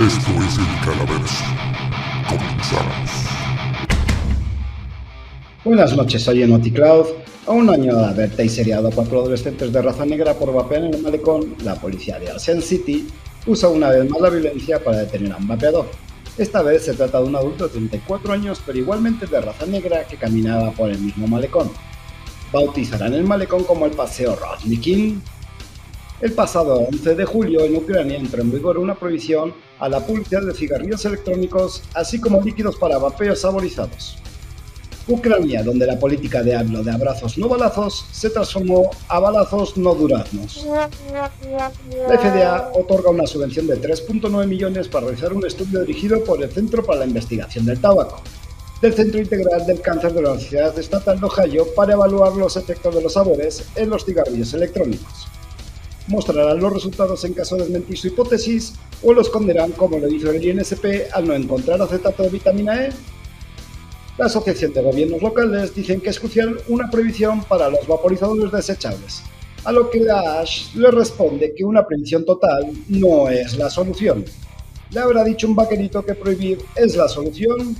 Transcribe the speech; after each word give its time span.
Esto 0.00 0.30
es 0.30 0.56
el 0.56 0.84
Calaverso. 0.84 1.44
Comenzamos. 2.28 3.10
Buenas 5.64 5.96
noches, 5.96 6.22
soy 6.22 6.70
Cloud. 6.72 7.06
A 7.48 7.50
un 7.50 7.68
año 7.68 7.96
de 7.96 8.06
haber 8.06 8.30
tasereado 8.30 8.86
a 8.86 8.90
cuatro 8.92 9.22
adolescentes 9.22 9.72
de 9.72 9.82
raza 9.82 10.06
negra 10.06 10.34
por 10.34 10.52
vapear 10.52 10.84
en 10.84 10.94
el 10.94 11.02
malecón, 11.02 11.56
la 11.64 11.74
policía 11.74 12.20
de 12.20 12.30
Ocean 12.30 12.62
City 12.62 13.08
usa 13.44 13.70
una 13.70 13.90
vez 13.90 14.08
más 14.08 14.20
la 14.20 14.30
violencia 14.30 14.84
para 14.84 14.98
detener 14.98 15.32
a 15.32 15.36
un 15.36 15.48
vapeador. 15.48 15.90
Esta 16.36 16.62
vez 16.62 16.84
se 16.84 16.94
trata 16.94 17.20
de 17.20 17.24
un 17.24 17.34
adulto 17.34 17.64
de 17.64 17.70
34 17.70 18.32
años, 18.32 18.62
pero 18.64 18.78
igualmente 18.78 19.26
de 19.26 19.40
raza 19.40 19.66
negra 19.66 20.04
que 20.04 20.16
caminaba 20.16 20.70
por 20.70 20.90
el 20.90 21.00
mismo 21.00 21.26
malecón. 21.26 21.72
Bautizarán 22.52 23.14
el 23.14 23.24
malecón 23.24 23.64
como 23.64 23.84
el 23.84 23.92
Paseo 23.92 24.38
King. 24.80 25.18
El 26.20 26.32
pasado 26.34 26.86
11 26.88 27.16
de 27.16 27.24
julio 27.24 27.64
en 27.64 27.74
Ucrania 27.74 28.16
entró 28.16 28.42
en 28.42 28.52
vigor 28.52 28.78
una 28.78 28.94
prohibición 28.94 29.54
a 29.80 29.88
la 29.88 30.00
publicidad 30.00 30.42
de 30.42 30.54
cigarrillos 30.54 31.04
electrónicos, 31.04 31.82
así 31.94 32.20
como 32.20 32.40
líquidos 32.40 32.76
para 32.76 32.98
vapeos 32.98 33.40
saborizados. 33.40 34.18
Ucrania, 35.08 35.62
donde 35.62 35.86
la 35.86 35.98
política 35.98 36.42
de 36.42 36.54
hablo 36.54 36.82
de 36.84 36.90
abrazos 36.90 37.38
no 37.38 37.48
balazos 37.48 38.06
se 38.12 38.28
transformó 38.28 38.90
a 39.08 39.18
balazos 39.18 39.76
no 39.78 39.94
duraznos. 39.94 40.66
La 40.66 42.18
FDA 42.18 42.70
otorga 42.74 43.10
una 43.10 43.26
subvención 43.26 43.66
de 43.66 43.80
3.9 43.80 44.46
millones 44.46 44.86
para 44.88 45.06
realizar 45.06 45.32
un 45.32 45.46
estudio 45.46 45.80
dirigido 45.80 46.22
por 46.24 46.42
el 46.42 46.50
Centro 46.50 46.84
para 46.84 47.00
la 47.00 47.06
Investigación 47.06 47.64
del 47.64 47.80
Tabaco, 47.80 48.20
del 48.82 48.92
Centro 48.92 49.18
Integral 49.18 49.66
del 49.66 49.80
Cáncer 49.80 50.12
de 50.12 50.22
la 50.22 50.32
Universidad 50.32 50.78
Estatal 50.78 51.18
de 51.18 51.26
Ohio 51.26 51.66
para 51.74 51.94
evaluar 51.94 52.34
los 52.34 52.56
efectos 52.58 52.94
de 52.94 53.02
los 53.02 53.14
sabores 53.14 53.66
en 53.76 53.88
los 53.88 54.04
cigarrillos 54.04 54.52
electrónicos 54.52 55.28
mostrarán 56.08 56.58
los 56.58 56.72
resultados 56.72 57.24
en 57.24 57.34
caso 57.34 57.56
de 57.56 57.62
desmentir 57.62 57.96
su 57.96 58.08
hipótesis 58.08 58.74
o 59.02 59.12
lo 59.12 59.20
esconderán 59.20 59.72
como 59.72 59.98
lo 59.98 60.08
hizo 60.08 60.30
el 60.30 60.44
INSP 60.44 61.12
al 61.12 61.28
no 61.28 61.34
encontrar 61.34 61.80
acetato 61.80 62.22
de 62.22 62.30
vitamina 62.30 62.86
E. 62.86 62.92
La 64.16 64.26
Asociación 64.26 64.72
de 64.72 64.82
Gobiernos 64.82 65.22
Locales 65.22 65.74
dicen 65.74 66.00
que 66.00 66.10
es 66.10 66.18
crucial 66.18 66.60
una 66.68 66.90
prohibición 66.90 67.44
para 67.44 67.70
los 67.70 67.86
vaporizadores 67.86 68.50
desechables, 68.50 69.22
a 69.64 69.70
lo 69.70 69.90
que 69.90 70.10
Ash 70.10 70.74
le 70.74 70.90
responde 70.90 71.54
que 71.54 71.64
una 71.64 71.86
prohibición 71.86 72.24
total 72.24 72.72
no 72.88 73.28
es 73.28 73.56
la 73.56 73.70
solución. 73.70 74.24
¿Le 74.90 75.00
habrá 75.00 75.22
dicho 75.22 75.46
un 75.46 75.54
vaquerito 75.54 76.04
que 76.04 76.14
prohibir 76.14 76.58
es 76.74 76.96
la 76.96 77.08
solución? 77.08 77.76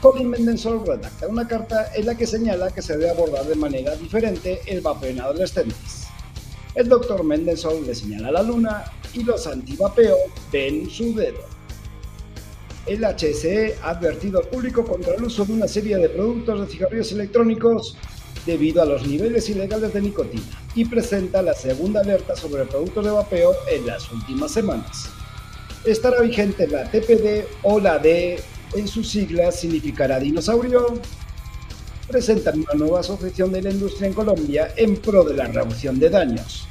Colin 0.00 0.30
Mendelssohn 0.30 0.84
redacta 0.84 1.28
una 1.28 1.46
carta 1.46 1.92
en 1.94 2.06
la 2.06 2.16
que 2.16 2.26
señala 2.26 2.72
que 2.72 2.82
se 2.82 2.96
debe 2.96 3.10
abordar 3.10 3.44
de 3.44 3.54
manera 3.54 3.94
diferente 3.94 4.60
el 4.66 4.80
vapor 4.80 5.08
en 5.08 5.20
adolescentes. 5.20 6.01
El 6.74 6.88
doctor 6.88 7.22
Mendelssohn 7.22 7.86
le 7.86 7.94
señala 7.94 8.30
la 8.30 8.42
luna 8.42 8.84
y 9.12 9.22
los 9.24 9.46
antivapeo 9.46 10.16
ven 10.50 10.88
su 10.88 11.14
dedo. 11.14 11.40
El 12.86 13.04
HSE 13.04 13.76
ha 13.82 13.90
advertido 13.90 14.40
al 14.40 14.48
público 14.48 14.84
contra 14.84 15.14
el 15.14 15.22
uso 15.22 15.44
de 15.44 15.52
una 15.52 15.68
serie 15.68 15.98
de 15.98 16.08
productos 16.08 16.60
de 16.60 16.72
cigarrillos 16.72 17.12
electrónicos 17.12 17.96
debido 18.46 18.82
a 18.82 18.86
los 18.86 19.06
niveles 19.06 19.48
ilegales 19.50 19.92
de 19.92 20.00
nicotina 20.00 20.42
y 20.74 20.84
presenta 20.86 21.42
la 21.42 21.54
segunda 21.54 22.00
alerta 22.00 22.34
sobre 22.34 22.64
productos 22.64 23.04
de 23.04 23.10
vapeo 23.10 23.52
en 23.70 23.86
las 23.86 24.10
últimas 24.10 24.50
semanas. 24.50 25.10
Estará 25.84 26.22
vigente 26.22 26.66
la 26.66 26.90
TPD 26.90 27.44
o 27.62 27.78
la 27.78 27.98
D 27.98 28.42
en 28.74 28.88
sus 28.88 29.10
siglas 29.10 29.60
significará 29.60 30.18
dinosaurio 30.18 30.94
presentan 32.08 32.60
una 32.60 32.74
nueva 32.74 33.00
asociación 33.00 33.52
de 33.52 33.62
la 33.62 33.70
industria 33.70 34.08
en 34.08 34.14
Colombia 34.14 34.72
en 34.76 34.96
pro 34.96 35.24
de 35.24 35.34
la 35.34 35.46
reducción 35.46 35.98
de 35.98 36.10
daños. 36.10 36.66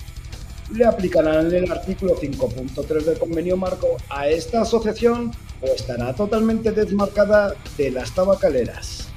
Le 0.74 0.86
aplicarán 0.86 1.54
el 1.54 1.70
artículo 1.70 2.16
5.3 2.16 3.04
del 3.04 3.20
convenio 3.20 3.58
marco 3.58 3.98
a 4.10 4.28
esta 4.28 4.62
asociación 4.62 5.32
o 5.62 5.66
estará 5.66 6.14
totalmente 6.14 6.72
desmarcada 6.72 7.56
de 7.78 7.92
las 7.92 8.14
tabacaleras. 8.14 9.08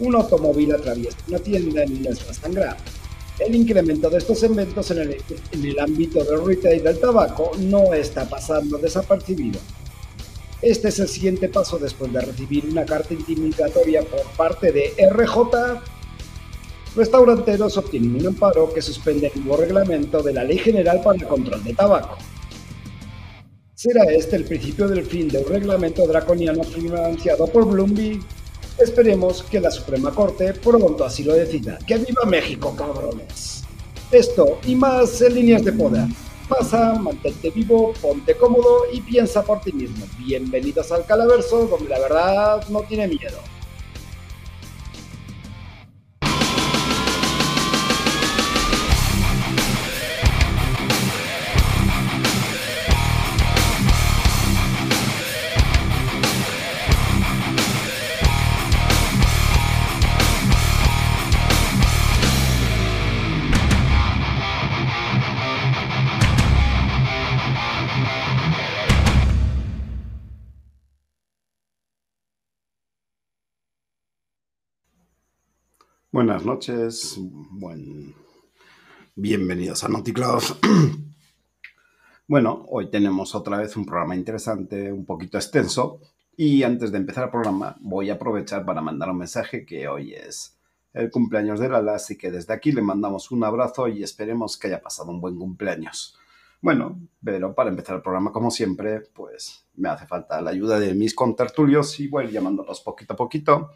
Un 0.00 0.14
automóvil 0.14 0.74
atraviesa 0.74 1.16
una 1.28 1.38
tienda 1.38 1.82
en 1.82 2.06
un 2.06 2.16
Sangra. 2.16 2.76
El 3.38 3.54
incremento 3.54 4.10
de 4.10 4.18
estos 4.18 4.42
eventos 4.42 4.90
en 4.90 4.98
el, 4.98 5.16
en 5.52 5.64
el 5.64 5.78
ámbito 5.78 6.24
del 6.24 6.44
retail 6.44 6.82
del 6.82 6.98
tabaco 6.98 7.52
no 7.58 7.94
está 7.94 8.28
pasando 8.28 8.78
desapercibido 8.78 9.60
este 10.60 10.88
es 10.88 10.98
el 10.98 11.08
siguiente 11.08 11.48
paso 11.48 11.78
después 11.78 12.12
de 12.12 12.20
recibir 12.20 12.66
una 12.68 12.84
carta 12.84 13.14
intimidatoria 13.14 14.02
por 14.02 14.24
parte 14.36 14.72
de 14.72 14.92
RJ. 15.10 15.80
Restauranteros 16.96 17.76
obtienen 17.76 18.16
un 18.16 18.26
amparo 18.26 18.72
que 18.72 18.82
suspende 18.82 19.30
el 19.32 19.44
nuevo 19.44 19.62
reglamento 19.62 20.20
de 20.20 20.32
la 20.32 20.42
Ley 20.42 20.58
General 20.58 21.00
para 21.00 21.16
el 21.16 21.26
Control 21.26 21.62
de 21.62 21.74
Tabaco. 21.74 22.18
¿Será 23.74 24.04
este 24.10 24.34
el 24.34 24.44
principio 24.44 24.88
del 24.88 25.06
fin 25.06 25.28
de 25.28 25.38
un 25.38 25.46
reglamento 25.46 26.04
draconiano 26.08 26.64
financiado 26.64 27.46
por 27.46 27.64
Bloomberg? 27.64 28.18
Esperemos 28.78 29.44
que 29.44 29.60
la 29.60 29.70
Suprema 29.70 30.12
Corte 30.12 30.54
pronto 30.54 31.04
así 31.04 31.22
lo 31.22 31.34
decida. 31.34 31.78
¡Que 31.86 31.98
viva 31.98 32.24
México, 32.26 32.74
cabrones! 32.76 33.62
Esto 34.10 34.58
y 34.66 34.74
más 34.74 35.20
en 35.22 35.34
líneas 35.34 35.64
de 35.64 35.72
poder 35.72 36.08
pasa, 36.48 36.94
mantente 36.94 37.50
vivo, 37.50 37.92
ponte 38.00 38.34
cómodo 38.34 38.84
y 38.92 39.00
piensa 39.00 39.44
por 39.44 39.60
ti 39.60 39.72
mismo. 39.72 40.06
Bienvenidos 40.18 40.90
al 40.90 41.04
Calaverso, 41.04 41.66
donde 41.66 41.90
la 41.90 42.00
verdad 42.00 42.68
no 42.70 42.82
tiene 42.82 43.06
miedo. 43.06 43.38
Buenas 76.18 76.44
noches, 76.44 77.16
buen... 77.20 78.12
bienvenidos 79.14 79.84
a 79.84 79.88
NotiCloud. 79.88 80.42
bueno, 82.26 82.66
hoy 82.70 82.90
tenemos 82.90 83.36
otra 83.36 83.58
vez 83.58 83.76
un 83.76 83.86
programa 83.86 84.16
interesante, 84.16 84.90
un 84.90 85.06
poquito 85.06 85.38
extenso, 85.38 86.00
y 86.36 86.64
antes 86.64 86.90
de 86.90 86.98
empezar 86.98 87.26
el 87.26 87.30
programa 87.30 87.76
voy 87.78 88.10
a 88.10 88.14
aprovechar 88.14 88.64
para 88.64 88.80
mandar 88.80 89.10
un 89.10 89.18
mensaje 89.18 89.64
que 89.64 89.86
hoy 89.86 90.12
es 90.12 90.58
el 90.92 91.08
cumpleaños 91.12 91.60
de 91.60 91.68
Lala, 91.68 91.94
así 91.94 92.18
que 92.18 92.32
desde 92.32 92.52
aquí 92.52 92.72
le 92.72 92.82
mandamos 92.82 93.30
un 93.30 93.44
abrazo 93.44 93.86
y 93.86 94.02
esperemos 94.02 94.58
que 94.58 94.66
haya 94.66 94.82
pasado 94.82 95.12
un 95.12 95.20
buen 95.20 95.36
cumpleaños. 95.36 96.18
Bueno, 96.60 97.00
pero 97.22 97.54
para 97.54 97.70
empezar 97.70 97.94
el 97.94 98.02
programa, 98.02 98.32
como 98.32 98.50
siempre, 98.50 99.02
pues 99.14 99.68
me 99.76 99.88
hace 99.88 100.08
falta 100.08 100.40
la 100.40 100.50
ayuda 100.50 100.80
de 100.80 100.94
mis 100.94 101.14
contertulios 101.14 102.00
y 102.00 102.08
voy 102.08 102.32
llamándolos 102.32 102.80
poquito 102.80 103.12
a 103.12 103.16
poquito. 103.16 103.70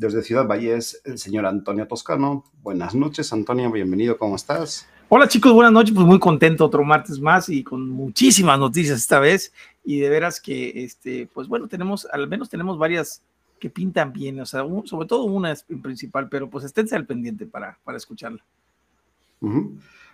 Desde 0.00 0.22
Ciudad 0.22 0.46
Valles, 0.46 1.02
el 1.04 1.18
señor 1.18 1.44
Antonio 1.44 1.86
Toscano. 1.86 2.42
Buenas 2.62 2.94
noches, 2.94 3.34
Antonio, 3.34 3.70
bienvenido, 3.70 4.16
¿cómo 4.16 4.34
estás? 4.34 4.88
Hola 5.10 5.28
chicos, 5.28 5.52
buenas 5.52 5.74
noches, 5.74 5.94
pues 5.94 6.06
muy 6.06 6.18
contento 6.18 6.64
otro 6.64 6.82
martes 6.84 7.20
más 7.20 7.50
y 7.50 7.62
con 7.62 7.86
muchísimas 7.90 8.58
noticias 8.58 8.96
esta 8.96 9.20
vez 9.20 9.52
y 9.84 10.00
de 10.00 10.08
veras 10.08 10.40
que, 10.40 10.84
este, 10.84 11.28
pues 11.34 11.48
bueno, 11.48 11.68
tenemos, 11.68 12.08
al 12.10 12.28
menos 12.28 12.48
tenemos 12.48 12.78
varias 12.78 13.22
que 13.58 13.68
pintan 13.68 14.10
bien, 14.10 14.40
o 14.40 14.46
sea, 14.46 14.64
sobre 14.86 15.06
todo 15.06 15.24
una 15.24 15.52
es 15.52 15.66
principal, 15.82 16.30
pero 16.30 16.48
pues 16.48 16.64
esténse 16.64 16.96
al 16.96 17.04
pendiente 17.04 17.44
para, 17.44 17.78
para 17.84 17.98
escucharla. 17.98 18.42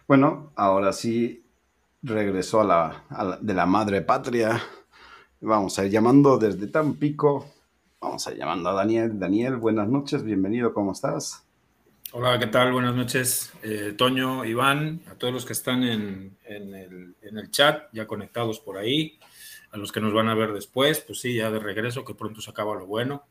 Bueno, 0.08 0.50
ahora 0.56 0.92
sí 0.92 1.44
regresó 2.02 2.62
a 2.62 2.64
la, 2.64 3.38
de 3.40 3.54
la 3.54 3.66
madre 3.66 4.02
patria. 4.02 4.60
Vamos 5.40 5.78
a 5.78 5.84
ir 5.84 5.92
llamando 5.92 6.38
desde 6.38 6.66
Tampico 6.66 7.52
Vamos 8.00 8.26
a 8.28 8.34
llamando 8.34 8.68
a 8.68 8.74
Daniel. 8.74 9.18
Daniel, 9.18 9.56
buenas 9.56 9.88
noches, 9.88 10.22
bienvenido, 10.22 10.74
¿cómo 10.74 10.92
estás? 10.92 11.46
Hola, 12.12 12.38
¿qué 12.38 12.46
tal? 12.46 12.72
Buenas 12.72 12.94
noches, 12.94 13.52
eh, 13.62 13.94
Toño, 13.96 14.44
Iván, 14.44 15.00
a 15.10 15.14
todos 15.14 15.32
los 15.32 15.46
que 15.46 15.54
están 15.54 15.82
en, 15.82 16.36
el, 16.44 17.50
chat, 17.50 17.88
ya 17.92 18.06
conectados 18.06 18.60
por 18.60 18.76
ahí, 18.76 19.18
a 19.70 19.78
los 19.78 19.92
que 19.92 20.02
nos 20.02 20.12
van 20.12 20.28
a 20.28 20.34
ver 20.34 20.52
después, 20.52 21.00
pues 21.00 21.20
sí, 21.20 21.36
ya 21.36 21.50
de 21.50 21.58
regreso, 21.58 22.04
que 22.04 22.14
pronto 22.14 22.42
se 22.42 22.50
acaba 22.50 22.74
lo 22.74 22.86
bueno. 22.86 23.24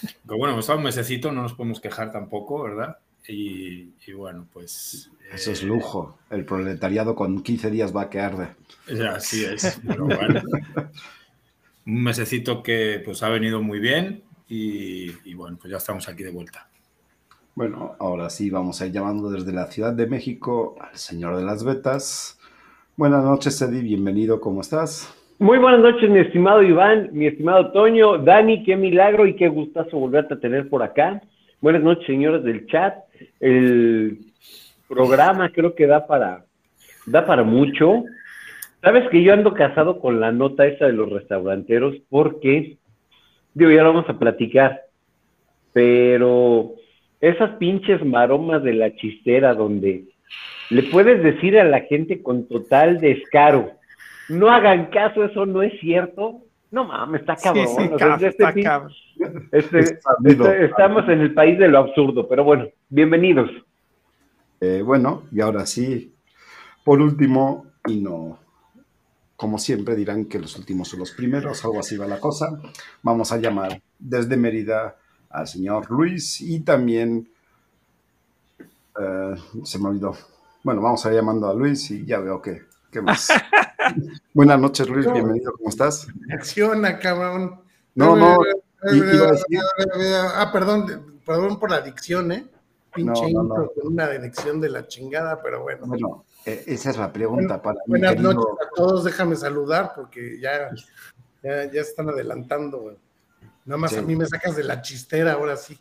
Que 0.00 0.34
bueno, 0.34 0.58
está 0.58 0.74
un 0.74 0.82
mesecito, 0.82 1.30
no 1.30 1.42
nos 1.42 1.52
podemos 1.52 1.78
quejar 1.78 2.10
tampoco, 2.10 2.62
¿verdad? 2.62 2.98
Y, 3.28 3.92
bueno, 4.12 4.48
pues... 4.52 5.10
Eso 5.32 5.52
es 5.52 5.62
lujo. 5.62 6.18
El 6.30 6.46
proletariado 6.46 7.14
con 7.14 7.42
15 7.42 7.70
días 7.70 7.94
va 7.94 8.02
a 8.02 8.10
que 8.10 8.20
arde. 8.20 8.54
Así 9.10 9.44
es, 9.44 9.80
pero 9.86 10.06
bueno. 10.06 10.42
Un 11.86 12.02
mesecito 12.02 12.62
que 12.62 13.00
pues 13.04 13.22
ha 13.22 13.28
venido 13.28 13.62
muy 13.62 13.78
bien 13.78 14.22
y, 14.48 15.34
bueno, 15.34 15.56
pues 15.60 15.70
ya 15.70 15.78
estamos 15.78 16.08
aquí 16.08 16.22
de 16.22 16.30
vuelta. 16.30 16.68
Bueno, 17.54 17.96
ahora 17.98 18.28
sí 18.28 18.50
vamos 18.50 18.80
a 18.80 18.86
ir 18.86 18.92
llamando 18.92 19.30
desde 19.30 19.52
la 19.52 19.66
Ciudad 19.66 19.92
de 19.92 20.06
México 20.06 20.76
al 20.80 20.96
señor 20.96 21.36
de 21.36 21.44
las 21.44 21.64
betas. 21.64 22.38
Buenas 22.96 23.24
noches, 23.24 23.60
Eddie, 23.62 23.82
bienvenido, 23.82 24.40
¿cómo 24.40 24.60
estás? 24.60 25.12
Muy 25.38 25.58
buenas 25.58 25.80
noches, 25.80 26.08
mi 26.08 26.20
estimado 26.20 26.62
Iván, 26.62 27.10
mi 27.12 27.26
estimado 27.26 27.72
Toño, 27.72 28.18
Dani, 28.18 28.64
qué 28.64 28.76
milagro 28.76 29.26
y 29.26 29.36
qué 29.36 29.48
gustazo 29.48 29.98
volverte 29.98 30.34
a 30.34 30.40
tener 30.40 30.68
por 30.68 30.82
acá. 30.82 31.22
Buenas 31.60 31.82
noches, 31.82 32.06
señores 32.06 32.42
del 32.42 32.66
chat. 32.66 32.94
El 33.40 34.32
programa 34.88 35.50
creo 35.50 35.74
que 35.74 35.86
da 35.86 36.06
para, 36.06 36.44
da 37.04 37.26
para 37.26 37.42
mucho. 37.42 38.04
Sabes 38.86 39.08
que 39.10 39.20
yo 39.20 39.32
ando 39.32 39.52
casado 39.52 39.98
con 39.98 40.20
la 40.20 40.30
nota 40.30 40.64
esa 40.64 40.86
de 40.86 40.92
los 40.92 41.10
restauranteros 41.10 41.96
porque, 42.08 42.76
digo, 43.52 43.70
ya 43.72 43.82
lo 43.82 43.92
vamos 43.92 44.08
a 44.08 44.16
platicar, 44.16 44.82
pero 45.72 46.70
esas 47.20 47.56
pinches 47.56 48.04
maromas 48.04 48.62
de 48.62 48.74
la 48.74 48.94
chistera 48.94 49.54
donde 49.54 50.04
le 50.70 50.82
puedes 50.84 51.20
decir 51.20 51.58
a 51.58 51.64
la 51.64 51.80
gente 51.80 52.22
con 52.22 52.46
total 52.46 53.00
descaro, 53.00 53.72
no 54.28 54.50
hagan 54.50 54.86
caso, 54.86 55.24
eso 55.24 55.46
no 55.46 55.62
es 55.62 55.72
cierto. 55.80 56.42
No 56.70 56.84
mames, 56.84 57.22
está 57.22 57.34
cabrón. 57.34 57.66
Sí, 57.66 57.74
sí, 57.88 57.90
o 57.92 57.98
sea, 57.98 58.06
cab- 58.08 58.14
este 58.22 58.28
está 58.28 58.52
pin- 58.54 58.62
cabrón. 58.62 58.92
este- 59.50 59.98
este- 60.24 60.64
estamos 60.64 61.08
en 61.08 61.20
el 61.22 61.34
país 61.34 61.58
de 61.58 61.66
lo 61.66 61.78
absurdo, 61.78 62.28
pero 62.28 62.44
bueno, 62.44 62.68
bienvenidos. 62.88 63.50
Eh, 64.60 64.80
bueno, 64.84 65.24
y 65.32 65.40
ahora 65.40 65.66
sí, 65.66 66.12
por 66.84 67.00
último, 67.00 67.66
y 67.88 67.96
no, 68.00 68.38
como 69.36 69.58
siempre 69.58 69.94
dirán 69.94 70.24
que 70.26 70.38
los 70.38 70.56
últimos 70.56 70.88
son 70.88 71.00
los 71.00 71.12
primeros, 71.12 71.64
algo 71.64 71.80
así 71.80 71.96
va 71.96 72.06
la 72.06 72.20
cosa, 72.20 72.58
vamos 73.02 73.32
a 73.32 73.36
llamar 73.36 73.82
desde 73.98 74.36
Mérida 74.36 74.96
al 75.30 75.46
señor 75.46 75.90
Luis 75.90 76.40
y 76.40 76.60
también, 76.60 77.28
eh, 78.98 79.34
se 79.64 79.78
me 79.78 79.88
olvidó, 79.88 80.16
bueno, 80.62 80.80
vamos 80.80 81.04
a 81.04 81.10
ir 81.10 81.16
llamando 81.16 81.48
a 81.48 81.54
Luis 81.54 81.90
y 81.90 82.04
ya 82.06 82.18
veo 82.18 82.40
que, 82.40 82.62
¿qué 82.90 83.00
más? 83.02 83.28
Buenas 84.34 84.58
noches 84.58 84.88
Luis, 84.88 85.10
bienvenido, 85.12 85.52
¿cómo 85.52 85.68
estás? 85.68 86.06
Acciona, 86.32 86.98
cabrón. 86.98 87.60
No, 87.94 88.16
no, 88.16 88.38
i- 88.92 88.96
iba 88.96 89.28
a 89.28 89.32
decir- 89.32 89.60
Ah, 90.34 90.50
perdón, 90.52 91.20
perdón 91.24 91.58
por 91.58 91.70
la 91.70 91.76
adicción, 91.76 92.32
¿eh? 92.32 92.46
Pinche 92.94 93.30
No, 93.32 93.42
no, 93.42 93.42
intro 93.42 93.62
no. 93.64 93.70
con 93.82 93.92
una 93.92 94.04
adicción 94.04 94.60
de 94.60 94.70
la 94.70 94.86
chingada, 94.86 95.40
pero 95.42 95.62
bueno. 95.62 95.86
Bueno, 95.86 96.24
esa 96.46 96.90
es 96.90 96.96
la 96.96 97.12
pregunta 97.12 97.60
para 97.60 97.78
mi 97.86 97.90
Buenas 97.98 98.12
querido- 98.14 98.32
noches 98.34 98.66
a 98.66 98.70
todos, 98.74 99.04
déjame 99.04 99.36
saludar 99.36 99.92
porque 99.94 100.38
ya, 100.40 100.70
ya, 101.42 101.70
ya 101.70 101.80
están 101.80 102.08
adelantando, 102.08 102.78
güey. 102.78 102.96
Nada 103.64 103.78
más 103.78 103.90
Sí. 103.90 103.98
a 103.98 104.02
mí 104.02 104.14
me 104.14 104.26
sacas 104.26 104.54
de 104.56 104.62
la 104.64 104.80
chistera, 104.80 105.32
ahora 105.32 105.56
sí. 105.56 105.76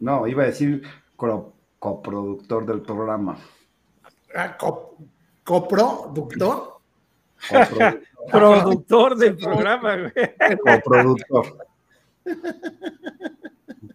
No, 0.00 0.26
iba 0.26 0.42
a 0.42 0.46
decir 0.46 0.82
co- 1.16 1.52
coproductor 1.78 2.66
del 2.66 2.80
programa. 2.82 3.38
Ah, 4.34 4.56
co- 4.56 4.96
coproductor. 5.44 6.80
Coproductor. 7.48 8.00
Productor 8.30 9.16
del 9.16 9.36
programa, 9.36 9.96
güey. 9.96 10.12
Coproductor. 10.82 11.66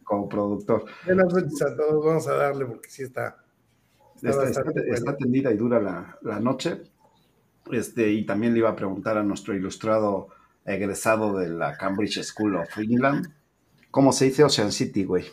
Coproductor. 0.04 0.86
Buenas 1.06 1.34
noches 1.34 1.62
a 1.62 1.76
todos, 1.76 2.06
vamos 2.06 2.28
a 2.28 2.34
darle 2.36 2.66
porque 2.66 2.90
sí 2.90 3.04
está. 3.04 3.38
Está 4.18 4.30
Está, 4.30 4.44
está- 4.44 4.60
bastante 4.64 4.80
bueno. 4.82 4.94
está 4.96 5.16
tendida 5.18 5.52
y 5.54 5.58
dura 5.58 5.80
la, 5.80 6.18
la 6.22 6.40
noche. 6.40 6.82
Este, 7.72 8.10
y 8.12 8.26
también 8.26 8.54
le 8.54 8.60
iba 8.60 8.70
a 8.70 8.76
preguntar 8.76 9.18
a 9.18 9.24
nuestro 9.24 9.54
ilustrado 9.56 10.30
egresado 10.66 11.38
de 11.38 11.50
la 11.50 11.78
Cambridge 11.78 12.22
School 12.24 12.56
of 12.58 12.78
England, 12.78 13.28
¿cómo 13.92 14.12
se 14.12 14.26
dice 14.26 14.44
Ocean 14.44 14.72
City, 14.72 15.04
güey? 15.06 15.26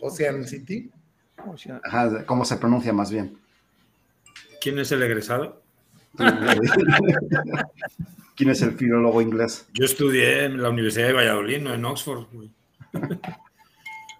Ocean 0.00 0.44
City. 0.46 0.90
Ajá, 1.84 2.24
¿cómo 2.26 2.44
se 2.44 2.56
pronuncia 2.56 2.92
más 2.92 3.10
bien? 3.12 3.38
¿Quién 4.60 4.78
es 4.78 4.90
el 4.92 5.02
egresado? 5.02 5.62
¿Quién 8.36 8.50
es 8.50 8.62
el 8.62 8.72
filólogo 8.72 9.20
inglés? 9.20 9.66
Yo 9.74 9.84
estudié 9.84 10.44
en 10.44 10.62
la 10.62 10.70
Universidad 10.70 11.08
de 11.08 11.12
Valladolid, 11.14 11.60
no 11.60 11.74
en 11.74 11.84
Oxford. 11.84 12.26
güey. 12.32 12.50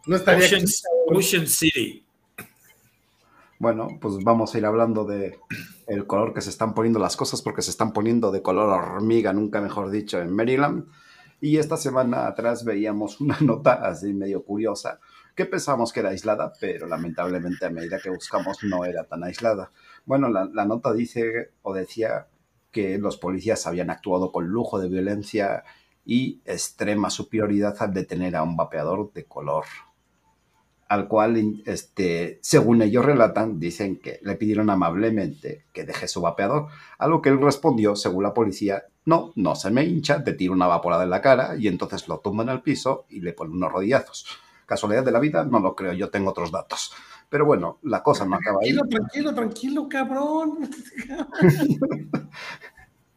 No 0.06 0.17
estaría 0.17 0.47
Ocean, 0.47 0.62
aquí, 0.62 0.73
Ocean 1.09 1.47
City. 1.47 2.05
Bueno, 3.61 3.89
pues 4.01 4.23
vamos 4.23 4.55
a 4.55 4.59
ir 4.59 4.67
hablando 4.67 5.05
de 5.05 5.41
el 5.89 6.07
color 6.07 6.33
que 6.33 6.41
se 6.41 6.51
están 6.51 6.75
poniendo 6.75 7.01
las 7.01 7.17
cosas, 7.17 7.43
porque 7.43 7.63
se 7.63 7.73
están 7.73 7.93
poniendo 7.93 8.31
de 8.31 8.41
color 8.41 8.71
hormiga, 8.71 9.33
nunca 9.33 9.61
mejor 9.61 9.91
dicho, 9.91 10.21
en 10.21 10.33
Maryland. 10.33 10.87
Y 11.41 11.57
esta 11.57 11.77
semana 11.77 12.29
atrás 12.29 12.65
veíamos 12.65 13.21
una 13.21 13.37
nota 13.41 13.75
así 13.75 14.15
medio 14.15 14.45
curiosa, 14.45 15.01
que 15.35 15.45
pensamos 15.45 15.93
que 15.93 16.01
era 16.01 16.11
aislada, 16.11 16.53
pero 16.61 16.87
lamentablemente 16.87 17.67
a 17.67 17.71
medida 17.71 17.99
que 18.01 18.11
buscamos 18.11 18.59
no 18.63 18.85
era 18.85 19.05
tan 19.05 19.25
aislada. 19.25 19.73
Bueno, 20.05 20.29
la, 20.29 20.45
la 20.53 20.65
nota 20.65 20.93
dice 20.93 21.53
o 21.63 21.75
decía 21.75 22.29
que 22.71 22.99
los 22.99 23.17
policías 23.17 23.67
habían 23.67 23.91
actuado 23.91 24.31
con 24.31 24.47
lujo 24.47 24.79
de 24.79 24.89
violencia 24.89 25.65
y 26.05 26.41
extrema 26.45 27.11
superioridad 27.11 27.77
al 27.81 27.93
detener 27.93 28.37
a 28.37 28.45
un 28.45 28.57
vapeador 28.57 29.13
de 29.13 29.25
color 29.25 29.65
al 30.88 31.06
cual, 31.06 31.62
este, 31.67 32.38
según 32.43 32.81
ellos 32.82 33.05
relatan, 33.05 33.61
dicen 33.61 33.96
que 33.96 34.20
le 34.23 34.37
pidieron 34.37 34.70
amablemente 34.70 35.67
que 35.73 35.85
deje 35.85 36.08
su 36.08 36.23
vapeador, 36.23 36.69
a 36.99 37.06
lo 37.06 37.20
que 37.20 37.29
él 37.29 37.40
respondió, 37.40 37.94
según 37.94 38.23
la 38.23 38.32
policía, 38.32 38.85
no, 39.05 39.32
no 39.37 39.55
se 39.55 39.70
me 39.70 39.85
hincha, 39.85 40.25
te 40.25 40.32
tiro 40.32 40.55
una 40.55 40.67
vaporada 40.67 41.05
en 41.05 41.11
la 41.11 41.20
cara 41.20 41.56
y 41.56 41.69
entonces 41.69 42.08
lo 42.08 42.20
tumban 42.20 42.49
al 42.49 42.62
piso 42.62 43.06
y 43.11 43.20
le 43.20 43.35
ponen 43.35 43.55
unos 43.55 43.73
rodillazos. 43.73 44.26
Casualidad 44.67 45.05
de 45.05 45.12
la 45.12 45.20
vida, 45.20 45.44
no 45.44 45.61
lo 45.61 45.75
creo, 45.75 45.93
yo 45.93 46.11
tengo 46.11 46.31
otros 46.31 46.50
datos. 46.50 46.93
Pero 47.29 47.44
bueno, 47.44 47.79
la 47.82 48.02
cosa 48.02 48.25
no 48.25 48.37
acaba 48.37 48.58
ahí. 48.62 48.75
Tranquilo, 48.75 48.99
tranquilo, 48.99 49.35
tranquilo, 49.35 49.88
cabrón. 49.88 50.70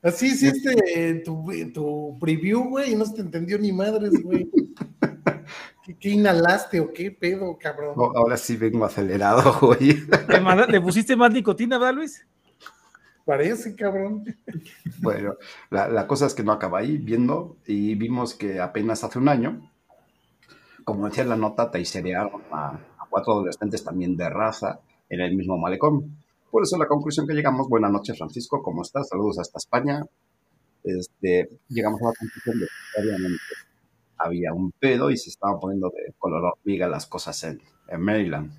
Así 0.01 0.27
hiciste 0.27 1.21
tu, 1.23 1.45
tu 1.73 2.18
preview, 2.19 2.69
güey, 2.69 2.94
y 2.94 2.95
no 2.95 3.06
se 3.06 3.15
te 3.15 3.21
entendió 3.21 3.57
ni 3.57 3.71
madres, 3.71 4.12
güey. 4.23 4.50
¿Qué, 5.92 5.98
qué 6.00 6.10
inhalaste 6.10 6.80
o 6.80 6.94
qué 6.94 7.12
pedo, 7.12 7.58
cabrón? 7.60 7.94
No, 7.98 8.12
ahora 8.16 8.38
sí 8.38 8.56
vengo 8.56 8.86
acelerado, 8.86 9.58
güey. 9.62 10.04
¿Le, 10.70 10.82
pusiste 10.82 11.16
más 11.16 11.32
nicotina, 11.32 11.78
¿verdad, 11.78 11.96
Luis? 11.96 12.26
Parece, 13.26 13.76
cabrón. 13.76 14.24
Bueno, 15.02 15.36
la, 15.70 15.88
la 15.88 16.08
cosa 16.08 16.26
es 16.26 16.34
que 16.34 16.44
no 16.44 16.52
acaba 16.52 16.80
ahí 16.80 16.98
viendo 16.98 17.58
y 17.66 17.96
vimos 17.96 18.34
que 18.34 18.60
apenas 18.60 19.04
hace 19.04 19.20
un 19.20 19.30
año, 19.30 19.72
como 20.84 21.08
decía 21.08 21.24
en 21.24 21.30
la 21.30 21.36
nota, 21.36 21.70
taiserearon 21.70 22.42
a, 22.52 22.70
a 22.70 23.08
cuatro 23.10 23.34
adolescentes 23.34 23.84
también 23.84 24.18
de 24.18 24.30
raza 24.30 24.80
en 25.10 25.22
el 25.22 25.36
mismo 25.36 25.58
malecón. 25.58 26.18
Por 26.50 26.64
eso 26.64 26.78
la 26.78 26.88
conclusión 26.88 27.28
que 27.28 27.34
llegamos, 27.34 27.70
buenas 27.70 27.92
noches 27.92 28.18
Francisco, 28.18 28.62
¿cómo 28.62 28.82
estás? 28.82 29.10
Saludos 29.10 29.40
hasta 29.40 29.58
España. 29.58 30.04
Este, 30.84 31.50
llegamos 31.70 32.02
a 32.02 32.06
la 32.06 32.14
conclusión 32.14 32.60
de 32.60 32.66
que 32.66 33.70
había 34.23 34.54
un 34.54 34.71
pedo 34.71 35.09
y 35.09 35.18
se 35.18 35.30
estaban 35.30 35.59
poniendo 35.59 35.90
de 35.90 36.13
color 36.18 36.44
hormiga 36.54 36.87
las 36.87 37.06
cosas 37.07 37.44
en, 37.44 37.61
en 37.87 38.01
Maryland. 38.01 38.51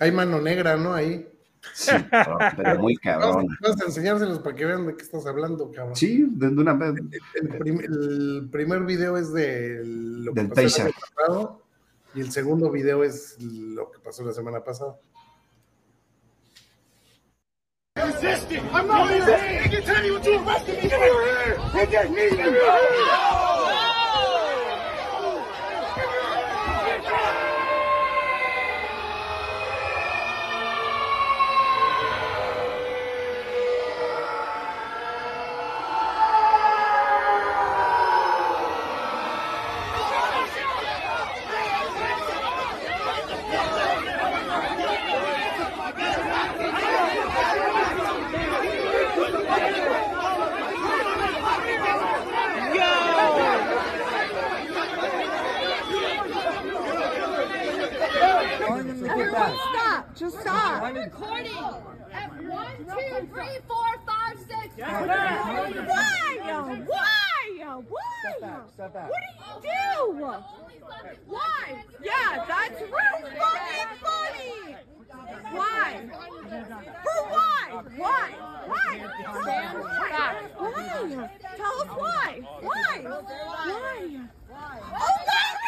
Hay 0.00 0.12
mano 0.12 0.40
negra, 0.40 0.76
¿no? 0.76 0.94
Ahí. 0.94 1.28
Sí, 1.74 1.90
pero, 2.10 2.38
pero 2.56 2.78
muy 2.80 2.94
cabrón. 2.96 3.32
Vamos, 3.36 3.52
vamos 3.60 3.82
a 3.82 3.84
enseñárselos 3.86 4.38
para 4.38 4.54
que 4.54 4.64
vean 4.64 4.86
de 4.86 4.96
qué 4.96 5.02
estás 5.02 5.26
hablando, 5.26 5.70
cabrón. 5.72 5.96
Sí, 5.96 6.24
de, 6.30 6.48
de 6.50 6.60
una 6.60 6.74
vez. 6.74 6.94
El, 7.34 7.48
prim- 7.58 7.80
el 7.80 8.48
primer 8.50 8.84
video 8.84 9.16
es 9.16 9.32
de 9.32 9.82
lo 9.84 10.32
que 10.32 10.40
Del 10.42 10.50
pasó 10.50 10.86
el 10.86 10.92
pasado 11.16 11.62
y 12.14 12.20
el 12.20 12.30
segundo 12.30 12.70
video 12.70 13.02
es 13.02 13.36
lo 13.42 13.90
que 13.90 13.98
pasó 13.98 14.24
la 14.24 14.32
semana 14.32 14.62
pasada. 14.62 14.96
resisting. 17.96 18.62
I'm 18.72 18.86
not 18.86 19.08
resisting. 19.10 20.14
Take 21.72 22.08
knee. 22.10 23.47
Recording. 60.94 61.52
At 62.12 62.30
one, 62.44 62.76
two, 62.78 63.28
three, 63.32 63.58
four, 63.68 64.00
five, 64.06 64.38
six. 64.38 64.74
Why, 64.78 66.38
yo? 66.46 66.62
Why, 66.86 67.56
yo? 67.58 67.84
Why? 67.88 68.60
Step 68.72 68.94
back. 68.94 69.10
What 69.10 69.20
do 69.62 69.68
you 69.68 69.72
do? 69.72 70.24
Why? 71.26 71.84
Yeah, 72.02 72.44
that's 72.48 72.80
real 72.80 73.18
fucking 73.38 73.90
funny. 74.00 74.76
Why? 75.52 76.08
For 77.04 77.20
why? 77.28 77.82
Why? 77.96 78.34
Why? 78.66 79.00
Why? 79.42 79.88
back. 80.10 80.34
Why? 80.58 81.30
Tell 81.56 81.80
us 81.80 81.88
why. 81.88 82.40
Why? 82.60 83.02
Why? 83.02 84.20
Oh 84.50 85.14
my 85.26 85.48
God! 85.52 85.67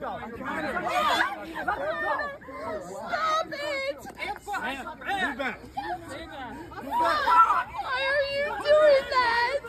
Stop 0.00 0.22
it! 3.52 4.00
Why 4.46 4.64
are 4.64 4.72
you 4.72 5.28
doing 6.00 6.28
that? 6.30 6.46
Why 7.84 8.00
are 8.08 8.24
you 8.32 8.46
doing 8.64 9.06
that? 9.10 9.60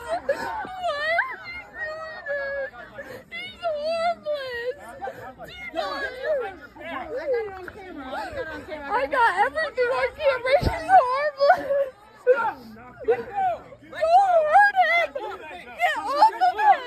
He's 3.28 3.60
harmless. 3.76 4.76
Do 5.44 5.58
not? 5.74 6.00
I 8.90 9.06
got 9.06 9.30
everything 9.44 9.90
on 9.92 10.08
camera. 10.16 10.56
He's 10.60 10.88
harmless. 10.88 11.68
Don't 13.04 13.26
hurt 13.28 14.76
him. 14.80 15.28
Get 15.66 15.96
off 15.98 16.32
of 16.32 16.40
him. 16.40 16.80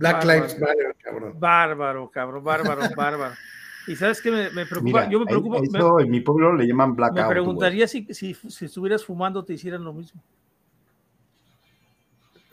Black 0.00 0.24
Lives 0.24 0.58
Matter, 0.58 0.96
cabrón. 1.02 1.38
Bárbaro, 1.38 2.10
cabrón, 2.10 2.42
bárbaro, 2.42 2.82
bárbaro. 2.96 3.34
Y 3.90 3.96
sabes 3.96 4.22
qué 4.22 4.30
me, 4.30 4.50
me 4.50 4.66
preocupa, 4.66 4.82
Mira, 4.82 5.10
yo 5.10 5.18
me 5.20 5.26
preocupo, 5.26 5.56
a 5.56 5.60
me- 5.60 5.66
en 6.00 6.10
mi 6.10 6.20
pueblo 6.20 6.54
le 6.54 6.66
llaman 6.66 6.90
me, 6.90 6.96
blackout. 6.96 7.16
güey. 7.24 7.30
preguntaría 7.30 7.88
si, 7.88 8.04
si, 8.14 8.34
si 8.34 8.64
estuvieras 8.66 9.04
fumando 9.04 9.44
te 9.44 9.54
hicieran 9.54 9.82
lo 9.84 9.92
mismo. 9.92 10.22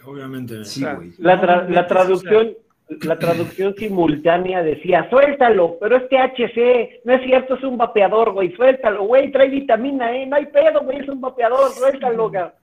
Obviamente. 0.06 0.63
Sí, 0.65 0.82
sea, 0.82 0.96
güey. 0.96 1.13
La, 1.17 1.36
No, 1.36 1.41
tra- 1.44 1.48
no 1.48 1.56
la 1.56 1.63
inventes, 1.67 1.88
traducción, 1.88 2.53
la 3.03 3.20
traducción 3.20 3.75
simultánea 3.77 4.63
decía, 4.63 5.10
suéltalo, 5.10 5.77
pero 5.79 5.98
es 5.98 6.10
THC, 6.10 7.01
no 7.06 7.13
es 7.13 7.24
cierto, 7.25 7.56
es 7.56 7.63
un 7.63 7.77
vapeador, 7.77 8.32
güey, 8.32 8.56
suéltalo, 8.56 9.03
güey, 9.03 9.32
trae 9.32 9.50
vitamina, 9.50 10.15
eh, 10.15 10.25
no 10.25 10.38
hay 10.38 10.46
pedo, 10.48 10.82
güey, 10.84 11.00
es 11.00 11.10
un 11.10 11.20
vapeador, 11.22 11.72
suéltalo, 11.72 12.32
cabrón. 12.32 12.53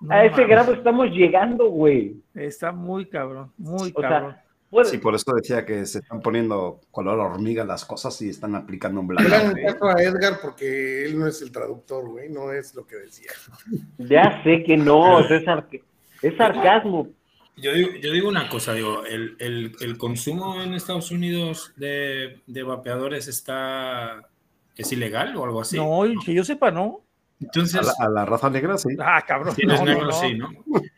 No 0.00 0.12
A 0.12 0.24
ese 0.24 0.32
mames, 0.32 0.48
grado 0.48 0.72
estamos 0.74 1.10
llegando, 1.10 1.66
güey. 1.68 2.16
Está 2.34 2.72
muy 2.72 3.06
cabrón, 3.06 3.52
muy 3.56 3.92
O 3.94 4.00
cabrón. 4.00 4.32
sea, 4.32 4.41
puede- 4.72 4.88
Sí, 4.90 4.98
por 4.98 5.14
eso 5.14 5.32
decía 5.36 5.64
que 5.64 5.86
se 5.86 5.98
están 6.00 6.20
poniendo 6.20 6.80
color 6.90 7.20
hormiga 7.20 7.64
las 7.64 7.84
cosas 7.84 8.20
y 8.22 8.30
están 8.30 8.56
aplicando 8.56 9.00
un 9.00 9.14
Le 9.14 9.20
hagan 9.20 9.28
blackout. 9.30 9.52
güey. 9.52 9.64
caso 9.66 9.84
a 9.86 10.02
Edgar 10.02 10.38
porque 10.42 11.04
él 11.04 11.16
no 11.18 11.26
es 11.28 11.40
el 11.42 11.52
traductor, 11.52 12.08
güey, 12.08 12.28
no 12.28 12.50
es 12.52 12.74
lo 12.74 12.84
que 12.86 12.96
decía. 12.96 13.30
ya 13.98 14.42
sé 14.42 14.64
que 14.64 14.76
no, 14.76 15.20
es, 15.20 15.44
sarc- 15.44 15.82
es 16.22 16.36
sarcasmo. 16.36 17.08
Yo 17.56 17.72
digo, 17.74 17.90
yo 18.00 18.10
digo 18.12 18.28
una 18.30 18.48
cosa, 18.48 18.72
digo, 18.72 19.04
el, 19.04 19.36
el- 19.38 19.76
el 19.80 19.98
consumo 19.98 20.62
en 20.62 20.72
Estados 20.72 21.10
Unidos 21.10 21.72
de, 21.76 22.40
de 22.46 22.62
vapeadores 22.62 23.28
está 23.28 24.26
es 24.74 24.90
ilegal 24.90 25.36
o 25.36 25.44
algo 25.44 25.60
así. 25.60 25.76
No, 25.76 26.00
que 26.24 26.32
yo 26.32 26.44
sepa, 26.44 26.70
no. 26.70 27.01
Entonces, 27.42 27.76
A 27.80 27.82
la, 27.82 27.92
a 27.98 28.08
la 28.08 28.24
raza 28.24 28.50
negra, 28.50 28.78
sí. 28.78 28.90
Ah, 29.00 29.22
cabrón. 29.26 29.54
si 29.54 29.62
eres 29.62 29.80
no, 29.80 29.84
no, 29.86 29.92
negro, 29.92 30.06
no. 30.06 30.12
sí, 30.12 30.34
¿no? 30.34 30.48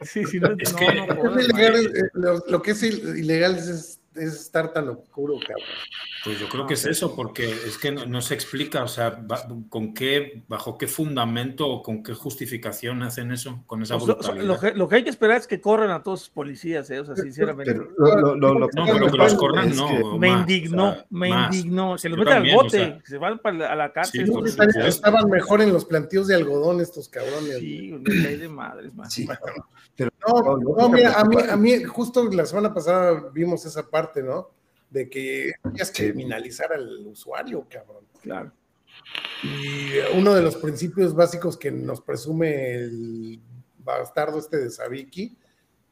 Sí, 0.03 0.25
sí, 0.25 0.41
no, 0.41 0.49
Es 0.59 0.73
no, 0.73 0.79
que- 0.79 0.95
no, 0.95 1.05
Es 1.05 1.17
jodas, 1.19 1.45
ilegal, 1.49 1.87
eh, 1.87 1.91
lo, 2.15 2.45
lo 2.49 2.63
que 2.63 2.71
es 2.73 2.83
il- 2.83 3.19
ilegal 3.19 3.57
es, 3.57 3.99
es- 4.15 4.23
es 4.35 4.41
estar 4.41 4.73
tan 4.73 4.89
oscuro, 4.89 5.35
cabrón. 5.41 5.67
Pues 6.25 6.39
yo 6.41 6.49
creo 6.49 6.67
que 6.67 6.73
es 6.75 6.87
eso, 6.87 7.15
porque 7.15 7.51
es 7.51 7.77
que 7.77 7.93
no, 7.93 8.07
no 8.07 8.23
se 8.23 8.33
explica, 8.33 8.83
o 8.83 8.89
sea, 8.89 9.11
va- 9.11 9.47
con 9.69 9.93
qué, 9.93 10.43
bajo 10.49 10.79
qué 10.79 10.87
fundamento 10.87 11.67
o 11.69 11.83
con 11.83 12.03
qué 12.03 12.15
justificación 12.15 13.03
hacen 13.03 13.31
eso, 13.31 13.63
con 13.67 13.83
esa 13.83 13.97
Pues 13.99 14.09
lo, 14.09 14.15
brutalidad. 14.17 14.45
lo 14.47 14.59
que, 14.59 14.73
lo 14.75 14.89
que 14.89 14.97
hay 14.97 15.05
que 15.05 15.11
esperar 15.11 15.37
es 15.37 15.47
que 15.47 15.61
corran 15.61 15.91
a 15.91 16.03
todos 16.03 16.21
los 16.23 16.31
policías, 16.31 16.89
¿eh? 16.91 17.01
o 17.01 17.05
sea, 17.05 17.15
sinceramente. 17.17 17.73
Pero 17.75 17.91
lo, 17.99 18.17
lo- 18.17 18.35
lo- 18.37 18.59
lo 18.61 18.69
No, 18.75 18.87
pero 18.87 19.11
que 19.11 19.17
los 19.19 19.35
corran, 19.35 19.69
es 19.69 19.77
no. 19.77 19.87
que- 19.89 20.19
me 20.19 20.31
más, 20.31 20.41
indignó, 20.41 20.89
o 20.89 20.95
sea, 20.95 21.07
me 21.11 21.29
más. 21.29 21.55
indignó. 21.55 21.99
Se 21.99 22.09
los 22.09 22.19
meten 22.19 22.33
al 22.35 22.51
o 22.51 22.55
bote, 22.55 22.71
sea, 22.71 23.01
se 23.05 23.19
van 23.19 23.39
para 23.41 23.57
la- 23.59 23.73
a 23.73 23.77
la 23.77 23.93
cárcel. 23.93 24.27
Sí. 24.27 24.79
Estaban 24.87 25.29
mejor 25.29 25.61
en 25.61 25.73
los 25.75 25.85
plantíos 25.85 26.27
de 26.29 26.37
algodón 26.37 26.81
estos 26.81 27.09
cabrones. 27.11 27.59
Sí, 27.59 27.91
de 27.91 28.49
madres, 28.49 28.95
man. 28.95 29.11
Sí, 29.11 29.29
pero 29.97 30.11
No, 30.27 30.57
no, 30.57 30.89
mira, 30.89 31.15
a 31.15 31.25
mí, 31.25 31.37
a 31.49 31.57
mí 31.57 31.85
justo 31.85 32.25
la 32.31 32.47
semana 32.47 32.73
pasada 32.73 33.31
vimos 33.33 33.65
esa 33.67 33.89
parte, 33.89 34.23
¿no? 34.23 34.51
De 34.91 35.09
que 35.09 35.53
es 35.77 35.91
criminalizar 35.91 36.73
al 36.73 37.07
usuario, 37.07 37.67
cabrón. 37.69 38.07
Claro. 38.23 38.53
Y 39.43 39.99
uno 40.17 40.35
de 40.35 40.43
los 40.43 40.57
principios 40.57 41.15
básicos 41.15 41.57
que 41.57 41.71
nos 41.71 42.01
presume 42.01 42.75
el 42.75 43.41
bastardo 43.79 44.39
este 44.39 44.57
de 44.59 44.71
Sabiki, 44.71 45.37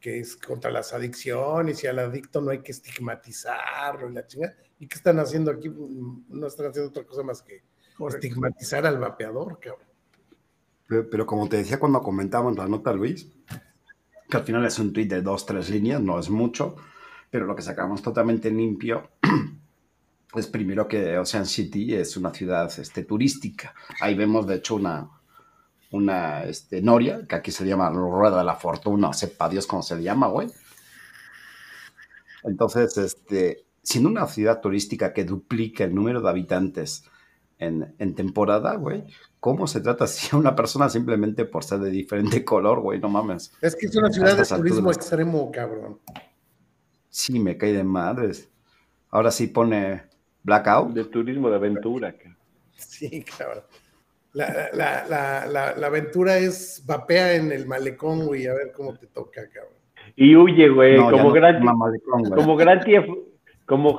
que 0.00 0.20
es 0.20 0.36
contra 0.36 0.70
las 0.70 0.92
adicciones 0.92 1.84
y 1.84 1.86
al 1.86 1.98
adicto 1.98 2.40
no 2.40 2.50
hay 2.50 2.60
que 2.62 2.72
estigmatizarlo 2.72 4.08
y 4.08 4.14
la 4.14 4.26
chinga. 4.26 4.54
¿Y 4.78 4.86
qué 4.86 4.96
están 4.96 5.18
haciendo 5.18 5.50
aquí? 5.50 5.70
No 6.28 6.46
están 6.46 6.66
haciendo 6.66 6.90
otra 6.90 7.04
cosa 7.04 7.22
más 7.22 7.42
que 7.42 7.62
Correcto. 7.96 8.26
estigmatizar 8.26 8.86
al 8.86 8.98
vapeador, 8.98 9.58
cabrón. 9.60 9.86
Pero, 10.88 11.08
pero 11.08 11.26
como 11.26 11.48
te 11.48 11.58
decía 11.58 11.78
cuando 11.78 12.02
comentábamos 12.02 12.56
la 12.56 12.66
nota, 12.66 12.92
Luis, 12.92 13.30
que 14.32 14.38
al 14.38 14.44
final 14.44 14.64
es 14.64 14.78
un 14.78 14.94
tweet 14.94 15.08
de 15.08 15.20
dos, 15.20 15.44
tres 15.44 15.68
líneas, 15.68 16.00
no 16.00 16.18
es 16.18 16.30
mucho, 16.30 16.74
pero 17.30 17.44
lo 17.44 17.54
que 17.54 17.60
sacamos 17.60 18.00
totalmente 18.00 18.50
limpio 18.50 19.10
es 20.34 20.46
primero 20.46 20.88
que 20.88 21.18
Ocean 21.18 21.44
City 21.44 21.94
es 21.94 22.16
una 22.16 22.32
ciudad 22.32 22.72
este, 22.80 23.04
turística. 23.04 23.74
Ahí 24.00 24.14
vemos, 24.14 24.46
de 24.46 24.54
hecho, 24.54 24.76
una, 24.76 25.10
una 25.90 26.44
este, 26.44 26.80
noria, 26.80 27.26
que 27.28 27.34
aquí 27.34 27.50
se 27.50 27.66
llama 27.66 27.90
Rueda 27.90 28.38
de 28.38 28.44
la 28.44 28.56
Fortuna, 28.56 29.12
sepa 29.12 29.50
Dios 29.50 29.66
cómo 29.66 29.82
se 29.82 30.02
llama, 30.02 30.28
güey. 30.28 30.48
Entonces, 32.42 32.96
este, 32.96 33.66
siendo 33.82 34.08
una 34.08 34.26
ciudad 34.28 34.62
turística 34.62 35.12
que 35.12 35.26
duplica 35.26 35.84
el 35.84 35.94
número 35.94 36.22
de 36.22 36.30
habitantes 36.30 37.04
en, 37.58 37.94
en 37.98 38.14
temporada, 38.14 38.76
güey, 38.76 39.04
¿cómo 39.42 39.66
se 39.66 39.80
trata 39.80 40.04
así 40.04 40.28
a 40.30 40.36
una 40.38 40.54
persona 40.54 40.88
simplemente 40.88 41.44
por 41.44 41.64
ser 41.64 41.80
de 41.80 41.90
diferente 41.90 42.44
color, 42.44 42.78
güey? 42.80 43.00
No 43.00 43.08
mames. 43.08 43.52
Es 43.60 43.74
que 43.74 43.86
es 43.86 43.96
una 43.96 44.08
ciudad 44.08 44.36
de 44.36 44.44
turismo 44.44 44.78
alturas. 44.88 44.96
extremo, 44.98 45.50
cabrón. 45.50 45.98
Sí, 47.08 47.40
me 47.40 47.56
cae 47.58 47.72
de 47.72 47.82
madres. 47.82 48.48
Ahora 49.10 49.32
sí 49.32 49.48
pone 49.48 50.04
blackout. 50.44 50.92
De 50.94 51.04
turismo 51.06 51.50
de 51.50 51.56
aventura. 51.56 52.12
cabrón. 52.12 52.36
Sí, 52.76 53.24
cabrón. 53.36 53.64
La, 54.32 54.70
la, 54.72 55.04
la, 55.08 55.46
la, 55.46 55.76
la 55.76 55.86
aventura 55.88 56.38
es 56.38 56.84
vapea 56.86 57.34
en 57.34 57.50
el 57.50 57.66
malecón, 57.66 58.24
güey, 58.26 58.46
a 58.46 58.54
ver 58.54 58.70
cómo 58.72 58.94
te 58.96 59.08
toca, 59.08 59.42
cabrón. 59.52 59.74
Y 60.14 60.36
huye, 60.36 60.68
güey, 60.68 60.96
No, 60.98 61.10
como, 61.10 61.24
no 61.24 61.32
gran, 61.32 61.54
se 61.54 61.58
llama 61.58 61.74
malecón, 61.74 62.20
güey. 62.22 62.32
como 62.32 62.56
Gran 62.56 62.80
como, 63.66 63.98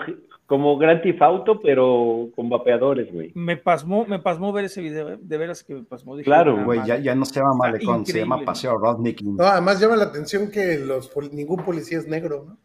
como 0.53 0.77
Gran 0.77 1.01
Theft 1.01 1.19
Auto, 1.23 1.59
pero 1.59 2.29
con 2.35 2.47
vapeadores, 2.47 3.11
güey. 3.11 3.31
Me 3.33 3.57
pasmó, 3.57 4.05
me 4.05 4.19
pasmó 4.19 4.51
ver 4.53 4.65
ese 4.65 4.81
video, 4.81 5.09
¿eh? 5.13 5.17
de 5.19 5.37
veras 5.37 5.63
que 5.63 5.73
me 5.73 5.81
pasmó. 5.83 6.15
Dije, 6.15 6.25
Claro, 6.25 6.57
"Ah, 6.59 6.63
Güey, 6.63 6.79
ya, 6.81 6.85
madre". 6.89 7.03
ya 7.03 7.15
no 7.15 7.25
se 7.25 7.33
llama 7.39 7.53
malecón, 7.55 8.05
se 8.05 8.19
llama 8.19 8.45
paseo 8.45 8.77
Rodney 8.77 9.15
King. 9.15 9.35
No, 9.35 9.45
además 9.45 9.79
llama 9.79 9.95
la 9.95 10.03
atención 10.03 10.51
que 10.51 10.77
los, 10.77 11.07
pol- 11.09 11.31
ningún 11.33 11.63
policía 11.65 11.97
es 11.97 12.07
negro, 12.07 12.45
¿no? 12.49 12.57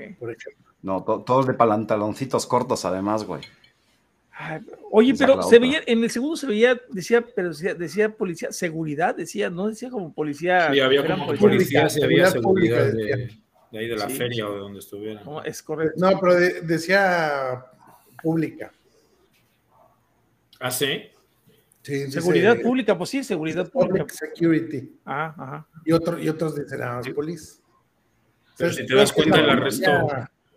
Eh. 0.00 0.14
Por 0.16 0.30
ejemplo. 0.30 0.72
No, 0.80 1.02
to- 1.02 1.24
todos 1.26 1.48
de 1.48 1.54
pantaloncitos 1.54 2.46
cortos, 2.46 2.84
además, 2.84 3.24
güey. 3.24 3.42
Ay, 4.30 4.60
Oye, 4.92 5.12
Esa 5.14 5.26
pero 5.26 5.42
se 5.42 5.58
veía, 5.58 5.80
en 5.86 6.04
el 6.04 6.10
segundo 6.10 6.36
se 6.36 6.46
veía, 6.46 6.80
decía, 6.90 7.24
pero 7.34 7.48
decía, 7.48 7.74
decía 7.74 8.08
policía, 8.14 8.52
seguridad, 8.52 9.16
decía, 9.16 9.50
no 9.50 9.66
decía 9.66 9.90
como 9.90 10.12
policía. 10.12 10.72
Sí, 10.72 10.78
había 10.78 11.04
como 11.04 11.34
y 11.34 11.36
había 11.36 11.88
seguridad 11.88 12.30
seguridad 12.30 12.86
de, 12.86 12.92
decía. 12.92 13.38
De 13.70 13.78
ahí 13.78 13.86
de 13.88 13.96
la 13.96 14.08
Sí. 14.08 14.16
feria 14.16 14.48
o 14.48 14.52
de 14.52 14.58
donde 14.58 14.78
estuvieran. 14.80 15.24
No, 15.24 15.42
es 15.42 15.62
correcto. 15.62 15.94
No, 15.98 16.18
pero 16.20 16.34
de- 16.34 16.60
decía 16.62 17.64
pública. 18.22 18.72
¿Ah, 20.60 20.70
sí? 20.70 21.02
Sí, 21.82 21.94
dice 21.94 22.20
Seguridad 22.20 22.60
pública, 22.60 22.98
pues 22.98 23.10
sí, 23.10 23.22
seguridad 23.24 23.70
pública. 23.70 24.06
Security. 24.12 24.98
Ah, 25.06 25.34
ajá. 25.38 25.68
Y, 25.84 25.92
otro, 25.92 26.18
y 26.18 26.28
otros 26.28 26.56
dicen, 26.56 26.80
ah, 26.82 27.00
police. 27.14 27.60
Pero 28.56 28.70
O 28.70 28.72
sea, 28.72 28.82
si 28.82 28.86
te 28.86 28.94
das 28.96 29.12
cuenta, 29.12 29.38
el 29.38 29.48
arresto, 29.48 29.90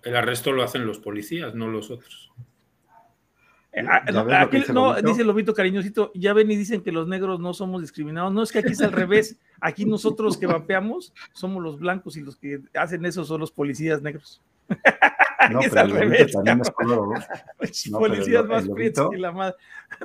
el 0.03 0.15
arresto 0.15 0.51
lo 0.51 0.63
hacen 0.63 0.85
los 0.85 0.99
policías, 0.99 1.53
no 1.53 1.67
los 1.67 1.91
otros. 1.91 2.31
Eh, 2.39 2.43
ah, 2.43 2.49
¿Ya 2.49 2.49
no, 2.49 2.49
ves 2.49 3.53
lo 3.53 3.59
que 3.59 3.60
aquí- 3.73 4.57
dice 4.57 4.73
no, 4.73 4.89
Lobito? 4.91 5.07
dice 5.07 5.23
Lobito 5.23 5.53
cariñosito, 5.53 6.11
ya 6.15 6.33
ven 6.33 6.51
y 6.51 6.55
dicen 6.55 6.81
que 6.81 6.91
los 6.91 7.07
negros 7.07 7.39
no 7.39 7.53
somos 7.53 7.81
discriminados. 7.81 8.33
No, 8.33 8.43
es 8.43 8.51
que 8.51 8.59
aquí 8.59 8.73
es 8.73 8.81
al 8.81 8.91
revés. 8.91 9.37
Aquí 9.61 9.85
nosotros 9.85 10.37
que 10.37 10.45
vapeamos 10.47 11.13
somos 11.33 11.63
los 11.63 11.79
blancos 11.79 12.17
y 12.17 12.21
los 12.21 12.35
que 12.35 12.59
hacen 12.73 13.05
eso 13.05 13.23
son 13.25 13.39
los 13.39 13.51
policías 13.51 14.01
negros. 14.01 14.41
No, 15.51 15.59
Es 15.59 15.69
pero 15.69 15.81
al 15.81 15.89
el 15.89 15.97
revés, 15.97 16.31
también 16.33 16.61
es 16.61 16.69
color, 16.69 17.07
¿no? 17.07 17.13
No, 17.15 17.19
pero 17.59 17.99
policías 17.99 18.45
más 18.45 18.69
prietos 18.69 19.09
que 19.09 19.17
la 19.17 19.31
madre. 19.31 19.55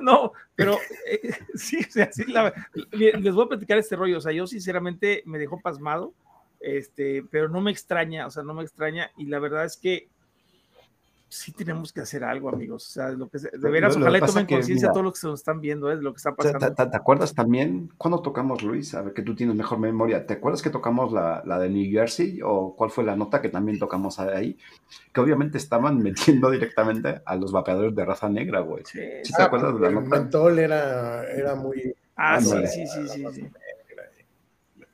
No, 0.01 0.31
pero 0.55 0.79
eh, 1.07 1.29
sí, 1.53 1.77
o 1.87 1.91
sea, 1.91 2.11
sí, 2.11 2.25
la- 2.25 2.51
les 2.91 3.35
voy 3.35 3.45
a 3.45 3.49
platicar 3.49 3.77
este 3.77 3.95
rollo. 3.95 4.17
O 4.17 4.21
sea, 4.21 4.31
yo 4.31 4.47
sinceramente 4.47 5.21
me 5.27 5.37
dejó 5.37 5.61
pasmado, 5.61 6.11
este, 6.59 7.23
pero 7.29 7.49
no 7.49 7.61
me 7.61 7.69
extraña, 7.69 8.25
o 8.25 8.31
sea, 8.31 8.41
no 8.41 8.55
me 8.55 8.63
extraña. 8.63 9.11
Y 9.15 9.27
la 9.27 9.37
verdad 9.37 9.63
es 9.63 9.77
que 9.77 10.09
sí 11.29 11.51
tenemos 11.51 11.91
que 11.91 12.01
hacer 12.01 12.23
algo, 12.23 12.49
amigos. 12.49 12.87
O 12.87 12.91
sea, 12.91 13.09
lo 13.09 13.27
que 13.29 13.39
se- 13.39 13.49
de 13.51 13.69
veras, 13.69 13.93
Lo- 13.95 13.99
lo 13.99 14.05
ojalá 14.05 14.19
pasa 14.19 14.33
tomen 14.33 14.45
conciencia 14.47 14.87
mira, 14.87 14.93
todos 14.93 15.03
los 15.03 15.13
que 15.13 15.19
se 15.19 15.27
nos 15.27 15.39
están 15.41 15.59
viendo, 15.59 15.91
¿eh? 15.91 15.95
de 15.97 16.01
lo 16.01 16.13
que 16.13 16.17
está 16.17 16.29
O 16.29 16.41
sea, 16.41 16.51
¿Te, 16.53 16.57
pasando. 16.59 16.75
te- 16.75 16.89
te 16.91 16.97
acuerdas 16.97 17.33
también 17.35 17.91
cuando 17.97 18.21
tocamos, 18.21 18.63
Luis? 18.63 18.93
A 18.95 19.01
ver 19.01 19.13
que 19.13 19.21
tú 19.23 19.35
tienes 19.35 19.55
mejor 19.55 19.79
memoria. 19.79 20.25
¿Te 20.25 20.35
acuerdas 20.35 20.61
que 20.61 20.69
tocamos 20.69 21.11
la, 21.11 21.43
la 21.45 21.59
de 21.59 21.69
New 21.69 21.91
Jersey? 21.91 22.39
¿O 22.43 22.75
cuál 22.75 22.89
fue 22.91 23.03
la 23.03 23.15
nota 23.15 23.41
que 23.41 23.49
también 23.49 23.77
tocamos 23.77 24.19
ahí? 24.19 24.57
Que 25.13 25.19
obviamente 25.21 25.57
estaban 25.57 25.97
metiendo 26.03 26.49
directamente 26.49 27.21
a 27.25 27.35
los 27.35 27.51
vapeadores 27.51 27.93
de 27.95 28.05
raza 28.05 28.29
negra, 28.29 28.61
güey. 28.61 28.83
Sí, 28.85 28.99
¿Sí 29.23 29.31
sí. 29.31 29.33
te 29.35 29.43
acuerdas 29.43 29.73
de 29.73 29.79
la 29.81 29.87
el 29.89 29.95
nota? 29.95 30.19
mentol 30.21 30.59
era, 30.59 31.23
era 31.25 31.55
muy. 31.55 31.93
Ah, 32.15 32.39
sí, 32.41 32.65
sí, 32.67 32.87
sí, 32.87 33.07
sí, 33.09 33.25
sí. 33.33 33.47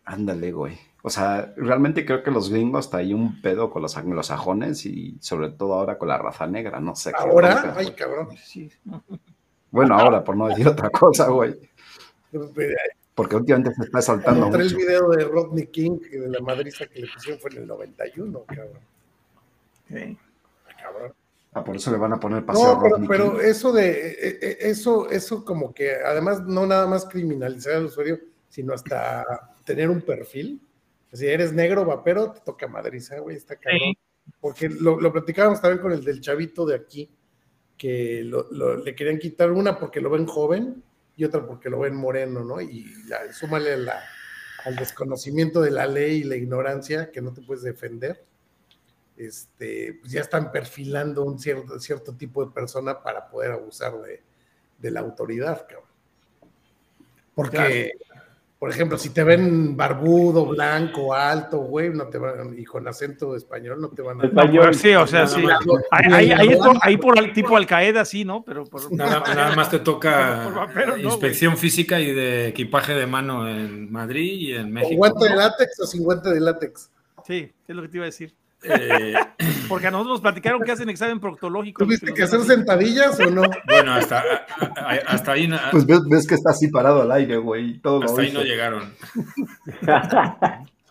Ándale, 0.05 0.51
güey. 0.51 0.77
O 1.05 1.09
sea, 1.09 1.53
realmente 1.57 2.05
creo 2.05 2.23
que 2.23 2.31
los 2.31 2.49
gringos 2.49 2.89
traen 2.89 3.15
un 3.15 3.41
pedo 3.41 3.69
con 3.69 3.81
los 3.81 3.97
anglosajones 3.97 4.85
y 4.85 5.17
sobre 5.19 5.49
todo 5.49 5.73
ahora 5.73 5.97
con 5.97 6.07
la 6.07 6.17
raza 6.17 6.47
negra, 6.47 6.79
no 6.79 6.95
sé. 6.95 7.11
qué 7.11 7.17
Ahora, 7.17 7.73
ay, 7.75 7.91
cabrón. 7.91 8.29
sí. 8.37 8.71
Bueno, 9.69 9.95
ahora, 9.99 10.23
por 10.23 10.37
no 10.37 10.47
decir 10.47 10.65
otra 10.65 10.89
cosa, 10.89 11.27
güey. 11.27 11.59
Porque 13.15 13.35
últimamente 13.35 13.73
se 13.75 13.83
está 13.83 14.01
saltando 14.01 14.47
Encontré 14.47 14.63
el 14.63 14.75
video 14.75 15.09
de 15.09 15.25
Rodney 15.25 15.67
King, 15.67 15.99
de 15.99 16.29
la 16.29 16.39
madriza 16.39 16.87
que 16.87 17.01
le 17.01 17.07
pusieron 17.13 17.39
fue 17.41 17.51
en 17.51 17.57
el 17.57 17.67
91, 17.67 18.43
cabrón. 18.45 18.79
Sí. 19.89 20.17
cabrón. 20.81 21.13
Ah, 21.51 21.65
por 21.65 21.75
eso 21.75 21.91
le 21.91 21.97
van 21.97 22.13
a 22.13 22.19
poner 22.19 22.45
paseo 22.45 22.75
No, 22.75 22.81
pero, 22.81 22.95
Rodney 22.95 23.07
pero 23.09 23.31
King. 23.33 23.39
eso 23.43 23.73
de 23.73 23.89
eh, 23.89 24.39
eh, 24.41 24.57
eso, 24.61 25.09
eso 25.09 25.43
como 25.43 25.73
que 25.73 25.95
además 25.95 26.43
no 26.43 26.65
nada 26.65 26.87
más 26.87 27.05
criminalizar 27.05 27.73
al 27.73 27.85
usuario, 27.87 28.19
sino 28.47 28.73
hasta 28.73 29.25
tener 29.65 29.89
un 29.89 29.99
perfil. 30.01 30.61
Si 31.13 31.27
eres 31.27 31.53
negro 31.53 31.85
vapero, 31.85 32.31
te 32.31 32.39
toca 32.41 32.67
madriza, 32.67 33.19
güey, 33.19 33.37
está 33.37 33.55
cabrón. 33.55 33.79
Porque 34.41 34.67
lo, 34.69 34.99
lo 34.99 35.11
platicábamos 35.13 35.61
también 35.61 35.81
con 35.81 35.91
el 35.91 36.03
del 36.03 36.21
chavito 36.21 36.65
de 36.65 36.75
aquí, 36.75 37.09
que 37.77 38.23
lo- 38.23 38.47
lo- 38.51 38.77
le 38.77 38.95
querían 38.95 39.19
quitar 39.19 39.51
una 39.51 39.77
porque 39.77 40.01
lo 40.01 40.09
ven 40.09 40.25
joven 40.25 40.83
y 41.15 41.23
otra 41.25 41.45
porque 41.45 41.69
lo 41.69 41.79
ven 41.79 41.95
moreno, 41.95 42.43
¿no? 42.43 42.59
Y 42.61 42.85
la- 43.07 43.31
súmale 43.33 43.77
la- 43.77 44.01
al 44.65 44.75
desconocimiento 44.75 45.61
de 45.61 45.71
la 45.71 45.85
ley 45.87 46.21
y 46.21 46.23
la 46.23 46.35
ignorancia 46.35 47.11
que 47.11 47.21
no 47.21 47.33
te 47.33 47.41
puedes 47.41 47.63
defender 47.63 48.23
este, 49.15 49.99
pues 50.01 50.11
ya 50.11 50.21
están 50.21 50.51
perfilando 50.51 51.23
un 51.23 51.37
cierto, 51.37 51.79
cierto 51.79 52.15
tipo 52.15 52.43
de 52.43 52.51
persona 52.51 53.03
para 53.03 53.29
poder 53.29 53.51
abusar 53.51 53.93
de, 54.01 54.23
de 54.79 54.89
la 54.91 55.01
autoridad, 55.01 55.67
cabrón. 55.67 55.89
Porque, 57.35 57.91
por 58.63 58.69
ejemplo, 58.69 58.97
si 58.97 59.09
te 59.09 59.25
ven 59.25 59.75
barbudo, 59.75 60.45
blanco, 60.45 61.13
alto, 61.13 61.57
güey, 61.57 61.89
no 61.89 62.07
te 62.07 62.17
van, 62.17 62.57
y 62.57 62.63
con 62.63 62.87
acento 62.87 63.35
español, 63.35 63.81
no 63.81 63.89
te 63.89 64.01
van 64.01 64.21
a... 64.21 64.23
Español. 64.27 64.73
Sí, 64.73 64.95
o 64.95 65.05
sea, 65.05 65.27
sí. 65.27 65.43
Ahí, 65.91 66.13
ahí, 66.13 66.31
ahí 66.31 66.47
es 66.47 66.59
por, 66.59 66.77
ahí 66.81 66.95
por 66.95 67.19
el 67.19 67.33
tipo 67.33 67.57
Al 67.57 67.67
Qaeda, 67.67 68.05
sí, 68.05 68.23
¿no? 68.23 68.41
Pero 68.45 68.63
por, 68.63 68.89
Nada, 68.95 69.21
nada 69.35 69.53
más 69.53 69.69
te 69.69 69.79
toca 69.79 70.49
no, 70.87 70.97
inspección 70.97 71.57
física 71.57 71.99
y 71.99 72.13
de 72.13 72.47
equipaje 72.47 72.93
de 72.93 73.05
mano 73.05 73.49
en 73.49 73.91
Madrid 73.91 74.31
y 74.31 74.53
en 74.53 74.61
¿Con 74.61 74.71
México. 74.71 74.95
guante 74.95 75.25
de 75.25 75.35
látex 75.35 75.79
o 75.81 75.85
sin 75.85 76.01
guante 76.01 76.29
de 76.29 76.39
látex? 76.39 76.89
Sí, 77.27 77.51
es 77.67 77.75
lo 77.75 77.81
que 77.81 77.89
te 77.89 77.97
iba 77.97 78.05
a 78.05 78.11
decir. 78.11 78.33
Eh, 78.63 79.13
Porque 79.69 79.87
a 79.87 79.91
nosotros 79.91 80.13
nos 80.15 80.21
platicaron 80.21 80.61
que 80.61 80.71
hacen 80.71 80.89
examen 80.89 81.19
proctológico. 81.19 81.83
¿Tuviste 81.83 82.13
que 82.13 82.23
hacer 82.23 82.41
sentadillas 82.41 83.19
o 83.19 83.29
no? 83.29 83.41
bueno, 83.67 83.93
hasta, 83.93 84.23
hasta 85.07 85.31
ahí, 85.33 85.47
no- 85.47 85.57
Pues 85.71 85.85
ves, 85.85 86.01
ves 86.09 86.27
que 86.27 86.35
está 86.35 86.51
así 86.51 86.67
parado 86.69 87.01
al 87.01 87.11
aire, 87.11 87.37
güey. 87.37 87.79
Todo 87.79 88.03
hasta 88.03 88.21
ahí 88.21 88.31
no 88.31 88.41
llegaron. 88.43 88.93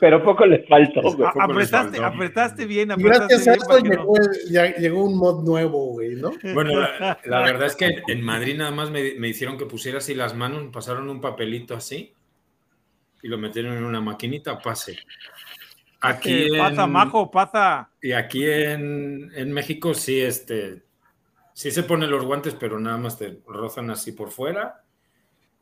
Pero 0.01 0.21
poco 0.25 0.45
les 0.47 0.67
faltó, 0.69 1.01
güey. 1.01 1.29
A- 1.29 1.33
poco 1.33 1.53
les 1.53 1.73
apretaste, 1.73 1.99
faltó. 1.99 2.07
apretaste 2.17 2.67
bien, 2.67 2.91
apretaste 2.91 3.35
gracias 3.37 3.49
a 3.49 3.77
bien. 3.77 3.93
eso 3.93 4.05
no- 4.05 4.13
llegó, 4.51 4.77
llegó 4.79 5.05
un 5.05 5.17
mod 5.17 5.45
nuevo, 5.45 5.87
güey, 5.93 6.17
¿no? 6.17 6.33
Bueno, 6.55 6.73
la, 6.81 7.19
la 7.25 7.41
verdad 7.43 7.69
es 7.69 7.77
que 7.77 8.03
en 8.09 8.21
Madrid 8.21 8.57
nada 8.59 8.73
más 8.73 8.91
me, 8.91 9.15
me 9.19 9.29
hicieron 9.29 9.57
que 9.57 9.67
pusiera 9.67 9.99
así 9.99 10.15
las 10.17 10.35
manos, 10.35 10.65
me 10.65 10.71
pasaron 10.71 11.09
un 11.09 11.21
papelito 11.21 11.77
así 11.77 12.13
y 13.23 13.29
lo 13.29 13.39
metieron 13.39 13.77
en 13.77 13.85
una 13.85 14.01
maquinita, 14.01 14.59
pase. 14.59 14.99
Aquí 16.03 16.49
en- 16.85 16.91
majo. 16.91 17.31
Y 18.03 18.13
aquí 18.13 18.45
en, 18.45 19.31
en 19.35 19.53
México 19.53 19.95
sí, 19.95 20.21
este, 20.21 20.83
sí 21.55 21.71
se 21.71 21.83
ponen 21.85 22.11
los 22.11 22.25
guantes, 22.25 22.55
pero 22.55 22.79
nada 22.81 22.97
más 22.99 23.19
te 23.19 23.41
rozan 23.47 23.91
así 23.91 24.13
por 24.13 24.31
fuera, 24.31 24.83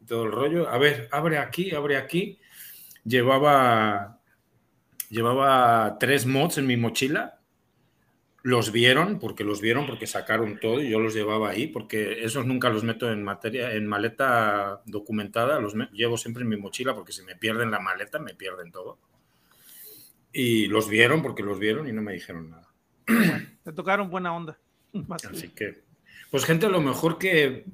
todo 0.06 0.24
el 0.24 0.32
rollo. 0.32 0.68
A 0.68 0.78
ver, 0.78 1.08
abre 1.12 1.38
aquí, 1.38 1.74
abre 1.74 1.96
aquí. 1.96 2.38
Llevaba, 3.04 4.18
llevaba 5.08 5.98
tres 5.98 6.26
mods 6.26 6.58
en 6.58 6.66
mi 6.66 6.76
mochila. 6.76 7.38
Los 8.42 8.72
vieron, 8.72 9.18
porque 9.18 9.44
los 9.44 9.60
vieron, 9.60 9.86
porque 9.86 10.06
sacaron 10.06 10.58
todo 10.60 10.80
y 10.80 10.88
yo 10.88 10.98
los 10.98 11.12
llevaba 11.12 11.50
ahí, 11.50 11.66
porque 11.66 12.24
esos 12.24 12.46
nunca 12.46 12.70
los 12.70 12.82
meto 12.84 13.12
en 13.12 13.22
materia, 13.22 13.74
en 13.74 13.86
maleta 13.86 14.80
documentada, 14.86 15.60
los 15.60 15.74
llevo 15.92 16.16
siempre 16.16 16.42
en 16.44 16.48
mi 16.48 16.56
mochila, 16.56 16.94
porque 16.94 17.12
si 17.12 17.22
me 17.22 17.36
pierden 17.36 17.70
la 17.70 17.80
maleta, 17.80 18.18
me 18.18 18.32
pierden 18.34 18.72
todo. 18.72 18.96
Y 20.32 20.66
los 20.66 20.88
vieron, 20.88 21.22
porque 21.22 21.42
los 21.42 21.58
vieron 21.58 21.88
y 21.88 21.92
no 21.92 22.02
me 22.02 22.12
dijeron 22.12 22.50
nada. 22.50 22.68
Te 23.64 23.72
tocaron 23.72 24.10
buena 24.10 24.34
onda. 24.34 24.58
Así 25.30 25.48
que, 25.48 25.82
pues 26.30 26.44
gente 26.44 26.66
a 26.66 26.70
lo 26.70 26.80
mejor 26.80 27.18
que, 27.18 27.64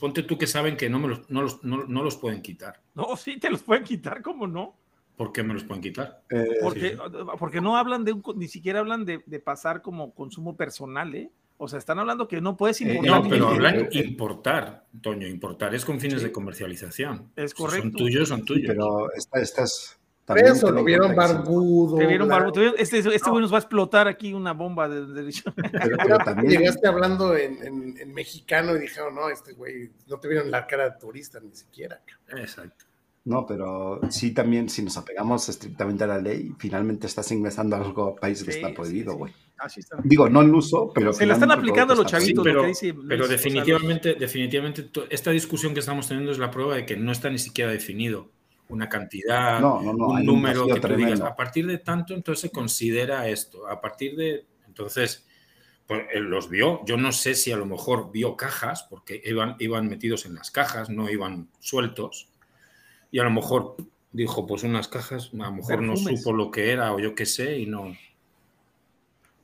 ponte 0.00 0.22
tú 0.22 0.38
que 0.38 0.46
saben 0.46 0.76
que 0.76 0.88
no, 0.88 0.98
me 0.98 1.08
los, 1.08 1.28
no, 1.30 1.42
los, 1.42 1.62
no, 1.64 1.84
no 1.86 2.02
los 2.02 2.16
pueden 2.16 2.42
quitar. 2.42 2.80
No, 2.94 3.16
sí, 3.16 3.38
te 3.38 3.50
los 3.50 3.62
pueden 3.62 3.84
quitar, 3.84 4.22
¿cómo 4.22 4.46
no? 4.46 4.76
¿Por 5.16 5.32
qué 5.32 5.42
me 5.42 5.54
los 5.54 5.64
pueden 5.64 5.82
quitar? 5.82 6.22
Eh, 6.30 6.44
Porque, 6.62 6.98
porque 7.38 7.60
no 7.62 7.76
hablan 7.78 8.04
de 8.04 8.12
un, 8.12 8.22
ni 8.36 8.48
siquiera 8.48 8.80
hablan 8.80 9.04
de, 9.06 9.22
de 9.24 9.40
pasar 9.40 9.80
como 9.80 10.14
consumo 10.14 10.56
personal, 10.56 11.14
¿eh? 11.14 11.30
O 11.58 11.68
sea, 11.68 11.78
están 11.78 11.98
hablando 11.98 12.28
que 12.28 12.42
no 12.42 12.54
puedes 12.54 12.78
Eh, 12.82 12.84
importar. 12.92 13.22
No, 13.22 13.30
pero 13.30 13.48
hablan 13.48 13.88
importar, 13.92 14.84
Toño, 15.00 15.26
importar 15.26 15.74
es 15.74 15.86
con 15.86 15.98
fines 16.00 16.20
de 16.22 16.30
comercialización. 16.30 17.30
Es 17.34 17.52
Si 17.52 17.56
correcto. 17.56 17.82
Son 17.82 17.92
tuyos, 17.92 18.28
son 18.28 18.40
sí, 18.40 18.44
tuyos. 18.44 18.66
pero 18.68 19.10
esta- 19.14 19.40
estas. 19.40 19.98
También 20.26 20.48
eso 20.48 20.70
lo 20.72 20.80
en 20.80 20.84
vieron 20.84 21.10
que 21.10 21.14
barbudo. 21.14 21.96
Te 21.98 22.06
vieron 22.06 22.28
Este, 22.78 22.98
este 22.98 23.30
güey 23.30 23.40
nos 23.42 23.52
va 23.52 23.56
a 23.56 23.60
explotar 23.60 24.08
aquí 24.08 24.34
una 24.34 24.52
bomba 24.52 24.88
de, 24.88 25.06
de- 25.06 25.32
Pero, 25.72 25.96
pero 26.02 26.18
también. 26.18 26.50
Llegaste 26.50 26.88
hablando 26.88 27.36
en, 27.36 27.64
en- 27.64 27.96
en 27.98 28.12
mexicano 28.12 28.74
y 28.76 28.80
dijeron, 28.80 29.14
no, 29.14 29.28
este 29.30 29.52
güey, 29.52 29.90
no 30.08 30.18
te 30.18 30.26
vieron 30.28 30.50
la 30.50 30.66
cara 30.66 30.90
de 30.90 30.98
turista 31.00 31.38
ni 31.40 31.54
siquiera. 31.54 32.00
cabrón". 32.04 32.44
Exacto. 32.44 32.84
No, 33.24 33.44
pero 33.46 34.00
sí 34.08 34.32
también, 34.32 34.68
si 34.68 34.82
nos 34.82 34.96
apegamos 34.96 35.48
estrictamente 35.48 36.04
a 36.04 36.06
la 36.06 36.18
ley, 36.18 36.52
finalmente 36.58 37.06
estás 37.08 37.30
ingresando 37.32 37.74
a 37.74 37.80
algo 37.80 38.06
a 38.08 38.16
país 38.16 38.42
que 38.44 38.52
Sí, 38.52 38.58
está 38.58 38.68
sí, 38.68 38.74
prohibido, 38.74 39.12
sí. 39.12 39.18
güey. 39.18 39.32
Así 39.58 39.80
está. 39.80 39.96
Digo, 40.04 40.28
no 40.28 40.42
el 40.42 40.54
uso, 40.54 40.92
pero. 40.94 41.12
Se 41.12 41.24
la 41.26 41.34
están 41.34 41.50
aplicando 41.50 41.92
a 41.94 41.96
los 41.96 42.06
está 42.06 42.18
chavitos, 42.18 42.44
pero, 42.44 42.56
lo 42.56 42.62
que 42.62 42.68
dice 42.68 42.92
Luis, 42.92 43.06
pero 43.08 43.24
o 43.24 43.26
sea, 43.26 43.36
definitivamente, 43.36 44.14
definitivamente 44.14 44.90
esta 45.10 45.30
discusión 45.30 45.72
que 45.72 45.80
estamos 45.80 46.06
teniendo 46.08 46.30
es 46.30 46.38
la 46.38 46.50
prueba 46.50 46.74
de 46.76 46.84
que 46.86 46.96
no 46.96 47.10
está 47.10 47.30
ni 47.30 47.38
siquiera 47.38 47.70
definido 47.70 48.28
una 48.68 48.88
cantidad, 48.88 49.60
No, 49.60 49.80
no, 49.80 49.92
no, 49.92 50.06
un 50.08 50.24
número 50.26 50.66
que 50.74 50.80
tú 50.80 50.88
digas. 50.96 51.20
A 51.26 51.36
partir 51.36 51.66
de 51.66 51.78
tanto, 51.78 52.14
entonces 52.14 52.40
se 52.42 52.50
considera 52.50 53.28
esto. 53.28 53.66
A 53.68 53.80
partir 53.80 54.16
de, 54.16 54.46
entonces, 54.66 55.26
pues 55.86 56.04
él 56.12 56.24
los 56.24 56.48
vio. 56.50 56.84
Yo 56.84 56.96
no 56.96 57.12
sé 57.12 57.34
si 57.34 57.52
a 57.52 57.56
lo 57.56 57.64
mejor 57.66 58.10
vio 58.10 58.36
cajas, 58.36 58.84
porque 58.90 59.20
iban, 59.24 59.56
iban 59.60 59.86
metidos 59.88 60.26
en 60.26 60.34
las 60.34 60.50
cajas, 60.50 60.90
no 60.90 61.08
iban 61.10 61.48
sueltos. 61.60 62.28
Y 63.12 63.20
a 63.20 63.24
lo 63.24 63.30
mejor 63.30 63.76
dijo, 64.12 64.46
pues 64.46 64.62
unas 64.64 64.88
cajas, 64.88 65.30
a 65.32 65.36
lo 65.36 65.52
mejor 65.52 65.82
no 65.82 65.92
supo 66.16 66.32
lo 66.32 66.50
que 66.50 66.72
era 66.72 66.92
o 66.92 66.98
yo 66.98 67.14
qué 67.14 67.24
sé, 67.26 67.58
y 67.58 67.66
no. 67.66 67.94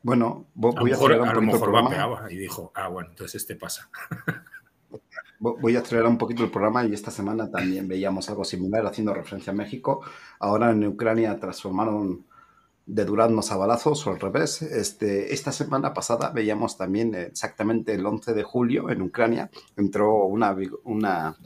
Bueno, 0.03 0.47
vo- 0.57 0.73
A 0.73 0.75
lo 0.77 0.81
voy 0.81 0.91
a 0.91 0.95
mejor, 0.95 1.13
un 1.13 1.29
a 1.29 1.33
lo 1.35 1.43
mejor 1.43 1.71
vapeaba 1.85 2.33
y 2.33 2.37
dijo, 2.37 2.73
ah, 2.75 2.89
bueno, 2.89 3.11
entonces 3.11 3.41
este 3.43 3.55
pasa. 3.55 3.89
Vo- 5.43 5.59
Voy 5.61 5.77
a 5.77 5.81
acelerar 5.81 6.09
un 6.09 6.19
poquito 6.19 6.45
el 6.45 6.51
programa 6.51 6.85
y 6.87 6.95
esta 6.95 7.11
semana 7.11 7.51
también 7.51 7.89
veíamos 7.89 8.29
algo 8.31 8.45
similar 8.45 8.87
haciendo 8.87 9.13
referencia 9.13 9.53
a 9.53 9.57
México. 9.57 10.01
Ahora 10.39 10.71
en 10.71 10.87
Ucrania 10.87 11.39
transformaron 11.41 12.25
de 12.87 13.05
duraznos 13.05 13.53
a 13.53 13.57
balazos 13.57 14.07
o 14.07 14.11
al 14.11 14.21
revés. 14.21 14.61
Este, 14.63 15.33
esta 15.35 15.53
semana 15.53 15.93
pasada 15.95 16.31
veíamos 16.31 16.77
también 16.77 17.15
exactamente 17.15 17.95
el 17.95 18.05
11 18.07 18.35
de 18.35 18.43
julio 18.43 18.91
en 18.91 19.03
Ucrania 19.03 19.51
entró 19.77 20.25
una, 20.25 20.57
una, 20.85 21.37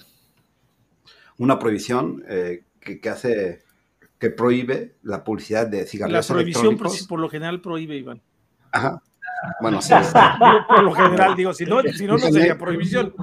una 1.39 1.59
prohibición 1.59 2.23
eh, 2.29 2.65
que, 2.81 3.01
que 3.01 3.09
hace 3.11 3.63
que 4.19 4.31
prohíbe 4.31 4.97
la 5.03 5.23
publicidad 5.25 5.67
de 5.67 5.81
La 5.83 5.87
cigarrillos 5.87 6.27
prohibición 6.27 6.63
por, 6.65 6.71
electrónicos. 6.87 7.07
por 7.07 7.21
lo 7.21 7.29
general 7.29 7.61
prohíbe, 7.61 7.97
Iván. 7.99 8.23
Ajá. 8.73 9.03
Bueno, 9.61 9.81
sí. 9.83 9.93
Por, 10.69 10.83
lo 10.83 10.93
general, 10.93 11.37
digo, 11.37 11.53
si 11.55 11.65
no, 11.67 11.83
si 11.83 12.07
no, 12.07 12.15
no 12.15 12.19
sería 12.19 12.57
prohibición. 12.59 13.15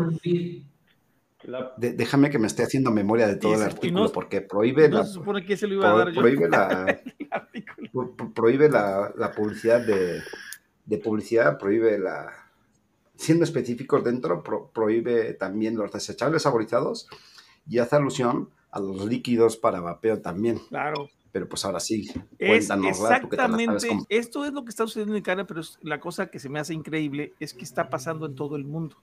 La- 1.44 1.74
de- 1.76 1.92
déjame 1.94 2.30
que 2.30 2.40
me 2.40 2.48
esté 2.48 2.64
haciendo 2.64 2.90
memoria 2.90 3.28
de 3.28 3.36
todo 3.36 3.56
el 3.56 3.64
artículo 3.64 4.04
no- 4.06 4.12
porque 4.14 4.40
prohíbe 4.40 4.88
No 4.88 5.00
la, 5.00 5.04
se 5.06 5.12
supone 5.14 5.46
que 5.46 5.58
se 5.58 5.68
lo 5.68 5.74
iba 5.74 5.90
a 5.90 5.94
pro- 5.94 5.98
dar 6.06 6.14
yo. 6.14 6.22
prohíbe 6.22 6.50
la, 6.50 7.02
prohíbe 8.34 8.70
la, 8.70 9.12
la 9.18 9.32
publicidad 9.32 9.82
de, 9.86 10.22
de 10.86 10.98
publicidad, 11.00 11.58
prohíbe 11.58 12.00
la, 12.00 12.32
siendo 13.18 13.44
específicos 13.44 14.04
dentro, 14.06 14.42
pro- 14.42 14.70
prohíbe 14.74 15.34
también 15.34 15.76
los 15.76 15.92
desechables 15.92 16.44
saborizados 16.44 17.10
y 17.68 17.80
hace 17.80 17.98
alusión 17.98 18.50
a 18.72 18.80
los 18.80 19.06
líquidos 19.06 19.58
para 19.58 19.82
vapeo 19.82 20.22
también. 20.22 20.60
Claro. 20.70 21.10
Pero 21.34 21.50
pues 21.50 21.66
ahora 21.66 21.80
sí, 21.80 22.10
Es 22.38 22.70
exactamente, 22.70 23.88
esto 24.08 24.46
es 24.46 24.54
lo 24.54 24.64
que 24.64 24.70
está 24.70 24.86
sucediendo 24.86 25.18
en 25.18 25.24
Canadá, 25.24 25.48
pero 25.48 25.62
la 25.82 26.00
cosa 26.00 26.28
que 26.28 26.38
se 26.38 26.48
me 26.48 26.60
hace 26.60 26.76
increíble 26.76 27.34
es 27.40 27.56
que 27.56 27.64
está 27.64 27.90
pasando 27.90 28.28
en 28.28 28.36
todo 28.36 28.56
el 28.56 28.66
mundo. 28.66 28.98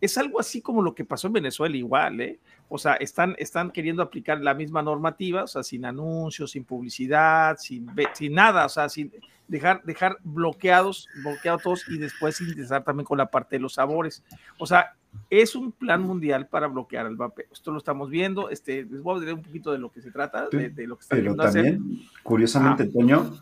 Es 0.00 0.18
algo 0.18 0.40
así 0.40 0.60
como 0.60 0.82
lo 0.82 0.96
que 0.96 1.04
pasó 1.04 1.28
en 1.28 1.34
Venezuela 1.34 1.76
igual, 1.76 2.20
¿eh? 2.20 2.40
O 2.68 2.76
sea, 2.76 2.94
están, 2.94 3.36
están 3.38 3.70
queriendo 3.70 4.02
aplicar 4.02 4.40
la 4.40 4.52
misma 4.52 4.82
normativa, 4.82 5.44
o 5.44 5.46
sea, 5.46 5.62
sin 5.62 5.84
anuncios, 5.84 6.50
sin 6.50 6.64
publicidad, 6.64 7.56
sin, 7.56 7.86
sin 8.14 8.34
nada, 8.34 8.66
o 8.66 8.68
sea, 8.68 8.88
sin 8.88 9.12
dejar, 9.46 9.82
dejar 9.84 10.18
bloqueados, 10.24 11.08
bloqueados 11.22 11.62
todos 11.62 11.88
y 11.88 11.98
después 11.98 12.40
intentar 12.40 12.82
también 12.82 13.06
con 13.06 13.18
la 13.18 13.30
parte 13.30 13.56
de 13.56 13.60
los 13.60 13.74
sabores. 13.74 14.24
O 14.58 14.66
sea, 14.66 14.96
es 15.30 15.54
un 15.56 15.72
plan 15.72 16.02
mundial 16.02 16.46
para 16.48 16.66
bloquear 16.68 17.06
el 17.06 17.16
vapeo. 17.16 17.46
Esto 17.52 17.72
lo 17.72 17.78
estamos 17.78 18.10
viendo, 18.10 18.50
este, 18.50 18.84
les 18.84 19.02
voy 19.02 19.16
a 19.16 19.20
decir 19.20 19.34
un 19.34 19.42
poquito 19.42 19.72
de 19.72 19.78
lo 19.78 19.90
que 19.90 20.00
se 20.02 20.10
trata, 20.10 20.48
de, 20.48 20.70
de 20.70 20.86
lo 20.86 20.96
que 20.96 21.02
están 21.02 21.18
Pero 21.18 21.42
hacer. 21.42 21.64
también, 21.64 22.02
curiosamente, 22.22 22.86
Toño, 22.86 23.32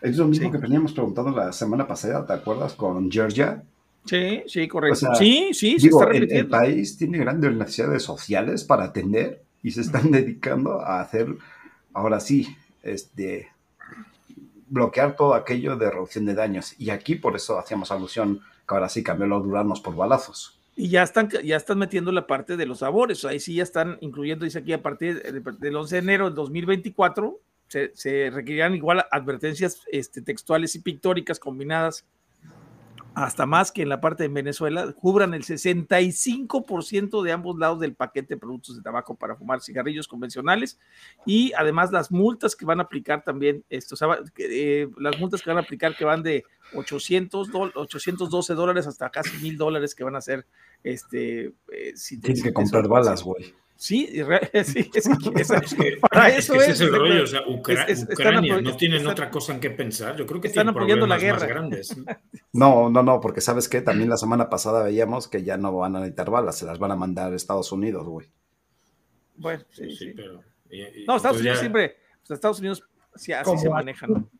es 0.00 0.16
lo 0.16 0.26
mismo 0.26 0.46
Sí. 0.46 0.52
que 0.52 0.58
veníamos 0.58 0.92
preguntando 0.92 1.30
la 1.30 1.52
semana 1.52 1.86
pasada, 1.86 2.26
¿te 2.26 2.32
acuerdas? 2.32 2.74
Con 2.74 3.10
Georgia. 3.10 3.62
Sí, 4.04 4.42
sí, 4.46 4.68
correcto. 4.68 4.94
O 4.94 4.98
sea, 4.98 5.14
sí, 5.14 5.50
sí, 5.54 5.78
se 5.80 5.86
Digo, 5.86 6.02
está 6.02 6.36
el, 6.36 6.46
país 6.48 6.98
tiene 6.98 7.18
grandes 7.18 7.54
necesidades 7.54 8.02
sociales 8.02 8.62
para 8.64 8.84
atender 8.84 9.42
y 9.62 9.70
se 9.70 9.80
están 9.80 10.10
dedicando 10.10 10.80
a 10.82 11.00
hacer, 11.00 11.28
ahora 11.94 12.20
sí, 12.20 12.54
este, 12.82 13.48
bloquear 14.68 15.16
todo 15.16 15.34
aquello 15.34 15.76
de 15.76 15.90
reducción 15.90 16.26
de 16.26 16.34
daños. 16.34 16.74
Y 16.78 16.90
aquí 16.90 17.14
por 17.14 17.34
eso 17.36 17.58
hacíamos 17.58 17.90
alusión 17.90 18.40
que 18.68 18.74
ahora 18.74 18.88
sí 18.88 19.02
cambió 19.02 19.26
los 19.26 19.42
duranos 19.44 19.80
por 19.80 19.94
balazos. 19.96 20.58
Y 20.76 20.88
ya 20.88 21.02
están, 21.04 21.28
ya 21.28 21.56
están 21.56 21.78
metiendo 21.78 22.10
la 22.12 22.26
parte 22.26 22.56
de 22.56 22.66
los 22.66 22.80
sabores. 22.80 23.24
Ahí 23.24 23.38
sí 23.38 23.54
ya 23.54 23.62
están 23.62 23.96
incluyendo, 24.00 24.44
dice 24.44 24.58
aquí, 24.58 24.72
a 24.72 24.82
partir 24.82 25.22
de- 25.22 25.40
del 25.58 25.76
11 25.76 25.96
de 25.96 26.02
enero 26.02 26.24
del 26.26 26.34
2024, 26.34 27.38
se, 27.68 27.92
se 27.94 28.30
requerirán 28.30 28.74
igual 28.74 29.04
advertencias 29.10 29.82
este, 29.90 30.20
textuales 30.20 30.74
y 30.74 30.80
pictóricas 30.80 31.38
combinadas 31.38 32.04
hasta 33.14 33.46
más 33.46 33.70
que 33.70 33.82
en 33.82 33.88
la 33.88 34.00
parte 34.00 34.24
de 34.24 34.28
Venezuela, 34.28 34.92
cubran 34.92 35.34
el 35.34 35.44
65% 35.44 37.22
de 37.22 37.30
ambos 37.30 37.56
lados 37.56 37.78
del 37.78 37.94
paquete 37.94 38.34
de 38.34 38.40
productos 38.40 38.76
de 38.76 38.82
tabaco 38.82 39.14
para 39.14 39.36
fumar 39.36 39.60
cigarrillos 39.60 40.08
convencionales 40.08 40.80
y 41.24 41.52
además 41.56 41.92
las 41.92 42.10
multas 42.10 42.56
que 42.56 42.64
van 42.64 42.80
a 42.80 42.82
aplicar 42.82 43.22
también, 43.22 43.64
esto, 43.70 43.94
eh, 44.38 44.88
las 44.98 45.16
multas 45.20 45.42
que 45.42 45.50
van 45.50 45.58
a 45.58 45.60
aplicar 45.60 45.96
que 45.96 46.04
van 46.04 46.24
de 46.24 46.42
800 46.74 47.50
dol- 47.50 47.72
812 47.74 48.54
dólares 48.54 48.86
hasta 48.86 49.10
casi 49.10 49.36
mil 49.38 49.56
dólares 49.56 49.94
que 49.94 50.04
van 50.04 50.16
a 50.16 50.20
ser, 50.20 50.46
este, 50.82 51.46
eh, 51.72 51.92
si 51.94 52.18
Tienes 52.20 52.42
que 52.42 52.52
comprar 52.52 52.88
balas, 52.88 53.22
güey. 53.22 53.54
Sí, 53.76 54.06
sí, 54.64 54.90
es 54.94 55.08
que- 55.08 55.30
es- 55.40 55.50
Es 55.50 55.74
que, 55.74 55.96
para 56.00 56.28
es 56.28 56.38
eso 56.44 56.52
que 56.54 56.58
ese 56.60 56.70
es, 56.70 56.80
es 56.80 56.80
el 56.82 56.94
rollo, 56.94 57.22
o 57.24 57.26
sea, 57.26 57.40
Ucra- 57.46 57.84
es- 57.88 58.02
es- 58.02 58.08
Ucrania 58.12 58.60
no 58.60 58.76
tienen 58.76 58.98
están- 58.98 59.12
otra 59.12 59.30
cosa 59.30 59.52
en 59.52 59.60
qué 59.60 59.70
pensar. 59.70 60.16
Yo 60.16 60.26
creo 60.26 60.40
que 60.40 60.48
están 60.48 60.66
tienen 60.66 60.76
apoyando 60.80 61.06
la 61.06 61.14
más 61.16 61.22
guerra. 61.22 61.46
grandes. 61.46 61.94
No, 62.56 62.88
no, 62.88 63.02
no, 63.02 63.20
porque 63.20 63.40
sabes 63.40 63.68
que 63.68 63.80
también 63.80 64.08
la 64.08 64.16
semana 64.16 64.48
pasada 64.48 64.84
veíamos 64.84 65.26
que 65.26 65.42
ya 65.42 65.56
no 65.56 65.76
van 65.76 65.96
a 65.96 65.98
necesitar 65.98 66.30
balas, 66.30 66.56
se 66.56 66.64
las 66.64 66.78
van 66.78 66.92
a 66.92 66.96
mandar 66.96 67.32
a 67.32 67.36
Estados 67.36 67.72
Unidos, 67.72 68.06
güey. 68.06 68.28
Bueno, 69.36 69.64
sí, 69.72 69.90
Sí, 69.90 69.96
sí. 69.96 70.12
pero. 70.14 70.40
y- 70.70 70.80
y- 71.02 71.04
No, 71.04 71.16
Estados 71.16 71.38
Unidos 71.38 71.56
ya- 71.56 71.60
siempre, 71.60 71.96
pues, 72.20 72.30
Estados 72.30 72.60
Unidos 72.60 72.84
sí, 73.16 73.32
así 73.32 73.44
Como 73.44 73.60
se 73.60 73.68
manejan. 73.70 74.10
¿no? 74.12 74.30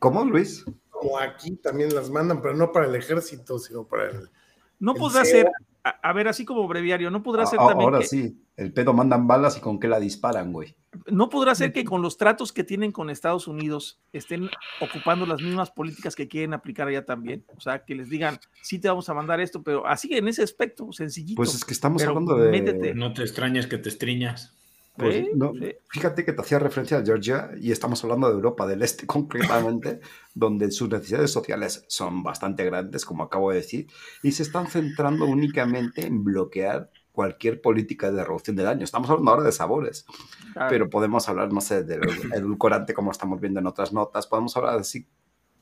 ¿Cómo, 0.00 0.24
Luis? 0.24 0.64
Como 1.02 1.18
aquí 1.18 1.56
también 1.56 1.94
las 1.94 2.10
mandan, 2.10 2.40
pero 2.42 2.54
no 2.54 2.72
para 2.72 2.86
el 2.86 2.94
ejército, 2.94 3.58
sino 3.58 3.84
para 3.84 4.10
el. 4.10 4.30
No 4.78 4.92
El 4.94 4.98
podrá 4.98 5.24
CEO. 5.24 5.42
ser, 5.44 5.50
a, 5.84 5.90
a 5.90 6.12
ver, 6.12 6.28
así 6.28 6.44
como 6.44 6.66
breviario, 6.68 7.10
no 7.10 7.22
podrá 7.22 7.46
ser 7.46 7.58
A- 7.60 7.66
también 7.68 7.86
ahora 7.88 7.98
que, 8.00 8.06
sí, 8.06 8.36
el 8.56 8.72
pedo 8.72 8.92
mandan 8.92 9.26
balas 9.26 9.56
y 9.56 9.60
con 9.60 9.78
qué 9.80 9.88
la 9.88 9.98
disparan, 10.00 10.52
güey. 10.52 10.74
no 11.06 11.28
podrá 11.28 11.54
ser 11.54 11.72
que 11.72 11.84
con 11.84 12.02
los 12.02 12.16
tratos 12.18 12.52
que 12.52 12.64
tienen 12.64 12.92
con 12.92 13.08
Estados 13.10 13.48
Unidos 13.48 13.98
estén 14.12 14.50
ocupando 14.80 15.24
las 15.26 15.40
mismas 15.40 15.70
políticas 15.70 16.14
que 16.14 16.28
quieren 16.28 16.52
aplicar 16.52 16.86
allá 16.88 17.04
también. 17.04 17.44
O 17.56 17.60
sea, 17.60 17.84
que 17.84 17.94
les 17.94 18.10
digan, 18.10 18.38
sí 18.62 18.78
te 18.78 18.88
vamos 18.88 19.08
a 19.08 19.14
mandar 19.14 19.40
esto, 19.40 19.62
pero 19.62 19.86
así 19.86 20.14
en 20.14 20.28
ese 20.28 20.42
aspecto, 20.42 20.92
sencillito. 20.92 21.36
Pues 21.36 21.54
es 21.54 21.64
que 21.64 21.72
estamos 21.72 22.02
Pero 22.02 22.10
hablando 22.10 22.36
de. 22.36 22.50
métete. 22.50 22.94
No 22.94 23.12
te 23.14 23.22
extrañes 23.22 23.66
que 23.66 23.78
te 23.78 23.88
estriñas. 23.88 24.56
Pues, 24.96 25.14
Sí, 25.14 25.30
no, 25.34 25.52
sí. 25.54 25.74
Fíjate 25.88 26.24
que 26.24 26.32
te 26.32 26.42
hacía 26.42 26.58
referencia 26.58 26.98
a 26.98 27.04
Georgia 27.04 27.50
y 27.58 27.72
estamos 27.72 28.02
hablando 28.04 28.28
de 28.28 28.34
Europa 28.34 28.66
del 28.66 28.82
Este 28.82 29.06
concretamente, 29.06 30.00
donde 30.34 30.70
sus 30.70 30.88
necesidades 30.90 31.30
sociales 31.30 31.84
son 31.88 32.22
bastante 32.22 32.64
grandes, 32.64 33.04
como 33.04 33.22
acabo 33.24 33.50
de 33.50 33.56
decir, 33.56 33.86
y 34.22 34.32
se 34.32 34.42
están 34.42 34.66
centrando 34.66 35.24
únicamente 35.24 36.06
en 36.06 36.22
bloquear 36.24 36.90
cualquier 37.12 37.60
política 37.60 38.10
de 38.10 38.24
reducción 38.24 38.56
de 38.56 38.62
daño. 38.62 38.84
Estamos 38.84 39.08
hablando 39.10 39.30
ahora 39.32 39.44
de 39.44 39.52
sabores, 39.52 40.06
Claro. 40.54 40.68
pero 40.70 40.90
podemos 40.90 41.28
hablar, 41.28 41.52
no 41.52 41.60
sé, 41.60 41.84
del 41.84 42.00
edulcorante 42.34 42.94
como 42.94 43.10
estamos 43.10 43.40
viendo 43.40 43.60
en 43.60 43.66
otras 43.66 43.92
notas, 43.92 44.26
podemos 44.26 44.56
hablar 44.56 44.78
así 44.78 45.06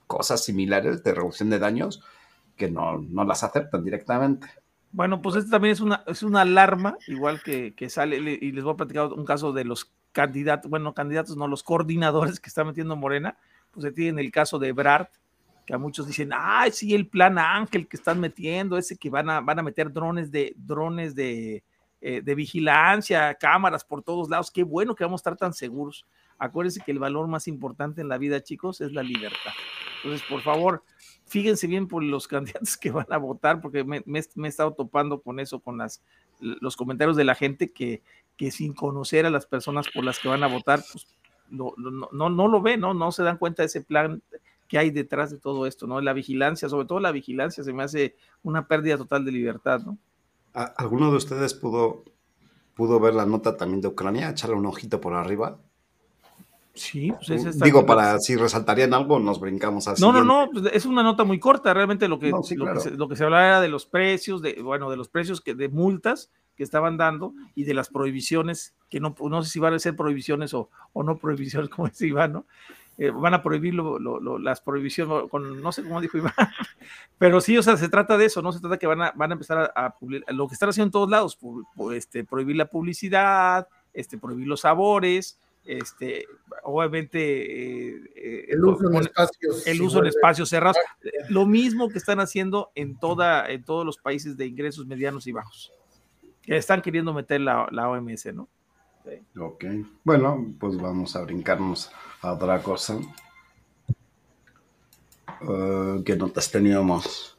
cosas 0.06 0.44
similares 0.44 1.02
de 1.04 1.14
reducción 1.14 1.50
de 1.50 1.58
daños 1.60 2.02
que 2.56 2.70
no, 2.70 2.98
no 2.98 3.24
las 3.24 3.42
aceptan 3.42 3.82
directamente. 3.84 4.46
Bueno, 4.92 5.22
pues 5.22 5.36
esto 5.36 5.50
también 5.50 5.72
es 5.72 5.80
una, 5.80 6.02
es 6.06 6.22
una 6.22 6.40
alarma, 6.40 6.96
igual 7.06 7.42
que, 7.42 7.74
que 7.74 7.88
sale, 7.88 8.20
le- 8.20 8.38
y 8.40 8.52
les 8.52 8.64
voy 8.64 8.74
a 8.74 8.76
platicar 8.76 9.06
un 9.12 9.24
caso 9.24 9.52
de 9.52 9.64
los 9.64 9.92
candidatos, 10.12 10.68
bueno, 10.68 10.92
candidatos, 10.94 11.36
no, 11.36 11.46
los 11.46 11.62
coordinadores 11.62 12.40
que 12.40 12.48
está 12.48 12.64
metiendo 12.64 12.96
Morena, 12.96 13.36
pues 13.70 13.84
se 13.84 13.92
tienen 13.92 14.18
el 14.18 14.32
caso 14.32 14.58
de 14.58 14.72
Brad, 14.72 15.06
que 15.64 15.74
a 15.74 15.78
muchos 15.78 16.08
dicen, 16.08 16.30
ay, 16.34 16.72
sí, 16.72 16.92
el 16.94 17.06
plan 17.06 17.38
Ángel 17.38 17.86
que 17.86 17.96
están 17.96 18.18
metiendo, 18.18 18.76
ese 18.76 18.96
que 18.96 19.10
van 19.10 19.30
a, 19.30 19.40
van 19.40 19.60
a 19.60 19.62
meter 19.62 19.92
drones 19.92 20.32
de, 20.32 20.54
drones 20.56 21.14
de, 21.14 21.62
eh, 22.00 22.22
de 22.24 22.34
vigilancia, 22.34 23.34
cámaras 23.34 23.84
por 23.84 24.02
todos 24.02 24.28
lados, 24.28 24.50
qué 24.50 24.64
bueno 24.64 24.96
que 24.96 25.04
vamos 25.04 25.20
a 25.20 25.22
estar 25.22 25.36
tan 25.36 25.52
seguros. 25.52 26.04
Acuérdense 26.38 26.80
que 26.84 26.90
el 26.90 26.98
valor 26.98 27.28
más 27.28 27.46
importante 27.46 28.00
en 28.00 28.08
la 28.08 28.18
vida, 28.18 28.42
chicos, 28.42 28.80
es 28.80 28.92
la 28.92 29.04
libertad. 29.04 29.52
Entonces, 30.02 30.26
por 30.28 30.40
favor, 30.40 30.82
fíjense 31.30 31.68
bien 31.68 31.86
por 31.86 32.02
los 32.02 32.26
candidatos 32.28 32.76
que 32.76 32.90
van 32.90 33.06
a 33.10 33.16
votar, 33.16 33.60
porque 33.60 33.84
me, 33.84 34.02
he 34.04 34.48
estado 34.48 34.74
topando 34.74 35.22
con 35.22 35.38
eso, 35.40 35.60
con 35.60 35.78
las, 35.78 36.02
los 36.40 36.76
comentarios 36.76 37.16
de 37.16 37.24
la 37.24 37.34
gente 37.36 37.72
que, 37.72 38.02
sin 38.50 38.74
conocer 38.74 39.26
a 39.26 39.30
las 39.30 39.46
personas 39.46 39.86
por 39.94 40.04
las 40.04 40.18
que 40.18 40.28
van 40.28 40.42
a 40.42 40.48
votar, 40.48 40.82
pues 40.92 41.06
no, 41.50 41.72
lo 41.76 42.62
ven, 42.62 42.80
¿no? 42.80 42.94
No 42.94 43.12
se 43.12 43.22
dan 43.22 43.38
cuenta 43.38 43.62
de 43.62 43.66
ese 43.66 43.82
plan 43.82 44.22
que 44.66 44.78
hay 44.78 44.90
detrás 44.90 45.30
de 45.30 45.38
todo 45.38 45.66
esto, 45.66 45.86
¿no? 45.86 46.00
La 46.00 46.12
vigilancia, 46.12 46.68
sobre 46.68 46.86
todo 46.86 47.00
la 47.00 47.12
vigilancia, 47.12 47.62
se 47.62 47.72
me 47.72 47.82
hace 47.82 48.16
una 48.42 48.66
pérdida 48.66 48.96
total 48.96 49.24
de 49.24 49.32
libertad, 49.32 49.80
¿no? 49.80 49.98
¿A- 50.54 50.74
¿Alguno 50.76 51.10
de 51.10 51.16
ustedes 51.16 51.54
pudo 51.54 52.04
ver 53.00 53.14
la 53.14 53.26
nota 53.26 53.56
también 53.56 53.80
de 53.80 53.88
Ucrania? 53.88 54.30
Echarle 54.30 54.56
un 54.56 54.66
ojito 54.66 55.00
por 55.00 55.14
arriba. 55.14 55.60
Sí, 56.72 57.12
pues 57.12 57.30
ese 57.30 57.50
está 57.50 57.64
Digo, 57.64 57.84
para 57.84 58.18
si 58.20 58.36
resaltarían 58.36 58.94
algo, 58.94 59.18
nos 59.18 59.40
brincamos 59.40 59.88
así. 59.88 60.00
No, 60.00 60.12
no, 60.12 60.22
no, 60.24 60.48
pues, 60.52 60.66
es 60.72 60.86
una 60.86 61.02
nota 61.02 61.24
muy 61.24 61.38
corta. 61.40 61.74
Realmente 61.74 62.06
lo 62.08 62.18
que, 62.18 62.30
No, 62.30 62.42
sí, 62.42 62.54
lo, 62.54 62.64
claro. 62.64 62.78
que 62.82 62.90
se, 62.90 62.96
lo 62.96 63.08
que 63.08 63.16
se 63.16 63.24
hablaba 63.24 63.46
era 63.46 63.60
de 63.60 63.68
los 63.68 63.86
precios, 63.86 64.40
de, 64.40 64.60
bueno, 64.62 64.90
de 64.90 64.96
los 64.96 65.08
precios 65.08 65.40
que, 65.40 65.54
de 65.54 65.68
multas 65.68 66.30
que 66.56 66.62
estaban 66.62 66.96
dando 66.96 67.32
y 67.54 67.64
de 67.64 67.74
las 67.74 67.88
prohibiciones, 67.88 68.74
que 68.88 69.00
no, 69.00 69.14
no 69.18 69.42
sé 69.42 69.50
si 69.50 69.58
van 69.58 69.74
a 69.74 69.78
ser 69.78 69.96
prohibiciones 69.96 70.54
o, 70.54 70.68
o 70.92 71.02
no 71.02 71.18
prohibiciones, 71.18 71.70
como 71.74 71.88
dice 71.88 72.06
Iván, 72.06 72.32
¿no? 72.34 72.46
Eh, 72.98 73.10
van 73.10 73.32
a 73.32 73.42
prohibir 73.42 73.72
lo- 73.74 73.98
lo- 73.98 74.20
lo- 74.20 74.38
las 74.38 74.60
prohibiciones, 74.60 75.30
con, 75.30 75.62
no 75.62 75.72
sé 75.72 75.82
cómo 75.82 76.00
dijo 76.02 76.18
Iván, 76.18 76.34
pero 77.18 77.40
sí, 77.40 77.56
o 77.56 77.62
sea, 77.62 77.76
se 77.78 77.88
trata 77.88 78.18
de 78.18 78.26
eso, 78.26 78.42
no 78.42 78.52
se 78.52 78.60
trata 78.60 78.76
que 78.78 78.86
van 78.86 79.00
a, 79.00 79.12
van 79.16 79.30
a 79.30 79.34
empezar 79.34 79.72
a, 79.74 79.86
a 79.86 79.98
publi- 79.98 80.22
lo 80.28 80.46
que 80.48 80.54
están 80.54 80.68
haciendo 80.68 80.86
en 80.88 80.92
todos 80.92 81.10
lados, 81.10 81.38
este, 81.94 82.24
prohibir 82.24 82.56
la 82.56 82.66
publicidad, 82.66 83.66
este, 83.94 84.18
prohibir 84.18 84.46
los 84.46 84.60
sabores, 84.60 85.38
este, 85.64 86.26
obviamente 86.64 87.18
eh, 87.20 88.02
eh, 88.16 88.46
El 88.48 88.64
uso 88.64 88.88
en 88.90 88.96
espacios. 88.96 89.66
el 89.66 89.76
si 89.76 89.82
uso 89.82 89.98
en 89.98 90.04
vuelve- 90.04 90.08
espacios 90.08 90.48
cerrados, 90.48 90.76
lo 91.28 91.46
mismo 91.46 91.88
que 91.88 91.98
están 91.98 92.18
haciendo 92.20 92.70
en, 92.74 92.98
toda, 92.98 93.48
en 93.50 93.62
todos 93.64 93.84
los 93.86 93.98
países 93.98 94.36
de 94.36 94.46
ingresos 94.46 94.86
medianos 94.86 95.26
y 95.26 95.32
bajos, 95.32 95.72
que 96.42 96.56
están 96.56 96.80
queriendo 96.82 97.12
meter 97.12 97.40
la, 97.40 97.68
la 97.70 97.88
OMS, 97.88 98.26
¿no? 98.34 98.48
Ok. 99.38 99.64
Bueno, 100.04 100.52
pues 100.58 100.76
vamos 100.76 101.16
a 101.16 101.22
brincarnos 101.22 101.90
a 102.22 102.32
otra 102.34 102.62
cosa. 102.62 102.98
Eh, 105.40 106.02
¿Qué 106.04 106.16
notas 106.16 106.50
teníamos? 106.50 107.36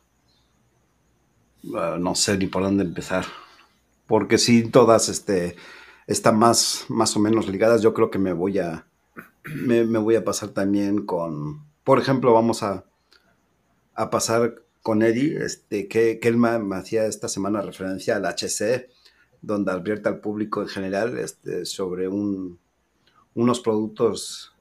No 1.63 2.15
sé 2.15 2.37
ni 2.37 2.47
por 2.47 2.63
dónde 2.63 2.83
empezar. 2.83 3.25
Porque 4.07 4.37
si 4.37 4.67
todas 4.69 5.07
este, 5.09 5.55
están 6.07 6.37
más, 6.37 6.85
más 6.89 7.15
o 7.15 7.19
menos 7.19 7.47
ligadas, 7.47 7.81
yo 7.81 7.93
creo 7.93 8.09
que 8.09 8.19
me 8.19 8.33
voy 8.33 8.59
a. 8.59 8.85
Me, 9.43 9.83
voy 9.83 10.15
a 10.15 10.23
pasar 10.23 10.49
también 10.49 11.05
con. 11.05 11.65
Por 11.83 11.99
ejemplo, 11.99 12.33
vamos 12.33 12.63
a, 12.63 12.85
a 13.95 14.09
pasar 14.09 14.63
con 14.81 15.01
Eddie, 15.01 15.43
este, 15.43 15.87
que, 15.87 16.19
él 16.21 16.37
me, 16.37 16.75
hacía 16.75 17.05
esta 17.05 17.27
semana 17.27 17.61
referencia 17.61 18.15
al 18.15 18.25
HC, 18.25 18.89
donde 19.41 19.71
advierte 19.71 20.09
al 20.09 20.19
público 20.19 20.61
en 20.61 20.67
general 20.67 21.17
este, 21.17 21.65
sobre 21.65 22.07
un, 22.07 22.59
unos 23.33 23.59
productos 23.59 24.55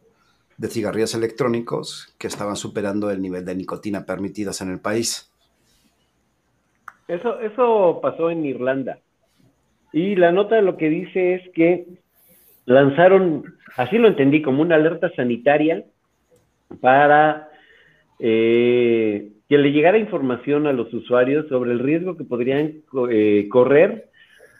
de 0.56 0.68
cigarrillos 0.68 1.14
electrónicos 1.14 2.14
que 2.18 2.26
estaban 2.26 2.56
superando 2.56 3.10
el 3.10 3.22
nivel 3.22 3.44
de 3.44 3.54
nicotina 3.54 4.04
permitidos 4.04 4.60
en 4.60 4.70
el 4.70 4.80
país. 4.80 5.30
Eso, 7.08 7.40
eso 7.40 7.98
pasó 8.02 8.30
en 8.30 8.44
Irlanda. 8.44 8.98
Y 9.92 10.16
la 10.16 10.32
nota 10.32 10.60
lo 10.60 10.76
que 10.76 10.88
dice 10.88 11.34
es 11.34 11.48
que 11.54 11.86
lanzaron, 12.64 13.44
así 13.76 13.98
lo 13.98 14.08
entendí, 14.08 14.42
como 14.42 14.62
una 14.62 14.76
alerta 14.76 15.10
sanitaria 15.16 15.84
para 16.80 17.48
eh, 18.20 19.32
que 19.48 19.58
le 19.58 19.72
llegara 19.72 19.98
información 19.98 20.66
a 20.66 20.72
los 20.72 20.92
usuarios 20.94 21.48
sobre 21.48 21.72
el 21.72 21.80
riesgo 21.80 22.16
que 22.16 22.24
podrían 22.24 22.82
eh, 23.10 23.48
correr 23.50 24.10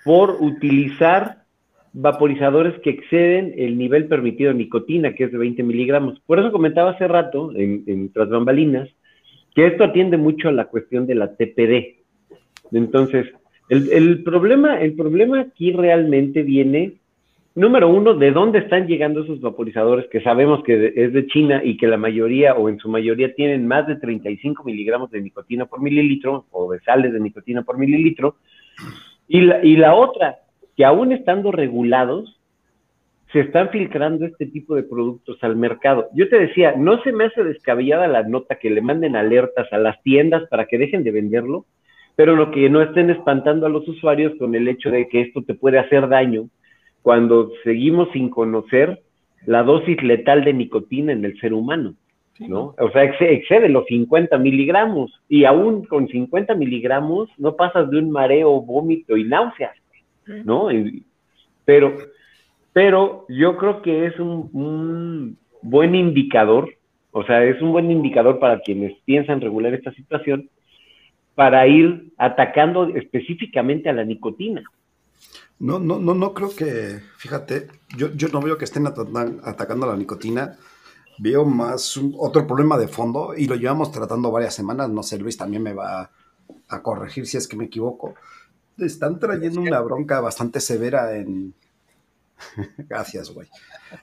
por 0.05 0.39
utilizar 0.41 1.45
vaporizadores 1.93 2.81
que 2.81 2.91
exceden 2.91 3.55
el 3.57 3.77
nivel 3.77 4.07
permitido 4.07 4.53
de 4.53 4.59
nicotina, 4.59 5.15
que 5.15 5.25
es 5.25 5.33
de 5.33 5.39
20 5.39 5.63
miligramos. 5.63 6.21
Por 6.27 6.39
eso 6.39 6.53
comentaba 6.53 6.91
hace 6.91 7.07
rato, 7.07 7.53
en, 7.55 7.85
en 7.87 8.13
tras 8.13 8.29
bambalinas, 8.29 8.89
que 9.55 9.67
esto 9.67 9.85
atiende 9.85 10.17
mucho 10.17 10.49
a 10.49 10.53
la 10.53 10.67
cuestión 10.67 11.07
de 11.07 11.15
la 11.17 11.35
TPD. 11.35 12.01
Entonces, 12.73 13.27
el, 13.71 14.23
problema, 14.25 14.81
el 14.81 14.95
problema 14.95 15.41
aquí 15.41 15.73
realmente 15.73 16.43
viene, 16.43 16.95
número 17.55 17.89
uno, 17.89 18.15
de 18.15 18.33
dónde 18.33 18.59
están 18.59 18.89
llegando 18.89 19.23
esos 19.23 19.41
vaporizadores 19.41 20.07
que 20.09 20.21
sabemos 20.21 20.65
que 20.65 20.93
es 20.97 21.13
de 21.13 21.27
China 21.29 21.63
y 21.65 21.77
que 21.77 21.87
la 21.87 21.97
mayoría 21.97 22.55
o 22.55 22.69
en 22.69 22.79
su 22.79 22.89
mayoría 22.89 23.33
tienen 23.35 23.69
más 23.69 23.87
de 23.87 23.97
35 23.97 24.65
miligramos 24.65 25.11
de 25.13 25.23
nicotina 25.23 25.67
por 25.67 25.81
mililitro 25.81 26.47
o 26.51 26.73
de 26.73 26.81
sales 26.81 27.13
de 27.13 27.21
nicotina 27.21 27.63
por 27.63 27.79
mililitro. 27.79 28.37
Y 29.29 29.43
la, 29.43 29.65
y 29.65 29.77
la 29.77 29.95
otra, 29.95 30.41
que 30.77 30.85
aún 30.85 31.13
estando 31.13 31.53
regulados, 31.53 32.41
se 33.33 33.41
están 33.41 33.71
filtrando 33.71 34.27
este 34.27 34.47
tipo 34.47 34.75
de 34.75 34.83
productos 34.83 35.39
al 35.43 35.55
mercado. 35.55 36.09
Yo 36.15 36.29
te 36.29 36.41
decía, 36.41 36.75
no 36.77 37.01
se 37.03 37.13
me 37.13 37.27
hace 37.27 37.45
descabellada 37.45 38.09
la 38.09 38.25
nota 38.25 38.57
que 38.57 38.71
le 38.71 38.81
manden 38.81 39.15
alertas 39.15 39.73
a 39.73 39.79
las 39.79 40.03
tiendas 40.03 40.49
para 40.49 40.67
que 40.67 40.79
dejen 40.79 41.05
de 41.05 41.13
venderlo, 41.13 41.67
pero 42.21 42.37
lo 42.37 42.51
que 42.51 42.69
no 42.69 42.83
estén 42.83 43.09
espantando 43.09 43.65
a 43.65 43.71
los 43.71 43.89
usuarios 43.89 44.35
con 44.39 44.55
el 44.55 44.69
hecho 44.69 44.91
de 44.91 45.09
que 45.09 45.23
esto 45.23 45.43
te 45.43 45.55
puede 45.55 45.79
hacer 45.79 46.07
daño 46.07 46.51
cuando 47.01 47.51
seguimos 47.65 48.11
sin 48.13 48.29
conocer 48.29 49.01
la 49.47 49.63
dosis 49.63 50.03
letal 50.03 50.45
de 50.45 50.53
nicotina 50.53 51.15
en 51.15 51.25
el 51.25 51.41
ser 51.41 51.55
humano, 51.55 51.95
¿no? 52.39 52.75
O 52.79 52.91
sea, 52.91 53.05
excede 53.05 53.71
los 53.71 53.87
50 53.87 54.37
miligramos 54.37 55.19
y 55.31 55.47
aún 55.47 55.87
con 55.87 56.09
50 56.09 56.55
miligramos 56.57 57.31
no 57.39 57.57
pasas 57.57 57.89
de 57.89 58.01
un 58.01 58.11
mareo, 58.11 58.61
vómito 58.61 59.17
y 59.17 59.25
náuseas. 59.25 59.75
¿no? 60.27 60.69
Pero, 61.65 61.97
pero 62.75 63.25
yo 63.31 63.57
creo 63.57 63.81
que 63.81 64.05
es 64.05 64.21
un, 64.21 64.51
un, 64.53 65.39
buen 65.63 65.95
indicador, 65.95 66.69
o 67.13 67.25
sea, 67.25 67.43
es 67.45 67.63
un 67.63 67.73
buen 67.73 67.91
indicador 67.91 68.39
para 68.41 68.61
quienes 68.61 68.93
piensan 69.07 69.41
regular 69.41 69.73
esta 69.73 69.91
situación, 69.93 70.51
para 71.41 71.67
ir 71.67 72.13
atacando 72.19 72.89
específicamente 72.95 73.89
a 73.89 73.95
la 73.95 74.05
nicotina. 74.05 74.63
No, 75.59 75.79
no, 75.79 75.99
no, 75.99 76.13
no 76.13 76.35
creo 76.35 76.55
que, 76.55 77.01
fíjate, 77.17 77.69
yo, 77.97 78.13
yo 78.13 78.29
no 78.29 78.43
veo 78.43 78.59
que 78.59 78.67
estén 78.67 78.87
atacando 78.87 79.87
a 79.87 79.89
la 79.89 79.97
nicotina, 79.97 80.59
veo 81.19 81.47
más 81.47 81.97
un, 81.97 82.15
otro 82.19 82.47
problema 82.47 82.77
de 82.77 82.89
fondo 82.89 83.33
y 83.35 83.47
lo 83.47 83.55
llevamos 83.55 83.91
tratando 83.91 84.31
varias 84.31 84.55
semanas, 84.55 84.91
no 84.91 85.03
sé, 85.03 85.19
Luis 85.19 85.39
también 85.39 85.63
me 85.63 85.73
va 85.73 86.11
a 86.69 86.83
corregir 86.83 87.27
si 87.27 87.39
es 87.39 87.49
que 87.49 87.57
me 87.57 87.65
equivoco, 87.65 88.17
están 88.77 89.19
trayendo 89.19 89.63
una 89.63 89.81
bronca 89.81 90.21
bastante 90.21 90.61
severa 90.61 91.17
en. 91.17 91.55
Gracias, 92.87 93.31
güey. 93.31 93.49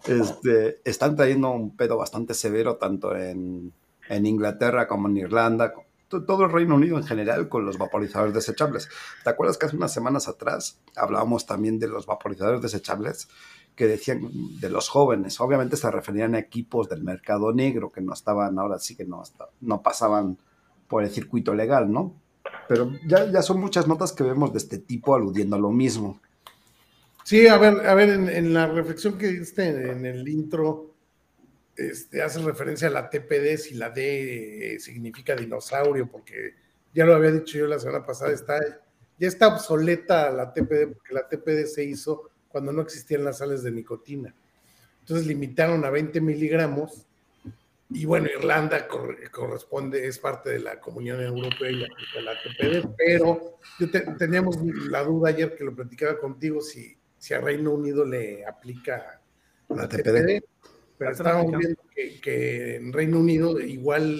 Este, 0.08 0.80
están 0.84 1.15
trayendo 1.15 1.52
un 1.52 1.78
pedo 1.78 1.97
bastante 1.97 2.34
severo 2.34 2.78
tanto 2.78 3.15
en, 3.15 3.71
en 4.10 4.26
Inglaterra 4.26 4.88
como 4.88 5.08
en 5.08 5.17
Irlanda, 5.17 5.71
todo 6.07 6.45
el 6.45 6.51
Reino 6.51 6.75
Unido 6.75 6.97
en 6.97 7.03
general 7.03 7.49
con 7.49 7.65
los 7.65 7.77
vaporizadores 7.77 8.33
desechables. 8.33 8.89
¿Te 9.23 9.29
acuerdas 9.29 9.57
que 9.57 9.65
hace 9.65 9.75
unas 9.75 9.93
semanas 9.93 10.27
atrás 10.27 10.79
hablábamos 10.95 11.45
también 11.45 11.79
de 11.79 11.87
los 11.87 12.05
vaporizadores 12.05 12.61
desechables 12.61 13.27
que 13.75 13.87
decían 13.87 14.29
de 14.59 14.69
los 14.69 14.89
jóvenes? 14.89 15.39
Obviamente 15.41 15.77
se 15.77 15.91
referían 15.91 16.35
a 16.35 16.39
equipos 16.39 16.89
del 16.89 17.03
mercado 17.03 17.53
negro 17.53 17.91
que 17.91 18.01
no 18.01 18.13
estaban, 18.13 18.57
ahora 18.57 18.79
sí 18.79 18.95
que 18.95 19.05
no, 19.05 19.23
no 19.61 19.81
pasaban 19.81 20.37
por 20.87 21.03
el 21.03 21.09
circuito 21.09 21.53
legal, 21.53 21.91
¿no? 21.91 22.13
Pero 22.67 22.91
ya, 23.07 23.29
ya 23.31 23.41
son 23.41 23.59
muchas 23.59 23.87
notas 23.87 24.13
que 24.13 24.23
vemos 24.23 24.51
de 24.51 24.59
este 24.59 24.77
tipo 24.77 25.15
aludiendo 25.15 25.55
a 25.55 25.59
lo 25.59 25.71
mismo. 25.71 26.19
Sí, 27.27 27.45
a 27.47 27.57
ver, 27.57 27.85
a 27.85 27.93
ver, 27.93 28.09
en, 28.09 28.53
la 28.53 28.67
reflexión 28.67 29.17
que 29.17 29.27
diste 29.27 29.91
en 29.91 30.05
el 30.05 30.29
intro, 30.29 30.93
este, 31.77 32.21
hace 32.21 32.41
referencia 32.41 32.87
a 32.87 32.91
la 32.91 33.09
TPD, 33.09 33.57
si 33.57 33.75
la 33.75 33.89
D 33.89 34.75
eh, 34.75 34.79
significa 34.79 35.35
dinosaurio, 35.35 36.09
porque 36.09 36.55
ya 36.93 37.05
lo 37.05 37.15
había 37.15 37.31
dicho 37.31 37.57
yo 37.57 37.67
la 37.67 37.79
semana 37.79 38.05
pasada, 38.05 38.31
está, 38.31 38.59
ya 39.17 39.27
está 39.27 39.47
obsoleta 39.47 40.31
la 40.31 40.51
TPD, 40.51 40.93
porque 40.93 41.13
la 41.13 41.27
TPD 41.27 41.65
se 41.65 41.83
hizo 41.83 42.31
cuando 42.47 42.71
no 42.71 42.81
existían 42.81 43.23
las 43.23 43.37
sales 43.37 43.63
de 43.63 43.71
nicotina. 43.71 44.33
Entonces 45.01 45.27
limitaron 45.27 45.85
a 45.85 45.89
20 45.89 46.19
miligramos 46.19 47.07
y 47.89 48.05
bueno, 48.05 48.27
Irlanda 48.27 48.87
corresponde, 49.31 50.05
es 50.05 50.19
parte 50.19 50.49
de 50.49 50.59
la 50.59 50.79
Comunión 50.81 51.21
Europea 51.21 51.71
y 51.71 51.85
aplica 51.85 52.21
la 52.21 52.33
TPD, 52.33 52.89
pero 52.97 53.59
yo 53.79 53.87
teníamos 54.17 54.57
la 54.89 55.03
duda 55.03 55.29
ayer 55.29 55.55
que 55.55 55.63
lo 55.63 55.73
platicaba 55.73 56.19
contigo 56.19 56.59
si, 56.59 56.97
si 57.17 57.33
a 57.33 57.39
Reino 57.39 57.71
Unido 57.71 58.03
le 58.03 58.45
aplica 58.45 59.21
la, 59.69 59.87
TPD, 59.87 60.43
pero 60.97 61.12
estábamos 61.12 61.57
viendo 61.57 61.81
que, 61.93 62.19
que, 62.19 62.75
en 62.77 62.91
Reino 62.91 63.19
Unido 63.19 63.60
igual 63.60 64.15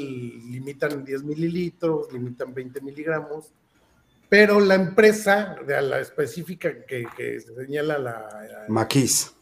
limitan 0.52 1.04
10 1.04 1.24
mililitros, 1.24 2.12
limitan 2.14 2.54
20 2.54 2.82
miligramos, 2.82 3.52
pero 4.30 4.60
la 4.60 4.76
empresa, 4.76 5.56
de 5.66 5.82
la 5.82 6.00
específica 6.00 6.86
que, 6.86 7.06
que 7.16 7.40
señala 7.40 7.98
la... 7.98 8.66
Maquis. 8.68 9.34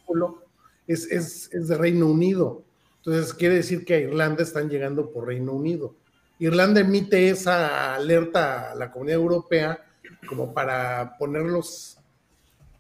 Es, 0.88 1.12
es, 1.12 1.50
es 1.52 1.68
de 1.68 1.78
Reino 1.78 2.08
Unido. 2.08 2.64
Entonces 2.98 3.34
quiere 3.34 3.56
decir 3.56 3.84
que 3.84 3.96
a 3.96 4.00
Irlanda 4.00 4.44
están 4.44 4.70
llegando 4.70 5.12
por 5.12 5.28
Reino 5.28 5.54
Unido. 5.54 5.96
Irlanda 6.40 6.82
emite 6.82 7.30
esa 7.30 7.96
alerta 7.96 8.72
a 8.72 8.76
la 8.76 8.92
comunidad 8.92 9.20
europea 9.20 9.86
como 10.28 10.54
para 10.54 11.18
ponerlos 11.18 11.98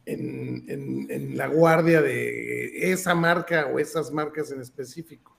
en, 0.06 0.63
en, 0.68 1.08
en, 1.10 1.38
la 1.38 1.48
guardia 1.48 2.02
de 2.02 2.91
esa 2.91 3.15
marca 3.15 3.68
o 3.68 3.80
esas 3.80 4.12
marcas 4.12 4.52
en 4.52 4.62
específico. 4.62 5.36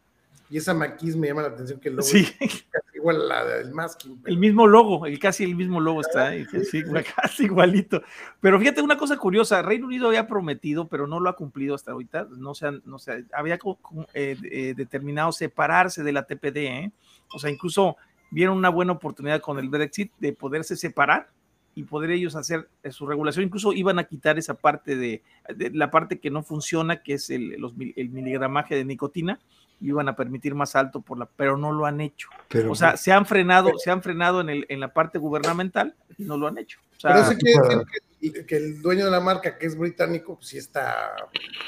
Y 0.48 0.59
esa 0.59 0.74
maquis 0.74 1.16
me 1.16 1.26
llama 1.26 1.42
la 1.42 1.48
atención 1.48 1.81
que 1.81 1.88
el 1.88 1.96
logo 1.96 2.07
sí. 2.07 2.29
es 2.38 2.66
casi 2.70 2.96
igual 2.96 3.22
a 3.22 3.24
la 3.24 3.44
del 3.44 3.72
masking. 3.72 4.20
Pero... 4.22 4.33
El 4.33 4.38
mismo 4.38 4.66
logo, 4.66 5.07
el 5.07 5.18
casi 5.18 5.42
el 5.42 5.57
mismo 5.57 5.81
logo 5.81 6.02
está 6.02 6.29
ahí, 6.29 6.46
sí, 6.70 6.83
casi 7.16 7.44
igualito. 7.44 8.02
Pero 8.40 8.59
fíjate 8.61 8.81
una 8.81 8.96
cosa 8.96 9.16
curiosa, 9.16 9.62
Reino 9.62 9.87
Unido 9.87 10.07
había 10.09 10.29
prometido, 10.29 10.87
pero 10.87 11.09
no 11.09 11.18
lo 11.18 11.29
ha 11.29 11.37
cumplido 11.37 11.74
hasta 11.74 11.92
ahorita, 11.92 12.29
no 12.31 12.55
se, 12.55 12.68
han, 12.68 12.83
no 12.85 12.98
se 13.00 13.24
había 13.33 13.59
eh, 14.14 14.37
eh, 14.44 14.74
determinado 14.76 15.33
separarse 15.33 16.05
de 16.05 16.12
la 16.12 16.26
TPD, 16.26 16.57
¿eh? 16.57 16.92
o 17.33 17.40
sea, 17.40 17.50
incluso 17.50 17.96
vieron 18.31 18.57
una 18.57 18.68
buena 18.68 18.92
oportunidad 18.92 19.40
con 19.40 19.59
el 19.59 19.68
Brexit 19.68 20.12
de 20.18 20.33
poderse 20.33 20.76
separar 20.76 21.29
y 21.76 21.84
poder 21.84 22.10
ellos 22.10 22.34
hacer 22.36 22.70
su 22.90 23.06
regulación, 23.06 23.44
incluso 23.44 23.74
iban 23.74 23.98
a 23.98 24.04
quitar 24.04 24.38
esa 24.38 24.54
parte 24.54 24.96
de, 24.96 25.22
de 25.54 25.70
la 25.70 25.90
parte 25.90 26.18
que 26.18 26.30
no 26.30 26.42
funciona, 26.42 27.02
que 27.02 27.12
es 27.12 27.28
el, 27.28 27.50
los, 27.60 27.74
el 27.96 28.08
miligramaje 28.08 28.74
de 28.74 28.86
nicotina, 28.86 29.38
iban 29.82 30.08
a 30.08 30.16
permitir 30.16 30.54
más 30.54 30.74
alto 30.74 31.02
por 31.02 31.18
la, 31.18 31.26
pero 31.26 31.58
no 31.58 31.72
lo 31.72 31.84
han 31.84 32.00
hecho. 32.00 32.30
Pero, 32.48 32.72
o 32.72 32.74
sea, 32.74 32.96
se 32.96 33.12
han 33.12 33.26
frenado, 33.26 33.66
pero, 33.66 33.78
se 33.78 33.90
han 33.90 34.02
frenado 34.02 34.40
en, 34.40 34.48
el, 34.48 34.66
en 34.70 34.80
la 34.80 34.94
parte 34.94 35.18
gubernamental 35.18 35.94
y 36.16 36.24
no 36.24 36.38
lo 36.38 36.46
han 36.46 36.56
hecho. 36.56 36.80
O 36.96 37.00
sea, 37.00 37.12
pero 37.12 37.26
eso 37.26 37.38
quiere 37.38 37.60
decir 37.60 38.32
que, 38.32 38.46
que, 38.46 38.56
el 38.56 38.80
dueño 38.80 39.04
de 39.04 39.10
la 39.10 39.20
marca, 39.20 39.58
que 39.58 39.66
es 39.66 39.76
británico, 39.76 40.36
pues 40.36 40.48
sí 40.48 40.56
está 40.56 41.14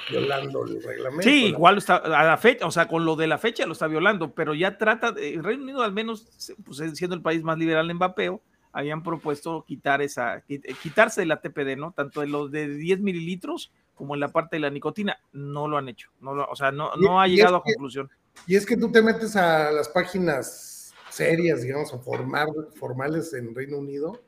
violando 0.09 0.65
el 0.65 0.83
reglamento. 0.83 1.25
Sí, 1.25 1.49
igual 1.49 1.77
está 1.77 1.97
a 1.97 2.25
la 2.25 2.39
fecha, 2.39 2.65
o 2.65 2.71
sea, 2.71 2.89
con 2.89 3.05
lo 3.05 3.15
de 3.15 3.27
la 3.27 3.37
fecha 3.37 3.67
lo 3.67 3.73
está 3.73 3.87
violando, 3.89 4.33
pero 4.33 4.55
ya 4.55 4.79
trata, 4.79 5.13
de, 5.13 5.35
el 5.35 5.45
Reino 5.45 5.65
Unido 5.65 5.83
al 5.83 5.93
menos, 5.93 6.27
pues 6.65 6.79
siendo 6.95 7.15
el 7.15 7.21
país 7.21 7.43
más 7.43 7.59
liberal 7.59 7.91
en 7.91 7.99
vapeo, 7.99 8.41
habían 8.73 9.03
propuesto 9.03 9.65
quitar 9.67 10.03
esa, 10.03 10.43
quitarse 10.83 11.21
de 11.23 11.27
la 11.27 11.41
TPD, 11.41 11.77
¿no? 11.77 11.93
Tanto 11.93 12.21
de 12.21 12.27
los 12.27 12.51
de 12.51 12.69
10 12.69 13.01
mililitros 13.01 13.73
como 13.95 14.15
en 14.15 14.21
la 14.21 14.29
parte 14.29 14.57
de 14.57 14.61
la 14.61 14.71
nicotina, 14.71 15.19
no 15.33 15.67
lo 15.67 15.77
han 15.77 15.89
hecho, 15.89 16.11
no 16.21 16.33
lo, 16.33 16.47
o 16.49 16.55
sea, 16.55 16.71
no, 16.71 16.95
no 16.97 17.21
ha 17.21 17.27
llegado 17.27 17.57
a 17.57 17.63
conclusión. 17.63 18.09
Y 18.47 18.55
es 18.55 18.65
que 18.65 18.77
tú 18.77 18.93
te 18.93 19.03
metes 19.03 19.35
a 19.35 19.73
las 19.73 19.89
páginas 19.89 20.95
serias, 21.11 21.63
digamos, 21.63 21.93
o 21.93 21.99
formar, 21.99 22.47
formales 22.75 23.35
en 23.35 23.55
Reino 23.55 23.79
Unido 23.79 24.23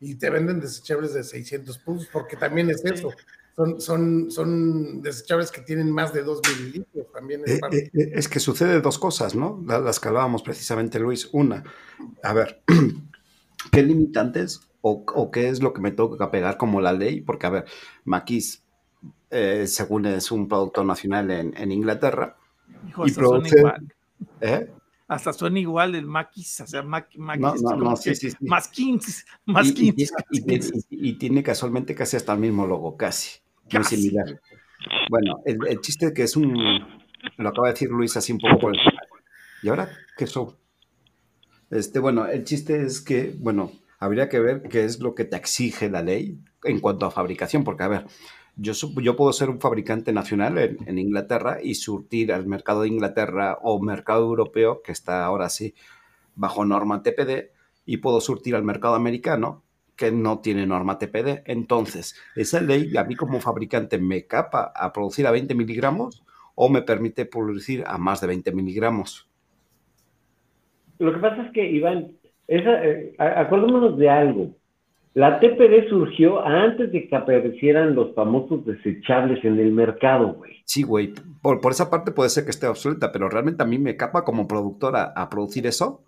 y 0.00 0.16
te 0.16 0.30
venden 0.30 0.60
desechables 0.60 1.14
de 1.14 1.22
600 1.22 1.78
puntos, 1.78 2.08
porque 2.12 2.36
también 2.36 2.70
es 2.70 2.84
eso. 2.84 3.10
Son, 3.54 3.80
son, 3.80 4.30
son 4.32 5.00
desechables 5.00 5.52
que 5.52 5.60
tienen 5.60 5.90
más 5.92 6.12
de 6.12 6.24
2 6.24 6.40
mililitros 6.48 7.06
también. 7.12 7.42
Es, 7.46 7.54
eh, 7.54 7.90
eh, 7.94 8.10
es 8.14 8.28
que 8.28 8.40
sucede 8.40 8.80
dos 8.80 8.98
cosas, 8.98 9.36
¿no? 9.36 9.62
Las 9.64 10.00
que 10.00 10.08
hablábamos 10.08 10.42
precisamente, 10.42 10.98
Luis. 10.98 11.28
Una, 11.32 11.62
a 12.24 12.32
ver, 12.32 12.62
¿qué 13.70 13.82
limitantes 13.82 14.60
o, 14.80 15.04
o, 15.14 15.30
qué 15.30 15.48
es 15.48 15.62
lo 15.62 15.72
que 15.72 15.80
me 15.80 15.90
toca 15.90 16.30
pegar 16.30 16.56
como 16.56 16.80
la 16.80 16.92
ley? 16.92 17.20
Porque, 17.20 17.46
a 17.46 17.50
ver, 17.50 17.64
Maquis 18.04 18.64
eh, 19.30 19.66
según 19.66 20.06
es 20.06 20.30
un 20.30 20.48
producto 20.48 20.84
nacional 20.84 21.30
en, 21.30 21.56
en 21.56 21.72
Inglaterra. 21.72 22.36
Hijo, 22.88 23.06
y 23.06 23.12
produce, 23.12 23.56
¿eh? 24.40 24.70
Hasta 25.08 25.32
suena 25.32 25.58
igual 25.58 25.94
el 25.96 26.06
maquis, 26.06 26.60
o 26.60 26.66
sea, 26.66 26.82
maquis, 26.82 27.18
no, 27.18 27.54
no, 27.56 27.76
no, 27.76 27.96
sí, 27.96 28.14
sí, 28.14 28.30
sí. 28.30 28.36
más 28.40 28.68
15, 28.68 29.24
más 29.46 29.70
15. 29.72 30.14
Y, 30.30 30.38
y, 30.38 30.54
y, 30.54 31.10
y, 31.10 31.12
tiene 31.14 31.42
casualmente 31.42 31.94
casi 31.94 32.16
hasta 32.16 32.32
el 32.32 32.38
mismo 32.38 32.66
logo, 32.66 32.96
casi, 32.96 33.40
casi. 33.68 33.96
muy 33.96 34.02
similar. 34.02 34.40
Bueno, 35.10 35.42
el, 35.44 35.58
el 35.68 35.80
chiste 35.80 36.12
que 36.12 36.22
es 36.22 36.36
un. 36.36 36.54
Lo 37.36 37.48
acaba 37.48 37.68
de 37.68 37.74
decir 37.74 37.90
Luis 37.90 38.16
así 38.16 38.32
un 38.32 38.38
poco 38.38 38.58
por 38.58 38.74
el. 38.74 38.80
¿Y 39.62 39.68
ahora 39.68 39.90
qué 40.16 40.26
show? 40.26 40.56
Este, 41.74 41.98
bueno, 41.98 42.26
el 42.26 42.44
chiste 42.44 42.82
es 42.82 43.00
que, 43.00 43.34
bueno, 43.36 43.72
habría 43.98 44.28
que 44.28 44.38
ver 44.38 44.62
qué 44.62 44.84
es 44.84 45.00
lo 45.00 45.16
que 45.16 45.24
te 45.24 45.34
exige 45.34 45.90
la 45.90 46.02
ley 46.02 46.38
en 46.62 46.78
cuanto 46.78 47.04
a 47.04 47.10
fabricación, 47.10 47.64
porque, 47.64 47.82
a 47.82 47.88
ver, 47.88 48.06
yo, 48.54 48.74
yo 49.02 49.16
puedo 49.16 49.32
ser 49.32 49.50
un 49.50 49.60
fabricante 49.60 50.12
nacional 50.12 50.56
en, 50.58 50.78
en 50.86 50.98
Inglaterra 50.98 51.58
y 51.60 51.74
surtir 51.74 52.32
al 52.32 52.46
mercado 52.46 52.82
de 52.82 52.88
Inglaterra 52.88 53.58
o 53.60 53.82
mercado 53.82 54.22
europeo, 54.22 54.82
que 54.82 54.92
está 54.92 55.24
ahora 55.24 55.48
sí 55.48 55.74
bajo 56.36 56.64
norma 56.64 57.02
TPD, 57.02 57.50
y 57.84 57.96
puedo 57.96 58.20
surtir 58.20 58.54
al 58.54 58.62
mercado 58.62 58.94
americano, 58.94 59.64
que 59.96 60.12
no 60.12 60.38
tiene 60.38 60.68
norma 60.68 60.98
TPD. 60.98 61.42
Entonces, 61.46 62.14
esa 62.36 62.60
ley 62.60 62.96
a 62.96 63.02
mí 63.02 63.16
como 63.16 63.40
fabricante 63.40 63.98
me 63.98 64.28
capa 64.28 64.72
a 64.76 64.92
producir 64.92 65.26
a 65.26 65.32
20 65.32 65.56
miligramos 65.56 66.22
o 66.54 66.68
me 66.68 66.82
permite 66.82 67.26
producir 67.26 67.82
a 67.84 67.98
más 67.98 68.20
de 68.20 68.28
20 68.28 68.52
miligramos. 68.52 69.28
Lo 70.98 71.12
que 71.12 71.18
pasa 71.20 71.42
es 71.46 71.52
que, 71.52 71.70
Iván, 71.70 72.12
esa, 72.48 72.84
eh, 72.84 73.14
acordémonos 73.18 73.96
de 73.98 74.08
algo. 74.08 74.50
La 75.14 75.38
TPD 75.38 75.88
surgió 75.88 76.44
antes 76.44 76.90
de 76.90 77.06
que 77.06 77.14
aparecieran 77.16 77.94
los 77.94 78.14
famosos 78.14 78.64
desechables 78.66 79.44
en 79.44 79.58
el 79.60 79.70
mercado, 79.72 80.34
güey. 80.34 80.54
Sí, 80.64 80.82
güey, 80.82 81.12
por, 81.40 81.60
por 81.60 81.72
esa 81.72 81.88
parte 81.88 82.10
puede 82.10 82.30
ser 82.30 82.44
que 82.44 82.50
esté 82.50 82.66
obsoleta, 82.66 83.12
pero 83.12 83.28
realmente 83.28 83.62
a 83.62 83.66
mí 83.66 83.78
me 83.78 83.96
capa 83.96 84.24
como 84.24 84.48
productora 84.48 85.12
a 85.14 85.28
producir 85.30 85.66
eso. 85.66 86.02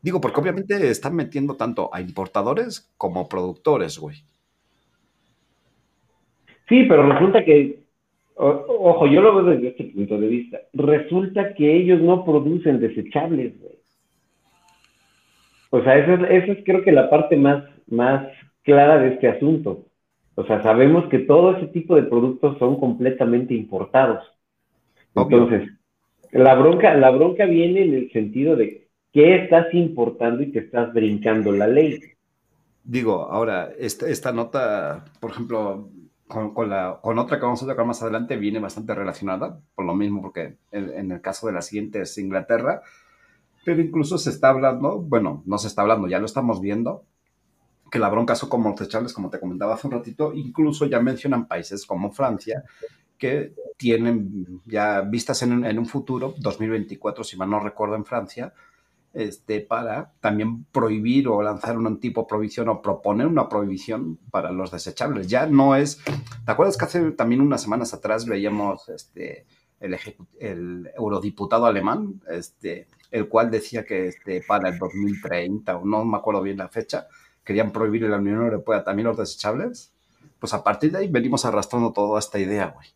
Digo, 0.00 0.20
porque 0.20 0.40
obviamente 0.40 0.90
están 0.90 1.14
metiendo 1.16 1.54
tanto 1.54 1.90
a 1.92 2.00
importadores 2.00 2.92
como 2.96 3.28
productores, 3.28 3.98
güey. 3.98 4.16
Sí, 6.68 6.84
pero 6.88 7.10
resulta 7.10 7.44
que, 7.44 7.80
o- 8.36 8.64
ojo, 8.68 9.06
yo 9.06 9.20
lo 9.20 9.34
veo 9.36 9.54
desde 9.56 9.68
este 9.68 9.84
punto 9.84 10.18
de 10.18 10.26
vista. 10.28 10.58
Resulta 10.72 11.54
que 11.54 11.76
ellos 11.76 12.00
no 12.00 12.24
producen 12.24 12.80
desechables, 12.80 13.58
güey. 13.60 13.72
O 15.74 15.82
sea, 15.82 15.96
esa 15.96 16.14
es, 16.14 16.42
esa 16.42 16.52
es 16.52 16.64
creo 16.66 16.82
que 16.82 16.92
la 16.92 17.08
parte 17.08 17.34
más, 17.34 17.64
más 17.86 18.26
clara 18.62 18.98
de 18.98 19.14
este 19.14 19.28
asunto. 19.28 19.86
O 20.34 20.44
sea, 20.44 20.62
sabemos 20.62 21.08
que 21.08 21.20
todo 21.20 21.56
ese 21.56 21.66
tipo 21.68 21.96
de 21.96 22.02
productos 22.02 22.58
son 22.58 22.78
completamente 22.78 23.54
importados. 23.54 24.22
Obvio. 25.14 25.44
Entonces, 25.44 25.70
la 26.30 26.54
bronca, 26.56 26.92
la 26.94 27.10
bronca 27.10 27.46
viene 27.46 27.84
en 27.84 27.94
el 27.94 28.12
sentido 28.12 28.54
de 28.54 28.86
qué 29.14 29.36
estás 29.36 29.72
importando 29.72 30.42
y 30.42 30.52
te 30.52 30.58
estás 30.58 30.92
brincando 30.92 31.52
la 31.52 31.66
ley. 31.66 32.00
Digo, 32.84 33.22
ahora, 33.30 33.70
esta, 33.78 34.10
esta 34.10 34.30
nota, 34.30 35.06
por 35.20 35.30
ejemplo, 35.30 35.88
con, 36.28 36.52
con 36.52 36.68
la, 36.68 36.98
con 37.00 37.18
otra 37.18 37.38
que 37.38 37.46
vamos 37.46 37.62
a 37.62 37.66
tocar 37.66 37.86
más 37.86 38.02
adelante, 38.02 38.36
viene 38.36 38.58
bastante 38.58 38.94
relacionada, 38.94 39.58
por 39.74 39.86
lo 39.86 39.94
mismo, 39.94 40.20
porque 40.20 40.56
en, 40.70 40.92
en 40.92 41.12
el 41.12 41.22
caso 41.22 41.46
de 41.46 41.54
la 41.54 41.62
siguiente 41.62 42.02
es 42.02 42.18
Inglaterra, 42.18 42.82
pero 43.64 43.80
incluso 43.80 44.18
se 44.18 44.30
está 44.30 44.50
hablando, 44.50 44.98
bueno, 44.98 45.42
no 45.46 45.58
se 45.58 45.68
está 45.68 45.82
hablando, 45.82 46.08
ya 46.08 46.18
lo 46.18 46.26
estamos 46.26 46.60
viendo, 46.60 47.04
que 47.90 47.98
la 47.98 48.08
bronca 48.08 48.34
son 48.34 48.48
como 48.48 48.70
desechables, 48.70 49.12
como 49.12 49.30
te 49.30 49.38
comentaba 49.38 49.74
hace 49.74 49.86
un 49.86 49.92
ratito, 49.92 50.32
incluso 50.32 50.86
ya 50.86 51.00
mencionan 51.00 51.46
países 51.46 51.86
como 51.86 52.10
Francia, 52.10 52.64
que 53.18 53.54
tienen 53.76 54.60
ya 54.66 55.02
vistas 55.02 55.42
en, 55.42 55.64
en 55.64 55.78
un 55.78 55.86
futuro, 55.86 56.34
2024, 56.38 57.22
si 57.22 57.36
mal 57.36 57.50
no 57.50 57.60
recuerdo, 57.60 57.94
en 57.94 58.04
Francia, 58.04 58.52
este, 59.12 59.60
para 59.60 60.12
también 60.20 60.64
prohibir 60.64 61.28
o 61.28 61.42
lanzar 61.42 61.76
un 61.76 62.00
tipo 62.00 62.22
de 62.22 62.26
prohibición 62.26 62.68
o 62.70 62.80
proponer 62.80 63.26
una 63.26 63.48
prohibición 63.48 64.18
para 64.30 64.50
los 64.50 64.70
desechables. 64.70 65.28
Ya 65.28 65.46
no 65.46 65.76
es. 65.76 66.00
¿Te 66.44 66.52
acuerdas 66.52 66.78
que 66.78 66.86
hace 66.86 67.10
también 67.12 67.42
unas 67.42 67.62
semanas 67.62 67.92
atrás 67.92 68.24
veíamos 68.24 68.88
este, 68.88 69.46
el, 69.80 69.98
el 70.40 70.90
eurodiputado 70.96 71.66
alemán, 71.66 72.22
este, 72.28 72.86
el 73.12 73.28
cual 73.28 73.50
decía 73.50 73.84
que 73.84 74.08
este, 74.08 74.42
para 74.42 74.70
el 74.70 74.78
2030, 74.78 75.76
o 75.76 75.84
no 75.84 76.04
me 76.04 76.16
acuerdo 76.16 76.42
bien 76.42 76.56
la 76.56 76.68
fecha, 76.68 77.06
querían 77.44 77.70
prohibir 77.72 78.02
en 78.04 78.10
la 78.10 78.16
Unión 78.16 78.42
Europea 78.42 78.82
también 78.82 79.06
los 79.06 79.16
desechables? 79.18 79.92
Pues 80.40 80.52
a 80.54 80.64
partir 80.64 80.90
de 80.90 80.98
ahí 80.98 81.08
venimos 81.08 81.44
arrastrando 81.44 81.92
toda 81.92 82.18
esta 82.18 82.38
idea, 82.38 82.68
güey. 82.68 82.88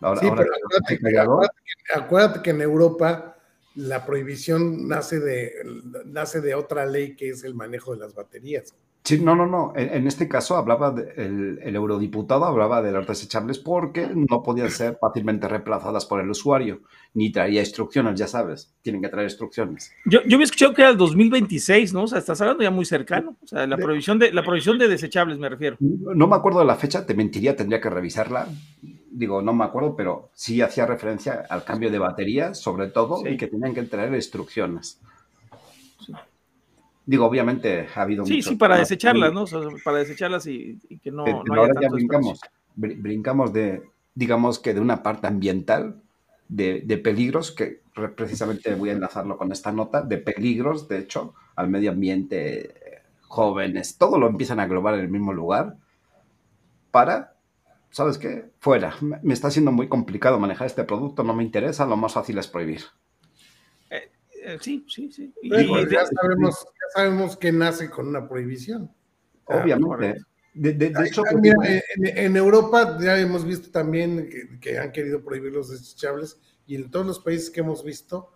Ahora, 0.00 0.20
Sí, 0.20 0.26
ahora 0.28 0.42
pero 0.42 0.54
que, 0.54 0.60
acuérdate 0.62 0.98
que- 0.98 1.94
acuérdate 1.98 2.42
que 2.42 2.50
en 2.50 2.60
Europa 2.62 3.36
la 3.76 4.04
prohibición 4.04 4.88
nace 4.88 5.20
de, 5.20 5.52
nace 6.06 6.40
de 6.40 6.54
otra 6.54 6.86
ley 6.86 7.16
que 7.16 7.30
es 7.30 7.44
el 7.44 7.54
manejo 7.54 7.92
de 7.92 7.98
las 8.00 8.14
baterías. 8.14 8.74
Sí, 9.06 9.20
no, 9.22 9.36
no, 9.36 9.46
no. 9.46 9.72
En, 9.76 9.88
en 9.94 10.06
este 10.08 10.26
caso 10.28 10.56
hablaba 10.56 10.90
de- 10.90 11.12
el, 11.16 11.60
el 11.62 11.76
eurodiputado 11.76 12.44
hablaba 12.44 12.82
de 12.82 12.90
los 12.90 13.06
desechables 13.06 13.60
porque 13.60 14.08
no 14.12 14.42
podían 14.42 14.68
ser 14.70 14.98
fácilmente 15.00 15.46
reemplazadas 15.46 16.04
por 16.06 16.20
el 16.20 16.28
usuario, 16.28 16.80
ni 17.14 17.30
traía 17.30 17.60
instrucciones, 17.60 18.18
ya 18.18 18.26
sabes, 18.26 18.74
tienen 18.82 19.00
que 19.00 19.08
traer 19.08 19.28
instrucciones. 19.28 19.92
Yo, 20.06 20.20
yo 20.26 20.36
había 20.36 20.44
escuchado 20.44 20.74
que 20.74 20.82
era 20.82 20.90
el 20.90 20.96
2026, 20.96 21.94
¿no? 21.94 22.02
O 22.02 22.06
sea, 22.08 22.18
estás 22.18 22.40
hablando 22.40 22.64
ya 22.64 22.72
muy 22.72 22.84
cercano. 22.84 23.36
O 23.42 23.46
sea, 23.46 23.64
la 23.68 23.76
prohibición 23.76 24.18
de, 24.18 24.32
la 24.32 24.42
prohibición 24.42 24.76
de 24.76 24.88
desechables, 24.88 25.38
me 25.38 25.48
refiero. 25.48 25.76
No 25.78 26.26
me 26.26 26.34
acuerdo 26.34 26.58
de 26.58 26.64
la 26.66 26.74
fecha, 26.74 27.06
te 27.06 27.14
mentiría, 27.14 27.54
tendría 27.54 27.80
que 27.80 27.88
revisarla. 27.90 28.48
Digo, 29.12 29.40
no 29.40 29.52
me 29.54 29.64
acuerdo, 29.64 29.94
pero 29.96 30.30
sí 30.34 30.60
hacía 30.62 30.84
referencia 30.84 31.44
al 31.48 31.62
cambio 31.64 31.90
de 31.92 31.98
baterías, 32.00 32.60
sobre 32.60 32.88
todo, 32.88 33.18
Sí. 33.18 33.28
y 33.30 33.36
que 33.36 33.46
tenían 33.46 33.72
que 33.72 33.82
traer 33.84 34.12
instrucciones. 34.14 35.00
Digo, 37.06 37.24
obviamente 37.24 37.86
ha 37.94 38.02
habido 38.02 38.26
Sí, 38.26 38.34
mucho- 38.36 38.50
sí, 38.50 38.56
para 38.56 38.74
no, 38.74 38.80
desecharlas, 38.80 39.32
¿no? 39.32 39.42
O 39.42 39.46
sea, 39.46 39.60
para 39.84 39.98
desecharlas 39.98 40.46
y, 40.48 40.78
y 40.88 40.98
que 40.98 41.10
no, 41.12 41.24
Pero 41.24 41.44
no 41.44 41.52
haya 41.54 41.60
ahora 41.62 41.74
ya 41.74 41.80
tanto 41.82 41.96
brincamos, 41.96 42.40
desperdicio. 42.40 42.50
br- 42.76 43.02
brincamos 43.02 43.52
de, 43.52 43.82
digamos 44.14 44.58
que 44.58 44.74
de 44.74 44.80
una 44.80 45.02
parte 45.02 45.26
ambiental, 45.28 46.02
de, 46.48 46.82
de 46.84 46.98
peligros, 46.98 47.52
que 47.52 47.80
re- 47.94 48.08
precisamente 48.10 48.74
voy 48.74 48.90
a 48.90 48.92
enlazarlo 48.92 49.36
con 49.38 49.52
esta 49.52 49.70
nota, 49.72 50.02
de 50.02 50.18
peligros, 50.18 50.88
de 50.88 50.98
hecho, 50.98 51.34
al 51.54 51.68
medio 51.68 51.90
ambiente, 51.92 53.02
jóvenes, 53.22 53.96
todo 53.98 54.18
lo 54.18 54.26
empiezan 54.28 54.58
a 54.60 54.64
englobar 54.64 54.94
en 54.94 55.00
el 55.00 55.08
mismo 55.08 55.32
lugar, 55.32 55.76
para, 56.90 57.34
¿sabes 57.90 58.18
qué? 58.18 58.50
Fuera. 58.58 58.94
Me 59.00 59.32
está 59.34 59.50
siendo 59.50 59.72
muy 59.72 59.88
complicado 59.88 60.38
manejar 60.38 60.66
este 60.66 60.84
producto, 60.84 61.22
no 61.22 61.34
me 61.34 61.42
interesa, 61.44 61.86
lo 61.86 61.96
más 61.96 62.14
fácil 62.14 62.38
es 62.38 62.48
prohibir. 62.48 62.82
Eh, 64.48 64.58
sí, 64.60 64.86
sí, 64.88 65.10
sí. 65.10 65.34
Y- 65.42 65.48
Pues, 65.48 65.66
y 65.66 65.84
de- 65.86 65.90
ya, 65.90 66.06
sabemos, 66.06 66.54
ya 66.64 66.86
sabemos 66.94 67.36
que 67.36 67.50
nace 67.50 67.90
con 67.90 68.06
una 68.06 68.28
prohibición. 68.28 68.88
Ah, 69.48 69.60
Obviamente. 69.62 70.20
De, 70.54 70.72
de- 70.72 70.90
de 70.90 71.06
hecho, 71.08 71.22
mira, 71.40 71.56
en, 71.96 72.16
en 72.16 72.36
Europa 72.36 72.96
ya 73.00 73.18
hemos 73.18 73.44
visto 73.44 73.70
también 73.72 74.28
que, 74.30 74.58
que 74.60 74.78
han 74.78 74.92
querido 74.92 75.22
prohibir 75.22 75.52
los 75.52 75.68
desechables 75.70 76.40
y 76.66 76.76
en 76.76 76.90
todos 76.90 77.04
los 77.06 77.18
países 77.18 77.50
que 77.50 77.60
hemos 77.60 77.84
visto 77.84 78.30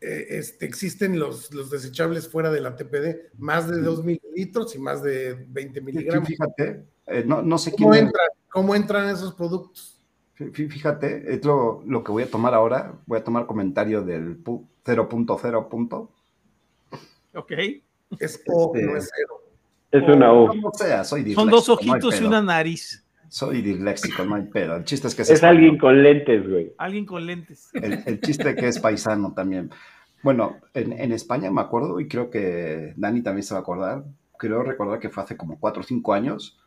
eh, 0.00 0.26
este, 0.38 0.66
existen 0.66 1.18
los, 1.18 1.52
los 1.52 1.68
desechables 1.70 2.28
fuera 2.28 2.50
de 2.50 2.60
la 2.60 2.76
TPD, 2.76 3.30
más 3.38 3.68
de 3.68 3.80
2 3.82 4.04
mililitros 4.04 4.74
y 4.74 4.78
más 4.78 5.02
de 5.02 5.34
20 5.48 5.80
miligramos. 5.80 6.28
fíjate, 6.28 6.86
eh, 7.06 7.24
no, 7.26 7.42
no 7.42 7.58
sé 7.58 7.72
¿Cómo 7.72 7.90
quién... 7.90 8.06
entran, 8.06 8.26
¿Cómo 8.50 8.74
entran 8.74 9.08
esos 9.10 9.34
productos? 9.34 9.91
Fí- 10.50 10.52
fí- 10.52 10.68
Fíjate, 10.70 11.34
es 11.34 11.44
lo, 11.44 11.82
lo 11.86 12.02
que 12.04 12.12
voy 12.12 12.22
a 12.24 12.30
tomar 12.30 12.54
ahora. 12.54 12.92
Voy 13.06 13.18
a 13.18 13.24
tomar 13.24 13.46
comentario 13.46 14.02
del 14.02 14.42
pu- 14.42 14.64
0.0. 14.84 15.68
punto. 15.68 16.10
ok. 17.34 17.52
Es 18.18 18.42
O, 18.48 18.72
Este- 18.74 18.86
no 18.86 18.96
es 18.96 19.10
cero. 19.14 19.40
Es 19.90 20.02
una 20.08 20.32
O. 20.32 20.48
Como 20.48 20.72
sea, 20.72 21.04
soy 21.04 21.20
disléxico. 21.22 21.40
Son 21.42 21.50
dos 21.50 21.68
no 21.68 21.74
ojitos 21.74 22.14
y 22.14 22.18
pedo. 22.18 22.28
una 22.28 22.42
nariz. 22.42 23.04
Soy 23.28 23.62
disléxico, 23.62 24.24
no 24.24 24.34
hay 24.34 24.42
pedo. 24.42 24.76
El 24.76 24.84
chiste 24.84 25.08
es 25.08 25.14
que 25.14 25.24
se 25.24 25.32
Es 25.34 25.42
alguien 25.42 25.78
con 25.78 26.02
lentes, 26.02 26.46
güey. 26.48 26.72
Alguien 26.76 27.06
con 27.06 27.24
lentes. 27.24 27.70
el, 27.74 28.02
el 28.04 28.20
chiste 28.20 28.54
que 28.54 28.68
es 28.68 28.78
paisano 28.78 29.32
también. 29.32 29.70
Bueno, 30.22 30.56
en, 30.74 30.92
en 30.92 31.12
España 31.12 31.50
me 31.50 31.62
acuerdo, 31.62 31.98
y 31.98 32.08
creo 32.08 32.28
que 32.30 32.92
Dani 32.96 33.22
también 33.22 33.42
se 33.42 33.54
va 33.54 33.60
a 33.60 33.62
acordar, 33.62 34.04
creo 34.38 34.62
recordar 34.62 35.00
que 35.00 35.08
fue 35.08 35.22
hace 35.22 35.36
como 35.36 35.58
4 35.58 35.80
o 35.80 35.84
5 35.84 36.12
años, 36.12 36.58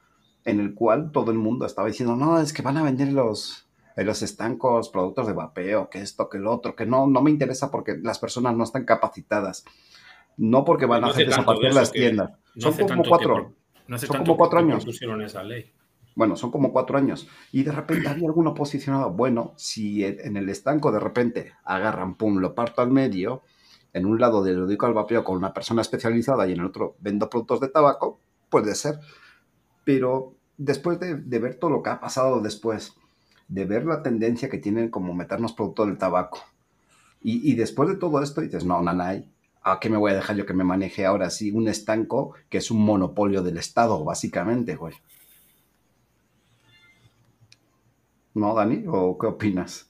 en 0.43 0.59
el 0.59 0.73
cual 0.73 1.11
todo 1.11 1.32
el 1.32 1.38
mundo 1.38 1.65
estaba 1.65 1.88
diciendo, 1.88 2.15
no, 2.15 2.39
es 2.39 2.51
que 2.51 2.63
van 2.63 2.78
a 2.78 2.84
vender 2.84 3.13
los, 3.13 3.64
los 4.03 4.21
estancos 4.21 4.89
productos 4.89 5.27
de 5.27 5.33
vapeo, 5.33 5.89
que 5.89 6.01
esto, 6.01 6.27
que 6.29 6.37
lo 6.37 6.51
otro, 6.51 6.75
que 6.75 6.85
no, 6.85 7.07
no 7.07 7.21
me 7.21 7.31
interesa 7.31 7.71
porque 7.71 7.97
las 8.01 8.19
personas 8.19 8.55
no 8.55 8.63
están 8.65 8.83
capacitadas. 8.85 9.63
No 10.37 10.65
porque 10.65 10.85
van 10.85 11.01
No 11.01 11.07
a 11.07 11.09
hace 11.11 11.21
hacer 11.21 11.29
desaparecer 11.29 11.69
de 11.69 11.75
las 11.79 11.91
que- 11.91 11.99
tiendas. 11.99 12.31
No 12.55 12.71
Son 12.71 12.87
como 12.87 13.03
que 13.03 13.09
cuatro. 13.09 13.33
pro- 13.35 13.53
no 13.87 13.95
hace 13.95 14.07
son 14.07 14.15
tanto 14.17 14.31
como 14.31 14.37
cuatro 14.37 14.57
que 14.59 14.63
años. 14.73 14.85
esa 15.25 15.43
ley. 15.43 15.71
Bueno, 16.15 16.35
son 16.35 16.51
como 16.51 16.71
cuatro 16.73 16.97
años. 16.97 17.27
Y 17.51 17.63
de 17.63 17.71
repente 17.71 18.07
había 18.09 18.27
alguno 18.27 18.53
posicionado. 18.53 19.11
Bueno, 19.11 19.53
si 19.57 20.03
en 20.05 20.35
el 20.37 20.49
estanco 20.49 20.91
de 20.91 20.99
repente 20.99 21.53
agarran, 21.63 22.15
pum, 22.15 22.37
lo 22.39 22.53
parto 22.55 22.81
al 22.81 22.91
medio, 22.91 23.43
en 23.93 24.05
un 24.05 24.19
lado 24.19 24.43
dedico 24.43 24.85
al 24.85 24.93
vapeo 24.93 25.23
con 25.23 25.37
una 25.37 25.53
persona 25.53 25.81
especializada 25.81 26.47
y 26.47 26.53
en 26.53 26.59
el 26.59 26.65
otro 26.65 26.95
vendo 26.99 27.29
productos 27.29 27.59
de 27.61 27.67
tabaco, 27.69 28.19
puede 28.49 28.75
ser. 28.75 28.99
Pero 29.83 30.35
después 30.57 30.99
de, 30.99 31.15
de 31.15 31.39
ver 31.39 31.55
todo 31.55 31.71
lo 31.71 31.83
que 31.83 31.89
ha 31.91 31.99
pasado 31.99 32.41
después, 32.41 32.95
de 33.47 33.65
ver 33.65 33.85
la 33.85 34.03
tendencia 34.03 34.49
que 34.49 34.57
tienen 34.57 34.89
como 34.89 35.13
meternos 35.13 35.53
productos 35.53 35.87
del 35.87 35.97
tabaco, 35.97 36.39
y, 37.23 37.51
y 37.51 37.55
después 37.55 37.89
de 37.89 37.97
todo 37.97 38.21
esto 38.23 38.41
dices, 38.41 38.65
no, 38.65 38.81
nanay, 38.81 39.25
¿a 39.63 39.79
qué 39.79 39.89
me 39.89 39.97
voy 39.97 40.11
a 40.11 40.15
dejar 40.15 40.35
yo 40.37 40.45
que 40.45 40.53
me 40.53 40.63
maneje 40.63 41.05
ahora 41.05 41.29
sí 41.29 41.51
un 41.51 41.67
estanco 41.67 42.33
que 42.49 42.59
es 42.59 42.71
un 42.71 42.83
monopolio 42.85 43.41
del 43.43 43.57
Estado, 43.57 44.03
básicamente, 44.03 44.75
güey? 44.75 44.93
¿No, 48.35 48.53
Dani? 48.53 48.83
¿O 48.87 49.17
qué 49.17 49.25
opinas? 49.27 49.89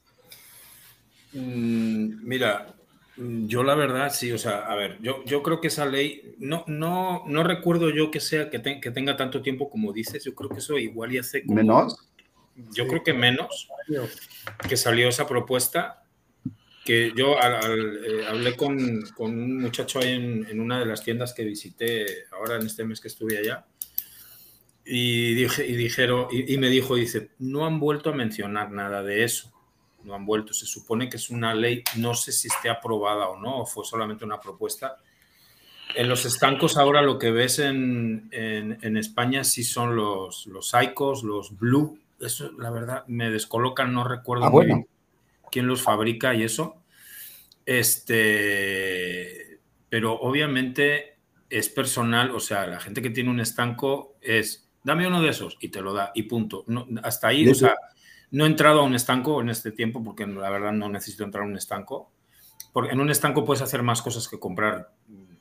Mm, 1.34 2.26
mira, 2.28 2.74
yo 3.18 3.64
la 3.64 3.76
verdad 3.76 4.12
sí, 4.14 4.32
o 4.32 4.38
sea, 4.38 4.60
a 4.66 4.76
ver, 4.76 4.99
yo, 5.01 5.24
yo 5.26 5.41
creo 5.43 5.60
que 5.62 5.68
esa 5.68 5.86
ley, 5.86 6.36
no, 6.39 6.64
no, 6.68 7.24
no 7.28 7.43
recuerdo 7.43 7.89
yo 7.89 8.12
que 8.12 8.20
sea 8.20 8.49
que, 8.49 8.60
te- 8.60 8.80
que 8.80 8.91
tenga 8.91 9.18
tanto 9.18 9.41
tiempo 9.41 9.70
como 9.70 9.93
dices, 9.93 10.24
yo 10.24 10.34
creo 10.36 10.49
que 10.49 10.58
eso 10.60 10.78
igual 10.78 11.14
y 11.14 11.18
hace 11.18 11.45
como- 11.45 11.56
¿Menos? 11.56 12.10
Yo 12.56 12.84
Sí. 12.86 12.89
creo 12.89 13.03
que 13.03 13.14
menos 13.14 13.68
que 14.70 14.78
salió 14.78 15.10
esa 15.10 15.28
propuesta, 15.28 16.03
que 16.86 17.12
yo 17.16 17.38
al- 17.41 17.56
al, 17.56 18.06
eh, 18.06 18.26
hablé 18.28 18.56
con, 18.56 19.01
con 19.16 19.32
un 19.32 19.60
muchacho 19.62 19.99
ahí 19.99 20.14
en, 20.14 20.47
en 20.49 20.60
una 20.60 20.80
de 20.80 20.86
las 20.86 21.03
tiendas 21.03 21.34
que 21.34 21.43
visité 21.43 22.06
ahora 22.32 22.56
en 22.58 22.66
este 22.66 22.84
mes 22.84 23.01
que 23.01 23.08
estuve 23.08 23.38
allá, 23.38 23.66
y, 24.86 25.34
dije, 25.34 25.66
y, 25.66 25.76
dijeron, 25.76 26.28
y, 26.32 26.53
y 26.53 26.58
me 26.60 26.70
dijo, 26.70 26.95
dice, 26.95 27.32
no 27.39 27.66
han 27.66 27.80
vuelto 27.80 28.12
a 28.12 28.14
mencionar 28.14 28.72
nada 28.72 29.01
de 29.01 29.24
eso, 29.24 29.51
no 30.03 30.14
han 30.14 30.26
vuelto, 30.28 30.53
se 30.53 30.68
supone 30.68 31.10
que 31.10 31.18
es 31.18 31.32
una 31.32 31.56
ley, 31.56 31.84
no 31.95 32.14
sé 32.14 32.32
si 32.32 32.47
esté 32.49 32.70
aprobada 32.70 33.28
o 33.30 33.39
no, 33.39 33.62
o 33.62 33.66
fue 33.66 33.84
solamente 33.84 34.24
una 34.24 34.39
propuesta. 34.39 34.97
En 35.95 36.08
los 36.08 36.26
estancos 36.26 36.78
ahora 36.78 37.01
lo 37.01 37.18
que 37.18 37.32
ves 37.32 37.58
en, 37.60 38.28
en, 38.32 38.78
en 38.82 38.97
España 38.97 39.43
sí 39.43 39.64
son 39.64 39.95
los, 39.95 40.45
los 40.45 40.72
Icos, 40.80 41.24
los 41.24 41.58
Blue, 41.58 41.99
eso 42.20 42.51
la 42.53 42.70
verdad 42.70 43.05
me 43.07 43.30
descolocan, 43.30 43.93
no 43.93 44.03
recuerdo 44.03 44.45
Ah, 44.45 44.49
muy 44.49 44.66
bueno. 44.66 44.76
bien 44.76 44.88
quién 45.55 45.68
los 45.68 45.82
fabrica 45.82 46.34
y 46.36 46.43
eso. 46.43 46.84
Este, 47.66 49.59
pero 49.89 50.13
obviamente 50.20 51.18
es 51.49 51.70
personal, 51.70 52.32
o 52.32 52.41
sea, 52.41 52.68
la 52.68 52.82
gente 52.82 53.01
que 53.01 53.09
tiene 53.09 53.30
un 53.30 53.39
estanco 53.39 54.16
es, 54.20 54.70
dame 54.84 55.07
uno 55.07 55.22
de 55.22 55.30
esos 55.30 55.57
y 55.61 55.70
te 55.70 55.82
lo 55.82 55.93
da 55.93 56.11
y 56.13 56.24
punto. 56.24 56.66
No, 56.68 56.86
hasta 57.03 57.30
ahí, 57.30 57.47
o 57.47 57.55
sea, 57.55 57.74
no 58.32 58.43
he 58.43 58.47
entrado 58.47 58.82
a 58.82 58.84
un 58.84 58.95
estanco 58.95 59.39
en 59.39 59.47
este 59.49 59.72
tiempo 59.72 60.03
porque 60.03 60.28
la 60.28 60.49
verdad 60.49 60.74
no 60.74 60.89
necesito 60.89 61.24
entrar 61.24 61.45
a 61.45 61.47
un 61.47 61.55
estanco. 61.55 62.11
Porque 62.74 62.91
en 62.91 62.99
un 62.99 63.09
estanco 63.09 63.45
puedes 63.45 63.61
hacer 63.61 63.82
más 63.82 64.01
cosas 64.01 64.28
que 64.28 64.38
comprar 64.38 64.91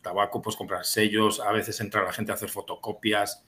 tabaco, 0.00 0.40
puedes 0.40 0.56
comprar 0.56 0.84
sellos, 0.84 1.40
a 1.40 1.50
veces 1.50 1.80
entra 1.80 2.04
la 2.04 2.12
gente 2.12 2.30
a 2.30 2.36
hacer 2.36 2.50
fotocopias, 2.50 3.42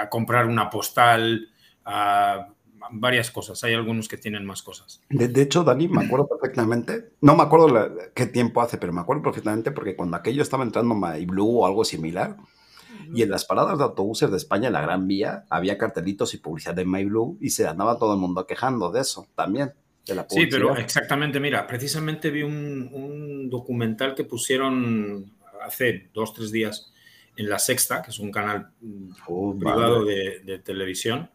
a 0.00 0.08
comprar 0.08 0.46
una 0.46 0.70
postal, 0.70 1.48
a 1.84 2.48
varias 2.90 3.30
cosas. 3.30 3.62
Hay 3.64 3.74
algunos 3.74 4.08
que 4.08 4.16
tienen 4.16 4.44
más 4.44 4.62
cosas. 4.62 5.00
De, 5.08 5.28
de 5.28 5.42
hecho, 5.42 5.64
Dani, 5.64 5.88
me 5.88 6.04
acuerdo 6.04 6.28
perfectamente, 6.28 7.10
no 7.20 7.36
me 7.36 7.42
acuerdo 7.42 7.68
la- 7.68 7.90
qué 8.14 8.26
tiempo 8.26 8.60
hace, 8.60 8.78
pero 8.78 8.92
me 8.92 9.00
acuerdo 9.00 9.22
perfectamente 9.22 9.70
porque 9.72 9.96
cuando 9.96 10.16
aquello 10.16 10.42
estaba 10.42 10.64
entrando 10.64 10.94
MyBlue 10.94 11.60
o 11.60 11.66
algo 11.66 11.84
similar, 11.84 12.36
y 13.14 13.22
en 13.22 13.30
las 13.30 13.44
paradas 13.44 13.78
de 13.78 13.84
autobuses 13.84 14.30
de 14.30 14.36
España, 14.36 14.66
en 14.68 14.72
la 14.72 14.80
Gran 14.80 15.06
Vía, 15.06 15.44
había 15.50 15.78
cartelitos 15.78 16.34
y 16.34 16.38
publicidad 16.38 16.74
de 16.74 16.84
MyBlue 16.84 17.36
y 17.40 17.50
se 17.50 17.66
andaba 17.66 17.98
todo 17.98 18.14
el 18.14 18.20
mundo 18.20 18.46
quejando 18.46 18.90
de 18.90 19.00
eso 19.00 19.26
también, 19.34 19.72
de 20.06 20.14
la 20.14 20.26
Sí, 20.28 20.46
pero 20.46 20.76
exactamente, 20.76 21.38
mira, 21.38 21.66
precisamente 21.66 22.30
vi 22.30 22.42
un, 22.42 22.88
un 22.92 23.50
documental 23.50 24.14
que 24.14 24.24
pusieron 24.24 25.32
hace 25.64 26.10
dos, 26.14 26.32
tres 26.32 26.50
días 26.50 26.92
en 27.36 27.48
La 27.48 27.58
Sexta, 27.58 28.02
que 28.02 28.10
es 28.10 28.18
un 28.18 28.30
canal 28.32 28.70
mm, 28.80 29.10
Oh, 29.28 29.54
privado 29.56 30.00
vale. 30.04 30.12
de, 30.14 30.40
de 30.40 30.58
televisión, 30.58 31.30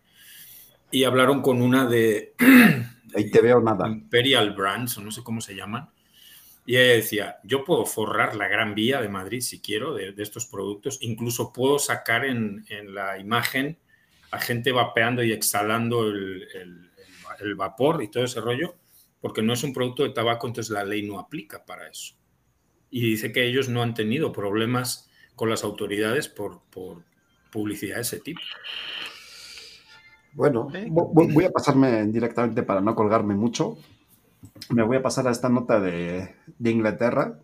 y 0.91 1.03
hablaron 1.03 1.41
con 1.41 1.61
una 1.61 1.85
de 1.85 2.33
Ahí 3.15 3.29
te 3.29 3.41
veo 3.41 3.59
nada. 3.61 3.87
Imperial 3.87 4.51
Brands, 4.53 4.97
o 4.97 5.01
no 5.01 5.11
sé 5.11 5.21
cómo 5.23 5.41
se 5.41 5.55
llaman, 5.55 5.89
y 6.65 6.77
ella 6.77 6.93
decía, 6.93 7.37
yo 7.43 7.65
puedo 7.65 7.85
forrar 7.85 8.35
la 8.35 8.47
Gran 8.47 8.75
Vía 8.75 9.01
de 9.01 9.09
Madrid 9.09 9.41
si 9.41 9.59
quiero 9.59 9.93
de, 9.93 10.11
de 10.13 10.23
estos 10.23 10.45
productos, 10.45 10.99
incluso 11.01 11.51
puedo 11.51 11.79
sacar 11.79 12.23
en, 12.25 12.63
en 12.69 12.93
la 12.93 13.17
imagen 13.19 13.77
a 14.31 14.39
gente 14.39 14.71
vapeando 14.71 15.23
y 15.23 15.31
exhalando 15.33 16.07
el, 16.07 16.47
el- 16.53 16.91
el 17.39 17.55
vapor 17.55 18.03
y 18.03 18.09
todo 18.11 18.23
ese 18.25 18.39
rollo, 18.41 18.75
porque 19.19 19.41
no 19.41 19.53
es 19.53 19.63
un 19.63 19.73
producto 19.73 20.03
de 20.03 20.09
tabaco, 20.09 20.45
entonces 20.47 20.69
la 20.71 20.83
ley 20.83 21.01
no 21.01 21.17
aplica 21.17 21.65
para 21.65 21.87
eso. 21.87 22.13
Y 22.91 23.01
dice 23.01 23.31
que 23.31 23.45
ellos 23.47 23.67
no 23.69 23.81
han 23.81 23.93
tenido 23.95 24.31
problemas 24.31 25.09
con 25.35 25.49
las 25.49 25.63
autoridades 25.63 26.27
por, 26.27 26.61
por 26.69 27.03
publicidad 27.51 27.95
de 27.95 28.01
ese 28.03 28.19
tipo. 28.19 28.41
Bueno, 30.33 30.69
voy 30.89 31.45
a 31.45 31.51
pasarme 31.51 32.05
directamente 32.07 32.63
para 32.63 32.81
no 32.81 32.95
colgarme 32.95 33.35
mucho. 33.35 33.77
Me 34.69 34.83
voy 34.83 34.97
a 34.97 35.01
pasar 35.03 35.27
a 35.27 35.31
esta 35.31 35.49
nota 35.49 35.79
de, 35.79 36.35
de 36.57 36.71
Inglaterra. 36.71 37.39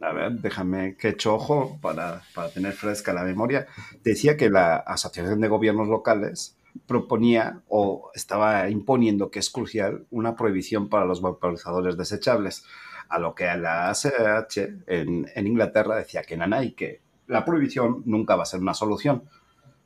A 0.00 0.12
ver, 0.12 0.32
déjame 0.40 0.96
que 0.96 1.10
echo 1.10 1.34
ojo 1.34 1.78
para, 1.80 2.22
para 2.34 2.48
tener 2.48 2.72
fresca 2.72 3.12
la 3.12 3.22
memoria. 3.22 3.66
Decía 4.02 4.36
que 4.36 4.50
la 4.50 4.76
Asociación 4.76 5.40
de 5.40 5.48
Gobiernos 5.48 5.88
Locales 5.88 6.56
proponía 6.86 7.60
o 7.68 8.10
estaba 8.14 8.68
imponiendo 8.70 9.30
que 9.30 9.38
es 9.38 9.50
crucial 9.50 10.06
una 10.10 10.34
prohibición 10.34 10.88
para 10.88 11.04
los 11.04 11.20
vaporizadores 11.20 11.96
desechables, 11.96 12.64
a 13.08 13.18
lo 13.18 13.34
que 13.34 13.44
la 13.44 13.90
ACH 13.90 14.58
en, 14.86 15.26
en 15.34 15.46
Inglaterra 15.46 15.96
decía 15.96 16.22
que 16.22 16.36
nanay, 16.36 16.72
que 16.72 17.02
la 17.26 17.44
prohibición 17.44 18.02
nunca 18.06 18.36
va 18.36 18.42
a 18.42 18.46
ser 18.46 18.60
una 18.60 18.74
solución. 18.74 19.24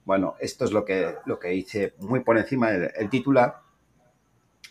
Bueno, 0.06 0.36
esto 0.38 0.64
es 0.64 0.72
lo 0.72 0.84
que, 0.84 1.16
lo 1.26 1.40
que 1.40 1.52
hice 1.52 1.94
muy 1.98 2.20
por 2.20 2.38
encima 2.38 2.70
del 2.70 2.92
el 2.96 3.10
titular, 3.10 3.56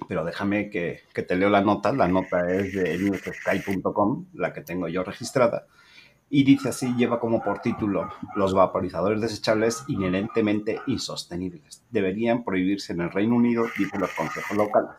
pero 0.07 0.23
déjame 0.23 0.69
que, 0.69 1.01
que 1.13 1.23
te 1.23 1.35
leo 1.35 1.49
la 1.49 1.61
nota. 1.61 1.91
La 1.91 2.07
nota 2.07 2.49
es 2.49 2.73
de 2.73 2.97
newsky.com, 2.97 4.27
la 4.33 4.53
que 4.53 4.61
tengo 4.61 4.87
yo 4.87 5.03
registrada, 5.03 5.67
y 6.29 6.45
dice 6.45 6.69
así, 6.69 6.95
lleva 6.95 7.19
como 7.19 7.43
por 7.43 7.59
título, 7.59 8.09
los 8.37 8.53
vaporizadores 8.53 9.19
desechables 9.19 9.83
inherentemente 9.89 10.79
insostenibles. 10.87 11.83
Deberían 11.91 12.45
prohibirse 12.45 12.93
en 12.93 13.01
el 13.01 13.11
Reino 13.11 13.35
Unido, 13.35 13.65
dicen 13.77 13.99
los 13.99 14.11
consejos 14.11 14.55
locales. 14.55 14.91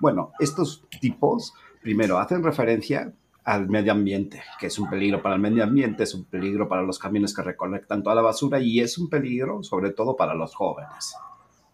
Bueno, 0.00 0.32
estos 0.40 0.84
tipos, 1.00 1.54
primero, 1.80 2.18
hacen 2.18 2.42
referencia 2.42 3.12
al 3.50 3.68
medio 3.68 3.90
ambiente, 3.90 4.44
que 4.60 4.66
es 4.66 4.78
un 4.78 4.88
peligro 4.88 5.20
para 5.22 5.34
el 5.34 5.40
medio 5.40 5.64
ambiente, 5.64 6.04
es 6.04 6.14
un 6.14 6.24
peligro 6.24 6.68
para 6.68 6.82
los 6.82 7.00
camiones 7.00 7.34
que 7.34 7.42
recolectan 7.42 8.00
toda 8.00 8.14
la 8.14 8.22
basura 8.22 8.60
y 8.60 8.78
es 8.78 8.96
un 8.96 9.10
peligro 9.10 9.64
sobre 9.64 9.90
todo 9.90 10.14
para 10.14 10.34
los 10.34 10.54
jóvenes. 10.54 11.16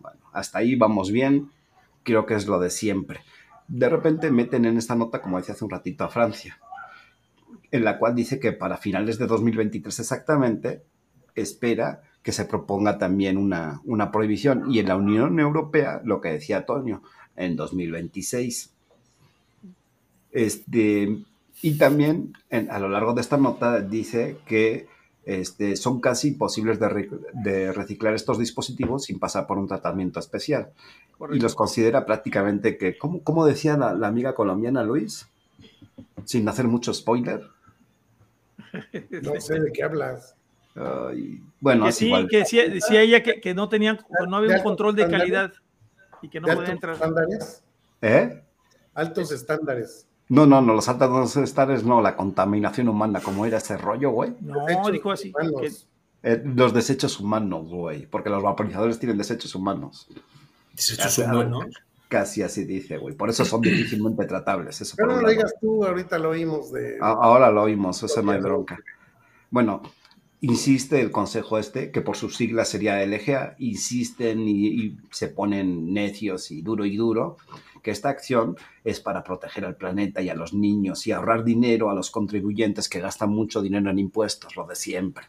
Bueno, 0.00 0.18
hasta 0.32 0.60
ahí 0.60 0.74
vamos 0.74 1.12
bien, 1.12 1.50
creo 2.02 2.24
que 2.24 2.32
es 2.32 2.46
lo 2.46 2.58
de 2.58 2.70
siempre. 2.70 3.20
De 3.68 3.90
repente 3.90 4.30
meten 4.30 4.64
en 4.64 4.78
esta 4.78 4.94
nota, 4.94 5.20
como 5.20 5.36
decía 5.36 5.54
hace 5.54 5.66
un 5.66 5.70
ratito, 5.70 6.04
a 6.04 6.08
Francia, 6.08 6.58
en 7.70 7.84
la 7.84 7.98
cual 7.98 8.14
dice 8.14 8.40
que 8.40 8.52
para 8.52 8.78
finales 8.78 9.18
de 9.18 9.26
2023 9.26 10.00
exactamente 10.00 10.82
espera 11.34 12.00
que 12.22 12.32
se 12.32 12.46
proponga 12.46 12.96
también 12.96 13.36
una, 13.36 13.82
una 13.84 14.10
prohibición 14.10 14.72
y 14.72 14.78
en 14.78 14.88
la 14.88 14.96
Unión 14.96 15.38
Europea, 15.38 16.00
lo 16.04 16.22
que 16.22 16.30
decía 16.30 16.64
Toño, 16.64 17.02
en 17.36 17.54
2026. 17.54 18.72
Este, 20.32 21.22
y 21.62 21.78
también 21.78 22.32
en- 22.50 22.70
a 22.70 22.78
lo 22.78 22.88
largo 22.88 23.14
de 23.14 23.20
esta 23.20 23.36
nota 23.36 23.80
dice 23.80 24.38
que 24.46 24.86
este, 25.24 25.74
son 25.76 26.00
casi 26.00 26.28
imposibles 26.28 26.78
de, 26.78 26.88
re- 26.88 27.10
de 27.34 27.72
reciclar 27.72 28.14
estos 28.14 28.38
dispositivos 28.38 29.04
sin 29.04 29.18
pasar 29.18 29.46
por 29.46 29.58
un 29.58 29.66
tratamiento 29.66 30.20
especial. 30.20 30.70
Y 31.32 31.40
los 31.40 31.54
considera 31.54 32.04
prácticamente 32.06 32.76
que, 32.76 32.96
¿cómo, 32.98 33.20
cómo 33.22 33.44
decía 33.46 33.76
la, 33.76 33.94
la 33.94 34.06
amiga 34.06 34.34
colombiana 34.34 34.82
Luis? 34.84 35.26
Sin 36.24 36.48
hacer 36.48 36.66
mucho 36.68 36.92
spoiler. 36.94 37.42
No 39.22 39.40
sé 39.40 39.58
de 39.60 39.72
qué 39.72 39.82
hablas. 39.82 40.34
Ay, 40.74 41.40
bueno, 41.60 41.84
que 41.84 41.88
es 41.90 41.96
sí, 41.96 42.06
igual. 42.06 42.28
que 42.28 42.38
decía, 42.38 42.68
decía 42.68 43.00
ella 43.00 43.22
que, 43.22 43.40
que 43.40 43.54
no 43.54 43.68
tenían, 43.68 43.98
no 44.28 44.36
había 44.36 44.50
un 44.50 44.56
¿De 44.58 44.62
control 44.62 44.94
de 44.94 45.08
calidad 45.08 45.52
y 46.20 46.28
que 46.28 46.38
no 46.40 46.48
¿De 46.48 46.54
podía 46.54 46.72
altos 46.72 46.74
entrar. 46.74 46.94
estándares? 46.94 47.62
¿Eh? 48.02 48.42
Altos 48.94 49.32
estándares. 49.32 50.05
No, 50.28 50.44
no, 50.46 50.60
no, 50.60 50.74
los 50.74 50.88
altos 50.88 51.36
estándares 51.36 51.84
no, 51.84 52.00
la 52.02 52.16
contaminación 52.16 52.88
humana, 52.88 53.20
como 53.20 53.46
era 53.46 53.58
ese 53.58 53.76
rollo, 53.76 54.10
güey. 54.10 54.34
No, 54.40 54.90
dijo 54.90 55.12
así. 55.12 55.32
que- 55.60 55.70
Eh, 56.22 56.42
los 56.44 56.72
desechos 56.74 57.20
humanos, 57.20 57.68
güey, 57.68 58.06
porque 58.06 58.28
los 58.30 58.42
vaporizadores 58.42 58.98
tienen 58.98 59.16
desechos 59.18 59.54
humanos. 59.54 60.08
Desechos 60.74 61.18
humanos. 61.18 61.66
Casi 62.08 62.42
así 62.42 62.64
dice, 62.64 62.98
güey. 62.98 63.14
Por 63.14 63.28
eso 63.30 63.44
son 63.44 63.60
difícilmente 63.60 64.24
tratables. 64.26 64.80
Eso 64.80 64.94
Pero 64.96 65.14
no 65.14 65.22
lo 65.22 65.28
digas 65.28 65.54
tú, 65.60 65.84
ahorita 65.84 66.18
lo 66.18 66.30
oímos 66.30 66.72
de... 66.72 66.98
A- 67.00 67.10
Ahora 67.12 67.50
lo 67.50 67.62
oímos, 67.62 68.02
eso 68.02 68.22
no 68.22 68.32
hay 68.32 68.40
bronca. 68.40 68.78
Bueno, 69.50 69.82
insiste 70.40 71.00
el 71.00 71.10
consejo 71.10 71.58
este, 71.58 71.90
que 71.90 72.02
por 72.02 72.16
sus 72.16 72.36
siglas 72.36 72.68
sería 72.68 73.04
LGA, 73.04 73.56
insisten 73.58 74.40
y, 74.46 74.96
se 75.10 75.28
ponen 75.28 75.92
necios 75.92 76.50
y 76.50 76.62
duro 76.62 76.84
y 76.84 76.96
duro, 76.96 77.36
que 77.82 77.90
esta 77.90 78.08
acción 78.08 78.56
es 78.84 79.00
para 79.00 79.22
proteger 79.22 79.64
al 79.64 79.76
planeta 79.76 80.20
y 80.20 80.28
a 80.28 80.34
los 80.34 80.52
niños 80.52 81.06
y 81.06 81.12
ahorrar 81.12 81.44
dinero 81.44 81.88
a 81.90 81.94
los 81.94 82.10
contribuyentes 82.10 82.88
que 82.88 83.00
gastan 83.00 83.30
mucho 83.30 83.62
dinero 83.62 83.90
en 83.90 83.98
impuestos, 83.98 84.56
lo 84.56 84.66
de 84.66 84.74
siempre. 84.74 85.26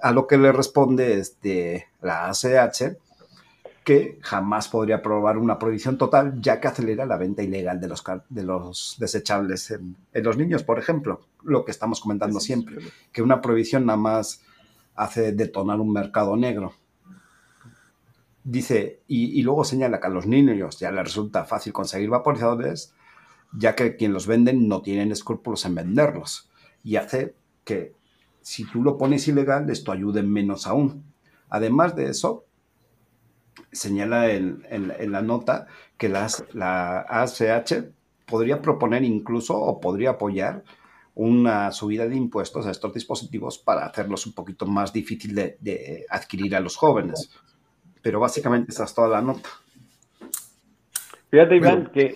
A 0.00 0.12
lo 0.12 0.26
que 0.26 0.38
le 0.38 0.52
responde 0.52 1.18
este, 1.18 1.88
la 2.00 2.28
ACH, 2.28 2.96
que 3.84 4.18
jamás 4.20 4.68
podría 4.68 4.96
aprobar 4.96 5.38
una 5.38 5.58
prohibición 5.58 5.96
total, 5.96 6.40
ya 6.40 6.60
que 6.60 6.68
acelera 6.68 7.06
la 7.06 7.16
venta 7.16 7.42
ilegal 7.42 7.80
de 7.80 7.88
los, 7.88 8.04
de 8.28 8.42
los 8.42 8.96
desechables 8.98 9.70
en, 9.70 9.96
en 10.12 10.24
los 10.24 10.36
niños, 10.36 10.62
por 10.62 10.78
ejemplo, 10.78 11.20
lo 11.42 11.64
que 11.64 11.70
estamos 11.70 12.00
comentando 12.00 12.40
siempre, 12.40 12.76
que 13.10 13.22
una 13.22 13.40
prohibición 13.40 13.86
nada 13.86 13.96
más 13.98 14.42
hace 14.94 15.32
detonar 15.32 15.80
un 15.80 15.92
mercado 15.92 16.36
negro. 16.36 16.74
Dice, 18.44 19.00
y, 19.06 19.38
y 19.38 19.42
luego 19.42 19.64
señala 19.64 19.98
que 20.00 20.06
a 20.06 20.10
los 20.10 20.26
niños 20.26 20.78
ya 20.78 20.90
les 20.90 21.04
resulta 21.04 21.44
fácil 21.44 21.72
conseguir 21.72 22.10
vaporizadores, 22.10 22.94
ya 23.52 23.74
que 23.74 23.96
quien 23.96 24.12
los 24.12 24.26
venden 24.26 24.68
no 24.68 24.82
tienen 24.82 25.10
escrúpulos 25.10 25.64
en 25.64 25.74
venderlos. 25.74 26.50
Y 26.84 26.96
hace 26.96 27.34
que 27.64 27.94
si 28.42 28.64
tú 28.64 28.82
lo 28.82 28.96
pones 28.96 29.26
ilegal, 29.28 29.68
esto 29.70 29.92
ayude 29.92 30.22
menos 30.22 30.66
aún. 30.66 31.04
Además 31.48 31.96
de 31.96 32.10
eso, 32.10 32.44
señala 33.72 34.30
en, 34.32 34.66
en- 34.70 34.92
en 34.98 35.12
la 35.12 35.22
nota 35.22 35.66
que 35.98 36.08
las- 36.08 36.44
la 36.54 37.00
ACH 37.08 37.84
podría 38.26 38.60
proponer 38.62 39.02
incluso 39.04 39.56
o 39.58 39.80
podría 39.80 40.10
apoyar 40.10 40.62
una 41.14 41.70
subida 41.72 42.06
de 42.08 42.16
impuestos 42.16 42.66
a 42.66 42.70
estos 42.70 42.94
dispositivos 42.94 43.58
para 43.58 43.84
hacerlos 43.84 44.26
un 44.26 44.32
poquito 44.32 44.66
más 44.66 44.92
difícil 44.92 45.34
de, 45.34 45.56
de 45.60 46.06
adquirir 46.08 46.54
a 46.56 46.60
los 46.60 46.76
jóvenes. 46.76 47.30
Pero 48.02 48.20
básicamente 48.20 48.70
esa 48.72 48.84
es 48.84 48.94
toda 48.94 49.08
la 49.08 49.20
nota. 49.20 49.48
Fíjate, 51.30 51.56
Iván, 51.56 51.90
que 51.92 52.14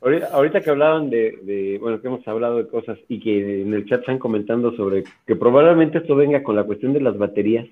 ahorita, 0.00 0.26
ahorita 0.32 0.60
que 0.60 0.70
hablaban 0.70 1.10
de, 1.10 1.38
de- 1.42 1.78
bueno, 1.80 2.00
que 2.00 2.08
hemos 2.08 2.26
hablado 2.26 2.56
de 2.56 2.68
cosas 2.68 2.98
y 3.08 3.20
que 3.20 3.62
en 3.62 3.74
el 3.74 3.84
chat 3.86 4.00
están 4.00 4.18
comentando 4.18 4.74
sobre 4.76 5.04
que 5.26 5.36
probablemente 5.36 5.98
esto 5.98 6.16
venga 6.16 6.42
con 6.42 6.56
la 6.56 6.64
cuestión 6.64 6.92
de 6.92 7.00
las 7.00 7.16
baterías. 7.18 7.66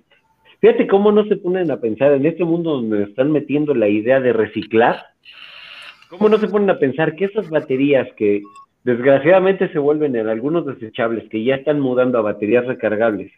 Fíjate 0.60 0.86
cómo 0.88 1.12
no 1.12 1.24
se 1.24 1.36
ponen 1.36 1.70
a 1.70 1.80
pensar 1.80 2.12
en 2.12 2.26
este 2.26 2.44
mundo 2.44 2.72
donde 2.72 3.04
están 3.04 3.30
metiendo 3.30 3.74
la 3.74 3.88
idea 3.88 4.20
de 4.20 4.32
reciclar. 4.32 5.06
¿Cómo 6.10 6.28
no 6.28 6.38
se 6.38 6.48
ponen 6.48 6.70
a 6.70 6.78
pensar 6.78 7.14
que 7.14 7.26
esas 7.26 7.48
baterías 7.48 8.08
que 8.16 8.42
desgraciadamente 8.82 9.70
se 9.72 9.78
vuelven 9.78 10.16
en 10.16 10.28
algunos 10.28 10.66
desechables 10.66 11.28
que 11.28 11.44
ya 11.44 11.56
están 11.56 11.80
mudando 11.80 12.18
a 12.18 12.22
baterías 12.22 12.66
recargables, 12.66 13.30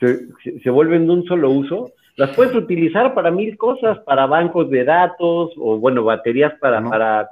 se, 0.00 0.70
vuelven 0.70 1.06
de 1.06 1.12
un 1.12 1.24
solo 1.24 1.50
uso, 1.50 1.92
las 2.16 2.34
puedes 2.34 2.54
utilizar 2.54 3.14
para 3.14 3.30
mil 3.30 3.56
cosas, 3.56 3.98
para 4.00 4.26
bancos 4.26 4.68
de 4.70 4.84
datos 4.84 5.52
o, 5.56 5.78
bueno, 5.78 6.02
baterías 6.04 6.54
para, 6.60 6.80
No. 6.80 6.90
para 6.90 7.28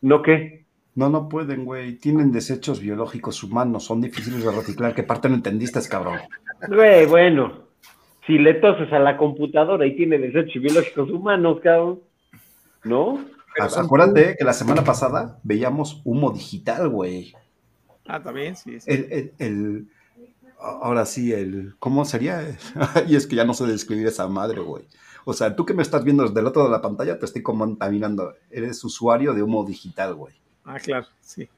¿No 0.00 0.22
qué? 0.22 0.64
No, 0.94 1.08
no 1.08 1.28
pueden, 1.28 1.64
güey. 1.64 1.96
Tienen 1.98 2.32
desechos 2.32 2.80
biológicos 2.80 3.44
humanos. 3.44 3.84
Son 3.84 4.00
difíciles 4.00 4.44
de 4.44 4.50
reciclar. 4.50 4.94
¿Qué 4.94 5.04
parte 5.04 5.28
no 5.28 5.36
entendiste, 5.36 5.78
cabrón? 5.88 6.18
Güey, 6.68 7.06
bueno, 7.06 7.67
si 8.28 8.38
le 8.38 8.54
toses 8.54 8.92
a 8.92 9.00
la 9.00 9.16
computadora 9.16 9.84
y 9.86 9.96
tiene 9.96 10.18
desechos 10.18 10.62
biológicos 10.62 11.10
humanos, 11.10 11.58
cabrón, 11.60 11.98
¿no? 12.84 13.24
A- 13.58 13.80
Acuérdate 13.80 14.36
que 14.38 14.44
la 14.44 14.52
semana 14.52 14.84
pasada 14.84 15.40
veíamos 15.42 16.00
humo 16.04 16.30
digital, 16.30 16.88
güey. 16.90 17.32
Ah, 18.06 18.22
también, 18.22 18.54
sí. 18.54 18.78
sí. 18.80 18.88
El, 18.88 19.12
el- 19.12 19.32
el- 19.40 19.88
ahora 20.60 21.04
sí, 21.06 21.32
el, 21.32 21.74
¿cómo 21.80 22.04
sería? 22.04 22.42
y 23.08 23.16
es 23.16 23.26
que 23.26 23.34
ya 23.34 23.44
no 23.44 23.54
sé 23.54 23.66
describir 23.66 24.06
esa 24.06 24.28
madre, 24.28 24.60
güey. 24.60 24.84
O 25.24 25.32
sea, 25.32 25.56
tú 25.56 25.66
que 25.66 25.74
me 25.74 25.82
estás 25.82 26.04
viendo 26.04 26.22
desde 26.22 26.38
el 26.40 26.46
otro 26.46 26.64
de 26.64 26.70
la 26.70 26.80
pantalla, 26.80 27.18
te 27.18 27.26
estoy 27.26 27.42
contaminando. 27.42 28.34
Eres 28.50 28.82
usuario 28.84 29.34
de 29.34 29.42
humo 29.42 29.64
digital, 29.64 30.14
güey. 30.14 30.34
Ah, 30.64 30.78
claro, 30.78 31.06
sí. 31.20 31.48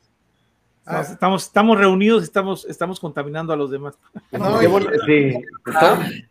Ah. 0.86 0.98
Nos 0.98 1.10
estamos, 1.10 1.42
estamos 1.44 1.78
reunidos, 1.78 2.22
estamos, 2.22 2.64
estamos 2.64 2.98
contaminando 2.98 3.52
a 3.52 3.56
los 3.56 3.70
demás. 3.70 3.96
No, 4.32 4.58
Qué 4.58 4.64
y- 4.64 4.68
bueno, 4.68 4.90
sí. 5.06 5.32
Son- 5.78 6.29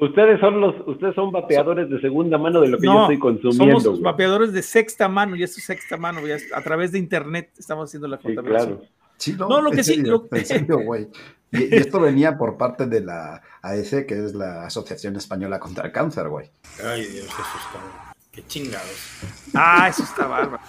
ustedes 0.00 0.40
son 0.40 0.60
los, 0.60 0.74
ustedes 0.86 1.14
son 1.14 1.30
vapeadores 1.32 1.88
de 1.90 2.00
segunda 2.00 2.38
mano 2.38 2.60
de 2.60 2.68
lo 2.68 2.78
que 2.78 2.86
yo 2.86 3.02
estoy 3.02 3.18
consumiendo. 3.18 3.80
somos 3.80 4.00
güey. 4.00 4.02
vapeadores 4.02 4.52
de 4.52 4.62
sexta 4.62 5.08
mano, 5.08 5.36
y 5.36 5.42
esto 5.42 5.58
es 5.58 5.64
sexta 5.66 5.96
mano, 5.96 6.26
ya 6.26 6.36
a 6.54 6.62
través 6.62 6.92
de 6.92 6.98
internet 6.98 7.50
estamos 7.58 7.88
haciendo 7.90 8.08
la 8.08 8.16
Sí, 8.18 8.22
contaminación. 8.24 8.76
claro. 8.78 8.90
Sí, 9.18 9.34
no, 9.38 9.48
No, 9.48 9.60
lo 9.60 9.70
que 9.70 9.84
sí, 9.84 9.96
lo- 10.02 10.26
en 10.32 10.46
serio, 10.46 10.78
güey. 10.84 11.08
Y, 11.52 11.64
y 11.64 11.76
esto 11.78 12.00
venía 12.00 12.38
por 12.38 12.56
parte 12.56 12.86
de 12.86 13.00
la 13.02 13.42
AEC, 13.60 14.06
que 14.06 14.24
es 14.24 14.34
la 14.34 14.64
Asociación 14.66 15.16
Española 15.16 15.58
contra 15.58 15.86
el 15.86 15.92
Cáncer, 15.92 16.28
güey. 16.28 16.48
Ay, 16.84 17.04
Dios, 17.04 17.26
Jesús, 17.26 17.60
cabrón. 17.72 17.90
Qué 18.32 18.46
chingados. 18.46 19.18
Ah, 19.54 19.88
eso 19.90 20.04
está 20.04 20.26
bárbaro. 20.28 20.62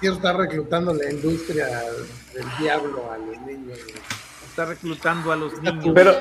Quiero 0.00 0.16
estar 0.16 0.36
reclutando 0.36 0.94
la 0.94 1.10
industria 1.10 1.66
del 2.34 2.44
diablo 2.60 3.10
a 3.10 3.18
los 3.18 3.40
niños. 3.42 3.78
güey. 3.82 4.25
Está 4.56 4.70
reclutando 4.70 5.32
a 5.32 5.36
los 5.36 5.60
niños. 5.60 5.92
Pero 5.94 6.12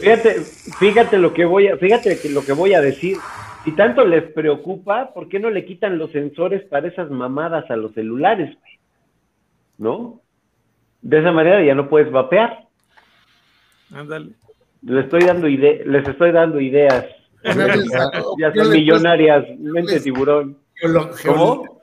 fíjate, 0.00 0.40
fíjate 0.78 1.18
lo 1.18 1.34
que 1.34 1.44
voy 1.44 1.68
a, 1.68 1.76
fíjate 1.76 2.18
lo 2.30 2.42
que 2.42 2.54
voy 2.54 2.72
a 2.72 2.80
decir. 2.80 3.18
Si 3.62 3.72
tanto 3.72 4.06
les 4.06 4.22
preocupa, 4.32 5.12
¿por 5.12 5.28
qué 5.28 5.38
no 5.38 5.50
le 5.50 5.66
quitan 5.66 5.98
los 5.98 6.10
sensores 6.12 6.64
para 6.64 6.88
esas 6.88 7.10
mamadas 7.10 7.70
a 7.70 7.76
los 7.76 7.92
celulares, 7.92 8.56
güey? 8.58 8.78
¿No? 9.76 10.22
De 11.02 11.18
esa 11.18 11.30
manera 11.30 11.62
ya 11.62 11.74
no 11.74 11.90
puedes 11.90 12.10
vapear. 12.10 12.68
Ándale. 13.92 14.30
Les 14.80 15.04
estoy 15.04 15.24
dando 15.24 15.46
ide 15.46 15.82
les 15.84 16.08
estoy 16.08 16.32
dando 16.32 16.58
ideas. 16.58 17.04
Ya 18.38 18.54
son 18.54 18.70
millonarias, 18.70 19.44
mente 19.58 20.00
tiburón. 20.00 20.56
¿Cómo? 21.26 21.75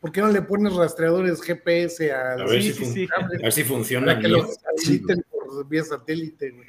¿Por 0.00 0.12
qué 0.12 0.20
no 0.22 0.28
le 0.28 0.40
pones 0.42 0.74
rastreadores 0.74 1.42
GPS 1.42 2.10
a 2.12 2.32
A 2.32 2.36
ver, 2.46 2.62
Sí, 2.62 2.72
si, 2.72 2.84
sí, 2.84 2.92
sí. 2.92 3.08
a 3.14 3.26
ver 3.28 3.52
si 3.52 3.64
funciona 3.64 4.06
para 4.06 4.20
que 4.20 4.28
los 4.28 4.58
habiliten 4.66 5.24
por 5.30 5.68
vía 5.68 5.84
satélite? 5.84 6.50
güey? 6.52 6.68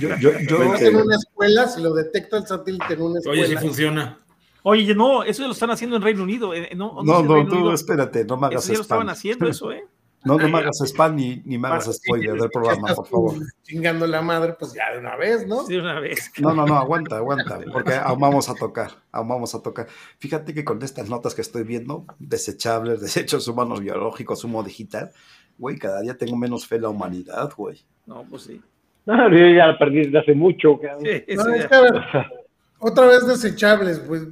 Yo, 0.00 0.08
yo, 0.18 0.30
yo- 0.48 0.62
En 0.78 0.96
una 0.96 1.16
escuela, 1.16 1.68
si 1.68 1.82
lo 1.82 1.92
detecta 1.92 2.38
el 2.38 2.46
satélite 2.46 2.94
en 2.94 3.02
una 3.02 3.20
Oye, 3.28 3.34
si 3.34 3.40
escuela, 3.42 3.60
funciona. 3.60 4.18
Oye, 4.62 4.94
no, 4.94 5.22
eso 5.24 5.46
lo 5.46 5.52
están 5.52 5.70
haciendo 5.70 5.96
en 5.96 6.02
Reino 6.02 6.22
Unido. 6.22 6.54
eh, 6.54 6.70
No, 6.74 7.02
no, 7.02 7.22
no, 7.22 7.34
Reino 7.34 7.50
tú 7.50 7.56
Unido. 7.56 7.74
espérate, 7.74 8.24
no 8.24 8.36
me 8.38 8.46
hagas 8.46 8.64
Eso 8.64 8.72
ya 8.72 8.78
lo 8.78 8.82
estaban 8.82 9.08
haciendo, 9.10 9.46
eso, 9.48 9.72
¿eh? 9.72 9.84
No, 10.22 10.36
no 10.36 10.48
me 10.50 10.58
hagas 10.58 10.80
spam 10.84 11.16
ni, 11.16 11.42
ni 11.46 11.56
me 11.56 11.68
hagas 11.68 11.90
spoiler 11.96 12.38
del 12.38 12.50
programa, 12.50 12.94
por 12.94 13.06
favor. 13.06 13.34
chingando 13.62 14.06
la 14.06 14.20
madre, 14.20 14.54
pues 14.58 14.74
ya 14.74 14.92
de 14.92 14.98
una 14.98 15.16
vez, 15.16 15.46
¿no? 15.46 15.64
De 15.64 15.78
una 15.80 15.98
vez. 15.98 16.30
No, 16.38 16.52
no, 16.52 16.66
no, 16.66 16.76
aguanta, 16.76 17.16
aguanta, 17.16 17.58
porque 17.72 17.94
aún 17.94 18.20
vamos 18.20 18.50
a 18.50 18.54
tocar, 18.54 18.90
aún 19.12 19.28
vamos 19.28 19.54
a 19.54 19.62
tocar. 19.62 19.86
Fíjate 20.18 20.52
que 20.52 20.62
con 20.64 20.82
estas 20.82 21.08
notas 21.08 21.34
que 21.34 21.40
estoy 21.40 21.62
viendo, 21.64 22.04
desechables, 22.18 23.00
desechos 23.00 23.48
humanos 23.48 23.80
biológicos, 23.80 24.44
humo 24.44 24.62
digital, 24.62 25.10
güey, 25.56 25.78
cada 25.78 26.02
día 26.02 26.16
tengo 26.18 26.36
menos 26.36 26.66
fe 26.66 26.76
en 26.76 26.82
la 26.82 26.88
humanidad, 26.90 27.50
güey. 27.56 27.80
No, 28.06 28.24
pues 28.28 28.42
sí. 28.42 28.60
No, 29.06 29.30
yo 29.30 29.38
ya 29.38 29.68
la 29.68 29.78
perdí 29.78 30.04
desde 30.04 30.18
hace 30.18 30.34
mucho, 30.34 30.78
cabrón. 30.78 31.04
Sí, 31.04 31.24
No, 31.34 31.42
eso 31.42 31.48
es 31.54 31.62
ya. 31.62 31.68
que, 31.68 31.74
a 31.74 31.80
ver, 31.80 31.92
otra 32.78 33.06
vez 33.06 33.26
desechables, 33.26 34.00
pues 34.00 34.26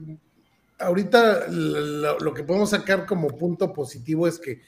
ahorita 0.79 1.49
lo, 1.49 2.19
lo 2.19 2.35
que 2.35 2.45
podemos 2.45 2.71
sacar 2.71 3.07
como 3.07 3.29
punto 3.29 3.73
positivo 3.73 4.29
es 4.29 4.39
que 4.39 4.61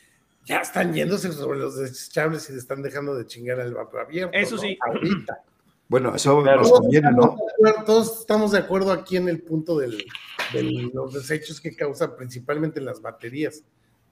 ya 0.45 0.61
están 0.61 0.93
yéndose 0.95 1.33
sobre 1.33 1.59
los 1.59 1.77
desechables 1.77 2.49
y 2.49 2.53
le 2.55 2.59
están 2.59 2.83
dejando 2.83 3.15
de 3.15 3.27
chingar 3.27 3.61
al 3.61 3.75
vapor 3.75 4.01
abierto. 4.01 4.37
Eso 4.37 4.57
¿no? 4.57 4.63
sí. 4.63 4.79
Ahorita. 4.81 5.43
Bueno, 5.89 6.15
eso 6.15 6.43
Claro. 6.43 6.61
nos 6.63 6.71
conviene, 6.73 7.11
¿no? 7.13 7.37
todos 7.85 8.21
estamos 8.21 8.53
de 8.53 8.59
acuerdo 8.59 8.93
aquí 8.93 9.17
en 9.17 9.29
el 9.29 9.43
punto 9.43 9.77
del- 9.79 10.05
de 10.53 10.91
los 10.95 11.13
desechos 11.13 11.61
que 11.61 11.75
causan 11.75 12.15
principalmente 12.17 12.81
las 12.81 13.01
baterías. 13.01 13.63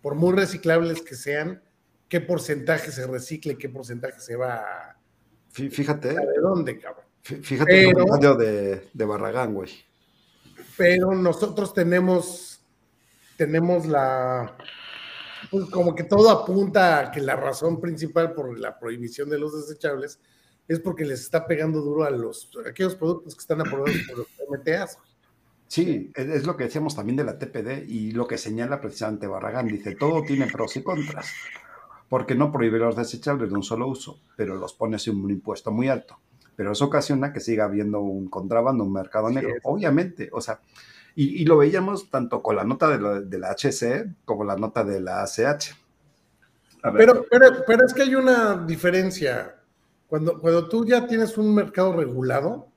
Por 0.03 0.15
muy 0.15 0.35
reciclables 0.35 1.03
que 1.03 1.15
sean, 1.15 1.63
qué 2.09 2.21
porcentaje 2.21 2.91
se 2.93 3.07
recicle, 3.07 3.57
qué 3.59 3.69
porcentaje 3.69 4.21
se 4.21 4.37
va 4.37 4.55
a, 4.57 4.97
Fí- 5.53 5.71
Fíjate, 5.71 6.09
de 6.11 6.41
dónde, 6.43 6.79
cabrón. 6.79 7.05
fí- 7.25 7.43
fíjate 7.43 7.81
el 7.89 7.93
Pero- 7.95 8.07
comentario 8.07 8.35
de, 8.37 8.89
de 8.93 9.05
Barragán, 9.05 9.55
güey. 9.55 9.71
pero 10.77 11.13
nosotros 11.15 11.73
tenemos, 11.75 12.61
tenemos 13.37 13.87
la, 13.87 14.57
pues 15.51 15.67
como 15.71 15.95
que 15.95 16.05
todo 16.05 16.31
apunta 16.31 16.99
a 16.99 17.11
que 17.11 17.21
la 17.21 17.37
razón 17.37 17.81
principal 17.81 18.33
por 18.33 18.59
la 18.59 18.79
prohibición 18.79 19.29
de 19.31 19.39
los 19.39 19.55
desechables 19.55 20.21
es 20.67 20.81
porque 20.81 21.05
les 21.05 21.21
está 21.21 21.47
pegando 21.47 21.81
duro 21.81 22.05
a 22.05 22.11
los, 22.11 22.51
a 22.65 22.69
aquellos 22.69 22.95
productos 22.95 23.35
que 23.35 23.41
están 23.41 23.61
aprobados 23.61 23.97
por 24.09 24.19
los 24.19 24.29
MTAs. 24.51 24.99
Sí, 25.67 26.11
es, 26.15 26.47
lo 26.47 26.57
que 26.57 26.65
decíamos 26.65 26.97
también 26.97 27.17
de 27.17 27.25
la 27.25 27.39
TPD 27.39 27.89
y 27.89 28.13
lo 28.13 28.27
que 28.27 28.39
señala 28.39 28.81
precisamente 28.81 29.27
Barragán. 29.27 29.69
Dice, 29.69 29.95
todo 29.95 30.23
tiene 30.23 30.47
pros 30.47 30.77
y 30.77 30.83
contras. 30.83 31.33
Porque 32.09 32.35
no 32.35 32.51
prohíbe 32.51 32.79
los 32.79 32.97
desechables 32.97 33.51
de 33.51 33.55
un 33.55 33.63
solo 33.63 33.87
uso, 33.87 34.19
pero 34.35 34.57
los 34.57 34.73
pone 34.73 34.99
sin 34.99 35.23
un 35.23 35.31
impuesto 35.31 35.71
muy 35.71 35.89
alto. 35.89 36.19
Pero 36.57 36.73
eso 36.73 36.87
ocasiona 36.87 37.35
que 37.35 37.41
siga 37.41 37.65
habiendo 37.65 38.01
un 38.01 38.29
contrabando, 38.29 38.83
un 38.83 38.93
mercado 38.95 39.29
negro. 39.29 39.55
Obviamente, 39.63 40.31
o 40.33 40.41
sea, 40.41 40.61
y, 41.21 41.43
y 41.43 41.45
lo 41.47 41.57
veíamos 41.59 42.09
tanto 42.11 42.41
con 42.41 42.55
la 42.55 42.63
nota 42.63 42.89
de 42.89 43.01
la, 43.01 43.21
de 43.21 43.39
la 43.41 43.51
HC 43.51 44.07
como 44.25 44.45
la 44.45 44.55
nota 44.55 44.85
de 44.85 45.01
la 45.01 45.23
ACH. 45.25 45.75
Pero, 46.97 47.27
pero, 47.29 47.47
pero 47.67 47.85
es 47.85 47.93
que 47.93 48.03
hay 48.03 48.15
una 48.15 48.65
diferencia. 48.65 49.57
Cuando, 50.07 50.39
cuando 50.39 50.69
tú 50.69 50.87
ya 50.87 51.07
tienes 51.09 51.37
un 51.37 51.53
mercado 51.55 51.93
regulado, 51.97 52.69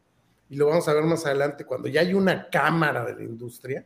y 0.49 0.55
lo 0.55 0.65
vamos 0.67 0.87
a 0.87 0.93
ver 0.93 1.03
más 1.03 1.23
adelante, 1.27 1.65
cuando 1.65 1.87
ya 1.87 2.01
hay 2.01 2.15
una 2.15 2.49
cámara 2.49 3.05
de 3.05 3.15
la 3.15 3.23
industria, 3.23 3.85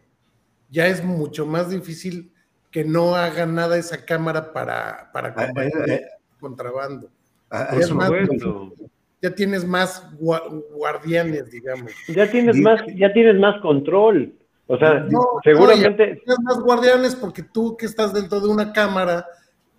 ya 0.70 0.88
es 0.88 1.04
mucho 1.04 1.46
más 1.46 1.70
difícil 1.70 2.32
que 2.72 2.86
no 2.86 3.14
haga 3.16 3.46
nada 3.46 3.78
esa 3.78 4.06
cámara 4.06 4.54
para, 4.54 5.12
para 5.12 5.34
Ah, 5.36 5.48
combatir 5.48 5.74
eh, 5.90 5.94
eh. 5.96 6.02
contrabando. 6.40 7.10
a- 7.50 7.74
a 7.74 7.76
es 7.78 7.86
eso 7.86 7.96
más, 7.96 8.10
voy. 8.10 8.26
Bueno, 8.26 8.72
Ya 9.22 9.32
tienes 9.36 9.66
más 9.66 10.02
gua- 10.18 10.64
guardianes, 10.72 11.52
digamos. 11.52 11.92
Ya 12.08 12.32
tienes 12.32 12.56
más, 12.58 12.82
ya 12.96 13.12
tienes 13.12 13.36
más 13.38 13.60
control. 13.62 14.34
O 14.68 14.78
sea, 14.78 14.96
No, 15.10 15.20
seguramente, 15.44 16.22
Tienes 16.26 16.40
más 16.44 16.60
guardianes 16.60 17.16
porque 17.16 17.44
tú 17.44 17.78
que 17.78 17.86
estás 17.86 18.14
dentro 18.14 18.40
de 18.40 18.48
una 18.48 18.74
cámara, 18.74 19.26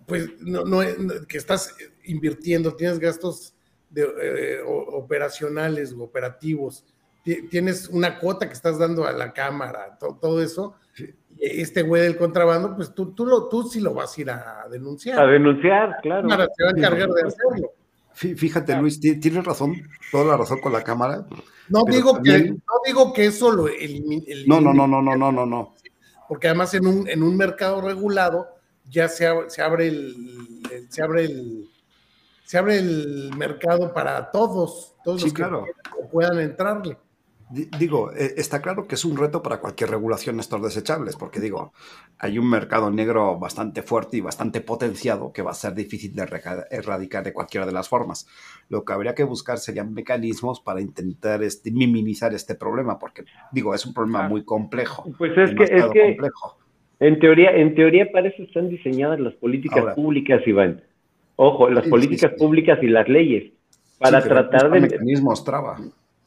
pues 0.05 0.29
no, 0.41 0.63
no- 0.63 0.81
no- 0.83 1.27
que 1.27 1.37
estás 1.37 1.75
invirtiendo, 2.05 2.73
tienes 2.75 2.97
gastos 2.99 3.53
de, 3.89 4.03
eh, 4.03 4.59
operacionales 4.65 5.93
o 5.93 6.03
operativos, 6.03 6.85
ti- 7.23 7.47
tienes 7.49 7.89
una 7.89 8.19
cuota 8.19 8.47
que 8.47 8.53
estás 8.53 8.77
dando 8.79 9.05
a 9.05 9.11
la 9.11 9.33
cámara, 9.33 9.97
to- 9.99 10.17
todo 10.21 10.41
eso. 10.41 10.75
Este 11.39 11.83
güey 11.83 12.01
del 12.03 12.17
contrabando, 12.17 12.75
pues 12.75 12.93
tú, 12.95 13.13
tú, 13.13 13.25
lo, 13.25 13.47
tú 13.47 13.63
sí 13.63 13.79
lo 13.81 13.93
vas 13.93 14.17
a 14.17 14.21
ir 14.21 14.29
a 14.31 14.65
denunciar. 14.71 15.19
a 15.19 15.27
denunciar, 15.27 15.97
claro. 16.01 16.27
La 16.27 16.35
cámara 16.37 16.49
se 16.55 16.63
va 16.63 16.69
a 16.69 16.73
encargar 16.77 17.09
de 17.09 17.21
hacerlo. 17.21 17.71
Fí- 18.17 18.35
Fíjate, 18.35 18.75
Luis, 18.77 18.99
ti- 18.99 19.19
tienes 19.19 19.45
razón, 19.45 19.75
toda 20.11 20.25
la 20.25 20.37
razón 20.37 20.59
con 20.59 20.73
la 20.73 20.83
cámara. 20.83 21.27
No 21.69 21.83
digo, 21.85 22.19
que, 22.23 22.49
no 22.49 22.57
digo 22.83 23.13
que 23.13 23.25
eso 23.27 23.51
lo 23.51 23.67
elimi- 23.67 24.25
No, 24.47 24.59
no, 24.59 24.71
elimine, 24.71 24.73
no, 24.73 24.87
no, 24.87 25.01
no, 25.01 25.15
no, 25.15 25.31
no, 25.31 25.45
no. 25.45 25.75
porque 26.27 26.47
además 26.47 26.73
en 26.73 26.87
un, 26.87 27.07
en 27.07 27.21
un 27.21 27.37
mercado 27.37 27.79
regulado 27.79 28.47
ya 28.89 29.07
se, 29.07 29.29
ab- 29.29 29.49
se 29.49 29.61
abre 29.61 29.87
el, 29.89 30.61
el- 30.71 30.91
se 30.91 31.01
abre 31.03 31.25
el 31.25 31.69
se 32.43 32.57
abre 32.57 32.77
el 32.77 33.31
mercado 33.37 33.93
para 33.93 34.31
todos, 34.31 34.95
todos 35.03 35.19
Sí, 35.21 35.25
los 35.27 35.33
que 35.33 35.41
claro. 35.41 35.65
puedan 36.11 36.39
entrarle. 36.39 36.97
Di- 37.49 37.69
Digo, 37.79 38.11
eh, 38.11 38.33
está 38.35 38.61
claro 38.61 38.87
que 38.87 38.95
es 38.95 39.05
un 39.05 39.15
reto 39.15 39.41
para 39.41 39.59
cualquier 39.61 39.89
regulación 39.89 40.39
estos 40.39 40.61
desechables, 40.61 41.15
porque 41.15 41.39
digo, 41.39 41.71
hay 42.19 42.37
un 42.39 42.49
mercado 42.49 42.91
negro 42.91 43.37
bastante 43.39 43.81
fuerte 43.83 44.17
y 44.17 44.21
bastante 44.21 44.59
potenciado 44.59 45.31
que 45.31 45.41
va 45.41 45.51
a 45.51 45.53
ser 45.53 45.73
difícil 45.73 46.13
de 46.13 46.23
erradicar- 46.23 47.23
de 47.23 47.33
cualquiera 47.33 47.65
de 47.65 47.71
las 47.71 47.87
formas. 47.87 48.27
Lo 48.67 48.83
que 48.83 48.91
habría 48.91 49.15
que 49.15 49.23
buscar 49.23 49.59
serían 49.59 49.93
mecanismos 49.93 50.59
para 50.59 50.81
intentar 50.81 51.41
este, 51.41 51.71
minimizar 51.71 52.33
este 52.33 52.55
problema, 52.55 52.99
porque 52.99 53.23
digo, 53.53 53.73
es 53.73 53.85
un 53.85 53.93
problema 53.93 54.27
muy 54.27 54.43
complejo. 54.43 55.05
Pues 55.17 55.31
es 55.37 55.55
que, 55.55 55.63
es 55.63 55.85
que 55.93 56.01
complejo. 56.01 56.57
en 56.99 57.19
teoría, 57.19 57.51
en 57.51 57.75
teoría 57.75 58.11
para 58.11 58.27
eso 58.27 58.43
están 58.43 58.67
diseñadas 58.69 59.19
las 59.21 59.35
políticas 59.35 59.79
Ahora. 59.79 59.95
públicas, 59.95 60.41
Iván. 60.45 60.83
Ojo, 61.37 61.69
las 61.69 61.85
Sí, 61.85 61.89
políticas 61.91 62.31
sí. 62.33 62.37
públicas 62.39 62.79
y 62.81 62.87
las 62.87 63.07
leyes, 63.07 63.53
para 63.99 64.21
tratar 64.21 64.69
de, 64.71 64.81
mecanismos 64.81 65.45
traba. 65.45 65.79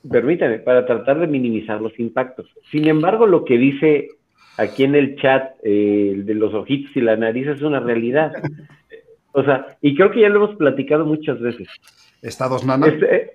Permítame, 0.09 0.59
para 0.59 0.87
tratar 0.87 1.19
de 1.21 1.27
minimizar 1.27 1.81
los 1.81 1.99
impactos. 1.99 2.47
Sin 2.71 2.87
embargo, 2.89 3.27
lo 3.27 3.45
que 3.45 3.59
dice 3.59 4.09
aquí 4.57 4.85
en 4.85 4.95
el 4.95 5.17
chat 5.17 5.53
eh, 5.63 6.11
el 6.15 6.27
de 6.27 6.35
los 6.35 6.53
ojitos 6.55 6.95
y 6.97 7.01
la 7.01 7.17
nariz 7.17 7.47
es 7.49 7.63
una 7.63 7.81
realidad. 7.81 8.33
O 9.33 9.45
sea, 9.45 9.77
y 9.81 9.95
creo 9.95 10.11
que 10.11 10.23
ya 10.23 10.29
lo 10.29 10.45
hemos 10.45 10.57
platicado 10.57 11.07
muchas 11.07 11.39
veces. 11.41 11.69
Estados 12.21 12.67
nana. 12.67 12.89
Es, 12.89 13.01
eh, 13.01 13.31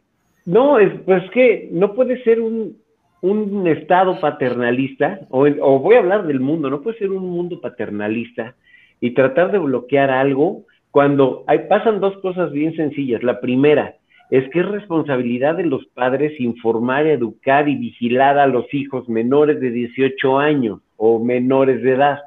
no, 0.46 0.78
es 0.78 0.92
pues 1.06 1.24
que 1.32 1.70
no 1.72 1.94
puede 1.96 2.22
ser 2.24 2.42
un, 2.42 2.76
un 3.22 3.66
estado 3.66 4.20
paternalista, 4.20 5.22
o, 5.30 5.48
en- 5.48 5.58
o 5.62 5.80
voy 5.80 5.96
a 5.96 6.00
hablar 6.00 6.28
del 6.28 6.42
mundo, 6.42 6.70
no 6.70 6.82
puede 6.82 6.98
ser 6.98 7.12
un 7.12 7.30
mundo 7.30 7.62
paternalista 7.62 8.56
y 9.00 9.12
tratar 9.12 9.54
de 9.54 9.60
bloquear 9.60 10.12
algo 10.12 10.66
cuando 10.92 11.46
hay, 11.48 11.60
pasan 11.70 12.02
dos 12.02 12.18
cosas 12.18 12.52
bien 12.52 12.76
sencillas. 12.76 13.24
La 13.24 13.40
primera 13.40 13.96
es 14.30 14.50
que 14.50 14.60
es 14.62 14.66
responsabilidad 14.68 15.56
de 15.56 15.66
los 15.66 15.86
padres 15.88 16.40
informar, 16.40 17.06
educar 17.08 17.70
y 17.70 17.76
vigilar 17.76 18.40
a 18.40 18.48
los 18.48 18.72
hijos 18.74 19.08
menores 19.08 19.60
de 19.60 19.70
18 19.72 20.40
años 20.40 20.80
o 20.98 21.24
menores 21.24 21.82
de 21.84 21.94
edad. 21.94 22.20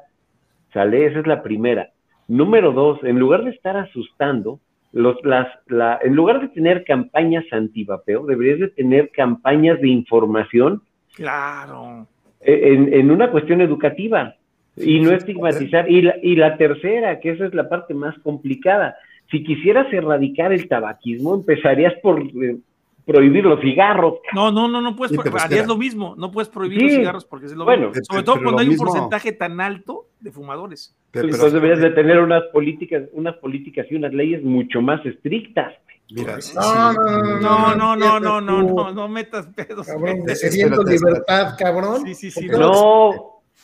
¿Sale? 0.73 1.05
Esa 1.05 1.19
es 1.19 1.27
la 1.27 1.41
primera. 1.43 1.89
Número 2.27 2.71
dos, 2.71 3.03
en 3.03 3.19
lugar 3.19 3.43
de 3.43 3.51
estar 3.51 3.75
asustando, 3.75 4.59
los, 4.91 5.17
las, 5.23 5.47
la, 5.67 5.99
en 6.03 6.15
lugar 6.15 6.41
de 6.41 6.47
tener 6.49 6.83
campañas 6.83 7.43
antivapeo, 7.51 8.25
deberías 8.25 8.59
de 8.59 8.67
tener 8.69 9.09
campañas 9.09 9.79
de 9.81 9.89
información 9.89 10.81
Claro. 11.15 12.07
eh, 12.41 12.73
en, 12.73 12.93
en 12.93 13.11
una 13.11 13.29
cuestión 13.31 13.61
educativa 13.61 14.35
y 14.77 14.99
no 14.99 15.11
estigmatizar. 15.11 15.89
Y 15.91 16.01
la, 16.03 16.15
y 16.21 16.35
la 16.35 16.55
tercera, 16.57 17.19
que 17.19 17.31
esa 17.31 17.45
es 17.45 17.53
la 17.53 17.67
parte 17.67 17.93
más 17.93 18.17
complicada, 18.19 18.95
si 19.31 19.43
quisieras 19.43 19.91
erradicar 19.93 20.51
el 20.53 20.67
tabaquismo, 20.67 21.35
empezarías 21.35 21.93
por 22.01 22.19
eh, 22.21 22.57
prohibir 23.05 23.43
los 23.45 23.59
cigarros. 23.61 24.15
No, 24.33 24.51
no, 24.51 24.67
no, 24.67 24.81
no 24.81 24.95
puedes, 24.95 25.15
Sí, 25.15 25.29
harías 25.39 25.67
lo 25.67 25.77
mismo, 25.77 26.15
no 26.17 26.31
puedes 26.31 26.49
prohibir 26.49 26.79
Sí. 26.79 26.85
los 26.87 26.95
cigarros 26.97 27.25
porque 27.25 27.45
es 27.47 27.53
lo 27.53 27.65
Bueno, 27.65 27.87
mismo. 27.89 28.03
Sobre 28.03 28.21
pero- 28.21 28.23
todo 28.23 28.35
pero 28.35 28.43
cuando 28.45 28.59
hay 28.61 28.67
un 28.67 28.73
mismo- 28.73 28.85
porcentaje 28.87 29.31
tan 29.31 29.59
alto 29.61 30.05
de 30.19 30.31
fumadores. 30.31 30.95
Pero- 31.11 31.23
pero- 31.23 31.35
Entonces 31.35 31.53
deberías 31.53 31.79
de 31.79 31.89
tener 31.91 32.19
unas 32.19 32.43
políticas, 32.53 33.03
unas 33.13 33.35
políticas 33.37 33.87
y 33.89 33.95
unas 33.95 34.13
leyes 34.13 34.43
mucho 34.43 34.81
más 34.81 35.03
estrictas. 35.05 35.73
Mira, 36.11 36.41
sí, 36.41 36.55
No, 36.55 36.61
sí. 36.63 36.97
no, 36.97 37.35
no, 37.39 37.39
No, 37.39 37.75
no, 37.75 37.95
no, 37.95 38.19
no, 38.19 38.41
no, 38.41 38.67
tú, 38.67 38.75
no, 38.75 38.91
no 38.91 39.07
metas 39.07 39.45
pedos. 39.55 39.85
Cabrón, 39.87 40.23
de 40.23 40.33
Es- 40.33 40.41
sediento 40.41 40.81
espérate, 40.81 41.05
libertad, 41.05 41.53
cabrón. 41.57 42.01
Sí, 42.05 42.15
sí, 42.15 42.31
sí, 42.31 42.47
¿Por 42.47 42.55
qué 42.55 42.59
No, 42.59 43.11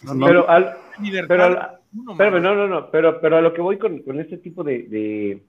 No, 0.04 0.14
no, 0.14 0.26
pero 0.28 0.50
al, 0.50 0.76
Libertad, 1.02 1.28
pero 1.28 1.44
al- 1.44 1.70
Espérame, 2.12 2.42
no, 2.44 2.54
no, 2.56 2.68
no, 2.68 2.92
pero, 2.92 3.20
pero 3.22 3.38
a 3.38 3.42
lo 3.42 3.54
que 3.54 3.62
voy 3.62 3.78
con, 3.78 4.00
con 4.00 4.20
este 4.20 4.38
tipo 4.38 4.64
de, 4.64 4.84
de, 4.84 5.44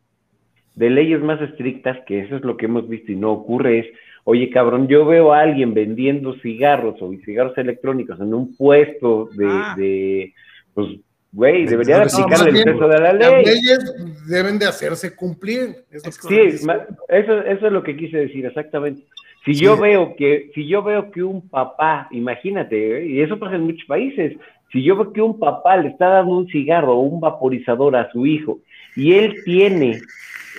de 0.77 0.91
leyes 0.91 1.21
más 1.23 1.41
estrictas, 1.43 1.99
que 2.07 2.21
eso 2.21 2.37
es 2.37 2.43
lo 2.45 2.57
que 2.57 2.67
hemos 2.67 2.89
visto 2.89 3.11
y 3.11 3.17
no 3.17 3.33
ocurre, 3.33 3.79
es, 3.81 3.87
oye, 4.25 4.49
cabrón, 4.51 4.87
yo 4.89 5.05
veo 5.07 5.33
a 5.33 5.41
alguien 5.41 5.75
vendiendo 5.75 6.35
cigarros 6.41 7.01
o 7.03 7.11
cigarros 7.25 7.57
electrónicos 7.59 8.21
en 8.21 8.33
un 8.35 8.55
puesto 8.57 9.29
de, 9.35 9.47
Ah. 9.49 9.75
de 9.77 10.33
pues, 10.75 10.89
güey, 11.33 11.65
debería 11.67 12.03
aplicarle 12.03 12.59
el 12.61 12.65
peso 12.65 12.89
de 12.89 12.99
la 13.01 13.13
Las 13.15 13.33
ley. 13.33 13.45
leyes 13.47 13.95
deben 14.29 14.59
de 14.59 14.67
hacerse 14.67 15.15
cumplir. 15.17 15.77
Es 15.91 16.05
lo 16.05 16.11
Es 16.11 16.19
que 16.19 16.29
Sí, 16.29 16.67
eso, 17.09 17.41
eso 17.43 17.67
es 17.67 17.73
lo 17.73 17.83
que 17.83 17.97
quise 17.97 18.19
decir, 18.19 18.45
exactamente. 18.47 19.03
Si 19.45 19.55
Sí. 19.55 19.65
yo 19.65 19.77
veo 19.79 20.15
que, 20.17 20.51
si 20.55 20.67
yo 20.67 20.83
veo 20.83 21.11
que 21.11 21.23
un 21.23 21.49
papá, 21.49 22.09
imagínate, 22.11 22.99
¿eh? 22.99 23.07
y 23.07 23.21
eso 23.21 23.39
pasa 23.39 23.57
en 23.57 23.63
muchos 23.63 23.87
países, 23.87 24.37
si 24.73 24.83
yo 24.83 24.97
veo 24.97 25.13
que 25.13 25.23
un 25.23 25.39
papá 25.39 25.77
le 25.77 25.89
está 25.89 26.09
dando 26.09 26.37
un 26.37 26.49
cigarro 26.49 26.97
o 26.97 27.01
un 27.01 27.21
vaporizador 27.21 27.95
a 27.97 28.11
su 28.11 28.27
hijo 28.27 28.59
y 28.97 29.15
él 29.15 29.37
tiene 29.45 30.01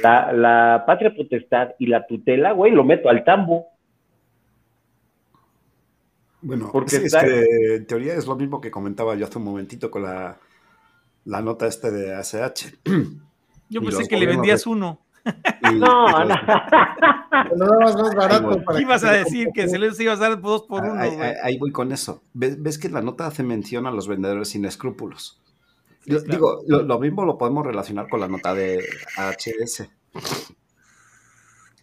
la, 0.04 0.32
la 0.34 0.84
patria 0.86 1.14
potestad 1.16 1.70
y 1.80 1.88
la 1.88 2.06
tutela, 2.08 2.52
güey, 2.52 2.72
lo 2.72 2.84
meto 2.84 3.10
al 3.10 3.24
tambo. 3.24 3.68
Bueno, 6.42 6.70
Porque 6.72 6.98
es, 6.98 7.02
es 7.02 7.06
está- 7.14 7.26
que 7.26 7.76
en 7.76 7.88
teoría 7.88 8.14
es 8.14 8.28
lo 8.28 8.36
mismo 8.36 8.62
que 8.62 8.72
comentaba 8.72 9.16
yo 9.16 9.26
hace 9.26 9.38
un 9.40 9.46
momentito 9.46 9.90
con 9.90 10.04
la, 10.04 10.38
la 11.26 11.42
nota 11.42 11.68
este 11.68 11.92
de 11.92 12.14
ASH. 12.14 12.74
Yo 13.70 13.82
pensé 13.82 14.00
los 14.00 14.08
que 14.08 14.16
le 14.18 14.28
vendías 14.28 14.64
de- 14.64 14.70
uno. 14.70 15.02
Y- 15.26 15.76
No, 15.76 16.08
y- 16.24 16.28
no. 16.30 16.36
Lo 17.58 17.66
dabas 17.68 17.96
más 17.98 18.16
barato 18.16 18.64
para 18.64 18.80
Ibas 18.82 19.02
que 19.04 19.10
a 19.10 19.12
decir 19.12 19.50
que 19.54 19.68
se 19.68 19.78
les 19.78 20.00
ibas 20.00 20.20
a 20.22 20.30
dar 20.30 20.40
dos 20.42 20.64
por 20.64 20.84
uno, 20.86 20.94
ahí- 20.98 21.18
ahí 21.44 21.58
voy 21.58 21.72
con 21.74 21.92
eso. 21.92 22.24
¿Ves, 22.34 22.62
ves 22.64 22.78
que 22.78 22.88
la 22.88 23.02
nota 23.02 23.28
hace 23.28 23.44
mención 23.44 23.86
a 23.88 23.92
los 23.92 24.08
vendedores 24.08 24.48
sin 24.50 24.64
escrúpulos? 24.64 25.42
Yo 26.08 26.24
claro. 26.24 26.32
Digo, 26.32 26.64
lo, 26.68 26.84
lo 26.84 27.00
mismo 27.00 27.26
lo 27.26 27.38
podemos 27.38 27.66
relacionar 27.66 28.10
con 28.10 28.20
la 28.22 28.28
nota 28.28 28.54
de 28.56 28.84
AHS. 29.18 29.90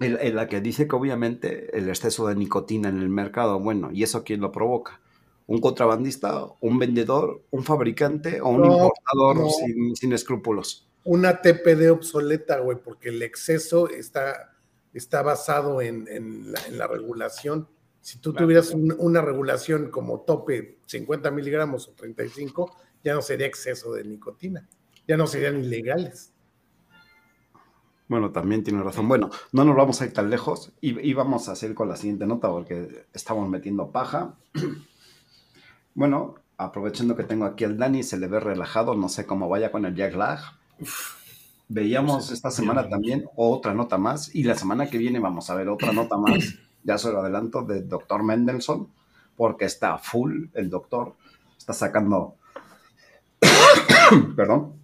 En, 0.00 0.18
en 0.20 0.34
la 0.34 0.48
que 0.48 0.60
dice 0.60 0.88
que 0.88 0.96
obviamente 0.96 1.76
el 1.78 1.88
exceso 1.88 2.26
de 2.26 2.34
nicotina 2.34 2.88
en 2.88 2.98
el 2.98 3.08
mercado, 3.08 3.60
bueno, 3.60 3.90
¿y 3.92 4.02
eso 4.02 4.24
quién 4.24 4.40
lo 4.40 4.50
provoca? 4.50 5.00
¿Un 5.46 5.60
contrabandista, 5.60 6.46
un 6.60 6.78
vendedor, 6.78 7.42
un 7.50 7.62
fabricante 7.64 8.40
o 8.40 8.48
un 8.48 8.62
No, 8.62 8.72
importador 8.72 9.36
no. 9.36 9.50
sin, 9.50 9.94
sin 9.96 10.12
escrúpulos? 10.12 10.88
una 11.06 11.42
TPD 11.42 11.90
obsoleta, 11.90 12.60
güey, 12.60 12.78
porque 12.82 13.10
el 13.10 13.20
exceso 13.22 13.90
está, 13.90 14.54
está 14.94 15.20
basado 15.22 15.82
en, 15.82 16.08
en 16.08 16.50
la, 16.50 16.58
en 16.66 16.78
la 16.78 16.86
regulación. 16.86 17.68
Si 18.00 18.18
tú 18.20 18.32
Claro. 18.32 18.46
tuvieras 18.46 18.70
un- 18.70 18.96
una 18.98 19.20
regulación 19.20 19.90
como 19.90 20.22
tope 20.22 20.78
50 20.86 21.30
miligramos 21.30 21.88
o 21.88 21.92
35, 21.92 22.74
ya 23.04 23.14
no 23.14 23.22
sería 23.22 23.46
exceso 23.46 23.92
de 23.92 24.04
nicotina, 24.04 24.68
ya 25.06 25.16
no 25.16 25.26
serían 25.26 25.62
ilegales. 25.62 26.32
Bueno, 28.08 28.32
también 28.32 28.62
tiene 28.64 28.82
razón. 28.82 29.08
Bueno, 29.08 29.30
no 29.52 29.64
nos 29.64 29.76
vamos 29.76 30.00
a 30.00 30.06
ir 30.06 30.12
tan 30.12 30.28
lejos 30.30 30.72
y, 30.80 30.98
y 31.00 31.14
vamos 31.14 31.48
a 31.48 31.56
seguir 31.56 31.74
con 31.74 31.88
la 31.88 31.96
siguiente 31.96 32.26
nota 32.26 32.48
porque 32.48 33.06
estamos 33.12 33.48
metiendo 33.48 33.90
paja. 33.90 34.34
Bueno, 35.96 36.34
aprovechando 36.56 37.14
que 37.14 37.22
tengo 37.22 37.44
aquí 37.44 37.62
al 37.62 37.78
Dani, 37.78 38.02
se 38.02 38.18
le 38.18 38.26
ve 38.26 38.40
relajado, 38.40 38.94
no 38.94 39.08
sé 39.08 39.26
cómo 39.26 39.48
vaya 39.48 39.70
con 39.70 39.84
el 39.84 39.94
jet 39.94 40.14
lag. 40.14 40.40
Veíamos 41.68 42.30
esta 42.30 42.50
semana 42.50 42.88
también 42.88 43.24
otra 43.36 43.74
nota 43.74 43.96
más 43.96 44.34
y 44.34 44.42
la 44.42 44.54
semana 44.54 44.90
que 44.90 44.98
viene 44.98 45.18
vamos 45.18 45.48
a 45.50 45.54
ver 45.54 45.68
otra 45.68 45.92
nota 45.92 46.16
más, 46.16 46.56
ya 46.84 46.98
se 46.98 47.10
lo 47.10 47.20
adelanto, 47.20 47.62
del 47.62 47.88
doctor 47.88 48.22
Mendelssohn, 48.22 48.88
porque 49.36 49.64
está 49.64 49.98
full 49.98 50.46
el 50.52 50.68
doctor, 50.68 51.14
está 51.56 51.72
sacando, 51.72 52.36
perdón, 54.36 54.74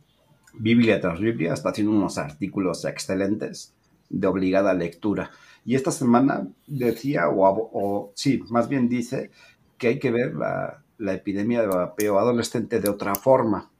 Biblia 0.54 1.00
tras 1.00 1.20
Biblia, 1.20 1.54
está 1.54 1.70
haciendo 1.70 1.92
unos 1.92 2.18
artículos 2.18 2.84
excelentes 2.84 3.74
de 4.08 4.26
obligada 4.26 4.74
lectura. 4.74 5.30
Y 5.64 5.74
esta 5.74 5.90
semana 5.90 6.46
decía, 6.66 7.28
o, 7.28 8.12
sí, 8.14 8.42
más 8.48 8.68
bien 8.68 8.88
dice 8.88 9.30
que 9.78 9.88
hay 9.88 9.98
que 9.98 10.10
ver 10.10 10.34
la, 10.34 10.82
la 10.98 11.14
epidemia 11.14 11.62
de 11.62 11.68
vapeo 11.68 12.18
adolescente 12.18 12.80
de 12.80 12.88
otra 12.90 13.14
forma. 13.14 13.70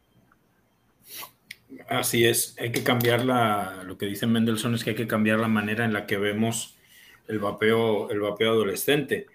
Así 1.88 2.24
es, 2.24 2.56
hay 2.58 2.72
que 2.72 2.82
cambiar 2.82 3.24
la, 3.24 3.82
lo 3.84 3.98
que 3.98 4.06
dice 4.06 4.26
Mendelssohn 4.26 4.74
es 4.74 4.84
que 4.84 4.90
hay 4.90 4.96
que 4.96 5.06
cambiar 5.06 5.38
la 5.38 5.48
manera 5.48 5.84
en 5.84 5.92
la 5.92 6.06
que 6.06 6.18
vemos 6.18 6.76
el 7.28 7.38
vapeo, 7.38 8.10
el 8.10 8.20
vapeo 8.20 8.52
adolescente. 8.52 9.26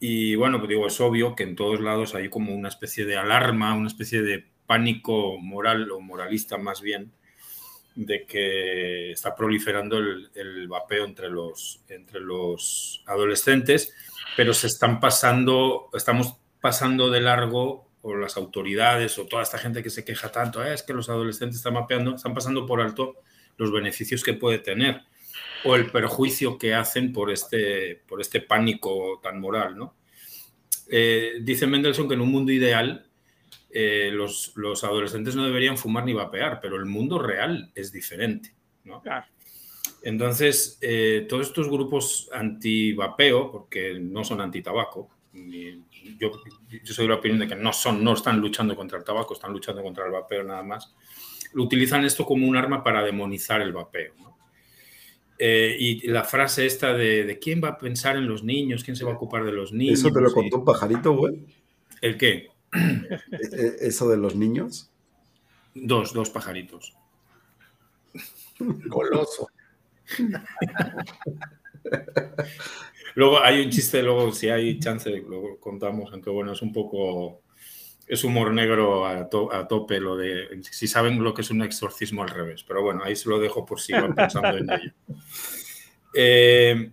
Y 0.00 0.34
bueno, 0.34 0.58
pues 0.58 0.68
digo, 0.68 0.86
es 0.86 1.00
obvio 1.00 1.34
que 1.34 1.44
en 1.44 1.56
todos 1.56 1.80
lados 1.80 2.14
hay 2.14 2.28
como 2.28 2.54
una 2.54 2.68
especie 2.68 3.04
de 3.04 3.16
alarma, 3.16 3.74
una 3.74 3.88
especie 3.88 4.22
de 4.22 4.44
pánico 4.66 5.38
moral 5.38 5.90
o 5.90 6.00
moralista 6.00 6.56
más 6.58 6.80
bien, 6.80 7.12
de 7.94 8.26
que 8.26 9.12
está 9.12 9.34
proliferando 9.34 9.98
el, 9.98 10.30
el 10.34 10.66
vapeo 10.68 11.04
entre 11.04 11.30
los, 11.30 11.80
entre 11.88 12.20
los 12.20 13.02
adolescentes, 13.06 13.92
pero 14.36 14.52
se 14.52 14.66
están 14.66 15.00
pasando, 15.00 15.90
estamos 15.94 16.34
pasando 16.60 17.10
de 17.10 17.20
largo, 17.20 17.84
o 18.06 18.14
las 18.14 18.36
autoridades, 18.36 19.18
o 19.18 19.26
toda 19.26 19.42
esta 19.42 19.56
gente 19.56 19.82
que 19.82 19.88
se 19.88 20.04
queja 20.04 20.30
tanto, 20.30 20.62
"Eh, 20.62 20.74
es 20.74 20.82
que 20.82 20.92
los 20.92 21.08
adolescentes 21.08 21.56
están 21.56 21.72
mapeando, 21.72 22.16
están 22.16 22.34
pasando 22.34 22.66
por 22.66 22.82
alto 22.82 23.16
los 23.56 23.72
beneficios 23.72 24.22
que 24.22 24.34
puede 24.34 24.58
tener 24.58 25.00
o 25.64 25.74
el 25.74 25.90
perjuicio 25.90 26.58
que 26.58 26.74
hacen 26.74 27.14
por 27.14 27.30
este, 27.30 28.02
por 28.06 28.20
este 28.20 28.42
pánico 28.42 29.20
tan 29.22 29.40
moral, 29.40 29.78
¿no? 29.78 29.94
Eh, 30.90 31.38
dice 31.40 31.66
Mendelssohn 31.66 32.06
que 32.06 32.14
en 32.14 32.20
un 32.20 32.30
mundo 32.30 32.52
ideal 32.52 33.06
eh, 33.76 34.08
los, 34.12 34.52
los, 34.54 34.84
adolescentes 34.84 35.34
no 35.34 35.44
deberían 35.44 35.76
fumar 35.76 36.04
ni 36.04 36.12
vapear, 36.12 36.60
pero 36.62 36.76
el 36.76 36.86
mundo 36.86 37.18
real 37.18 37.72
es 37.74 37.90
diferente, 37.90 38.54
¿no? 38.84 39.02
Claro. 39.02 39.26
Entonces, 40.02 40.78
eh, 40.80 41.26
todos 41.28 41.48
estos 41.48 41.68
grupos 41.68 42.30
anti-vapeo, 42.32 43.50
porque 43.50 43.98
no 43.98 44.22
son 44.22 44.40
anti-tabaco, 44.40 45.10
yo, 45.32 46.30
yo, 46.70 46.94
soy 46.94 47.06
de 47.06 47.08
la 47.08 47.16
opinión 47.16 47.40
de 47.40 47.48
que 47.48 47.56
no, 47.56 47.72
son, 47.72 48.04
no 48.04 48.12
están 48.14 48.40
luchando 48.40 48.76
contra 48.76 48.96
el 48.96 49.02
tabaco, 49.02 49.34
están 49.34 49.52
luchando 49.52 49.82
contra 49.82 50.06
el 50.06 50.12
vapeo 50.12 50.44
nada 50.44 50.62
más, 50.62 50.94
utilizan 51.54 52.04
esto 52.04 52.24
como 52.24 52.46
un 52.46 52.56
arma 52.56 52.84
para 52.84 53.02
demonizar 53.02 53.60
el 53.60 53.72
vapeo. 53.72 54.14
¿no? 54.20 54.38
Eh, 55.36 55.76
y 55.76 56.06
la 56.06 56.22
frase 56.22 56.64
esta 56.64 56.92
de, 56.92 57.24
de, 57.24 57.38
quién 57.40 57.60
va 57.60 57.70
a 57.70 57.78
pensar 57.78 58.16
en 58.16 58.28
los 58.28 58.44
niños, 58.44 58.84
quién 58.84 58.94
se 58.94 59.04
va 59.04 59.10
a 59.10 59.16
ocupar 59.16 59.44
de 59.44 59.50
los 59.50 59.72
niños. 59.72 59.98
¿Eso 59.98 60.12
te 60.12 60.20
lo 60.20 60.32
contó 60.32 60.58
un 60.58 60.64
pajarito, 60.64 61.16
güey? 61.16 61.44
¿El 62.00 62.16
qué? 62.16 62.53
¿Eso 63.80 64.08
de 64.08 64.16
los 64.16 64.34
niños? 64.34 64.90
Dos, 65.74 66.12
dos 66.12 66.30
pajaritos. 66.30 66.96
Goloso. 68.58 69.48
luego 73.14 73.42
hay 73.42 73.64
un 73.64 73.70
chiste, 73.70 74.02
luego 74.02 74.32
si 74.32 74.48
hay 74.48 74.78
chance, 74.78 75.10
luego 75.10 75.58
contamos, 75.58 76.12
aunque 76.12 76.30
bueno, 76.30 76.52
es 76.52 76.62
un 76.62 76.72
poco, 76.72 77.42
es 78.06 78.22
humor 78.24 78.52
negro 78.52 79.06
a, 79.06 79.28
to, 79.28 79.52
a, 79.52 79.66
tope 79.66 80.00
lo 80.00 80.16
de, 80.16 80.60
si 80.70 80.86
saben 80.86 81.22
lo 81.22 81.34
que 81.34 81.42
es 81.42 81.50
un 81.50 81.62
exorcismo 81.62 82.22
al 82.22 82.30
revés, 82.30 82.64
pero 82.64 82.82
bueno, 82.82 83.02
ahí 83.04 83.16
se 83.16 83.28
lo 83.28 83.38
dejo 83.38 83.64
por 83.64 83.80
si 83.80 83.92
van 83.92 84.14
pensando 84.14 84.56
en 84.56 84.70
ello. 84.70 84.92
Eh, 86.16 86.92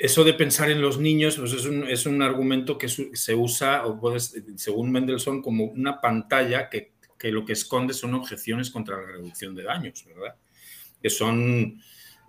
eso 0.00 0.24
de 0.24 0.32
pensar 0.32 0.70
en 0.70 0.80
los 0.80 0.98
niños 0.98 1.36
pues 1.36 1.52
es, 1.52 1.66
un, 1.66 1.86
es, 1.86 2.06
un, 2.06 2.22
argumento 2.22 2.78
que 2.78 2.88
se 2.88 3.34
usa, 3.34 3.84
o 3.84 4.00
puedes, 4.00 4.34
según 4.56 4.90
Mendelssohn, 4.90 5.42
como 5.42 5.64
una 5.64 6.00
pantalla 6.00 6.70
que, 6.70 6.94
que, 7.18 7.30
lo 7.30 7.44
que 7.44 7.52
esconde 7.52 7.92
son 7.92 8.14
objeciones 8.14 8.70
contra 8.70 8.96
la 8.96 9.06
reducción 9.06 9.54
de 9.54 9.64
daños, 9.64 10.02
¿verdad? 10.06 10.36
Que 11.02 11.10
son 11.10 11.82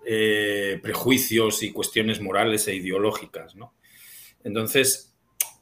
eh, 0.04 0.80
prejuicios 0.82 1.62
y 1.62 1.72
cuestiones 1.72 2.20
morales 2.20 2.68
e 2.68 2.74
ideológicas, 2.74 3.56
¿no? 3.56 3.72
Entonces, 4.44 5.14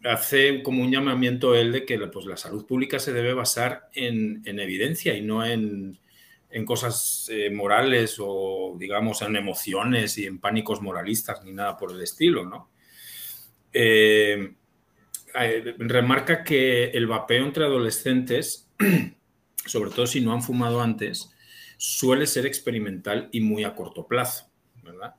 hace 0.03 0.65
como 0.65 0.83
un 0.83 0.91
llamamiento 0.91 1.55
él 1.55 1.71
de 1.71 1.85
que 1.85 1.97
pues, 2.09 2.27
la 2.27 2.37
salud 2.37 2.67
pública 2.67 2.99
se 2.99 3.13
debe 3.13 3.35
basar 3.35 3.89
en, 3.95 4.43
en 4.47 4.59
evidencia 4.59 5.15
y 5.15 5.21
no 5.21 5.47
en, 5.47 6.01
en 6.51 6.65
cosas 6.65 7.29
eh, 7.33 7.51
morales 7.51 8.17
o, 8.19 8.75
digamos, 8.79 9.23
en 9.23 9.37
emociones 9.37 10.19
y 10.19 10.27
en 10.27 10.39
pánicos 10.39 10.83
moralistas 10.83 11.45
ni 11.45 11.53
nada 11.53 11.77
por 11.77 11.93
el 11.93 12.03
estilo, 12.03 12.45
¿no? 12.45 12.71
Eh, 13.73 14.55
eh, 15.35 15.75
remarca 15.79 16.43
que 16.43 16.91
el 16.91 17.07
vapeo 17.07 17.45
entre 17.45 17.65
adolescentes, 17.65 18.69
sobre 19.67 19.91
todo 19.91 20.07
si 20.07 20.21
no 20.21 20.33
han 20.33 20.43
fumado 20.43 20.81
antes, 20.81 21.33
suele 21.77 22.27
ser 22.27 22.47
experimental 22.47 23.29
y 23.33 23.41
muy 23.41 23.65
a 23.65 23.75
corto 23.75 24.07
plazo, 24.07 24.51
¿verdad? 24.83 25.15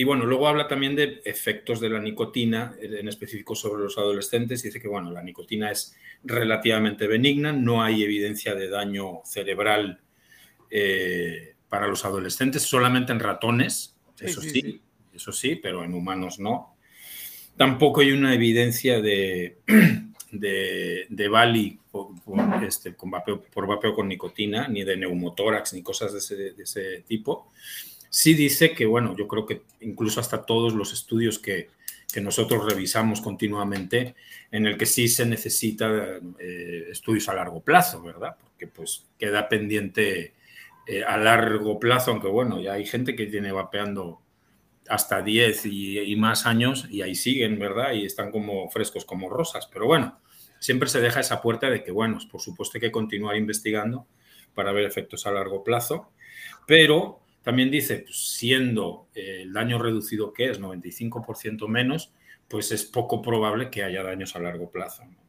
Y 0.00 0.04
bueno, 0.04 0.24
luego 0.24 0.48
habla 0.48 0.66
también 0.66 0.96
de 0.96 1.20
efectos 1.26 1.78
de 1.78 1.90
la 1.90 2.00
nicotina, 2.00 2.74
en 2.80 3.06
específico 3.06 3.54
sobre 3.54 3.82
los 3.82 3.98
adolescentes. 3.98 4.62
Dice 4.62 4.80
que 4.80 4.88
bueno, 4.88 5.10
la 5.10 5.22
nicotina 5.22 5.70
es 5.70 5.94
relativamente 6.24 7.06
benigna, 7.06 7.52
no 7.52 7.82
hay 7.82 8.02
evidencia 8.02 8.54
de 8.54 8.70
daño 8.70 9.20
cerebral 9.26 10.00
eh, 10.70 11.54
para 11.68 11.86
los 11.86 12.06
adolescentes, 12.06 12.62
solamente 12.62 13.12
en 13.12 13.20
ratones, 13.20 13.94
eso 14.18 14.40
sí, 14.40 14.48
sí, 14.48 14.60
sí, 14.62 14.80
eso 15.12 15.32
sí, 15.32 15.56
pero 15.56 15.84
en 15.84 15.92
humanos 15.92 16.38
no. 16.38 16.76
Tampoco 17.58 18.00
hay 18.00 18.12
una 18.12 18.32
evidencia 18.32 19.02
de, 19.02 19.58
de, 20.32 21.04
de 21.10 21.28
Bali 21.28 21.78
por, 21.90 22.18
por, 22.22 22.64
este, 22.64 22.94
con 22.94 23.10
vapeo, 23.10 23.42
por 23.42 23.66
vapeo 23.66 23.94
con 23.94 24.08
nicotina, 24.08 24.66
ni 24.66 24.82
de 24.82 24.96
neumotórax, 24.96 25.74
ni 25.74 25.82
cosas 25.82 26.14
de 26.14 26.20
ese, 26.20 26.36
de 26.54 26.62
ese 26.62 27.04
tipo 27.06 27.52
sí 28.10 28.34
dice 28.34 28.72
que, 28.72 28.84
bueno, 28.84 29.16
yo 29.16 29.26
creo 29.26 29.46
que 29.46 29.62
incluso 29.80 30.20
hasta 30.20 30.42
todos 30.42 30.74
los 30.74 30.92
estudios 30.92 31.38
que, 31.38 31.70
que 32.12 32.20
nosotros 32.20 32.70
revisamos 32.70 33.20
continuamente, 33.20 34.16
en 34.50 34.66
el 34.66 34.76
que 34.76 34.86
sí 34.86 35.08
se 35.08 35.24
necesita 35.24 36.18
eh, 36.38 36.88
estudios 36.90 37.28
a 37.28 37.34
largo 37.34 37.62
plazo, 37.62 38.02
¿verdad? 38.02 38.36
Porque 38.38 38.66
pues 38.66 39.06
queda 39.18 39.48
pendiente 39.48 40.34
eh, 40.86 41.04
a 41.04 41.16
largo 41.16 41.78
plazo, 41.78 42.10
aunque 42.10 42.28
bueno, 42.28 42.60
ya 42.60 42.74
hay 42.74 42.84
gente 42.84 43.14
que 43.14 43.26
tiene 43.26 43.52
vapeando 43.52 44.20
hasta 44.88 45.22
10 45.22 45.66
y, 45.66 46.00
y, 46.00 46.16
más 46.16 46.46
años 46.46 46.88
y 46.90 47.02
ahí 47.02 47.14
siguen, 47.14 47.60
¿verdad? 47.60 47.92
Y 47.92 48.04
están 48.04 48.32
como 48.32 48.68
frescos 48.70 49.04
como 49.04 49.30
rosas, 49.30 49.68
pero 49.72 49.86
bueno, 49.86 50.18
siempre 50.58 50.88
se 50.88 51.00
deja 51.00 51.20
esa 51.20 51.40
puerta 51.40 51.70
de 51.70 51.84
que, 51.84 51.92
bueno, 51.92 52.18
por 52.30 52.40
supuesto 52.40 52.76
hay 52.76 52.80
que 52.80 52.90
continuar 52.90 53.36
investigando 53.36 54.08
para 54.52 54.72
ver 54.72 54.84
efectos 54.84 55.26
a 55.26 55.30
largo 55.30 55.62
plazo, 55.62 56.10
pero 56.66 57.20
también 57.42 57.70
dice, 57.70 57.98
pues, 57.98 58.16
siendo 58.16 59.08
eh, 59.14 59.42
el 59.42 59.52
daño 59.52 59.78
reducido 59.78 60.32
que 60.32 60.50
es 60.50 60.60
95% 60.60 61.68
menos, 61.68 62.12
pues 62.48 62.72
es 62.72 62.84
poco 62.84 63.22
probable 63.22 63.70
que 63.70 63.82
haya 63.82 64.02
daños 64.02 64.34
a 64.36 64.40
largo 64.40 64.70
plazo. 64.70 65.04
¿no? 65.04 65.20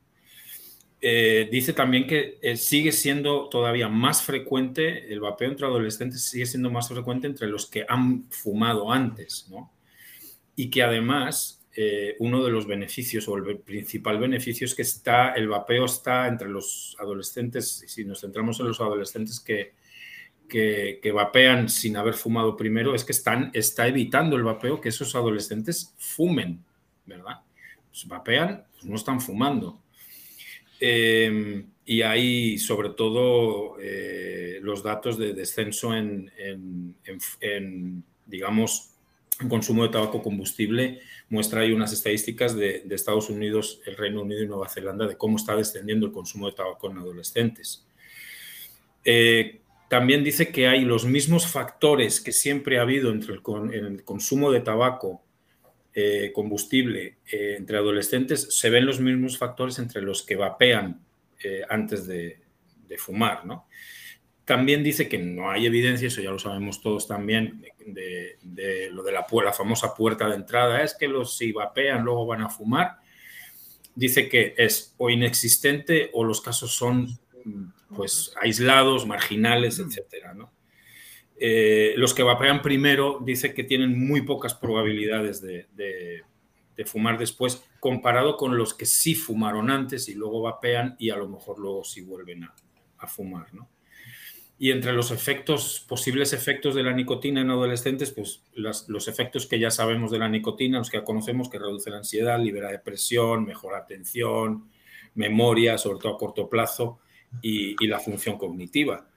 Eh, 1.03 1.49
dice 1.51 1.73
también 1.73 2.05
que 2.05 2.37
eh, 2.43 2.55
sigue 2.55 2.91
siendo 2.91 3.49
todavía 3.49 3.89
más 3.89 4.21
frecuente, 4.21 5.11
el 5.11 5.19
vapeo 5.19 5.49
entre 5.49 5.65
adolescentes 5.65 6.23
sigue 6.23 6.45
siendo 6.45 6.69
más 6.69 6.89
frecuente 6.89 7.25
entre 7.25 7.47
los 7.47 7.65
que 7.65 7.85
han 7.89 8.29
fumado 8.29 8.91
antes, 8.91 9.47
¿no? 9.49 9.71
Y 10.55 10.69
que 10.69 10.83
además 10.83 11.65
eh, 11.75 12.15
uno 12.19 12.43
de 12.43 12.51
los 12.51 12.67
beneficios 12.67 13.27
o 13.27 13.35
el 13.35 13.57
principal 13.57 14.19
beneficio 14.19 14.65
es 14.65 14.75
que 14.75 14.83
está, 14.83 15.33
el 15.33 15.47
vapeo 15.47 15.85
está 15.85 16.27
entre 16.27 16.49
los 16.49 16.95
adolescentes, 16.99 17.83
si 17.87 18.05
nos 18.05 18.21
centramos 18.21 18.59
en 18.59 18.67
los 18.67 18.79
adolescentes 18.79 19.39
que, 19.39 19.73
que, 20.51 21.11
vapean 21.13 21.69
sin 21.69 21.95
haber 21.95 22.13
fumado 22.13 22.57
primero 22.57 22.93
es 22.93 23.05
que 23.05 23.13
están, 23.13 23.49
está 23.53 23.87
evitando 23.87 24.35
el 24.35 24.43
vapeo 24.43 24.81
que 24.81 24.89
esos 24.89 25.15
adolescentes 25.15 25.95
fumen, 25.97 26.63
¿verdad? 27.05 27.39
Pues 27.89 28.05
vapean, 28.05 28.65
pues 28.73 28.85
no 28.85 28.95
están 28.95 29.21
fumando. 29.21 29.79
Eh, 30.79 31.63
y 31.85 32.01
hay 32.01 32.57
sobre 32.57 32.89
todo 32.89 33.77
eh, 33.79 34.59
los 34.61 34.83
datos 34.83 35.17
de 35.17 35.33
descenso 35.33 35.95
en, 35.95 36.33
digamos, 38.25 38.91
en 39.39 39.49
consumo 39.49 39.83
de 39.83 39.89
tabaco 39.89 40.21
combustible. 40.21 40.99
Muestra 41.29 41.61
ahí 41.61 41.71
unas 41.71 41.93
estadísticas 41.93 42.55
de, 42.55 42.81
de 42.85 42.95
Estados 42.95 43.29
Unidos, 43.29 43.81
el 43.85 43.95
Reino 43.95 44.21
Unido 44.21 44.43
y 44.43 44.47
Nueva 44.47 44.67
Zelanda 44.67 45.07
de 45.07 45.15
cómo 45.15 45.37
está 45.37 45.55
descendiendo 45.55 46.07
el 46.07 46.11
consumo 46.11 46.47
de 46.47 46.55
tabaco 46.55 46.91
en 46.91 46.97
adolescentes. 46.97 47.85
Eh, 49.03 49.60
también 49.91 50.23
dice 50.23 50.53
que 50.53 50.69
hay 50.69 50.85
los 50.85 51.03
mismos 51.03 51.47
factores 51.47 52.21
que 52.21 52.31
siempre 52.31 52.79
ha 52.79 52.83
habido 52.83 53.11
entre 53.11 53.33
el, 53.33 53.41
con, 53.41 53.73
el 53.73 54.05
consumo 54.05 54.49
de 54.49 54.61
tabaco, 54.61 55.21
eh, 55.93 56.31
combustible 56.33 57.17
eh, 57.29 57.55
entre 57.57 57.75
adolescentes, 57.75 58.57
se 58.57 58.69
ven 58.69 58.85
los 58.85 59.01
mismos 59.01 59.37
factores 59.37 59.79
entre 59.79 60.01
los 60.01 60.23
que 60.23 60.37
vapean 60.37 61.01
eh, 61.43 61.63
antes 61.67 62.07
de, 62.07 62.39
fumar. 62.97 63.45
¿no? 63.45 63.67
También 64.45 64.81
dice 64.81 65.09
que 65.09 65.17
no 65.17 65.51
hay 65.51 65.65
evidencia, 65.65 66.07
eso 66.07 66.21
ya 66.21 66.31
lo 66.31 66.39
sabemos 66.39 66.81
todos 66.81 67.05
también, 67.05 67.61
de, 67.85 68.37
de 68.41 68.91
lo 68.91 69.03
de 69.03 69.11
la, 69.11 69.25
la, 69.43 69.51
famosa 69.51 69.93
puerta 69.93 70.29
de 70.29 70.35
entrada, 70.35 70.83
es 70.83 70.95
que 70.95 71.09
los 71.09 71.35
si 71.35 71.51
vapean 71.51 72.05
luego 72.05 72.25
van 72.25 72.43
a 72.43 72.49
fumar. 72.49 72.99
Dice 73.93 74.29
que 74.29 74.55
es 74.57 74.95
o 74.97 75.09
inexistente 75.09 76.11
o 76.13 76.23
los 76.23 76.39
casos 76.39 76.73
son 76.73 77.19
pues 77.95 78.33
aislados, 78.41 79.05
marginales, 79.05 79.79
etcétera, 79.79 80.33
¿no? 80.33 80.51
Eh, 81.39 81.93
los 81.97 82.13
que 82.13 82.23
vapean 82.23 82.61
primero 82.61 83.19
dice 83.23 83.53
que 83.53 83.63
tienen 83.63 83.97
muy 84.07 84.21
pocas 84.21 84.53
probabilidades 84.53 85.41
de, 85.41 85.65
de, 85.73 86.23
de, 86.77 86.85
fumar 86.85 87.17
después, 87.17 87.63
comparado 87.79 88.37
con 88.37 88.57
los 88.57 88.73
que 88.75 88.85
sí 88.85 89.15
fumaron 89.15 89.71
antes 89.71 90.07
y 90.07 90.13
luego 90.13 90.41
vapean 90.43 90.95
y 90.99 91.09
a 91.09 91.15
lo 91.17 91.27
mejor 91.27 91.57
luego 91.59 91.83
sí 91.83 92.01
vuelven 92.01 92.43
a, 92.43 92.53
a 92.99 93.07
fumar, 93.07 93.53
¿no? 93.53 93.69
Y 94.59 94.69
entre 94.69 94.93
los 94.93 95.09
efectos, 95.09 95.83
posibles 95.87 96.33
efectos 96.33 96.75
de 96.75 96.83
la 96.83 96.93
nicotina 96.93 97.41
en 97.41 97.49
adolescentes, 97.49 98.11
pues 98.11 98.43
las- 98.53 98.87
los 98.89 99.07
efectos 99.07 99.47
que 99.47 99.57
ya 99.59 99.71
sabemos 99.71 100.11
de 100.11 100.19
la 100.19 100.29
nicotina, 100.29 100.77
los 100.77 100.91
que 100.91 100.97
ya 100.97 101.03
conocemos, 101.03 101.49
que 101.49 101.57
reduce 101.57 101.89
la 101.89 101.97
ansiedad, 101.97 102.39
libera 102.39 102.69
depresión, 102.69 103.43
mejora 103.45 103.79
atención, 103.79 104.69
memoria, 105.15 105.79
sobre 105.79 105.97
todo 105.99 106.13
a 106.13 106.17
corto 106.19 106.47
plazo, 106.47 106.99
y, 107.41 107.75
y 107.83 107.87
la 107.87 107.99
función 107.99 108.37
cognitiva. 108.37 109.07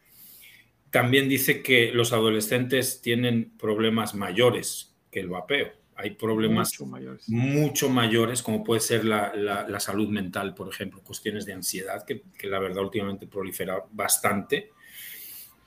También 0.90 1.28
dice 1.28 1.62
que 1.62 1.90
los 1.92 2.12
adolescentes 2.12 3.00
tienen 3.02 3.52
problemas 3.58 4.14
mayores 4.14 4.94
que 5.10 5.20
el 5.20 5.28
vapeo. 5.28 5.72
Hay 5.96 6.10
problemas 6.10 6.70
Mucho 6.72 6.86
mayores. 6.86 7.28
mucho 7.28 7.88
mayores, 7.88 8.42
como 8.42 8.64
puede 8.64 8.80
ser 8.80 9.04
la, 9.04 9.32
la- 9.34 9.68
la 9.68 9.78
salud 9.80 10.08
mental, 10.08 10.54
por 10.54 10.68
ejemplo, 10.68 11.00
cuestiones 11.04 11.46
de 11.46 11.52
ansiedad, 11.52 12.04
que, 12.04 12.22
que 12.36 12.48
la 12.48 12.58
verdad 12.58 12.82
últimamente 12.82 13.26
prolifera 13.28 13.82
bastante. 13.92 14.70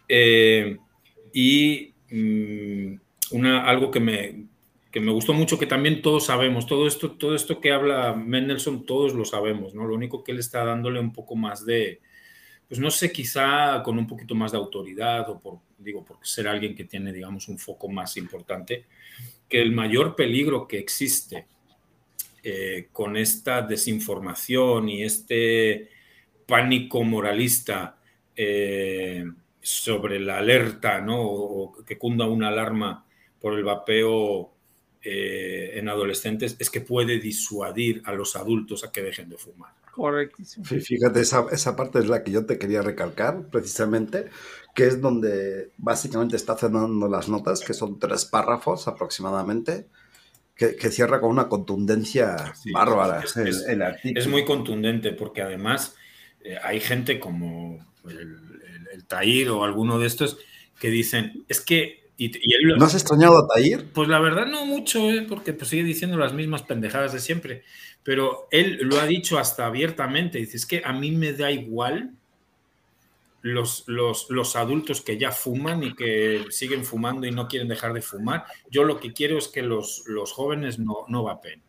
Eh, 0.08 0.78
y 1.34 1.94
mm, 2.12 2.96
una, 3.32 3.66
algo 3.66 3.92
que 3.92 4.00
me, 4.00 4.46
que 4.92 5.00
me 5.00 5.12
gustó 5.12 5.34
mucho, 5.34 5.60
que 5.60 5.66
también 5.66 6.02
todos 6.02 6.26
sabemos, 6.26 6.66
todo 6.66 6.88
esto, 6.88 7.12
todo 7.12 7.36
esto 7.36 7.60
que 7.62 7.72
habla 7.72 8.14
Mendelssohn, 8.14 8.86
todos 8.86 9.14
lo 9.14 9.26
sabemos, 9.26 9.74
¿no? 9.74 9.86
Lo 9.86 9.96
único 9.96 10.24
que 10.24 10.32
él 10.32 10.40
está 10.40 10.64
dándole 10.66 11.00
un 11.00 11.14
poco 11.14 11.36
más 11.36 11.66
de, 11.66 12.02
pues 12.68 12.80
no 12.80 12.92
sé, 12.92 13.12
quizá 13.12 13.82
con 13.84 13.98
un 13.98 14.08
poquito 14.08 14.36
más 14.36 14.52
de 14.52 14.58
autoridad 14.58 15.30
o 15.30 15.40
por, 15.40 15.60
digo, 15.78 16.04
por 16.04 16.18
ser 16.22 16.48
alguien 16.48 16.76
que 16.76 16.84
tiene, 16.84 17.14
digamos, 17.14 17.48
un 17.48 17.58
foco 17.58 17.88
más 17.88 18.18
importante, 18.18 18.86
que 19.48 19.62
el 19.62 19.72
mayor 19.72 20.16
peligro 20.16 20.68
que 20.68 20.78
existe 20.78 21.48
eh, 22.44 22.90
con 22.92 23.16
esta 23.16 23.62
desinformación 23.62 24.90
y 24.90 25.04
este 25.04 25.90
pánico 26.46 27.04
moralista 27.04 27.98
eh, 28.36 29.26
sobre 29.62 30.20
la 30.20 30.40
alerta, 30.40 31.00
¿no? 31.00 31.22
O, 31.22 31.64
o 31.64 31.86
que 31.86 31.98
cunda 31.98 32.26
una 32.26 32.50
alarma 32.50 33.06
por 33.40 33.54
el 33.54 33.64
vapeo 33.64 34.57
eh, 35.04 35.72
en 35.76 35.90
adolescentes, 35.90 36.56
es 36.60 36.70
que 36.70 36.82
puede 36.82 37.20
disuadir 37.20 38.02
a 38.06 38.14
los 38.14 38.36
adultos 38.36 38.84
a 38.84 38.92
que 38.92 39.02
dejen 39.02 39.30
de 39.30 39.38
fumar. 39.38 39.72
Correctísimo. 39.92 40.66
Fí- 40.66 40.82
Fíjate, 40.82 41.22
esa, 41.22 41.46
esa 41.52 41.76
parte 41.76 42.00
es 42.00 42.08
la 42.08 42.24
que 42.24 42.32
yo 42.32 42.46
te 42.46 42.58
quería 42.60 42.82
recalcar, 42.82 43.48
precisamente, 43.50 44.26
que 44.76 44.86
es 44.86 45.02
donde 45.02 45.72
básicamente 45.78 46.36
está 46.36 46.56
cenando 46.56 47.08
las 47.08 47.30
notas, 47.30 47.62
que 47.62 47.74
son 47.74 48.00
tres 48.00 48.26
párrafos 48.26 48.88
aproximadamente, 48.88 49.88
que, 50.56 50.76
que 50.76 50.90
cierra 50.92 51.20
con 51.20 51.30
una 51.32 51.48
contundencia 51.50 52.54
Sí, 52.56 52.72
bárbara 52.72 53.22
es- 53.24 53.38
el, 53.38 53.48
es- 53.48 53.66
el 53.68 53.82
artículo. 53.82 54.20
Es 54.20 54.28
muy 54.28 54.46
contundente 54.46 55.14
porque 55.14 55.42
además 55.42 55.96
eh, 56.44 56.58
hay 56.64 56.80
gente 56.80 57.20
como 57.20 57.80
el, 58.08 58.18
el, 58.20 58.88
el 58.94 59.06
Tahir 59.06 59.50
o 59.50 59.64
alguno 59.64 59.98
de 60.00 60.08
estos 60.08 60.38
que 60.80 60.90
dicen, 60.90 61.44
es 61.48 61.62
que... 61.62 62.07
Y, 62.18 62.26
y 62.38 62.54
él 62.56 62.62
lo- 62.64 62.78
¿No 62.78 62.86
has 62.86 62.96
extrañado 62.96 63.38
a 63.38 63.48
Tahir? 63.48 63.92
Pues 63.94 64.10
la 64.10 64.20
verdad 64.20 64.48
no 64.48 64.66
mucho, 64.66 65.00
¿eh? 65.12 65.26
porque 65.28 65.54
pues, 65.54 65.70
sigue 65.70 65.84
diciendo 65.84 66.18
las 66.18 66.34
mismas 66.34 66.64
pendejadas 66.64 67.14
de 67.14 67.20
siempre. 67.20 67.64
Pero 68.04 68.48
él 68.52 68.80
lo 68.82 69.00
ha 69.00 69.06
dicho 69.06 69.38
hasta 69.38 69.66
abiertamente. 69.68 70.40
Dice, 70.40 70.58
es 70.58 70.66
que 70.66 70.82
a 70.84 70.94
mí 70.94 71.12
me 71.12 71.34
da 71.34 71.52
igual 71.52 72.12
los, 73.42 73.84
los, 73.88 74.30
los 74.30 74.56
adultos 74.56 75.02
que 75.02 75.18
ya 75.18 75.32
fuman 75.32 75.84
y 75.84 75.96
que 75.96 76.46
siguen 76.50 76.84
fumando 76.84 77.28
y 77.28 77.32
no 77.32 77.48
quieren 77.48 77.68
dejar 77.68 77.94
de 77.94 78.02
fumar. 78.02 78.46
Yo 78.70 78.84
lo 78.84 79.00
que 79.00 79.14
quiero 79.14 79.38
es 79.38 79.48
que 79.48 79.62
los, 79.62 80.04
los 80.08 80.32
jóvenes 80.32 80.80
no, 80.80 81.06
no 81.08 81.24
vapen. 81.24 81.62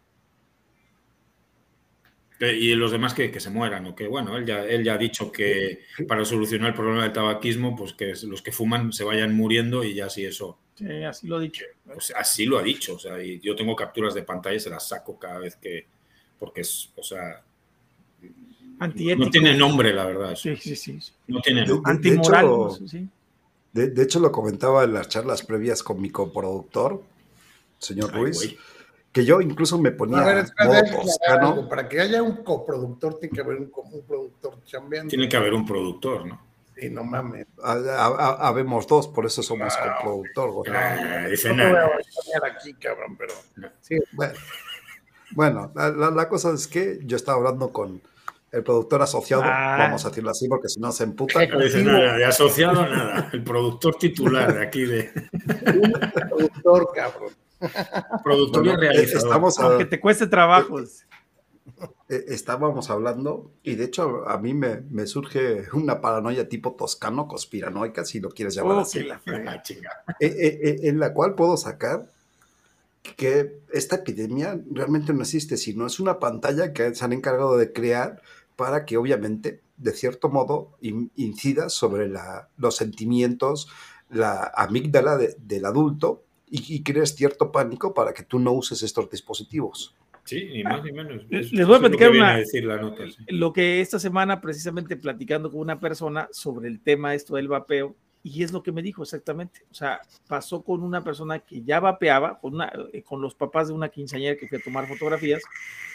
Y 2.41 2.75
los 2.77 2.93
demás 2.93 3.15
que, 3.15 3.31
que 3.33 3.41
se 3.41 3.51
mueran, 3.51 3.85
o 3.87 3.97
que 3.97 4.07
bueno, 4.07 4.37
él 4.37 4.47
ya, 4.47 4.65
él 4.65 4.85
ya 4.85 4.95
ha 4.95 4.99
dicho 4.99 5.33
que 5.33 5.81
para 6.07 6.25
solucionar 6.25 6.69
el 6.69 6.75
problema 6.75 7.03
del 7.03 7.13
tabaquismo, 7.13 7.75
pues 7.75 7.95
que 7.95 8.15
los 8.25 8.43
que 8.43 8.53
fuman 8.53 8.93
se 8.93 9.03
vayan 9.03 9.35
muriendo 9.35 9.83
y 9.83 9.95
ya 9.95 10.09
si 10.09 10.25
eso, 10.25 10.57
Sí, 10.77 10.87
así 11.03 11.27
lo 11.27 11.41
he 11.41 11.43
dicho. 11.45 11.65
pues 11.93 12.13
así 12.17 12.47
lo 12.47 12.57
ha 12.59 12.63
dicho, 12.63 12.95
o 12.95 12.99
sea, 13.01 13.21
y 13.21 13.41
yo 13.41 13.57
tengo 13.57 13.75
capturas 13.75 14.15
de 14.15 14.23
pantalla 14.23 14.55
y 14.55 14.61
se 14.61 14.71
las 14.71 14.87
saco 14.87 15.19
cada 15.19 15.41
vez 15.41 15.57
que, 15.57 15.87
porque 16.39 16.61
es, 16.61 16.91
o 16.95 17.03
sea, 17.03 17.43
Antiético. 18.79 19.25
no 19.25 19.31
tiene 19.31 19.55
nombre, 19.57 19.93
la 19.93 20.05
verdad, 20.07 20.37
Sí, 20.37 20.55
sí, 20.57 20.77
sí. 20.77 21.01
sí. 21.01 21.13
no 21.27 21.41
tiene 21.41 21.63
De- 21.63 21.67
nombre. 21.69 21.91
Antimoral. 21.91 22.45
hecho- 22.45 22.57
no 22.57 22.71
sé, 22.71 22.89
sí. 22.89 23.09
De, 23.73 23.89
de 23.91 24.03
hecho, 24.05 24.21
lo 24.21 24.31
comentaba 24.31 24.85
en 24.85 24.95
las 24.95 25.09
charlas 25.09 25.43
previas 25.43 25.83
con 25.83 26.01
mi 26.01 26.11
coproductor, 26.11 27.03
señor 27.79 28.11
Ay, 28.15 28.21
Ruiz, 28.21 28.37
güey. 28.37 28.59
Que 29.13 29.25
yo 29.25 29.41
incluso 29.41 29.79
me 29.79 29.91
ponía 29.91 30.19
A 30.21 30.25
ver, 30.27 30.47
modo 30.65 31.03
toscano. 31.03 31.69
Para 31.69 31.89
que 31.89 32.01
haya 32.01 32.23
un 32.23 32.45
coproductor, 32.45 33.19
tiene 33.19 33.35
que 33.35 33.41
haber 33.41 33.57
un, 33.59 33.71
un 33.75 34.03
productor 34.07 34.63
chambeando. 34.65 35.09
Tiene 35.11 35.29
que 35.29 35.37
haber 35.37 35.55
un 35.55 35.67
productor, 35.67 36.27
¿no? 36.27 36.41
Sí, 36.77 36.91
no 36.91 37.03
mames. 37.03 37.47
Ha- 37.63 37.73
ha- 37.73 38.07
ha- 38.07 38.49
Habemos 38.49 38.87
dos, 38.87 39.09
por 39.09 39.27
eso 39.27 39.43
somos 39.43 39.75
coproductor. 39.77 40.53
güey. 40.53 40.71
Ah, 40.73 41.27
dice 41.29 41.49
No 41.53 41.65
te 41.65 41.71
voy 41.73 41.77
a 41.81 42.47
aquí, 42.55 42.75
cabrón, 42.75 43.17
pero. 43.17 43.35
Sí, 43.81 43.99
Bueno, 44.13 44.35
bueno, 45.33 45.73
la, 45.75 45.91
la- 45.91 46.11
la 46.11 46.29
cosa 46.29 46.53
es 46.53 46.67
que 46.69 47.01
yo 47.05 47.17
estaba 47.17 47.39
hablando 47.39 47.73
con 47.73 48.01
el 48.53 48.63
productor 48.63 49.03
asociado, 49.03 49.43
Ah. 49.45 49.77
vamos 49.79 50.05
a 50.05 50.09
decirlo 50.11 50.31
así 50.31 50.49
porque 50.49 50.69
si 50.69 50.79
no 50.81 50.93
se 50.93 51.05
emputa. 51.05 51.45
No 51.47 51.59
dice 51.61 51.83
nada, 51.83 52.17
de 52.17 52.25
asociado 52.25 52.87
nada. 52.87 53.29
El 53.33 53.43
productor 53.43 53.97
titular 53.97 54.55
de 54.55 54.63
aquí, 54.65 54.85
de 54.85 55.11
un 55.83 55.93
productor, 56.29 56.93
cabrón. 56.95 57.33
Productor 58.25 58.65
y 58.65 58.69
Bueno, 58.69 58.83
eh, 58.83 58.87
realizador. 58.93 59.27
estamos 59.27 59.59
a- 59.59 59.65
Aunque 59.67 59.85
te 59.85 60.01
cueste 60.01 60.27
trabajo. 60.27 60.79
eh, 60.81 62.25
estábamos 62.29 62.89
hablando 62.91 63.51
y 63.63 63.75
de 63.75 63.85
hecho 63.85 64.29
a 64.29 64.39
mí 64.39 64.55
me, 64.55 64.81
me 64.91 65.07
surge 65.07 65.65
una 65.75 66.01
paranoia 66.01 66.49
tipo 66.49 66.73
toscano, 66.73 67.29
conspiranoica, 67.29 68.05
si 68.05 68.21
lo 68.21 68.31
quieres 68.31 68.55
llamar 68.55 68.77
Oh, 68.77 68.81
así. 68.81 69.03
la. 69.05 69.21
Ah, 69.27 69.63
eh, 70.21 70.27
eh, 70.27 70.61
eh, 70.63 70.77
en 70.85 70.99
la 70.99 71.13
cual 71.13 71.35
puedo 71.35 71.57
sacar 71.57 72.11
que 73.17 73.61
esta 73.73 73.97
epidemia 73.97 74.61
realmente 74.71 75.13
no 75.13 75.23
existe, 75.23 75.57
sino 75.57 75.87
es 75.87 76.01
una 76.01 76.19
pantalla 76.19 76.73
que 76.73 76.95
se 76.95 77.05
han 77.05 77.13
encargado 77.13 77.57
de 77.57 77.73
crear 77.73 78.23
para 78.57 78.85
que 78.85 78.97
obviamente, 78.97 79.61
de 79.77 79.93
cierto 79.93 80.29
modo, 80.29 80.73
in- 80.81 81.11
incida 81.17 81.69
sobre 81.69 82.09
la- 82.09 82.49
los 82.57 82.77
sentimientos, 82.77 83.69
la 84.11 84.53
amígdala 84.57 85.17
de- 85.17 85.37
del 85.39 85.65
adulto 85.65 86.23
y, 86.51 86.77
y 86.77 86.83
crees 86.83 87.15
cierto 87.15 87.51
pánico 87.53 87.93
para 87.95 88.13
que 88.13 88.23
tú 88.23 88.39
no 88.39 88.53
uses 88.53 88.83
estos 88.83 89.11
dispositivos. 89.11 89.95
Sí, 90.25 90.45
ni 90.53 90.63
más 90.63 90.85
ni 90.85 90.93
menos. 90.93 91.23
Les 91.31 91.47
Es- 91.47 91.53
voy 91.53 91.61
a 91.61 91.63
es 91.63 91.69
lo 91.69 91.79
platicar 91.81 92.13
que 92.13 92.19
una- 92.19 92.35
a 92.35 92.37
decir 92.39 92.65
la 92.65 92.77
nota, 92.77 93.05
sí. 93.09 93.17
Lo 93.29 93.53
que 93.53 93.81
esta 93.81 93.99
semana, 93.99 94.41
precisamente 94.41 94.97
platicando 94.97 95.51
con 95.51 95.61
una 95.61 95.81
persona 95.81 96.29
sobre 96.33 96.69
el 96.69 96.81
tema 96.81 97.15
esto 97.15 97.37
del 97.37 97.49
vapeo, 97.49 97.97
y 98.23 98.43
es 98.43 98.53
lo 98.53 98.63
que 98.63 98.73
me 98.73 98.83
dijo 98.83 99.03
exactamente. 99.03 99.61
O 99.71 99.75
sea, 99.75 100.01
pasó 100.27 100.61
con 100.63 100.83
una 100.83 101.03
persona 101.03 101.39
que 101.39 101.63
ya 101.63 101.81
vapeaba, 101.81 102.39
con, 102.41 102.55
una, 102.57 102.71
eh, 102.93 103.03
con 103.03 103.23
los 103.23 103.35
papás 103.35 103.69
de 103.69 103.75
una 103.75 103.89
quinceañera 103.89 104.37
que 104.37 104.49
fue 104.49 104.59
a 104.59 104.61
tomar 104.61 104.87
fotografías. 104.87 105.41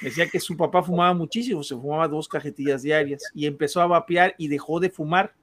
Me 0.01 0.07
decía 0.09 0.27
que 0.27 0.39
su 0.39 0.57
papá 0.57 0.81
fumaba 0.81 1.13
muchísimo, 1.13 1.61
se 1.61 1.75
fumaba 1.75 2.07
dos 2.07 2.27
cajetillas 2.27 2.81
diarias 2.81 3.21
y 3.35 3.45
empezó 3.45 3.81
a 3.81 3.87
vapear 3.87 4.33
y 4.39 4.47
dejó 4.47 4.79
de 4.79 4.89
fumar. 4.89 5.33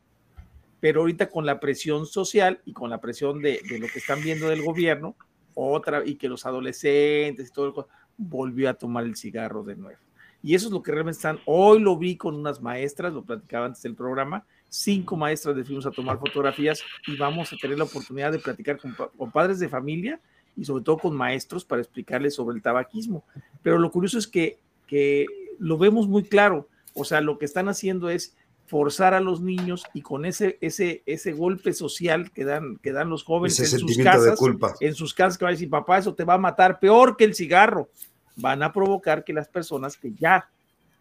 Pero 0.80 1.00
ahorita 1.00 1.28
con 1.28 1.46
la 1.46 1.60
presión 1.60 2.06
social 2.06 2.60
y 2.64 2.72
con 2.72 2.90
la 2.90 3.00
presión 3.00 3.40
de, 3.42 3.60
de 3.68 3.78
lo 3.78 3.86
que 3.86 3.98
están 3.98 4.22
viendo 4.22 4.48
del 4.48 4.62
gobierno, 4.62 5.14
otra, 5.54 6.02
y 6.04 6.16
que 6.16 6.28
los 6.28 6.46
adolescentes 6.46 7.48
y 7.48 7.52
todo 7.52 7.66
el 7.66 7.84
volvió 8.16 8.68
a 8.68 8.74
tomar 8.74 9.04
el 9.04 9.16
cigarro 9.16 9.62
de 9.62 9.76
nuevo. 9.76 9.98
Y 10.42 10.54
eso 10.54 10.66
es 10.68 10.72
lo 10.72 10.82
que 10.82 10.92
realmente 10.92 11.16
están. 11.16 11.38
Hoy 11.44 11.80
lo 11.80 11.96
vi 11.96 12.16
con 12.16 12.34
unas 12.34 12.62
maestras, 12.62 13.12
lo 13.12 13.22
platicaba 13.22 13.66
antes 13.66 13.82
del 13.82 13.94
programa. 13.94 14.44
Cinco 14.68 15.16
maestras 15.16 15.56
de 15.56 15.64
fuimos 15.64 15.86
a 15.86 15.90
tomar 15.90 16.18
fotografías 16.18 16.82
y 17.06 17.16
vamos 17.16 17.52
a 17.52 17.56
tener 17.56 17.76
la 17.76 17.84
oportunidad 17.84 18.32
de 18.32 18.38
platicar 18.38 18.78
con, 18.78 18.94
con 18.94 19.30
padres 19.30 19.58
de 19.58 19.68
familia 19.68 20.20
y 20.56 20.64
sobre 20.64 20.84
todo 20.84 20.98
con 20.98 21.16
maestros 21.16 21.64
para 21.64 21.82
explicarles 21.82 22.34
sobre 22.34 22.56
el 22.56 22.62
tabaquismo. 22.62 23.24
Pero 23.62 23.78
lo 23.78 23.90
curioso 23.90 24.18
es 24.18 24.26
que, 24.26 24.58
que 24.86 25.26
lo 25.58 25.76
vemos 25.76 26.08
muy 26.08 26.22
claro. 26.22 26.68
O 26.94 27.04
sea, 27.04 27.20
lo 27.20 27.38
que 27.38 27.44
están 27.44 27.68
haciendo 27.68 28.08
es 28.08 28.36
forzar 28.70 29.14
a 29.14 29.20
los 29.20 29.40
niños 29.40 29.84
y 29.94 30.00
con 30.00 30.24
ese, 30.24 30.56
ese, 30.60 31.02
ese 31.04 31.32
golpe 31.32 31.72
social 31.72 32.30
que 32.30 32.44
dan, 32.44 32.76
que 32.76 32.92
dan 32.92 33.10
los 33.10 33.24
jóvenes 33.24 33.58
Ese 33.58 33.74
en 33.74 33.80
sus 33.80 33.94
sentimiento 33.94 34.22
de 34.22 34.28
casas, 34.28 34.38
culpa. 34.38 34.74
en 34.78 34.94
sus 34.94 35.12
casas 35.12 35.36
que 35.36 35.44
van 35.44 35.50
a 35.50 35.56
decir, 35.56 35.68
papá, 35.68 35.98
eso 35.98 36.14
te 36.14 36.22
va 36.22 36.34
a 36.34 36.38
matar 36.38 36.78
peor 36.78 37.16
que 37.16 37.24
el 37.24 37.34
cigarro. 37.34 37.88
Van 38.36 38.62
a 38.62 38.72
provocar 38.72 39.24
que 39.24 39.32
las 39.32 39.48
personas 39.48 39.96
que 39.96 40.12
ya, 40.12 40.48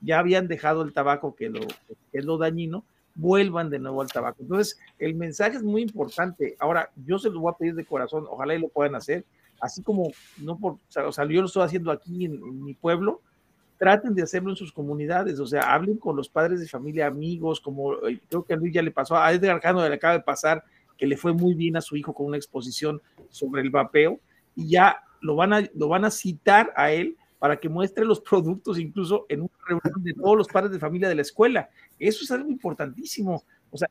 ya 0.01 0.17
habían 0.17 0.47
dejado 0.47 0.81
el 0.81 0.93
tabaco, 0.93 1.35
que, 1.35 1.49
lo, 1.49 1.59
que 1.59 1.95
es 2.11 2.25
lo 2.25 2.39
dañino, 2.39 2.85
vuelvan 3.13 3.69
de 3.69 3.77
nuevo 3.77 4.01
al 4.01 4.11
tabaco. 4.11 4.41
Entonces, 4.41 4.79
el 4.97 5.13
mensaje 5.13 5.57
es 5.57 5.63
muy 5.63 5.83
importante. 5.83 6.55
Ahora, 6.57 6.89
yo 7.05 7.19
se 7.19 7.29
lo 7.29 7.39
voy 7.39 7.53
a 7.53 7.57
pedir 7.57 7.75
de 7.75 7.85
corazón, 7.85 8.25
ojalá 8.27 8.55
y 8.55 8.59
lo 8.61 8.69
puedan 8.69 8.95
hacer, 8.95 9.25
así 9.61 9.83
como, 9.83 10.11
no 10.37 10.57
por, 10.57 10.73
o 11.05 11.11
sea, 11.11 11.25
yo 11.25 11.41
lo 11.41 11.45
estoy 11.45 11.63
haciendo 11.63 11.91
aquí 11.91 12.25
en, 12.25 12.33
en 12.33 12.63
mi 12.63 12.73
pueblo, 12.73 13.21
traten 13.79 14.13
de 14.13 14.21
hacerlo 14.21 14.49
en 14.49 14.57
sus 14.57 14.73
comunidades, 14.73 15.39
o 15.39 15.47
sea, 15.47 15.73
hablen 15.73 15.97
con 15.97 16.15
los 16.15 16.27
padres 16.27 16.59
de 16.59 16.67
familia, 16.67 17.07
amigos, 17.07 17.61
como 17.61 17.93
eh, 18.07 18.19
creo 18.27 18.43
que 18.43 18.53
a 18.53 18.57
Luis 18.57 18.73
ya 18.73 18.81
le 18.81 18.91
pasó, 18.91 19.15
a 19.15 19.31
Edgar 19.31 19.59
Cano 19.61 19.87
le 19.87 19.95
acaba 19.95 20.15
de 20.15 20.19
pasar, 20.19 20.63
que 20.97 21.07
le 21.07 21.15
fue 21.15 21.31
muy 21.31 21.53
bien 21.53 21.77
a 21.77 21.81
su 21.81 21.95
hijo 21.95 22.13
con 22.13 22.27
una 22.27 22.35
exposición 22.35 23.01
sobre 23.29 23.61
el 23.61 23.69
vapeo, 23.69 24.19
y 24.53 24.67
ya 24.67 24.97
lo 25.21 25.37
van 25.37 25.53
a, 25.53 25.69
lo 25.73 25.87
van 25.87 26.03
a 26.03 26.11
citar 26.11 26.73
a 26.75 26.91
él 26.91 27.15
para 27.39 27.57
que 27.57 27.69
muestre 27.69 28.03
los 28.03 28.19
productos 28.19 28.77
incluso 28.77 29.25
en 29.29 29.41
una 29.41 29.51
reunión 29.65 30.03
de 30.03 30.13
todos 30.13 30.35
los 30.35 30.47
padres 30.49 30.73
de 30.73 30.79
familia 30.79 31.07
de 31.07 31.15
la 31.15 31.21
escuela. 31.21 31.69
Eso 31.97 32.25
es 32.25 32.31
algo 32.31 32.49
importantísimo, 32.49 33.45
O 33.71 33.77
sea, 33.77 33.89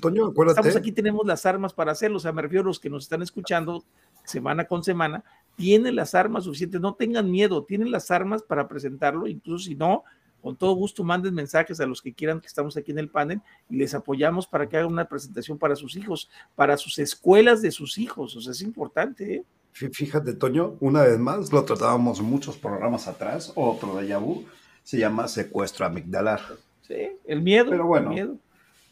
Toño, 0.00 0.28
acuérdate. 0.28 0.60
estamos 0.60 0.76
aquí, 0.76 0.92
tenemos 0.92 1.26
las 1.26 1.44
armas 1.44 1.74
para 1.74 1.92
hacerlo. 1.92 2.16
O 2.16 2.20
sea, 2.20 2.32
me 2.32 2.40
refiero 2.40 2.62
a 2.62 2.66
los 2.68 2.80
que 2.80 2.88
nos 2.88 3.02
están 3.02 3.20
escuchando 3.20 3.84
semana 4.24 4.64
con 4.64 4.82
semana, 4.82 5.22
tienen 5.58 5.94
las 5.96 6.14
armas 6.14 6.44
suficientes, 6.44 6.80
no 6.80 6.94
tengan 6.94 7.30
miedo, 7.30 7.64
tienen 7.64 7.90
las 7.90 8.10
armas 8.10 8.42
para 8.42 8.66
presentarlo, 8.68 9.26
incluso 9.26 9.66
si 9.66 9.74
no, 9.74 10.04
con 10.40 10.56
todo 10.56 10.72
gusto 10.74 11.02
manden 11.02 11.34
mensajes 11.34 11.80
a 11.80 11.86
los 11.86 12.00
que 12.00 12.14
quieran 12.14 12.40
que 12.40 12.46
estamos 12.46 12.76
aquí 12.76 12.92
en 12.92 12.98
el 13.00 13.08
panel 13.10 13.42
y 13.68 13.76
les 13.76 13.92
apoyamos 13.92 14.46
para 14.46 14.68
que 14.68 14.76
hagan 14.78 14.92
una 14.92 15.08
presentación 15.08 15.58
para 15.58 15.74
sus 15.74 15.96
hijos, 15.96 16.30
para 16.54 16.76
sus 16.76 16.98
escuelas 17.00 17.60
de 17.60 17.72
sus 17.72 17.98
hijos. 17.98 18.36
O 18.36 18.40
sea, 18.40 18.52
es 18.52 18.62
importante. 18.62 19.34
¿eh? 19.34 19.44
Fí- 19.74 19.92
Fíjate, 19.92 20.34
Toño, 20.34 20.76
una 20.80 21.02
vez 21.02 21.18
más, 21.18 21.52
lo 21.52 21.64
tratábamos 21.64 22.22
muchos 22.22 22.56
programas 22.56 23.08
atrás, 23.08 23.52
otro 23.56 23.96
de 23.96 24.06
Yabu, 24.06 24.44
se 24.84 24.96
llama 24.98 25.26
secuestro 25.26 25.84
amigdalar. 25.84 26.40
Sí, 26.86 26.94
el 27.26 27.42
miedo. 27.42 27.70
Pero 27.70 27.86
bueno, 27.86 28.10
el 28.10 28.14
miedo. 28.14 28.36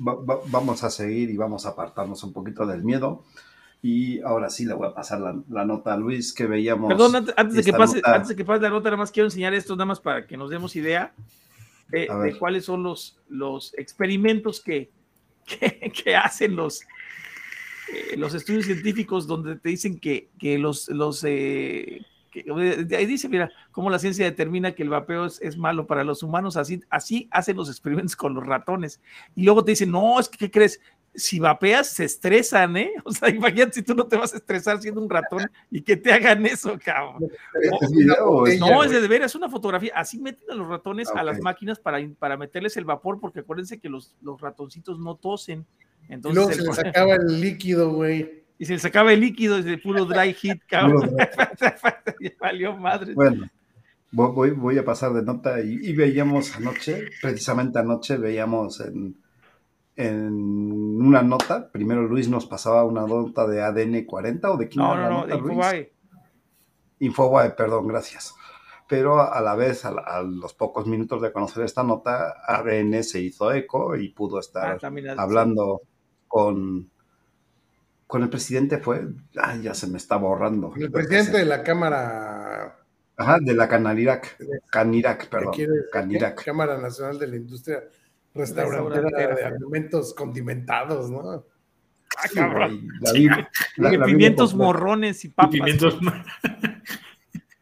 Va- 0.06 0.16
va- 0.16 0.40
vamos 0.48 0.82
a 0.84 0.90
seguir 0.90 1.30
y 1.30 1.36
vamos 1.36 1.64
a 1.64 1.70
apartarnos 1.70 2.22
un 2.24 2.32
poquito 2.32 2.66
del 2.66 2.82
miedo. 2.82 3.22
Y 3.82 4.20
ahora 4.20 4.50
sí 4.50 4.64
le 4.64 4.74
voy 4.74 4.88
a 4.88 4.94
pasar 4.94 5.20
la, 5.20 5.38
la 5.48 5.64
nota 5.64 5.94
a 5.94 5.96
Luis 5.96 6.32
que 6.32 6.46
veíamos. 6.46 6.88
Perdón, 6.88 7.16
antes, 7.16 7.34
antes 7.36 7.56
de 7.56 7.62
que 7.62 7.72
pase, 7.72 7.96
nota. 7.96 8.14
antes 8.14 8.28
de 8.28 8.36
que 8.36 8.44
pase 8.44 8.62
la 8.62 8.70
nota, 8.70 8.84
nada 8.84 8.96
más 8.96 9.12
quiero 9.12 9.26
enseñar 9.26 9.54
esto, 9.54 9.74
nada 9.76 9.86
más 9.86 10.00
para 10.00 10.26
que 10.26 10.36
nos 10.36 10.50
demos 10.50 10.74
idea 10.76 11.12
de, 11.88 12.36
cuáles 12.38 12.64
son 12.64 12.82
los, 12.82 13.18
los 13.28 13.74
experimentos 13.78 14.60
que, 14.60 14.90
que, 15.46 15.92
que 15.92 16.16
hacen 16.16 16.56
los, 16.56 16.82
eh, 17.92 18.16
los 18.16 18.34
estudios 18.34 18.64
científicos 18.64 19.26
donde 19.26 19.56
te 19.56 19.68
dicen 19.68 19.98
que, 19.98 20.30
que 20.38 20.58
los, 20.58 20.88
los 20.88 21.22
eh, 21.24 22.04
ahí 22.96 23.06
dice, 23.06 23.28
mira, 23.28 23.50
cómo 23.70 23.90
la 23.90 23.98
ciencia 23.98 24.24
determina 24.24 24.72
que 24.72 24.82
el 24.82 24.90
vapeo 24.90 25.26
es, 25.26 25.40
es 25.40 25.56
malo 25.56 25.86
para 25.86 26.04
los 26.04 26.22
humanos, 26.22 26.56
así, 26.56 26.82
así 26.90 27.28
hacen 27.30 27.56
los 27.56 27.68
experimentos 27.68 28.16
con 28.16 28.34
los 28.34 28.46
ratones. 28.46 29.00
Y 29.34 29.44
luego 29.44 29.64
te 29.64 29.72
dicen, 29.72 29.90
no, 29.90 30.18
es 30.20 30.28
que, 30.28 30.38
¿qué 30.38 30.50
crees? 30.50 30.80
Si 31.16 31.38
vapeas, 31.40 31.88
se 31.88 32.04
estresan, 32.04 32.76
¿eh? 32.76 32.92
O 33.04 33.10
sea, 33.12 33.28
imagínate 33.30 33.72
si 33.72 33.82
tú 33.82 33.94
no 33.94 34.06
te 34.06 34.16
vas 34.16 34.34
a 34.34 34.36
estresar 34.36 34.80
siendo 34.80 35.00
un 35.00 35.08
ratón 35.08 35.50
y 35.70 35.80
que 35.82 35.96
te 35.96 36.12
hagan 36.12 36.44
eso, 36.46 36.78
cabrón. 36.84 37.28
¿Es 37.80 37.90
video 37.90 38.26
o 38.26 38.46
es- 38.46 38.60
No, 38.60 38.84
es 38.84 38.90
de 38.90 39.08
veras, 39.08 39.32
es 39.32 39.34
una 39.34 39.48
fotografía. 39.48 39.92
Así 39.96 40.18
meten 40.20 40.50
a 40.50 40.54
los 40.54 40.68
ratones 40.68 41.08
Ah, 41.14 41.20
a 41.20 41.24
las 41.24 41.38
ok. 41.38 41.42
máquinas 41.44 41.78
para, 41.80 41.98
para 42.18 42.36
meterles 42.36 42.76
el 42.76 42.84
vapor, 42.84 43.18
porque 43.20 43.40
acuérdense 43.40 43.78
que 43.80 43.88
los, 43.88 44.14
los 44.20 44.40
ratoncitos 44.40 44.98
no 44.98 45.14
tosen. 45.16 45.64
Entonces, 46.08 46.58
el- 46.58 46.64
se 46.64 46.68
le 46.68 46.72
sacaba 46.92 47.14
el 47.14 47.40
líquido, 47.40 47.92
güey. 47.92 48.44
y 48.58 48.64
se 48.66 48.74
les 48.74 48.82
sacaba 48.82 49.12
el 49.12 49.20
líquido 49.20 49.56
desde 49.56 49.78
puro 49.78 50.04
dry 50.04 50.32
heat, 50.34 50.58
cabrón. 50.68 51.16
Valió 52.40 52.76
madre. 52.76 53.14
Bueno, 53.14 53.46
vo- 54.12 54.32
voy, 54.32 54.50
voy 54.50 54.78
a 54.78 54.84
pasar 54.84 55.12
de 55.12 55.22
nota 55.22 55.60
y, 55.60 55.78
y 55.82 55.92
veíamos 55.94 56.54
anoche, 56.56 57.08
precisamente 57.20 57.78
anoche, 57.78 58.16
veíamos 58.16 58.80
en, 58.80 59.16
en 59.96 60.32
una 61.02 61.22
nota, 61.22 61.70
primero 61.72 62.02
Luis 62.02 62.28
nos 62.28 62.46
pasaba 62.46 62.84
una 62.84 63.06
nota 63.06 63.46
de 63.46 63.62
ADN 63.62 64.04
40 64.06 64.50
o 64.52 64.56
de 64.56 64.68
quién 64.68 64.84
No, 64.84 64.92
era 64.94 65.02
no, 65.04 65.08
la 65.08 65.10
no, 65.10 65.20
nota, 65.22 65.34
de 65.34 65.40
Luis? 65.40 65.52
Infobae. 65.52 65.92
Infobae, 67.00 67.50
perdón, 67.50 67.88
gracias. 67.88 68.34
Pero 68.88 69.20
a 69.20 69.40
la 69.40 69.54
vez, 69.56 69.84
a, 69.84 69.90
la- 69.90 70.02
a 70.02 70.22
los 70.22 70.54
pocos 70.54 70.86
minutos 70.86 71.20
de 71.20 71.32
conocer 71.32 71.64
esta 71.64 71.82
nota, 71.82 72.34
ADN 72.46 73.02
se 73.02 73.20
hizo 73.20 73.52
eco 73.52 73.96
y 73.96 74.10
pudo 74.10 74.38
estar 74.38 74.78
Ah, 74.82 74.90
hablando 75.18 75.82
con, 76.28 76.90
con 78.06 78.22
el 78.22 78.30
presidente. 78.30 78.78
Fue, 78.78 79.06
ay, 79.36 79.62
ya 79.62 79.74
se 79.74 79.88
me 79.88 79.96
está 79.98 80.16
borrando. 80.16 80.72
El 80.76 80.90
presidente 80.92 81.38
de 81.38 81.44
la 81.46 81.62
Cámara, 81.62 82.76
Ajá, 83.16 83.38
de 83.40 83.54
la 83.54 83.66
Canirac, 83.68 84.36
Canirac, 84.70 85.22
¿qué 85.22 85.26
perdón? 85.28 85.54
Canirac. 85.92 86.44
Cámara 86.44 86.78
Nacional 86.78 87.18
de 87.18 87.26
la 87.26 87.36
Industria 87.36 87.82
Restaurantera 88.36 89.02
Restaurantera. 89.02 89.34
de 89.50 89.56
Alimentos 89.56 90.14
Condimentados, 90.14 91.10
¿no? 91.10 91.30
Ah, 91.30 91.42
Sí, 92.28 92.34
cabrón. 92.36 92.88
la 93.76 93.90
la- 93.90 93.98
la 93.98 94.04
pimientos 94.06 94.54
morrones 94.54 95.24
y 95.24 95.28
Y 95.28 95.30
papas. 95.30 95.50
pimientos. 95.52 95.98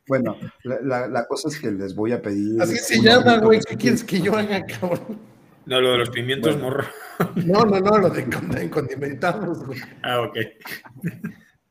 Bueno, 0.07 0.37
la, 0.65 0.81
la- 0.83 1.09
la 1.09 1.27
cosa 1.27 1.49
es 1.49 1.59
que 1.59 1.71
les 1.73 1.95
voy 1.95 2.13
a 2.13 2.21
pedir. 2.21 2.61
Así 2.61 2.77
se 2.77 3.01
llama, 3.01 3.39
güey. 3.39 3.59
¿Qué 3.67 3.75
quieres 3.75 4.05
que 4.05 4.21
yo 4.21 4.37
haga, 4.37 4.63
cabrón? 4.67 5.19
No, 5.65 5.81
lo 5.81 5.93
de 5.93 5.99
los 5.99 6.11
pimientos 6.11 6.53
Bueno. 6.61 6.69
morro. 6.69 6.85
No, 7.37 7.65
no, 7.65 7.81
no, 7.81 7.99
lo 7.99 8.11
de 8.11 8.25
con- 8.27 8.69
condimentados, 8.69 9.65
güey. 9.65 9.81
Ah, 10.03 10.21
ok. 10.21 10.37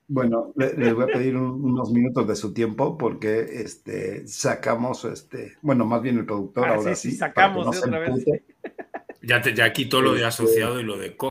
Bueno, 0.08 0.52
le- 0.56 0.74
les 0.74 0.94
voy 0.96 1.04
a 1.04 1.08
pedir 1.08 1.38
un- 1.38 1.64
unos 1.64 1.92
minutos 1.92 2.28
de 2.28 2.36
su 2.36 2.54
tiempo 2.56 2.98
porque 2.98 3.62
este, 3.62 4.28
sacamos, 4.28 5.06
este, 5.06 5.54
bueno, 5.62 5.86
más 5.86 6.02
bien 6.02 6.18
el 6.18 6.26
productor 6.26 6.68
Ah, 6.68 6.74
ahora 6.76 6.96
sí, 6.96 7.12
sí, 7.12 7.18
sacamos 7.18 7.68
no 7.68 7.72
de 7.72 7.78
otra 7.78 8.00
vez. 8.00 8.26
Ya, 9.26 9.42
te, 9.42 9.56
ya 9.56 9.72
quitó 9.72 10.02
lo 10.02 10.14
de 10.14 10.26
asociado 10.26 10.82
y 10.82 10.84
lo 10.84 10.98
de 10.98 11.16
co. 11.16 11.30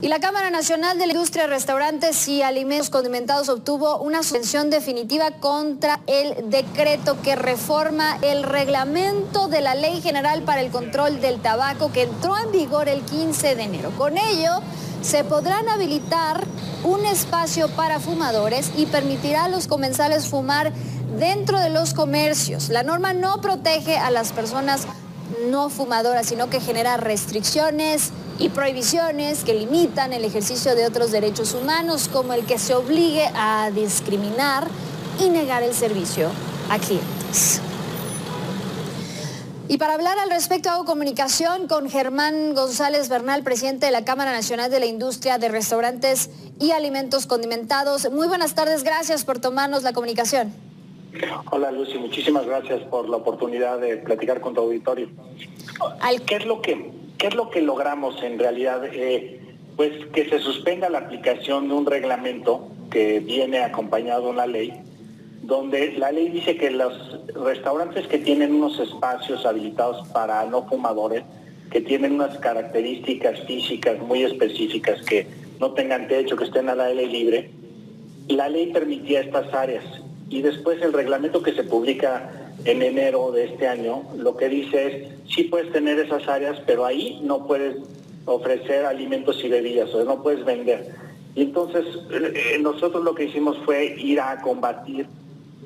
Y 0.00 0.08
la 0.08 0.20
Cámara 0.20 0.50
Nacional 0.50 0.96
de 0.98 1.06
la 1.06 1.12
Industria 1.12 1.44
de 1.44 1.50
Restaurantes 1.50 2.26
y 2.28 2.42
Alimentos 2.42 2.88
Condimentados 2.88 3.48
obtuvo 3.48 3.98
una 3.98 4.22
suspensión 4.22 4.70
definitiva 4.70 5.32
contra 5.40 6.00
el 6.06 6.50
decreto 6.50 7.20
que 7.22 7.36
reforma 7.36 8.16
el 8.22 8.44
reglamento 8.44 9.48
de 9.48 9.60
la 9.60 9.74
Ley 9.74 10.00
General 10.00 10.42
para 10.42 10.60
el 10.60 10.70
Control 10.70 11.20
del 11.20 11.40
Tabaco 11.40 11.92
que 11.92 12.02
entró 12.02 12.36
en 12.38 12.52
vigor 12.52 12.88
el 12.88 13.02
15 13.02 13.54
de 13.54 13.62
enero. 13.62 13.90
Con 13.96 14.16
ello, 14.16 14.60
se 15.02 15.24
podrán 15.24 15.68
habilitar 15.68 16.44
un 16.84 17.06
espacio 17.06 17.68
para 17.70 17.98
fumadores 17.98 18.72
y 18.76 18.86
permitirá 18.86 19.44
a 19.44 19.48
los 19.48 19.66
comensales 19.66 20.28
fumar 20.28 20.72
dentro 21.18 21.60
de 21.60 21.70
los 21.70 21.92
comercios. 21.94 22.68
La 22.70 22.82
norma 22.82 23.12
no 23.12 23.40
protege 23.40 23.98
a 23.98 24.10
las 24.10 24.32
personas 24.32 24.86
no 25.48 25.70
fumadoras, 25.70 26.26
sino 26.26 26.48
que 26.50 26.60
genera 26.60 26.96
restricciones 26.96 28.10
y 28.38 28.48
prohibiciones 28.48 29.44
que 29.44 29.54
limitan 29.54 30.12
el 30.12 30.24
ejercicio 30.24 30.74
de 30.74 30.86
otros 30.86 31.10
derechos 31.10 31.54
humanos, 31.54 32.08
como 32.12 32.32
el 32.32 32.44
que 32.44 32.58
se 32.58 32.74
obligue 32.74 33.30
a 33.34 33.70
discriminar 33.74 34.66
y 35.20 35.28
negar 35.28 35.62
el 35.62 35.74
servicio 35.74 36.30
a 36.70 36.78
clientes. 36.78 37.60
Y 39.68 39.78
para 39.78 39.94
hablar 39.94 40.18
al 40.18 40.28
respecto 40.28 40.68
hago 40.70 40.84
comunicación 40.84 41.66
con 41.66 41.88
Germán 41.88 42.54
González 42.54 43.08
Bernal, 43.08 43.42
presidente 43.42 43.86
de 43.86 43.92
la 43.92 44.04
Cámara 44.04 44.32
Nacional 44.32 44.70
de 44.70 44.80
la 44.80 44.86
Industria 44.86 45.38
de 45.38 45.48
Restaurantes 45.48 46.28
y 46.58 46.72
Alimentos 46.72 47.26
Condimentados. 47.26 48.10
Muy 48.10 48.26
buenas 48.28 48.54
tardes, 48.54 48.82
gracias 48.82 49.24
por 49.24 49.38
tomarnos 49.38 49.82
la 49.82 49.92
comunicación. 49.92 50.71
Hola 51.50 51.70
Lucy, 51.70 51.98
muchísimas 51.98 52.46
gracias 52.46 52.80
por 52.84 53.08
la 53.08 53.18
oportunidad 53.18 53.78
de 53.78 53.98
platicar 53.98 54.40
con 54.40 54.54
tu 54.54 54.62
auditorio. 54.62 55.08
¿Qué 56.26 56.36
es 56.36 56.46
lo 56.46 56.62
que, 56.62 56.90
qué 57.18 57.26
es 57.26 57.34
lo 57.34 57.50
que 57.50 57.60
logramos 57.60 58.22
en 58.22 58.38
realidad? 58.38 58.82
Eh, 58.86 59.40
pues 59.76 59.92
que 60.14 60.28
se 60.28 60.38
suspenda 60.38 60.88
la 60.88 60.98
aplicación 60.98 61.68
de 61.68 61.74
un 61.74 61.86
reglamento 61.86 62.68
que 62.90 63.20
viene 63.20 63.58
acompañado 63.58 64.24
de 64.24 64.30
una 64.30 64.46
ley, 64.46 64.72
donde 65.42 65.92
la 65.92 66.12
ley 66.12 66.30
dice 66.30 66.56
que 66.56 66.70
los 66.70 67.20
restaurantes 67.34 68.06
que 68.06 68.18
tienen 68.18 68.54
unos 68.54 68.78
espacios 68.78 69.44
habilitados 69.44 70.08
para 70.08 70.44
no 70.46 70.64
fumadores, 70.64 71.24
que 71.70 71.82
tienen 71.82 72.12
unas 72.12 72.38
características 72.38 73.40
físicas 73.46 73.98
muy 74.00 74.22
específicas, 74.22 75.02
que 75.02 75.26
no 75.60 75.72
tengan 75.72 76.08
techo, 76.08 76.36
que 76.36 76.44
estén 76.44 76.68
al 76.70 76.80
aire 76.80 77.06
libre, 77.06 77.50
la 78.28 78.48
ley 78.48 78.72
permitía 78.72 79.20
estas 79.20 79.52
áreas 79.52 80.01
y 80.32 80.40
después 80.40 80.80
el 80.82 80.94
reglamento 80.94 81.42
que 81.42 81.52
se 81.52 81.62
publica 81.62 82.30
en 82.64 82.82
enero 82.82 83.30
de 83.32 83.44
este 83.44 83.68
año 83.68 84.02
lo 84.16 84.36
que 84.36 84.48
dice 84.48 84.86
es 84.86 85.32
sí 85.34 85.44
puedes 85.44 85.70
tener 85.72 85.98
esas 85.98 86.26
áreas 86.26 86.58
pero 86.66 86.86
ahí 86.86 87.20
no 87.22 87.46
puedes 87.46 87.76
ofrecer 88.24 88.86
alimentos 88.86 89.42
y 89.44 89.48
bebidas 89.48 89.92
o 89.94 90.04
no 90.04 90.22
puedes 90.22 90.44
vender. 90.44 90.94
Y 91.34 91.42
entonces 91.42 91.84
eh, 92.10 92.58
nosotros 92.60 93.04
lo 93.04 93.14
que 93.14 93.24
hicimos 93.24 93.58
fue 93.64 93.94
ir 93.98 94.20
a 94.20 94.40
combatir 94.40 95.06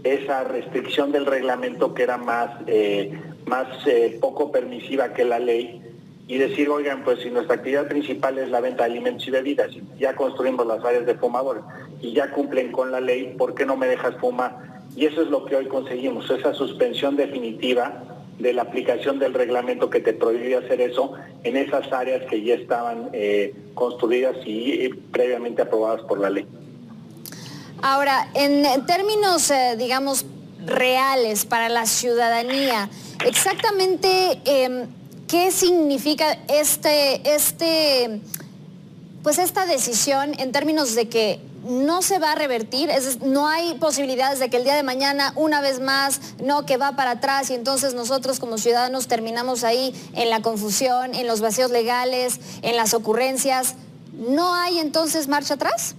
esa 0.05 0.45
restricción 0.45 1.13
del 1.13 1.27
reglamento 1.27 1.95
que 1.95 2.03
era 2.03 2.17
más 2.17 2.51
eh, 2.67 3.19
más 3.47 3.69
eh, 3.87 4.19
poco 4.21 4.51
permisiva 4.51 5.13
que 5.13 5.25
la 5.25 5.39
ley 5.39 5.81
y 6.29 6.39
decir, 6.39 6.69
oigan, 6.69 7.05
pues 7.05 7.21
si 7.21 7.31
nuestra 7.31 7.57
actividad 7.57 7.89
principal 7.89 8.39
es 8.39 8.51
la 8.51 8.61
venta 8.61 8.85
de 8.85 8.91
alimentos 8.91 9.27
y 9.29 9.31
bebidas, 9.31 9.71
ya 9.99 10.17
construimos 10.17 10.67
las 10.67 10.85
áreas 10.85 11.07
de 11.07 11.15
fumadores 11.15 11.63
y 12.01 12.13
ya 12.13 12.33
cumplen 12.33 12.73
con 12.73 12.91
la 12.91 13.01
ley, 13.01 13.35
¿por 13.39 13.55
qué 13.55 13.65
no 13.65 13.77
me 13.77 13.87
dejas 13.87 14.17
fumar? 14.17 14.85
Y 14.97 15.07
eso 15.07 15.23
es 15.23 15.29
lo 15.29 15.45
que 15.45 15.57
hoy 15.57 15.67
conseguimos, 15.67 16.29
esa 16.31 16.53
suspensión 16.55 17.17
definitiva 17.17 18.03
de 18.39 18.53
la 18.53 18.63
aplicación 18.63 19.19
del 19.19 19.35
reglamento 19.35 19.89
que 19.89 20.01
te 20.01 20.13
prohibía 20.13 20.59
hacer 20.59 20.81
eso 20.81 21.15
en 21.45 21.57
esas 21.57 21.91
áreas 21.93 22.23
que 22.29 22.43
ya 22.43 22.55
estaban 22.55 23.09
eh, 23.13 23.55
construidas 23.75 24.37
y 24.45 24.73
eh, 24.73 24.91
previamente 25.13 25.63
aprobadas 25.63 26.03
por 26.03 26.19
la 26.21 26.31
ley. 26.31 26.47
Ahora, 27.83 28.29
en 28.35 28.85
términos, 28.87 29.51
eh, 29.51 29.77
digamos, 29.79 30.27
reales 30.65 31.45
para 31.45 31.69
la 31.69 31.87
ciudadanía, 31.87 32.89
exactamente 33.25 34.41
eh, 34.45 34.87
qué 35.29 35.51
significa 35.51 36.39
este, 36.49 37.35
este, 37.35 38.21
pues 39.23 39.39
esta 39.39 39.67
decisión 39.67 40.33
en 40.39 40.53
términos 40.53 40.95
de 40.95 41.09
que 41.09 41.41
no 41.65 42.01
se 42.01 42.21
va 42.21 42.33
a 42.33 42.35
revertir, 42.37 42.91
es, 42.91 43.23
no 43.23 43.49
hay 43.49 43.75
posibilidades 43.75 44.39
de 44.39 44.49
que 44.49 44.57
el 44.57 44.65
día 44.65 44.77
de 44.77 44.85
mañana 44.85 45.33
una 45.35 45.61
vez 45.61 45.81
más, 45.81 46.37
no, 46.43 46.65
que 46.65 46.77
va 46.77 46.95
para 46.95 47.13
atrás 47.13 47.51
y 47.51 47.55
entonces 47.55 47.95
nosotros 47.95 48.39
como 48.39 48.57
ciudadanos 48.57 49.09
terminamos 49.09 49.65
ahí 49.65 49.93
en 50.15 50.31
la 50.31 50.43
confusión, 50.43 51.15
en 51.15 51.27
los 51.27 51.41
vacíos 51.41 51.73
legales, 51.73 52.39
en 52.63 52.77
las 52.77 52.95
ocurrencias. 52.95 53.75
¿No 54.13 54.55
hay 54.55 54.79
entonces 54.79 55.27
marcha 55.27 55.55
atrás? 55.55 55.97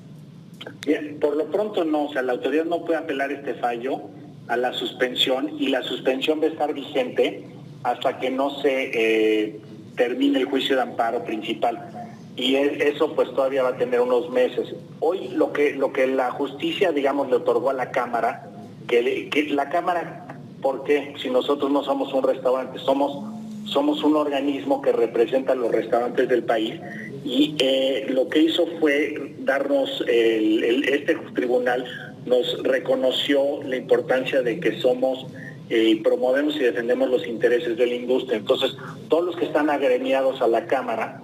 Bien, 0.85 1.19
por 1.19 1.35
lo 1.35 1.51
pronto 1.51 1.83
no, 1.83 2.05
o 2.05 2.13
sea, 2.13 2.21
la 2.21 2.33
autoridad 2.33 2.63
no 2.63 2.85
puede 2.85 2.99
apelar 2.99 3.31
este 3.31 3.53
fallo 3.55 4.03
a 4.47 4.55
la 4.55 4.73
suspensión 4.73 5.57
y 5.59 5.67
la 5.67 5.83
suspensión 5.83 6.39
va 6.39 6.45
a 6.45 6.49
estar 6.49 6.73
vigente 6.73 7.56
hasta 7.83 8.19
que 8.19 8.29
no 8.29 8.49
se 8.61 8.91
eh, 8.93 9.59
termine 9.95 10.39
el 10.39 10.45
juicio 10.45 10.75
de 10.75 10.81
amparo 10.83 11.23
principal. 11.23 11.79
Y 12.35 12.55
e- 12.55 12.89
eso 12.89 13.13
pues 13.15 13.29
todavía 13.33 13.63
va 13.63 13.69
a 13.69 13.77
tener 13.77 13.99
unos 14.01 14.29
meses. 14.29 14.73
Hoy 14.99 15.29
lo 15.29 15.53
que, 15.53 15.73
lo 15.73 15.91
que 15.93 16.07
la 16.07 16.31
justicia, 16.31 16.91
digamos, 16.91 17.29
le 17.29 17.35
otorgó 17.37 17.69
a 17.69 17.73
la 17.73 17.91
Cámara, 17.91 18.47
que, 18.87 19.29
que 19.29 19.43
la 19.49 19.69
Cámara, 19.69 20.27
¿por 20.61 20.83
qué? 20.83 21.13
Si 21.21 21.29
nosotros 21.29 21.71
no 21.71 21.83
somos 21.83 22.13
un 22.13 22.23
restaurante, 22.23 22.79
somos, 22.79 23.25
somos 23.65 24.03
un 24.03 24.15
organismo 24.15 24.81
que 24.81 24.91
representa 24.91 25.53
a 25.53 25.55
los 25.55 25.71
restaurantes 25.71 26.29
del 26.29 26.43
país 26.43 26.75
y 27.25 27.55
eh, 27.59 28.05
lo 28.09 28.29
que 28.29 28.39
hizo 28.39 28.67
fue 28.79 29.33
darnos, 29.39 30.03
el- 30.07 30.63
el- 30.63 30.89
este 30.89 31.15
tribunal 31.35 31.85
nos 32.25 32.61
reconoció 32.63 33.63
la 33.63 33.77
importancia 33.77 34.41
de 34.41 34.59
que 34.59 34.79
somos 34.79 35.25
y 35.69 35.95
promovemos 35.95 36.55
y 36.55 36.59
defendemos 36.59 37.09
los 37.09 37.27
intereses 37.27 37.77
de 37.77 37.85
la 37.87 37.95
industria. 37.95 38.37
Entonces, 38.37 38.75
todos 39.09 39.25
los 39.25 39.35
que 39.35 39.45
están 39.45 39.69
agremiados 39.69 40.41
a 40.41 40.47
la 40.47 40.65
Cámara, 40.67 41.21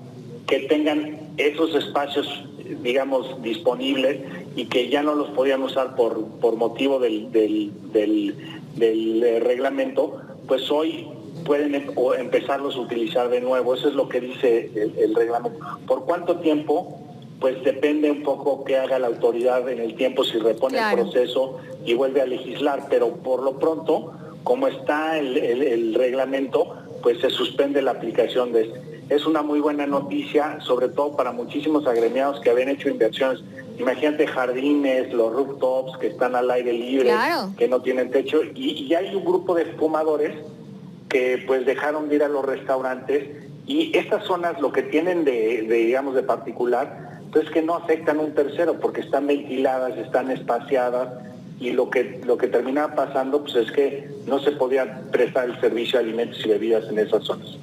que 0.48 0.60
tengan 0.60 1.18
esos 1.38 1.74
espacios, 1.76 2.28
eh, 2.60 2.76
digamos, 2.82 3.42
disponibles 3.42 4.20
y 4.56 4.66
que 4.66 4.90
ya 4.90 5.02
no 5.02 5.16
los 5.16 5.30
podían 5.30 5.64
usar 5.64 5.96
por, 5.96 6.26
por 6.42 6.56
motivo 6.58 7.00
del, 7.00 7.32
del- 7.32 7.72
del- 7.94 8.36
del, 8.76 9.24
eh, 9.24 9.40
reglamento, 9.40 10.20
pues 10.48 10.70
hoy 10.72 11.08
pueden 11.46 11.76
em- 11.76 11.92
o 11.96 12.14
empezarlos 12.14 12.76
a 12.76 12.80
utilizar 12.80 13.30
de 13.30 13.40
nuevo. 13.40 13.74
Eso 13.76 13.88
es 13.88 13.94
lo 13.96 14.10
que 14.10 14.20
dice 14.20 14.70
el, 14.76 14.94
el 14.98 15.16
reglamento. 15.16 15.58
¿Por 15.88 16.06
cuánto 16.06 16.38
tiempo? 16.38 17.00
Pues 17.40 17.62
depende 17.64 18.10
un 18.12 18.24
poco 18.24 18.64
qué 18.64 18.78
haga 18.78 19.00
la 19.00 19.08
autoridad 19.08 19.68
en 19.70 19.80
el 19.80 19.96
tiempo, 19.96 20.24
si 20.24 20.38
repone 20.38 20.78
Claro. 20.78 20.98
el 21.02 21.04
proceso 21.10 21.60
y 21.86 21.94
vuelve 21.94 22.22
a 22.22 22.26
legislar, 22.26 22.88
pero 22.90 23.10
por 23.18 23.44
lo 23.44 23.60
pronto, 23.60 24.14
como 24.44 24.68
está 24.68 25.18
el, 25.18 25.38
el- 25.38 25.64
el 25.64 25.94
reglamento, 25.94 26.76
pues 27.02 27.20
se 27.20 27.30
suspende 27.30 27.82
la 27.82 27.92
aplicación 27.92 28.52
de 28.54 28.62
este. 28.64 28.82
Es 29.10 29.26
una 29.26 29.42
muy 29.42 29.60
buena 29.60 29.86
noticia, 29.86 30.60
sobre 30.62 30.88
todo 30.90 31.16
para 31.16 31.32
muchísimos 31.32 31.86
agremiados 31.88 32.40
que 32.42 32.50
habían 32.50 32.70
hecho 32.70 32.90
inversiones. 32.90 33.42
Imagínate 33.78 34.28
jardines, 34.28 35.12
los 35.14 35.34
rooftops 35.34 35.98
que 35.98 36.08
están 36.08 36.36
al 36.36 36.50
aire 36.52 36.72
libre, 36.74 37.10
Claro. 37.10 37.52
que 37.58 37.68
no 37.68 37.82
tienen 37.82 38.12
techo, 38.12 38.42
y, 38.56 38.84
y 38.86 38.94
hay 38.96 39.14
un 39.16 39.26
grupo 39.26 39.56
de 39.56 39.66
fumadores 39.66 40.32
que 41.10 41.44
pues 41.46 41.66
dejaron 41.66 42.08
de 42.10 42.16
ir 42.16 42.24
a 42.24 42.28
los 42.30 42.46
restaurantes 42.46 43.28
y 43.68 43.96
estas 43.98 44.24
zonas 44.26 44.60
lo 44.62 44.72
que 44.72 44.84
tienen 44.84 45.24
de, 45.26 45.64
de, 45.64 45.76
digamos 45.76 46.16
de 46.16 46.24
particular 46.24 47.20
pues 47.32 47.50
que 47.50 47.62
no 47.62 47.76
afectan 47.76 48.20
a 48.20 48.22
un 48.22 48.34
tercero 48.34 48.80
porque 48.80 49.02
están 49.02 49.28
ventiladas, 49.28 49.98
están 49.98 50.32
espaciadas 50.32 51.10
y 51.60 51.72
lo 51.72 51.90
que 51.90 52.22
lo 52.26 52.38
que 52.38 52.48
terminaba 52.48 52.96
pasando 52.96 53.44
pues 53.44 53.56
es 53.56 53.72
que 53.72 54.10
no 54.26 54.40
se 54.40 54.52
podía 54.52 55.02
prestar 55.12 55.50
el 55.50 55.60
servicio 55.62 56.00
de 56.00 56.06
alimentos 56.06 56.40
y 56.46 56.50
bebidas 56.50 56.86
en 56.90 57.00
esas 57.00 57.24
zonas. 57.24 57.58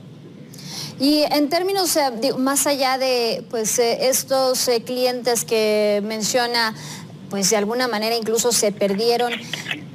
Y 1.00 1.22
en 1.30 1.48
términos, 1.48 1.98
más 2.36 2.66
allá 2.66 2.98
de 2.98 3.42
pues, 3.48 3.78
eh, 3.78 4.10
estos 4.10 4.68
eh, 4.68 4.82
clientes 4.82 5.46
que 5.46 6.02
menciona, 6.04 6.74
pues 7.30 7.48
de 7.48 7.56
alguna 7.56 7.88
manera 7.88 8.14
incluso 8.16 8.52
se 8.52 8.70
perdieron, 8.70 9.32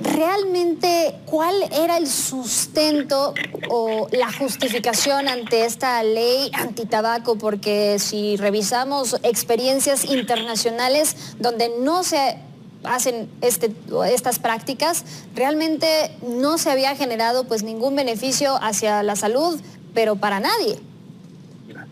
¿realmente 0.01 1.13
cuál 1.25 1.53
era 1.71 1.97
el 1.97 2.07
sustento 2.07 3.35
o 3.69 4.07
la 4.13 4.31
justificación 4.33 5.27
ante 5.27 5.65
esta 5.65 6.01
ley 6.01 6.49
antitabaco? 6.53 7.37
Porque 7.37 7.99
si 7.99 8.35
revisamos 8.37 9.17
experiencias 9.21 10.05
internacionales 10.05 11.35
donde 11.37 11.69
no 11.81 12.03
se 12.03 12.37
hacen 12.87 13.29
este, 13.41 13.71
estas 14.11 14.39
prácticas, 14.39 15.05
realmente 15.35 15.87
no 16.27 16.57
se 16.57 16.69
había 16.71 16.95
generado 16.95 17.45
pues 17.45 17.63
ningún 17.63 17.95
beneficio 17.95 18.55
hacia 18.61 19.03
la 19.03 19.15
salud, 19.15 19.59
pero 19.93 20.15
para 20.15 20.39
nadie. 20.39 20.77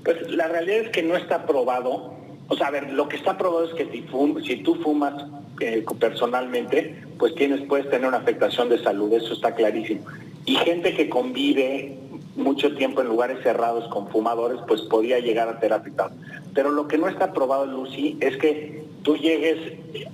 Pues 0.03 0.29
la 0.31 0.47
realidad 0.47 0.79
es 0.85 0.89
que 0.89 1.03
no 1.03 1.15
está 1.15 1.45
probado. 1.45 2.13
O 2.49 2.55
sea, 2.57 2.67
a 2.67 2.71
ver, 2.71 2.91
lo 2.91 3.07
que 3.07 3.15
está 3.15 3.37
probado 3.37 3.65
es 3.65 3.73
que 3.73 3.89
si, 3.89 4.01
fum- 4.03 4.45
si 4.45 4.57
tú 4.57 4.75
fumas 4.75 5.13
eh, 5.61 5.85
personalmente, 5.99 7.01
pues 7.17 7.33
tienes, 7.35 7.61
puedes 7.67 7.89
tener 7.89 8.07
una 8.07 8.17
afectación 8.17 8.67
de 8.69 8.83
salud, 8.83 9.13
eso 9.13 9.33
está 9.33 9.55
clarísimo. 9.55 10.01
Y 10.45 10.55
gente 10.55 10.93
que 10.93 11.07
convive 11.09 11.97
mucho 12.35 12.75
tiempo 12.75 13.01
en 13.01 13.07
lugares 13.07 13.37
cerrados 13.43 13.87
con 13.89 14.07
fumadores, 14.07 14.59
pues 14.67 14.81
podría 14.81 15.19
llegar 15.19 15.47
a 15.47 15.75
afectado. 15.75 16.11
Pero 16.53 16.71
lo 16.71 16.87
que 16.87 16.97
no 16.97 17.07
está 17.07 17.33
probado, 17.33 17.65
Lucy, 17.65 18.17
es 18.21 18.37
que 18.37 18.83
tú 19.03 19.17
llegues 19.17 19.57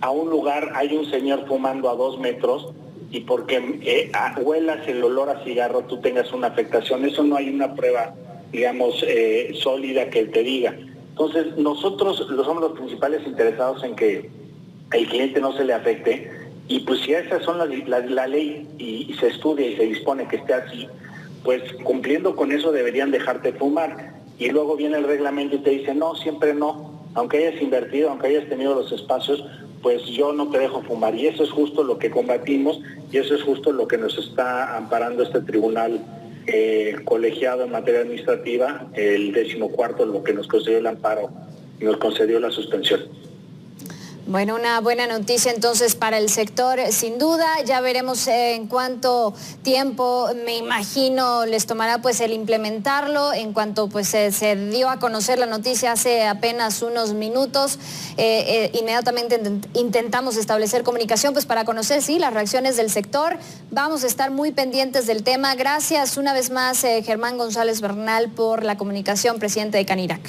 a 0.01 0.09
un 0.09 0.29
lugar, 0.29 0.71
hay 0.75 0.95
un 0.95 1.05
señor 1.09 1.45
fumando 1.47 1.89
a 1.89 1.95
dos 1.95 2.19
metros 2.19 2.73
y 3.11 3.21
porque 3.21 3.79
eh, 3.81 4.11
huelas 4.41 4.87
el 4.87 5.03
olor 5.03 5.29
a 5.29 5.43
cigarro, 5.43 5.81
tú 5.83 5.99
tengas 5.99 6.31
una 6.33 6.47
afectación. 6.47 7.05
Eso 7.05 7.23
no 7.23 7.35
hay 7.37 7.49
una 7.49 7.73
prueba, 7.73 8.13
digamos, 8.51 9.03
eh, 9.07 9.51
sólida 9.61 10.09
que 10.09 10.25
te 10.25 10.43
diga. 10.43 10.75
Entonces, 11.09 11.57
nosotros 11.57 12.25
somos 12.45 12.61
los 12.61 12.73
principales 12.73 13.25
interesados 13.25 13.83
en 13.83 13.95
que 13.95 14.29
el 14.93 15.07
cliente 15.07 15.39
no 15.41 15.53
se 15.53 15.65
le 15.65 15.73
afecte 15.73 16.31
y 16.67 16.79
pues 16.81 17.01
si 17.01 17.13
esas 17.13 17.43
son 17.43 17.57
las- 17.57 18.09
la, 18.09 18.27
ley 18.27 18.67
y 18.77 19.13
se 19.19 19.27
estudia 19.27 19.67
y 19.67 19.75
se 19.75 19.83
dispone 19.83 20.27
que 20.27 20.37
esté 20.37 20.53
así, 20.53 20.87
pues 21.43 21.61
cumpliendo 21.83 22.35
con 22.35 22.51
eso 22.51 22.71
deberían 22.71 23.11
dejarte 23.11 23.53
fumar. 23.53 24.13
Y 24.37 24.49
luego 24.49 24.75
viene 24.77 24.97
el 24.97 25.03
reglamento 25.03 25.57
y 25.57 25.59
te 25.59 25.71
dice, 25.71 25.93
no, 25.93 26.15
siempre 26.15 26.53
no, 26.53 27.09
aunque 27.13 27.37
hayas 27.37 27.61
invertido, 27.61 28.09
aunque 28.09 28.27
hayas 28.27 28.47
tenido 28.47 28.75
los 28.75 28.91
espacios, 28.91 29.43
pues 29.81 30.05
yo 30.05 30.33
no 30.33 30.49
te 30.49 30.59
dejo 30.59 30.81
fumar. 30.83 31.15
Y 31.15 31.27
eso 31.27 31.43
es 31.43 31.51
justo 31.51 31.83
lo 31.83 31.97
que 31.97 32.09
combatimos 32.09 32.81
y 33.11 33.17
eso 33.17 33.35
es 33.35 33.43
justo 33.43 33.71
lo 33.71 33.87
que 33.87 33.97
nos 33.97 34.17
está 34.17 34.77
amparando 34.77 35.23
este 35.23 35.41
tribunal 35.41 36.01
eh, 36.47 36.95
colegiado 37.05 37.63
en 37.63 37.71
materia 37.71 38.01
administrativa, 38.01 38.87
el 38.93 39.33
décimo 39.33 39.69
cuarto, 39.69 40.05
lo 40.05 40.23
que 40.23 40.33
nos 40.33 40.47
concedió 40.47 40.79
el 40.79 40.87
amparo 40.87 41.29
nos 41.85 41.97
concedió 41.97 42.39
la 42.39 42.51
suspensión. 42.51 43.01
Bueno, 44.29 44.53
una 44.53 44.79
buena 44.79 45.07
noticia 45.07 45.51
entonces 45.51 45.95
para 45.95 46.19
el 46.19 46.29
sector, 46.29 46.79
sin 46.91 47.17
duda. 47.17 47.47
Ya 47.65 47.81
veremos 47.81 48.27
eh, 48.27 48.53
en 48.53 48.67
cuánto 48.67 49.33
tiempo, 49.63 50.29
me 50.45 50.55
imagino, 50.55 51.47
les 51.47 51.65
tomará 51.65 51.97
pues 52.03 52.21
el 52.21 52.33
implementarlo. 52.33 53.33
En 53.33 53.53
cuanto 53.53 53.89
pues 53.89 54.07
se, 54.07 54.55
dio 54.69 54.87
a 54.91 54.99
conocer 54.99 55.39
la 55.39 55.47
noticia 55.47 55.93
hace 55.93 56.27
apenas 56.27 56.83
unos 56.83 57.13
minutos, 57.13 57.79
eh, 58.17 58.69
eh, 58.71 58.77
inmediatamente 58.79 59.41
intent- 59.41 59.67
intentamos 59.73 60.37
establecer 60.37 60.83
comunicación 60.83 61.33
pues 61.33 61.47
para 61.47 61.65
conocer 61.65 62.03
sí 62.03 62.19
las 62.19 62.31
reacciones 62.31 62.77
del 62.77 62.91
sector. 62.91 63.35
Vamos 63.71 64.03
a 64.03 64.07
estar 64.07 64.29
muy 64.29 64.51
pendientes 64.51 65.07
del 65.07 65.23
tema. 65.23 65.55
Gracias 65.55 66.17
una 66.17 66.33
vez 66.33 66.51
más, 66.51 66.81
Germán 66.81 67.39
González 67.39 67.81
Bernal, 67.81 68.29
por 68.29 68.63
la 68.63 68.77
comunicación, 68.77 69.39
presidente 69.39 69.79
de 69.79 69.87
Canirac. 69.87 70.21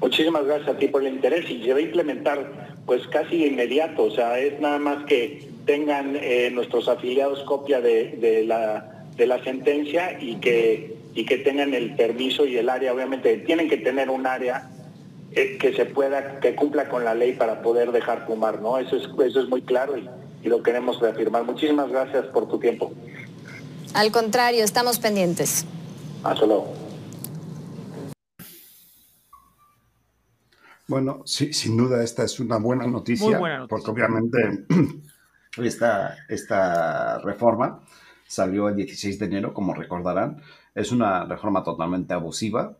Muchísimas 0.00 0.44
gracias 0.46 0.68
a 0.68 0.78
ti 0.78 0.88
por 0.88 1.04
el 1.06 1.14
interés 1.14 1.48
y 1.48 1.62
se 1.62 1.72
va 1.72 1.78
a 1.78 1.82
implementar 1.82 2.73
pues 2.86 3.06
casi 3.08 3.46
inmediato, 3.46 4.04
o 4.04 4.10
sea, 4.10 4.38
es 4.38 4.60
nada 4.60 4.78
más 4.78 5.04
que 5.06 5.48
tengan 5.64 6.16
eh, 6.16 6.50
nuestros 6.52 6.88
afiliados 6.88 7.40
copia 7.44 7.80
de, 7.80 8.16
de 8.20 8.44
la, 8.44 9.06
de 9.16 9.26
la 9.26 9.42
sentencia 9.42 10.18
y 10.20 10.36
que, 10.36 10.94
y 11.14 11.24
que 11.24 11.38
tengan 11.38 11.72
el 11.72 11.94
permiso 11.96 12.44
y 12.46 12.58
el 12.58 12.68
área, 12.68 12.92
obviamente 12.92 13.38
tienen 13.38 13.68
que 13.68 13.78
tener 13.78 14.10
un 14.10 14.26
área 14.26 14.68
eh, 15.32 15.56
que 15.58 15.72
se 15.72 15.86
pueda, 15.86 16.40
que 16.40 16.54
cumpla 16.54 16.88
con 16.88 17.04
la 17.04 17.14
ley 17.14 17.32
para 17.32 17.62
poder 17.62 17.92
dejar 17.92 18.26
fumar, 18.26 18.60
¿no? 18.60 18.78
Eso 18.78 18.96
es, 18.96 19.04
eso 19.26 19.40
es 19.40 19.48
muy 19.48 19.62
claro 19.62 19.96
y, 19.96 20.08
y 20.42 20.48
lo 20.48 20.62
queremos 20.62 21.00
reafirmar. 21.00 21.44
Muchísimas 21.44 21.90
gracias 21.90 22.26
por 22.26 22.48
tu 22.48 22.58
tiempo. 22.58 22.92
Al 23.94 24.10
contrario, 24.10 24.64
estamos 24.64 24.98
pendientes. 24.98 25.64
Hasta 26.22 26.44
luego. 26.44 26.83
Bueno, 30.86 31.22
sí, 31.24 31.52
sin 31.52 31.76
duda 31.76 32.02
esta 32.02 32.24
es 32.24 32.38
una 32.40 32.58
buena 32.58 32.86
noticia, 32.86 33.26
Muy 33.28 33.38
buena 33.38 33.58
noticia. 33.60 33.68
porque 33.76 33.90
obviamente 33.90 34.66
esta, 35.62 36.16
esta 36.28 37.18
reforma 37.20 37.80
salió 38.26 38.68
el 38.68 38.76
16 38.76 39.18
de 39.18 39.26
enero, 39.26 39.54
como 39.54 39.74
recordarán. 39.74 40.42
Es 40.74 40.90
una 40.92 41.24
reforma 41.24 41.62
totalmente 41.62 42.14
abusiva, 42.14 42.76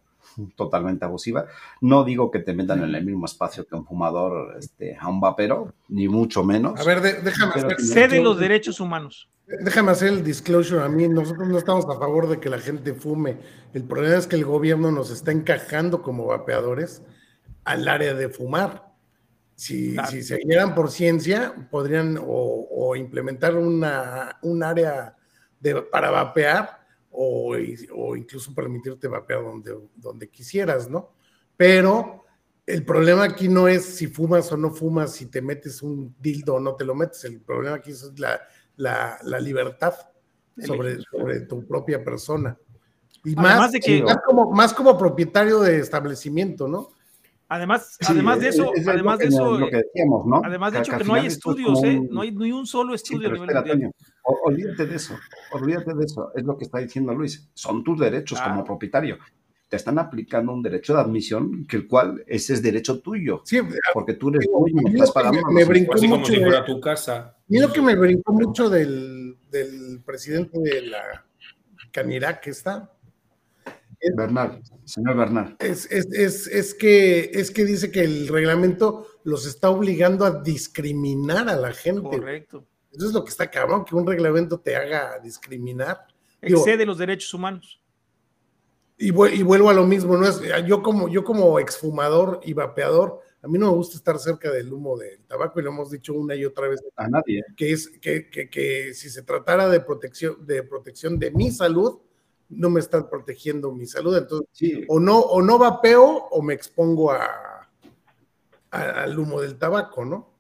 totalmente 0.57 1.05
abusiva. 1.05 1.47
No 1.81 2.03
digo 2.05 2.31
que 2.31 2.41
te 2.41 2.53
metan 2.55 2.83
en 2.83 2.95
el 2.95 3.05
mismo 3.05 3.27
espacio 3.27 3.67
que 3.67 3.77
un 3.77 3.87
fumador 3.87 4.57
este, 4.59 4.97
a 5.01 5.09
un 5.09 5.21
vapero, 5.21 5.73
ni 5.89 6.09
mucho 6.09 6.43
menos. 6.45 6.79
A 6.81 6.85
ver, 6.85 7.01
de- 7.01 7.21
déjame 7.23 7.53
hacer, 7.55 7.81
Cede 7.81 8.21
los 8.23 8.39
derechos 8.39 8.81
humanos. 8.81 9.29
déjame 9.47 9.93
hacer 9.93 10.09
el 10.09 10.25
disclosure 10.25 10.83
a 10.83 10.89
mí. 10.89 11.09
Nosotros 11.09 11.49
no 11.49 11.57
estamos 11.57 11.85
a 11.85 11.99
favor 11.99 12.29
de 12.29 12.41
que 12.41 12.51
la 12.51 12.59
gente 12.59 12.95
fume. 12.95 13.39
El 13.73 13.85
problema 13.85 14.17
es 14.17 14.27
que 14.27 14.37
el 14.37 14.45
gobierno 14.45 14.91
nos 14.91 15.11
está 15.11 15.31
encajando 15.31 16.03
como 16.03 16.27
vapeadores 16.27 17.03
al 17.65 17.89
área 17.89 18.15
de 18.15 18.29
fumar. 18.29 18.93
Si, 19.57 19.95
Claro. 19.95 20.11
si 20.11 20.23
se 20.23 20.37
guían 20.39 20.75
por 20.75 20.91
ciencia, 20.91 21.55
podrían 21.71 22.19
o, 22.19 22.67
o 22.71 22.97
implementar 22.97 23.57
una, 23.57 24.39
un 24.43 24.63
área 24.63 25.17
de, 25.61 25.81
para 25.83 26.11
vapear 26.11 26.81
o, 27.11 27.55
o 27.95 28.17
incluso 28.17 28.53
permitirte 28.55 29.07
vapear 29.07 29.43
donde, 29.45 29.79
donde 29.95 30.29
quisieras, 30.29 30.91
¿no? 30.91 31.13
Pero 31.57 32.25
el 32.67 32.85
problema 32.85 33.23
aquí 33.25 33.47
no 33.49 33.69
es 33.69 33.85
si 33.85 34.09
fumas 34.09 34.51
o 34.51 34.57
no 34.57 34.73
fumas, 34.73 35.13
si 35.13 35.27
te 35.27 35.41
metes 35.41 35.83
un 35.83 36.15
dildo 36.21 36.55
o 36.57 36.61
no 36.61 36.75
te 36.75 36.85
lo 36.85 36.95
metes. 36.97 37.25
El 37.25 37.41
problema 37.41 37.77
aquí 37.77 37.93
es 37.93 38.11
la, 38.19 38.41
la, 38.77 39.19
la 39.23 39.39
libertad 39.39 39.95
sobre, 40.67 40.99
sobre 41.03 41.41
tu 41.43 41.65
propia 41.65 42.03
persona. 42.03 42.59
Y 43.25 43.35
Además 43.35 43.59
más, 43.59 43.73
de 43.73 43.81
que- 43.81 44.03
más, 44.03 44.19
como, 44.27 44.51
más 44.51 44.75
como 44.75 44.99
propietario 44.99 45.61
de 45.61 45.79
establecimiento, 45.79 46.67
¿no? 46.67 46.89
Además, 47.55 47.97
Sí, 48.01 48.07
además 48.09 48.41
de 48.41 48.49
es- 48.49 48.55
eso, 48.57 48.75
es 48.75 48.89
además 48.89 49.19
de 49.19 49.25
que- 49.25 49.29
eso, 49.29 49.59
lo 49.59 49.69
que 49.69 49.77
decíamos, 49.77 50.27
¿no? 50.27 50.43
además 50.45 50.73
de 50.73 50.79
Que- 50.79 50.83
hecho 50.83 50.93
que 50.93 50.99
que 50.99 51.05
no 51.05 51.15
hay 51.15 51.27
es 51.27 51.33
estudios, 51.35 51.73
como 51.75 51.87
¿eh? 51.87 51.99
un- 52.01 52.09
No 52.11 52.21
hay 52.23 52.33
ni 52.33 52.51
un 52.53 52.67
solo 52.67 52.91
Sí, 52.91 52.95
estudio 52.97 53.29
pero 53.31 53.43
a 53.43 53.47
nivel 53.47 53.57
espera, 53.57 53.75
mundial. 53.75 53.93
Toño, 54.25 54.37
olvídate 54.45 54.87
de 54.87 54.97
eso, 54.97 55.15
olvídate 55.53 55.95
de 55.95 56.05
eso, 56.05 56.33
es 56.35 56.45
lo 56.45 56.57
que 56.59 56.65
está 56.65 56.79
diciendo 56.79 57.15
Luis, 57.15 57.49
son 57.55 57.85
tus 57.85 57.99
derechos 58.01 58.39
Claro. 58.39 58.55
como 58.55 58.65
propietario. 58.65 59.19
Te 59.69 59.77
están 59.77 59.99
aplicando 59.99 60.53
un 60.53 60.63
derecho 60.63 60.95
de 60.95 61.01
admisión, 61.01 61.65
que 61.67 61.77
el 61.77 61.87
cual 61.89 62.23
ese 62.27 62.55
es 62.55 62.63
derecho 62.63 63.01
tuyo, 63.01 63.41
Sí, 63.45 63.59
porque 63.93 64.15
tú 64.15 64.31
eres 64.31 64.47
dueño, 64.51 64.89
estás 64.89 65.01
lo 65.01 65.07
que 65.07 65.13
pagando. 65.13 65.51
me 65.53 65.61
los 65.61 65.69
brincó 65.69 65.95
Así 65.95 66.07
como 66.07 66.19
mucho 66.19 66.33
si 66.33 66.39
de- 66.39 66.45
fuera 66.45 66.65
tu 66.65 66.81
casa. 66.81 67.37
Mí 67.49 67.59
lo 67.61 67.73
que 67.73 67.83
me 67.83 67.95
brincó 67.95 68.33
mucho 68.33 68.69
del, 68.69 69.37
del 69.51 70.03
presidente 70.05 70.59
de 70.61 70.83
la 70.83 71.25
Canirac 71.93 72.47
está 72.49 72.91
Bernal, 74.17 74.61
señor 74.85 75.17
Bernal. 75.17 75.57
es, 75.59 75.91
es, 75.91 76.07
es, 76.13 76.47
es 76.47 76.75
que, 76.75 77.31
es 77.33 77.51
que 77.51 77.65
dice 77.65 77.91
que 77.91 78.01
el 78.03 78.29
reglamento 78.29 79.07
los 79.25 79.47
está 79.47 79.71
obligando 79.71 80.25
a 80.25 80.43
discriminar 80.43 81.49
a 81.49 81.57
la 81.57 81.73
gente. 81.73 82.03
Correcto. 82.03 82.65
Eso 82.93 83.07
es 83.07 83.13
lo 83.13 83.25
que 83.25 83.31
está 83.31 83.51
cabrón, 83.51 83.85
que 83.85 83.95
un 83.97 84.07
reglamento 84.07 84.59
te 84.61 84.77
haga 84.77 85.19
discriminar. 85.19 86.07
Digo, 86.41 86.61
Excede 86.61 86.85
los 86.87 86.99
derechos 86.99 87.33
humanos. 87.35 87.81
y, 88.99 89.09
y 89.09 89.43
vuelvo 89.43 89.71
a 89.71 89.75
lo 89.75 89.85
mismo, 89.87 90.17
¿no? 90.17 90.27
Es, 90.29 90.41
yo, 90.67 90.83
como, 90.83 91.09
yo 91.09 91.25
como 91.25 91.59
exfumador 91.59 92.41
y 92.45 92.53
vapeador, 92.53 93.21
a 93.43 93.49
mí 93.49 93.59
no 93.59 93.67
me 93.71 93.77
gusta 93.77 93.97
estar 93.97 94.19
cerca 94.19 94.51
del 94.51 94.73
humo 94.73 94.97
del 94.97 95.21
tabaco 95.27 95.59
y 95.61 95.65
lo 95.65 95.71
hemos 95.71 95.91
dicho 95.91 96.15
una 96.15 96.35
y 96.35 96.45
otra 96.45 96.69
vez 96.69 96.81
A 96.97 97.09
nadie. 97.09 97.43
que 97.57 97.73
es 97.73 97.89
que, 98.01 98.31
que- 98.31 98.49
que 98.49 98.95
si 98.95 99.11
se 99.11 99.23
tratara 99.23 99.69
de 99.69 99.81
protección, 99.81 100.47
de 100.47 100.63
protección 100.63 101.19
de 101.19 101.31
mi 101.33 101.51
salud, 101.51 101.99
no 102.51 102.71
me 102.71 102.81
están 102.81 103.09
protegiendo 103.09 103.73
mi 103.73 103.87
salud. 103.87 104.17
Entonces, 104.17 104.49
Sí, 104.53 104.85
o 104.89 105.01
no, 105.01 105.19
o 105.21 105.43
no 105.43 105.59
vapeo 105.59 106.05
o 106.31 106.43
me 106.43 106.55
expongo 106.55 107.13
a, 107.13 107.69
a- 108.71 109.03
al 109.05 109.19
humo 109.19 109.41
del 109.41 109.57
tabaco, 109.59 110.05
¿no? 110.05 110.35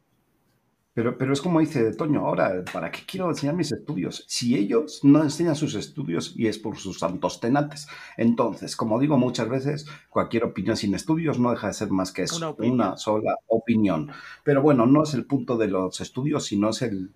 pero, 0.92 1.18
pero 1.18 1.32
es 1.32 1.42
como 1.42 1.58
dice 1.58 1.92
Toño, 1.94 2.20
ahora, 2.24 2.62
¿para 2.72 2.92
qué 2.92 3.00
quiero 3.04 3.28
enseñar 3.28 3.56
mis 3.56 3.72
estudios? 3.72 4.24
Si 4.28 4.54
ellos 4.56 5.00
no 5.02 5.24
enseñan 5.24 5.56
sus 5.56 5.74
estudios 5.74 6.32
y 6.36 6.46
es 6.46 6.56
por 6.58 6.76
sus 6.76 7.00
santos 7.00 7.40
tenates. 7.40 7.88
Entonces, 8.16 8.76
como 8.76 9.00
digo 9.00 9.18
muchas 9.18 9.48
veces, 9.48 9.86
cualquier 10.08 10.44
opinión 10.44 10.76
sin 10.76 10.94
estudios 10.94 11.40
no 11.40 11.50
deja 11.50 11.66
de 11.66 11.74
ser 11.74 11.90
más 11.90 12.12
que 12.12 12.22
eso, 12.22 12.54
Una 12.60 12.68
una, 12.72 12.96
sola 12.96 13.34
opinión. 13.48 14.12
Pero 14.44 14.62
bueno, 14.62 14.86
no 14.86 15.02
es 15.02 15.14
el 15.14 15.26
punto 15.26 15.56
de 15.56 15.66
los 15.66 16.00
estudios, 16.00 16.44
sino 16.44 16.70
es 16.70 16.80
el, 16.82 17.12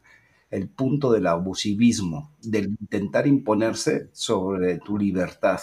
el 0.50 0.68
punto 0.68 1.12
del 1.12 1.26
abusivismo, 1.26 2.32
del 2.42 2.66
intentar 2.80 3.26
imponerse 3.26 4.08
sobre 4.12 4.78
tu 4.78 4.96
libertad. 4.98 5.60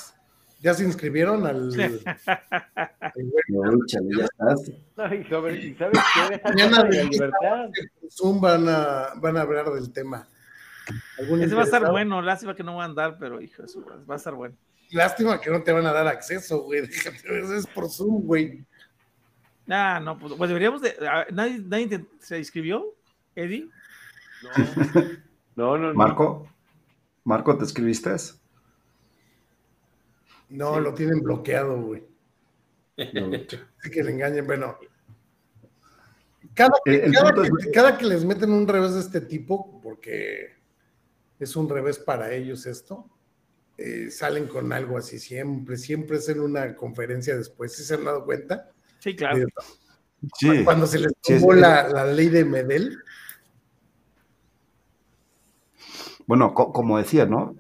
¿Ya 0.62 0.74
se 0.74 0.84
inscribieron 0.84 1.46
al... 1.46 1.70
Pero, 1.76 3.74
échale, 3.86 4.10
ya 4.18 4.24
estás. 4.26 4.72
Ay, 4.98 5.24
sobre- 5.30 5.58
¿y 5.58 5.76
¿Sabes 5.76 6.00
qué? 6.30 6.42
Mañana 6.44 6.84
de 6.84 7.04
libertad. 7.06 7.70
Zoom 8.10 8.42
van 8.42 8.68
a, 8.70 9.10
van 9.18 9.38
a 9.38 9.42
hablar 9.42 9.70
del 9.72 9.92
tema. 9.92 10.28
¿Algún 11.20 11.42
Ese 11.42 11.56
va 11.56 11.62
a 11.62 11.66
estar 11.66 11.90
bueno, 11.90 12.22
lástima 12.22 12.56
que 12.56 12.64
no 12.64 12.76
va 12.76 12.84
a 12.84 12.86
andar, 12.88 13.18
pero 13.20 13.42
hijo, 13.42 13.64
eso 13.64 13.84
va 14.10 14.16
a 14.16 14.18
estar 14.18 14.34
bueno. 14.36 14.56
Lástima 14.92 15.42
que 15.42 15.50
no 15.50 15.64
te 15.64 15.72
van 15.72 15.86
a 15.88 15.92
dar 15.94 16.08
acceso, 16.08 16.62
güey. 16.64 16.82
Déjate, 16.82 17.40
eso 17.40 17.56
es 17.56 17.68
por 17.68 17.90
Zoom, 17.90 18.22
güey. 18.26 18.64
Ah, 19.68 20.00
no, 20.04 20.18
pues, 20.18 20.34
pues 20.38 20.48
deberíamos 20.48 20.82
de. 20.82 20.96
ah, 21.10 21.26
¿Nadie, 21.32 21.60
nadie 21.66 21.88
te- 21.88 22.06
se 22.20 22.38
inscribió? 22.38 22.86
¿Eddie? 23.36 23.68
No, 25.56 25.78
no, 25.78 25.88
no. 25.90 25.94
Marco, 25.94 26.48
Marco, 27.24 27.58
¿te 27.58 27.66
escribiste? 27.66 28.12
No, 30.50 30.80
lo 30.80 30.94
tienen 30.94 31.22
bloqueado, 31.22 31.82
güey. 31.82 32.04
Así 32.98 33.90
que 33.92 34.04
le 34.04 34.12
engañen, 34.12 34.46
bueno. 34.46 34.78
Cada, 36.54 36.72
El- 36.86 36.94
el 36.96 37.12
cada 37.14 37.34
punto 37.34 37.42
que, 37.42 37.68
es- 37.68 37.74
cada 37.74 37.98
que 37.98 38.06
les 38.06 38.24
meten 38.24 38.52
un 38.52 38.68
revés 38.68 38.94
de 38.94 39.00
este 39.02 39.22
tipo, 39.22 39.82
porque 39.82 40.54
es 41.40 41.56
un 41.56 41.68
revés 41.68 42.00
para 42.00 42.32
ellos 42.34 42.66
esto, 42.66 43.10
eh, 43.78 44.10
salen 44.10 44.48
con 44.48 44.72
algo 44.72 44.98
así 44.98 45.20
siempre, 45.20 45.76
siempre 45.76 46.18
es 46.18 46.30
en 46.30 46.40
una 46.40 46.76
conferencia 46.76 47.36
después, 47.36 47.74
¿sí 47.76 47.84
se 47.84 47.96
han 47.96 48.06
dado 48.06 48.24
cuenta? 48.24 48.72
Sí, 49.00 49.16
claro. 49.16 49.46
Sí. 50.40 50.64
Cuando 50.64 50.88
se 50.88 51.00
les 51.00 51.12
Sí, 51.22 51.38
la, 51.56 51.90
la 51.90 52.06
ley 52.06 52.30
de 52.30 52.46
Medel, 52.46 52.98
Bueno, 56.28 56.54
co- 56.54 56.72
como 56.74 56.98
decía, 56.98 57.26
¿no? 57.26 57.56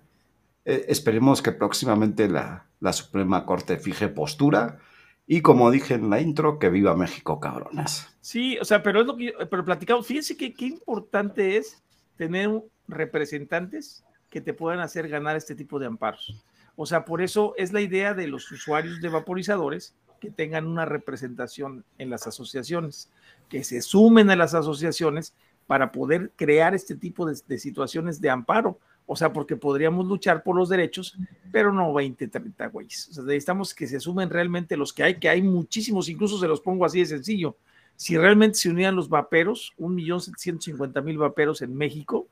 Eh, 0.66 0.86
esperemos 0.90 1.42
que 1.42 1.52
próximamente 1.52 2.28
la, 2.28 2.66
la 2.80 2.94
Suprema 2.94 3.46
Corte 3.46 3.78
fije 3.78 4.08
postura 4.08 4.80
y 5.28 5.42
como 5.42 5.72
dije 5.72 5.96
en 5.96 6.10
la 6.10 6.22
intro, 6.22 6.60
que 6.60 6.70
viva 6.70 6.96
México, 6.96 7.40
cabrones. 7.40 8.08
Sí, 8.22 8.58
o 8.60 8.66
sea, 8.66 8.82
pero 8.84 9.02
es 9.02 9.08
lo 9.08 9.16
que 9.18 9.26
yo- 9.26 9.50
pero 9.50 9.64
platicamos, 9.66 10.06
fíjense 10.08 10.38
que 10.38 10.54
qué 10.54 10.66
importante 10.68 11.58
es 11.58 11.82
tener 12.18 12.50
representantes 12.88 14.04
que 14.30 14.42
te 14.42 14.54
puedan 14.54 14.80
hacer 14.80 15.08
ganar 15.08 15.36
este 15.36 15.56
tipo 15.56 15.80
de 15.80 15.86
amparos. 15.86 16.44
O 16.76 16.86
sea, 16.86 17.06
por 17.06 17.22
eso 17.22 17.54
es 17.58 17.72
la 17.72 17.82
idea 17.82 18.14
de 18.14 18.28
los 18.28 18.52
usuarios 18.52 19.00
de 19.02 19.10
vaporizadores 19.10 19.96
que 20.20 20.30
tengan 20.30 20.66
una 20.68 20.86
representación 20.86 21.86
en 21.98 22.10
las 22.10 22.28
asociaciones, 22.28 23.10
que 23.48 23.64
se 23.64 23.82
sumen 23.82 24.30
a 24.32 24.36
las 24.36 24.54
asociaciones 24.54 25.34
para 25.68 25.92
poder 25.92 26.32
crear 26.36 26.74
este 26.76 26.96
tipo 26.96 27.26
de, 27.26 27.40
de 27.48 27.58
situaciones 27.58 28.22
de 28.22 28.30
amparo. 28.30 28.80
O 29.08 29.16
sea, 29.16 29.32
porque 29.32 29.56
podríamos 29.56 30.08
luchar 30.08 30.42
por 30.42 30.56
los 30.56 30.68
derechos, 30.68 31.16
pero 31.52 31.72
no 31.72 31.94
20, 31.94 32.28
30 32.28 32.68
güeyes. 32.68 33.08
O 33.10 33.14
sea, 33.14 33.24
necesitamos 33.24 33.74
que 33.76 33.86
se 33.86 34.00
sumen 34.00 34.30
realmente 34.32 34.76
los 34.76 34.92
que 34.94 35.04
hay, 35.04 35.20
que 35.20 35.30
hay 35.30 35.44
muchísimos, 35.44 36.10
incluso 36.10 36.40
se 36.40 36.48
los 36.48 36.60
pongo 36.60 36.86
así 36.86 37.00
de 37.00 37.06
sencillo. 37.06 37.56
Si 37.96 38.18
realmente 38.18 38.58
se 38.58 38.70
unieran 38.70 38.96
los 38.96 39.08
vaperos, 39.08 39.74
1.750.000 39.78 41.18
vaperos 41.18 41.62
en 41.62 41.76
México, 41.76 42.28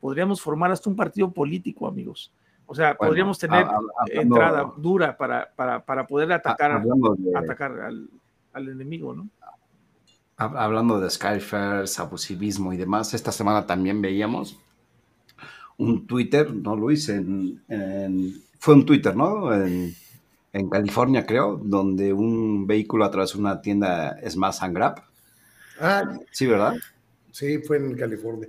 podríamos 0.00 0.40
formar 0.40 0.70
hasta 0.70 0.90
un 0.90 0.96
partido 0.96 1.30
político, 1.30 1.86
amigos. 1.86 2.32
O 2.66 2.74
sea, 2.74 2.94
Bueno, 2.94 3.08
podríamos 3.10 3.38
tener 3.38 3.64
hablando- 3.64 3.92
entrada 4.08 4.72
dura 4.76 5.16
para, 5.16 5.48
para, 5.54 5.84
para 5.84 6.06
poder 6.06 6.32
atacar, 6.32 6.72
a- 6.72 6.76
Hablando 6.76 7.14
de, 7.16 7.36
atacar 7.38 7.80
al, 7.80 8.08
al 8.52 8.68
enemigo, 8.68 9.14
¿no? 9.14 9.28
Hab- 10.36 10.56
hablando 10.58 11.00
de 11.00 11.10
Skyfairs, 11.10 11.98
abusivismo 11.98 12.72
y 12.72 12.76
demás, 12.76 13.14
esta 13.14 13.32
semana 13.32 13.66
también 13.66 14.00
veíamos 14.02 14.56
un 15.78 16.06
Twitter, 16.06 16.52
¿no, 16.54 16.76
Luis? 16.76 17.08
En, 17.08 17.62
en- 17.68 18.42
fue 18.58 18.74
un 18.74 18.86
Twitter, 18.86 19.14
¿no? 19.16 19.52
En, 19.54 19.94
en 20.52 20.70
California, 20.70 21.26
creo, 21.26 21.56
donde 21.62 22.12
un 22.12 22.66
vehículo 22.66 23.04
a 23.04 23.10
través 23.10 23.34
de 23.34 23.38
una 23.40 23.60
tienda 23.60 24.16
Smash 24.28 24.58
and 24.62 24.74
Grab. 24.74 25.02
ah, 25.80 26.18
Sí, 26.30 26.46
¿verdad? 26.46 26.74
sí, 27.30 27.58
fue 27.58 27.76
en 27.78 27.94
California. 27.96 28.48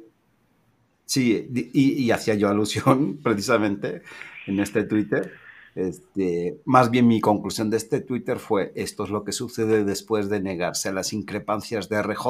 Sí, 1.05 1.47
y, 1.73 2.03
y 2.03 2.11
hacía 2.11 2.35
yo 2.35 2.49
alusión 2.49 3.17
precisamente 3.23 4.01
en 4.45 4.59
este 4.59 4.83
Twitter. 4.83 5.33
Este, 5.77 6.57
más 6.65 6.89
bien 6.89 7.07
mi 7.07 7.21
conclusión 7.21 7.69
de 7.69 7.77
este 7.77 7.99
Twitter 8.01 8.39
fue, 8.39 8.71
esto 8.73 9.03
es 9.03 9.11
lo 9.11 9.23
que 9.23 9.31
sucede 9.31 9.83
después 9.83 10.27
de 10.27 10.39
negarse 10.39 10.89
a 10.89 10.91
las 10.91 11.13
increpancias 11.13 11.87
de 11.87 11.97
RJ. 12.01 12.27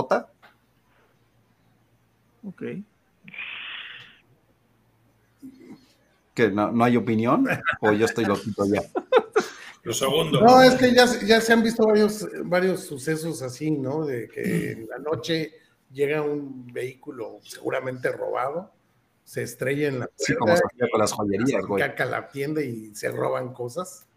Ok. 2.45 2.63
Que 6.33 6.51
no, 6.51 6.71
no 6.73 6.83
hay 6.83 6.97
opinión, 6.97 7.47
o 7.81 7.93
yo 7.93 8.05
estoy 8.05 8.25
loquito 8.25 8.65
ya. 8.65 8.81
Lo 9.83 9.93
segundo. 9.93 10.41
No, 10.41 10.61
es 10.61 10.75
que 10.75 10.93
ya, 10.93 11.07
se- 11.07 11.25
ya 11.25 11.39
se 11.39 11.53
han 11.53 11.63
visto 11.63 11.87
varios, 11.87 12.27
varios 12.43 12.81
sucesos 12.81 13.41
así, 13.41 13.71
¿no? 13.71 14.05
De 14.05 14.27
que 14.27 14.71
en 14.73 14.87
la 14.89 14.97
noche 14.97 15.53
llega 15.93 16.21
un 16.21 16.67
vehículo 16.73 17.39
seguramente 17.43 18.11
robado, 18.11 18.73
se 19.27 19.43
estrella 19.43 19.89
en 19.89 19.99
la 19.99 20.09
Sí, 20.15 20.33
puerta, 20.35 20.39
como 20.39 20.55
se 20.55 20.89
con 20.89 20.99
las 21.01 21.11
joyerías, 21.11 21.65
güey. 21.65 21.83
caca 21.83 22.05
la 22.05 22.29
tienda 22.29 22.61
y 22.61 22.95
se 22.95 23.11
roban 23.11 23.51
cosas. 23.53 24.07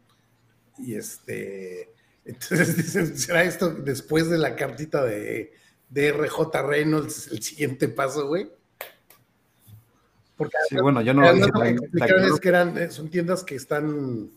Y 0.79 0.95
este, 0.95 1.93
entonces 2.25 2.77
dicen, 2.77 3.19
¿será 3.19 3.43
esto 3.43 3.71
después 3.71 4.31
de 4.31 4.39
la 4.39 4.55
cartita 4.55 5.05
de, 5.05 5.53
de 5.89 6.13
RJ 6.13 6.63
Reynolds 6.63 7.27
el 7.33 7.43
siguiente 7.43 7.89
paso, 7.89 8.29
güey? 8.29 8.53
Porque 10.37 10.57
Sí, 10.69 10.77
bueno, 10.77 11.03
yo 11.03 11.13
no 11.13 11.23
lo 11.23 11.35
dije 11.35 11.49
lo 11.53 11.61
que 11.61 11.69
explicaron 11.71 12.25
es 12.25 12.39
que 12.41 12.49
eran, 12.49 12.79
eh, 12.79 12.91
son 12.93 13.11
tiendas 13.11 13.43
que 13.43 13.57
están 13.57 14.31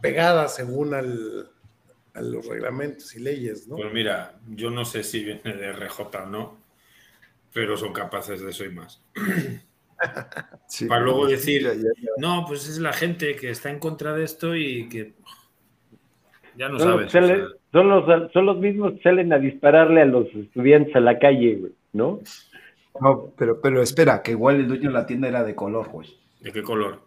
pegadas 0.00 0.54
según 0.56 0.94
al, 0.94 1.50
a 2.14 2.22
los 2.22 2.46
reglamentos 2.46 3.14
y 3.14 3.20
leyes, 3.20 3.68
¿no? 3.68 3.76
Pues 3.76 3.92
mira, 3.92 4.40
yo 4.48 4.70
no 4.70 4.86
sé 4.86 5.04
si 5.04 5.22
viene 5.22 5.54
de 5.54 5.72
RJ 5.72 6.00
o 6.00 6.26
no, 6.26 6.58
pero 7.52 7.76
son 7.76 7.92
capaces 7.92 8.40
de 8.42 8.50
eso 8.50 8.64
y 8.64 8.70
más. 8.70 9.02
Sí, 10.68 10.86
Para 10.86 11.00
luego 11.00 11.26
decir, 11.26 11.62
ya- 11.62 11.74
ya- 11.74 11.80
ya. 12.00 12.10
no, 12.18 12.44
pues 12.46 12.68
es 12.68 12.78
la 12.78 12.92
gente 12.92 13.34
que 13.34 13.50
está 13.50 13.68
en 13.68 13.80
contra 13.80 14.12
de 14.14 14.22
esto 14.22 14.54
y 14.54 14.88
que 14.88 15.14
ya 16.56 16.68
no 16.68 16.78
Son 16.78 16.88
sabes. 16.92 17.06
o 17.06 17.10
sea, 17.10 17.48
son, 17.72 17.88
los, 17.88 18.32
son 18.32 18.46
los 18.46 18.58
mismos 18.58 18.92
que 18.92 19.02
salen 19.02 19.32
a 19.32 19.38
dispararle 19.40 20.02
a 20.02 20.04
los 20.04 20.26
estudiantes 20.32 20.94
a 20.94 21.00
la 21.00 21.18
calle, 21.18 21.56
güey, 21.56 21.72
¿no? 21.94 22.20
No, 23.00 23.32
pero, 23.36 23.60
pero 23.60 23.82
espera, 23.82 24.22
que 24.22 24.30
igual 24.32 24.56
el 24.60 24.68
dueño 24.68 24.90
de 24.90 24.94
la 24.94 25.04
tienda 25.04 25.26
era 25.26 25.42
de 25.42 25.56
color, 25.56 25.88
güey. 25.88 26.08
¿De 26.42 26.52
qué 26.52 26.62
color? 26.62 27.02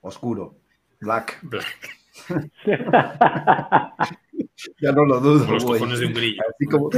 Oscuro. 0.00 0.56
Black. 1.00 1.38
Black. 1.42 1.66
Ya 4.80 4.90
no 4.92 5.04
lo 5.04 5.20
dudo, 5.20 5.52
los 5.52 5.64
güey. 5.64 5.78
cojones 5.80 6.00
de 6.00 6.06
un 6.06 6.14
grillo. 6.14 6.42
Así 6.48 6.66
como, 6.66 6.90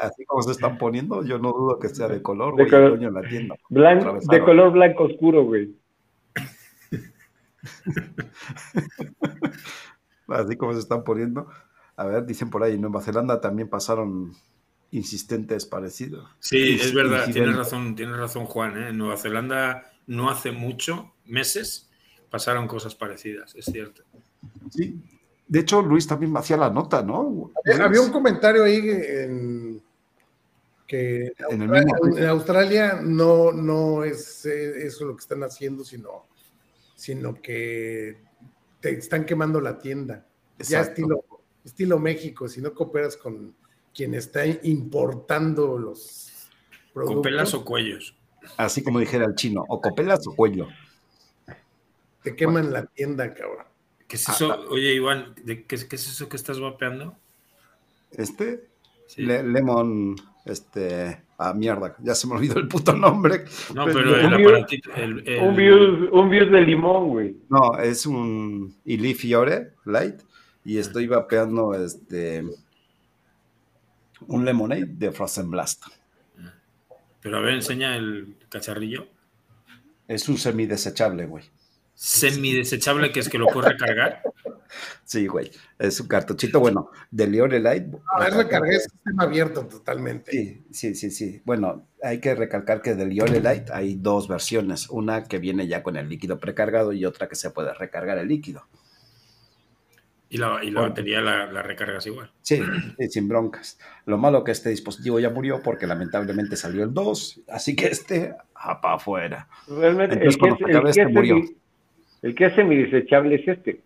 así 0.00 0.24
como 0.24 0.42
se 0.42 0.52
están 0.52 0.78
poniendo, 0.78 1.24
yo 1.24 1.38
no 1.38 1.52
dudo 1.52 1.78
que 1.78 1.88
sea 1.88 2.08
de 2.08 2.22
color, 2.22 2.56
De 2.56 2.64
güey, 2.64 2.70
color. 2.70 2.98
de 2.98 3.10
la 3.10 3.22
tienda. 3.28 3.54
Blan- 3.70 4.20
de 4.28 4.40
color 4.44 4.72
blanco 4.72 5.04
oscuro, 5.04 5.44
güey. 5.44 5.74
Así 10.28 10.56
como 10.56 10.72
se 10.72 10.80
están 10.80 11.04
poniendo. 11.04 11.48
A 11.96 12.06
ver, 12.06 12.24
dicen 12.26 12.50
por 12.50 12.62
ahí, 12.62 12.74
en 12.74 12.80
Nueva 12.80 13.02
Zelanda 13.02 13.40
también 13.40 13.68
pasaron 13.68 14.32
insistentes 14.90 15.66
parecidos. 15.66 16.28
Sí, 16.38 16.78
es 16.80 16.92
verdad, 16.94 17.26
tienes 17.32 17.56
razón, 17.56 17.94
tienes 17.94 18.16
razón, 18.16 18.46
Juan. 18.46 18.82
¿eh? 18.82 18.88
En 18.88 18.98
Nueva 18.98 19.16
Zelanda 19.16 19.90
no 20.06 20.30
hace 20.30 20.52
mucho, 20.52 21.12
meses, 21.26 21.90
pasaron 22.30 22.66
cosas 22.66 22.94
parecidas, 22.94 23.54
es 23.54 23.66
cierto. 23.66 24.02
Sí. 24.70 25.00
De 25.52 25.60
hecho, 25.60 25.82
Luis 25.82 26.06
también 26.06 26.32
me 26.32 26.38
hacía 26.38 26.56
la 26.56 26.70
nota, 26.70 27.02
¿no? 27.02 27.50
Había 27.78 28.00
un 28.00 28.10
comentario 28.10 28.64
ahí 28.64 28.78
en 28.88 29.82
que 30.86 31.34
En 31.50 31.60
el 31.60 31.68
Australia- 31.74 31.94
mismo- 32.02 32.18
en 32.18 32.26
Australia 32.26 33.00
no, 33.02 33.52
no 33.52 34.02
es 34.02 34.46
eh, 34.46 34.86
eso 34.86 35.04
lo 35.04 35.14
que 35.14 35.20
están 35.20 35.42
haciendo, 35.42 35.84
sino, 35.84 36.26
sino 36.94 37.34
que 37.34 38.16
te 38.80 38.92
están 38.92 39.26
quemando 39.26 39.60
la 39.60 39.78
tienda. 39.78 40.26
Ya 40.58 40.80
estilo, 40.80 41.22
estilo 41.62 41.98
México, 41.98 42.48
si 42.48 42.62
no 42.62 42.72
cooperas 42.72 43.18
con 43.18 43.54
quien 43.94 44.14
está 44.14 44.46
importando 44.46 45.76
los 45.76 46.32
productos. 46.94 47.16
¿Copelas 47.16 47.52
o 47.52 47.62
cuellos? 47.62 48.16
Así 48.56 48.82
como 48.82 49.00
dijera 49.00 49.26
el 49.26 49.34
chino, 49.34 49.62
o 49.68 49.82
copelas 49.82 50.26
o 50.26 50.34
cuello. 50.34 50.66
Te 52.22 52.34
queman 52.34 52.72
la 52.72 52.86
tienda, 52.86 53.34
cabrón. 53.34 53.66
¿Qué 54.12 54.16
es 54.16 54.28
Ah, 54.28 54.32
eso? 54.32 54.60
Oye, 54.68 54.92
Iván, 54.92 55.34
¿de 55.42 55.64
qué, 55.64 55.74
es- 55.74 55.86
qué 55.86 55.96
es 55.96 56.06
eso 56.06 56.28
que 56.28 56.36
estás 56.36 56.60
vapeando? 56.60 57.16
Este, 58.10 58.68
Sí. 59.06 59.22
Le- 59.22 59.42
Lemon, 59.42 60.16
este, 60.44 61.22
ah, 61.38 61.54
mierda, 61.54 61.96
ya 62.02 62.14
se 62.14 62.26
me 62.26 62.34
olvidó 62.34 62.58
el 62.58 62.68
puto 62.68 62.92
nombre. 62.94 63.44
No, 63.74 63.84
Pues, 63.84 63.96
pero 63.96 64.16
el 64.16 64.26
un 64.26 64.32
view- 64.36 64.48
aparatito. 64.50 64.90
el- 64.94 65.26
el- 65.26 65.42
Un 65.42 65.56
views, 65.56 66.08
un 66.12 66.28
views 66.28 66.50
de 66.52 66.60
limón, 66.60 67.08
güey. 67.08 67.36
No, 67.48 67.78
es 67.78 68.04
un 68.04 68.76
Ili 68.84 69.14
Fiore 69.14 69.72
Light 69.86 70.20
y 70.62 70.76
estoy 70.76 71.06
vapeando 71.06 71.72
este 71.74 72.44
un 74.26 74.44
lemonade 74.44 74.84
de 74.86 75.10
Frozen 75.10 75.50
Blast. 75.50 75.84
Pero 77.22 77.38
a 77.38 77.40
ver, 77.40 77.54
enseña 77.54 77.96
el 77.96 78.36
cacharrillo. 78.50 79.06
Es 80.06 80.28
un 80.28 80.36
semidesechable, 80.36 81.24
güey. 81.24 81.44
Semidesechable, 82.04 83.12
que 83.12 83.20
es 83.20 83.28
que 83.28 83.38
lo 83.38 83.46
puedes 83.46 83.70
recargar. 83.74 84.22
Sí, 85.04 85.28
güey. 85.28 85.52
Es 85.78 86.00
un 86.00 86.08
cartuchito, 86.08 86.58
bueno, 86.58 86.90
de 87.12 87.28
Liore 87.28 87.60
Light. 87.60 87.84
No, 87.86 88.64
es 88.64 88.82
sistema 88.82 89.22
abierto 89.22 89.68
totalmente. 89.68 90.32
Sí, 90.32 90.64
sí, 90.72 90.96
sí, 90.96 91.12
sí. 91.12 91.40
Bueno, 91.44 91.86
hay 92.02 92.18
que 92.18 92.34
recalcar 92.34 92.82
que 92.82 92.96
del 92.96 93.10
Liore 93.10 93.40
Light 93.40 93.70
hay 93.70 93.94
dos 93.94 94.26
versiones. 94.26 94.90
Una 94.90 95.22
que 95.22 95.38
viene 95.38 95.68
ya 95.68 95.84
con 95.84 95.96
el 95.96 96.08
líquido 96.08 96.40
precargado 96.40 96.92
y 96.92 97.04
otra 97.04 97.28
que 97.28 97.36
se 97.36 97.50
puede 97.50 97.72
recargar 97.72 98.18
el 98.18 98.26
líquido. 98.26 98.66
Y 100.28 100.38
la, 100.38 100.58
y 100.64 100.72
la 100.72 100.80
batería 100.80 101.20
la, 101.20 101.52
la 101.52 101.62
recargas 101.62 102.04
igual. 102.06 102.32
Sí, 102.40 102.60
sí, 102.98 103.08
sin 103.10 103.28
broncas. 103.28 103.78
Lo 104.06 104.18
malo 104.18 104.42
que 104.42 104.50
este 104.50 104.70
dispositivo 104.70 105.20
ya 105.20 105.30
murió 105.30 105.62
porque 105.62 105.86
lamentablemente 105.86 106.56
salió 106.56 106.82
el 106.82 106.92
2, 106.92 107.42
así 107.48 107.76
que 107.76 107.86
este, 107.86 108.34
para 108.54 108.94
afuera. 108.94 109.48
Realmente, 109.68 110.16
el 110.16 110.22
Entonces, 110.22 110.36
que, 110.36 110.40
cuando 110.40 110.66
el, 110.66 110.76
acabe 110.76 110.84
que 110.84 110.90
este 110.90 111.02
es 111.02 111.14
murió. 111.14 111.61
El 112.22 112.34
que 112.34 112.46
es 112.46 112.54
semidesechable 112.54 113.34
es 113.36 113.48
este. 113.48 113.80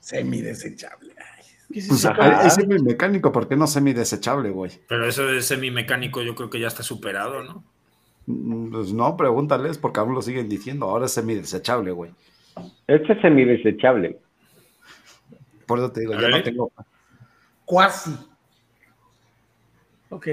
Semidesechable. 0.00 1.14
Ay, 1.16 1.44
¿Qué 1.72 1.78
es 1.80 1.88
Pues, 1.88 2.04
ajá, 2.04 2.46
es 2.46 2.54
semimecánico, 2.54 3.32
¿por 3.32 3.48
qué 3.48 3.56
no 3.56 3.66
semidesechable, 3.66 4.50
güey? 4.50 4.72
Pero 4.88 5.06
eso 5.06 5.26
de 5.26 5.42
semimecánico 5.42 6.22
yo 6.22 6.34
creo 6.34 6.50
que 6.50 6.60
ya 6.60 6.68
está 6.68 6.82
superado, 6.82 7.42
¿no? 7.42 7.64
Mm, 8.26 8.70
Pues 8.70 8.92
no, 8.92 9.16
pregúntales 9.16 9.78
porque 9.78 10.00
aún 10.00 10.14
lo 10.14 10.22
siguen 10.22 10.48
diciendo. 10.48 10.86
Ahora 10.86 11.06
es 11.06 11.12
semidesechable, 11.12 11.90
güey. 11.92 12.12
Este 12.86 13.12
es 13.12 13.20
semidesechable. 13.20 14.18
Por 15.66 15.78
eso 15.78 15.90
te 15.90 16.00
digo, 16.00 16.14
ya 16.14 16.28
no 16.28 16.42
tengo. 16.42 16.72
Cuasi. 17.64 18.14
Ok. 20.10 20.28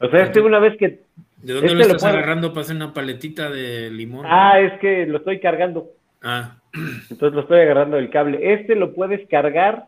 O 0.00 0.08
sea, 0.08 0.24
este 0.24 0.40
una 0.40 0.58
vez 0.58 0.76
que... 0.78 1.03
¿De 1.44 1.52
dónde 1.52 1.66
Este 1.68 1.68
lo 1.68 1.74
lo 1.74 1.84
estás 1.84 2.02
puedo- 2.02 2.14
agarrando 2.16 2.48
para 2.52 2.60
hacer 2.62 2.76
una 2.76 2.92
paletita 2.94 3.50
de 3.50 3.90
limón? 3.90 4.24
Ah, 4.28 4.58
es 4.60 4.78
que 4.80 5.06
lo 5.06 5.18
estoy 5.18 5.40
cargando. 5.40 5.88
Ah, 6.22 6.56
Entonces 7.10 7.34
lo 7.34 7.42
estoy 7.42 7.60
agarrando 7.60 7.96
del 7.96 8.10
cable. 8.10 8.54
Este 8.54 8.74
lo 8.74 8.94
puedes 8.94 9.28
cargar, 9.28 9.86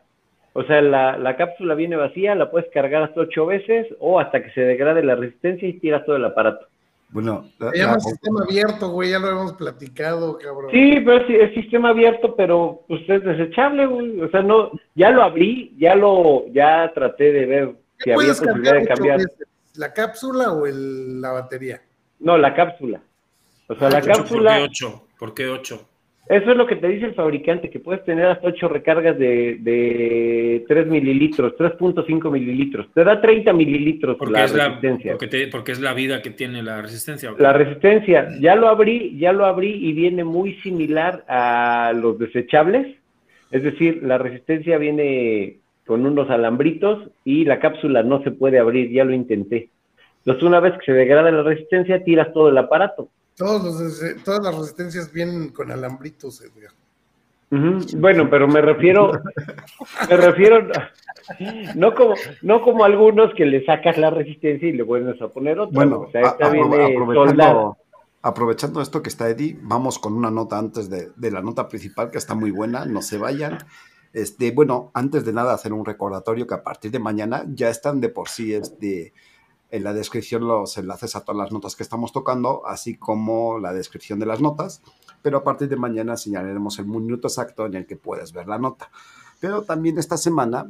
o 0.52 0.62
sea, 0.64 0.80
la, 0.82 1.16
la 1.16 1.36
cápsula 1.36 1.74
viene 1.74 1.96
vacía, 1.96 2.34
la 2.34 2.50
puedes 2.50 2.70
cargar 2.72 3.02
hasta 3.02 3.20
ocho 3.22 3.46
veces 3.46 3.86
o 3.98 4.20
hasta 4.20 4.42
que 4.42 4.50
se 4.52 4.60
degrade 4.60 5.02
la 5.02 5.14
resistencia 5.16 5.66
y 5.68 5.78
tiras 5.80 6.04
todo 6.04 6.16
el 6.16 6.24
aparato. 6.24 6.66
Bueno, 7.10 7.46
la- 7.58 7.70
Se 7.70 7.78
llama 7.78 7.92
la- 7.94 8.00
sistema 8.00 8.40
abierto, 8.42 8.88
güey, 8.90 9.10
ya 9.10 9.18
lo 9.18 9.26
habíamos 9.28 9.52
platicado, 9.54 10.36
cabrón. 10.38 10.70
Sí, 10.72 11.00
pero 11.04 11.18
es, 11.18 11.30
es 11.30 11.54
sistema 11.54 11.90
abierto, 11.90 12.34
pero 12.36 12.82
pues 12.88 13.00
es 13.08 13.22
desechable, 13.24 13.86
güey. 13.86 14.20
O 14.20 14.28
sea, 14.28 14.42
no, 14.42 14.72
ya 14.94 15.10
lo 15.10 15.22
abrí, 15.22 15.74
ya 15.78 15.94
lo, 15.94 16.46
ya 16.52 16.90
traté 16.94 17.32
de 17.32 17.46
ver 17.46 17.68
si 17.98 18.04
¿Qué 18.04 18.12
había 18.12 18.28
posibilidad 18.28 18.72
cambiar 18.72 18.80
de 18.82 18.86
cambiar. 18.88 19.16
veces? 19.18 19.46
¿La 19.78 19.92
cápsula 19.92 20.52
o 20.52 20.66
el- 20.66 21.20
la 21.20 21.32
batería? 21.32 21.80
No, 22.20 22.36
la 22.38 22.54
cápsula. 22.54 23.00
O 23.68 23.74
sea, 23.74 23.90
la 23.90 23.98
ocho, 23.98 24.06
¿Por 24.06 24.12
qué 24.14 24.18
cápsula, 24.18 24.58
8? 24.62 25.02
¿Por 25.18 25.34
qué 25.34 25.48
8? 25.48 25.88
eso 26.28 26.50
es 26.50 26.56
lo 26.56 26.66
que 26.66 26.74
te 26.76 26.88
dice 26.88 27.06
el 27.06 27.14
fabricante, 27.14 27.70
que 27.70 27.78
puedes 27.78 28.04
tener 28.04 28.26
hasta 28.26 28.48
ocho 28.48 28.68
recargas 28.68 29.16
de, 29.16 29.58
de 29.60 30.64
3 30.66 30.86
mililitros, 30.88 31.54
3.5 31.56 32.30
mililitros. 32.32 32.88
Te 32.92 33.04
da 33.04 33.20
30 33.20 33.52
mililitros 33.52 34.16
Porque, 34.18 34.32
la 34.32 34.44
es 34.44 34.52
la, 34.54 34.66
resistencia. 34.68 35.12
porque, 35.12 35.26
te- 35.28 35.46
porque 35.48 35.72
es 35.72 35.80
la 35.80 35.94
vida 35.94 36.22
que 36.22 36.30
tiene 36.30 36.62
la 36.64 36.82
resistencia. 36.82 37.32
La 37.38 37.52
resistencia, 37.52 38.28
ya 38.40 38.56
lo 38.56 38.68
abrí, 38.68 39.16
ya 39.18 39.32
lo 39.32 39.46
abrí 39.46 39.70
y 39.72 39.92
viene 39.92 40.24
muy 40.24 40.54
similar 40.62 41.24
a 41.28 41.92
los 41.94 42.18
desechables. 42.18 42.96
Es 43.52 43.62
decir, 43.62 44.00
la 44.02 44.18
resistencia 44.18 44.78
viene 44.78 45.58
con 45.86 46.04
unos 46.04 46.28
alambritos 46.30 47.08
y 47.24 47.44
la 47.44 47.60
cápsula 47.60 48.02
no 48.02 48.22
se 48.22 48.30
puede 48.32 48.58
abrir, 48.58 48.90
ya 48.90 49.04
lo 49.04 49.12
intenté. 49.14 49.70
Entonces, 50.18 50.42
una 50.42 50.60
vez 50.60 50.72
que 50.78 50.86
se 50.86 50.92
degrada 50.92 51.30
la 51.30 51.42
resistencia, 51.44 52.02
tiras 52.02 52.32
todo 52.32 52.48
el 52.48 52.58
aparato. 52.58 53.08
Todos 53.36 53.62
los, 53.62 54.24
todas 54.24 54.42
las 54.42 54.58
resistencias 54.58 55.12
vienen 55.12 55.50
con 55.50 55.70
alambritos, 55.70 56.40
Edgar. 56.42 56.72
Bueno, 57.96 58.28
pero 58.28 58.48
me 58.48 58.60
refiero, 58.60 59.12
me 60.10 60.16
refiero, 60.16 60.66
no 61.76 61.94
como, 61.94 62.14
no 62.42 62.60
como 62.62 62.84
algunos 62.84 63.32
que 63.34 63.46
le 63.46 63.64
sacas 63.64 63.96
la 63.98 64.10
resistencia 64.10 64.68
y 64.68 64.72
le 64.72 64.82
vuelves 64.82 65.20
a 65.22 65.28
poner 65.28 65.58
otra. 65.60 65.72
Bueno, 65.74 66.00
o 66.00 66.10
sea, 66.10 66.22
esta 66.22 66.46
a- 66.46 66.48
a- 66.48 66.52
viene 66.52 66.94
soldada. 67.14 67.50
aprovechando, 67.52 67.76
aprovechando 68.22 68.80
esto 68.82 69.00
que 69.02 69.08
está 69.10 69.28
Eddie, 69.30 69.56
vamos 69.62 69.98
con 70.00 70.14
una 70.14 70.30
nota 70.30 70.58
antes 70.58 70.90
de, 70.90 71.10
de 71.14 71.30
la 71.30 71.40
nota 71.40 71.68
principal 71.68 72.10
que 72.10 72.18
está 72.18 72.34
muy 72.34 72.50
buena, 72.50 72.84
no 72.84 73.00
se 73.00 73.16
vayan. 73.16 73.58
Este, 74.16 74.50
bueno, 74.50 74.90
antes 74.94 75.26
de 75.26 75.34
nada 75.34 75.52
hacer 75.52 75.74
un 75.74 75.84
recordatorio 75.84 76.46
que 76.46 76.54
a 76.54 76.62
partir 76.62 76.90
de 76.90 76.98
mañana 76.98 77.44
ya 77.52 77.68
están 77.68 78.00
de 78.00 78.08
por 78.08 78.30
sí 78.30 78.54
este, 78.54 79.12
en 79.70 79.84
la 79.84 79.92
descripción 79.92 80.48
los 80.48 80.78
enlaces 80.78 81.16
a 81.16 81.20
todas 81.20 81.36
las 81.36 81.52
notas 81.52 81.76
que 81.76 81.82
estamos 81.82 82.12
tocando, 82.12 82.66
así 82.66 82.96
como 82.96 83.58
la 83.58 83.74
descripción 83.74 84.18
de 84.18 84.24
las 84.24 84.40
notas, 84.40 84.80
pero 85.20 85.36
a 85.36 85.44
partir 85.44 85.68
de 85.68 85.76
mañana 85.76 86.16
señalaremos 86.16 86.78
el 86.78 86.86
minuto 86.86 87.28
exacto 87.28 87.66
en 87.66 87.74
el 87.74 87.86
que 87.86 87.96
puedes 87.96 88.32
ver 88.32 88.48
la 88.48 88.58
nota. 88.58 88.90
Pero 89.38 89.64
también 89.64 89.98
esta 89.98 90.16
semana 90.16 90.66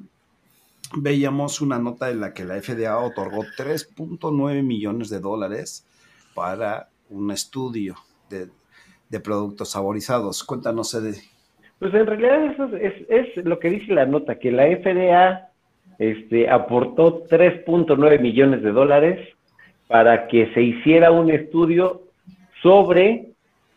veíamos 0.97 1.61
una 1.61 1.79
nota 1.79 2.11
en 2.11 2.23
la 2.23 2.35
que 2.35 2.45
la 2.45 2.61
FDA 2.61 2.99
otorgó 2.99 3.45
3.9 3.57 4.65
millones 4.65 5.09
de 5.09 5.21
dólares 5.21 5.85
para 6.35 6.89
un 7.11 7.31
estudio 7.31 7.95
de, 8.29 8.51
de 9.09 9.21
productos 9.21 9.69
saborizados. 9.71 10.43
Cuéntanos, 10.43 10.93
Eddie. 10.95 11.36
Pues 11.79 11.93
en 11.95 12.07
realidad 12.07 12.45
eso 12.45 12.77
es, 12.77 12.95
es, 13.09 13.37
es 13.37 13.45
lo 13.45 13.59
que 13.59 13.71
dice 13.71 13.93
la 13.93 14.07
nota, 14.07 14.39
que 14.39 14.51
la 14.51 14.65
FDA 14.65 15.49
este, 15.99 16.49
aportó 16.49 17.25
3.9 17.27 18.21
millones 18.21 18.63
de 18.63 18.73
dólares 18.73 19.29
para 19.89 20.27
que 20.29 20.53
se 20.55 20.63
hiciera 20.63 21.11
un 21.11 21.31
estudio 21.31 22.03
sobre 22.63 23.27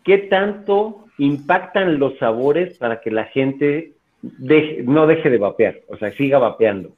qué 0.04 0.18
tanto 0.18 1.06
impactan 1.18 2.00
los 2.00 2.18
sabores 2.18 2.78
para 2.78 3.02
que 3.02 3.12
la 3.12 3.26
gente 3.26 3.92
no 4.84 5.08
deje 5.08 5.30
de 5.30 5.38
vapear, 5.38 5.80
o 5.88 5.98
sea, 5.98 6.12
siga 6.14 6.40
vapeando. 6.40 6.92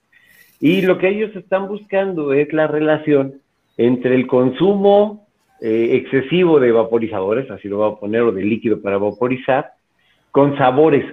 Y 0.60 0.82
lo 0.84 0.98
que 0.98 1.10
ellos 1.10 1.36
están 1.36 1.68
buscando 1.68 2.34
es 2.34 2.54
la 2.54 2.68
relación 2.68 3.42
entre 3.78 4.16
el 4.16 4.28
consumo 4.28 5.28
eh, 5.60 5.90
excesivo 5.94 6.60
de 6.60 6.72
vaporizadores, 6.72 7.50
así 7.50 7.68
lo 7.68 7.78
voy 7.78 7.92
a 7.92 8.00
poner, 8.00 8.22
o 8.22 8.32
de 8.32 8.44
líquido 8.44 8.82
para 8.82 8.98
vaporizar, 8.98 9.74
con 10.32 10.58
sabores. 10.58 11.06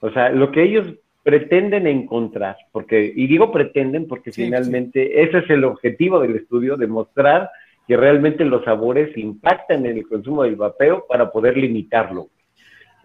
O 0.00 0.10
sea, 0.10 0.30
lo 0.30 0.50
que 0.52 0.62
ellos 0.62 0.86
pretenden 1.22 1.86
encontrar, 1.86 2.56
porque, 2.72 3.12
y 3.14 3.26
digo 3.26 3.52
pretenden 3.52 4.06
porque 4.08 4.32
Sí, 4.32 4.44
finalmente 4.44 5.22
ese 5.22 5.38
es 5.38 5.50
el 5.50 5.64
objetivo 5.64 6.20
del 6.20 6.36
estudio, 6.36 6.76
demostrar 6.76 7.50
que 7.86 7.96
realmente 7.96 8.44
los 8.44 8.64
sabores 8.64 9.16
impactan 9.16 9.84
en 9.86 9.98
el 9.98 10.06
consumo 10.08 10.42
del 10.44 10.56
vapeo 10.56 11.04
para 11.08 11.30
poder 11.30 11.56
limitarlo. 11.56 12.28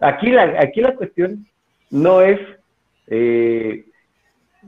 Aquí 0.00 0.30
la, 0.30 0.56
aquí 0.60 0.80
la 0.80 0.94
cuestión 0.94 1.46
no 1.90 2.20
es 2.20 2.38
eh, 3.08 3.84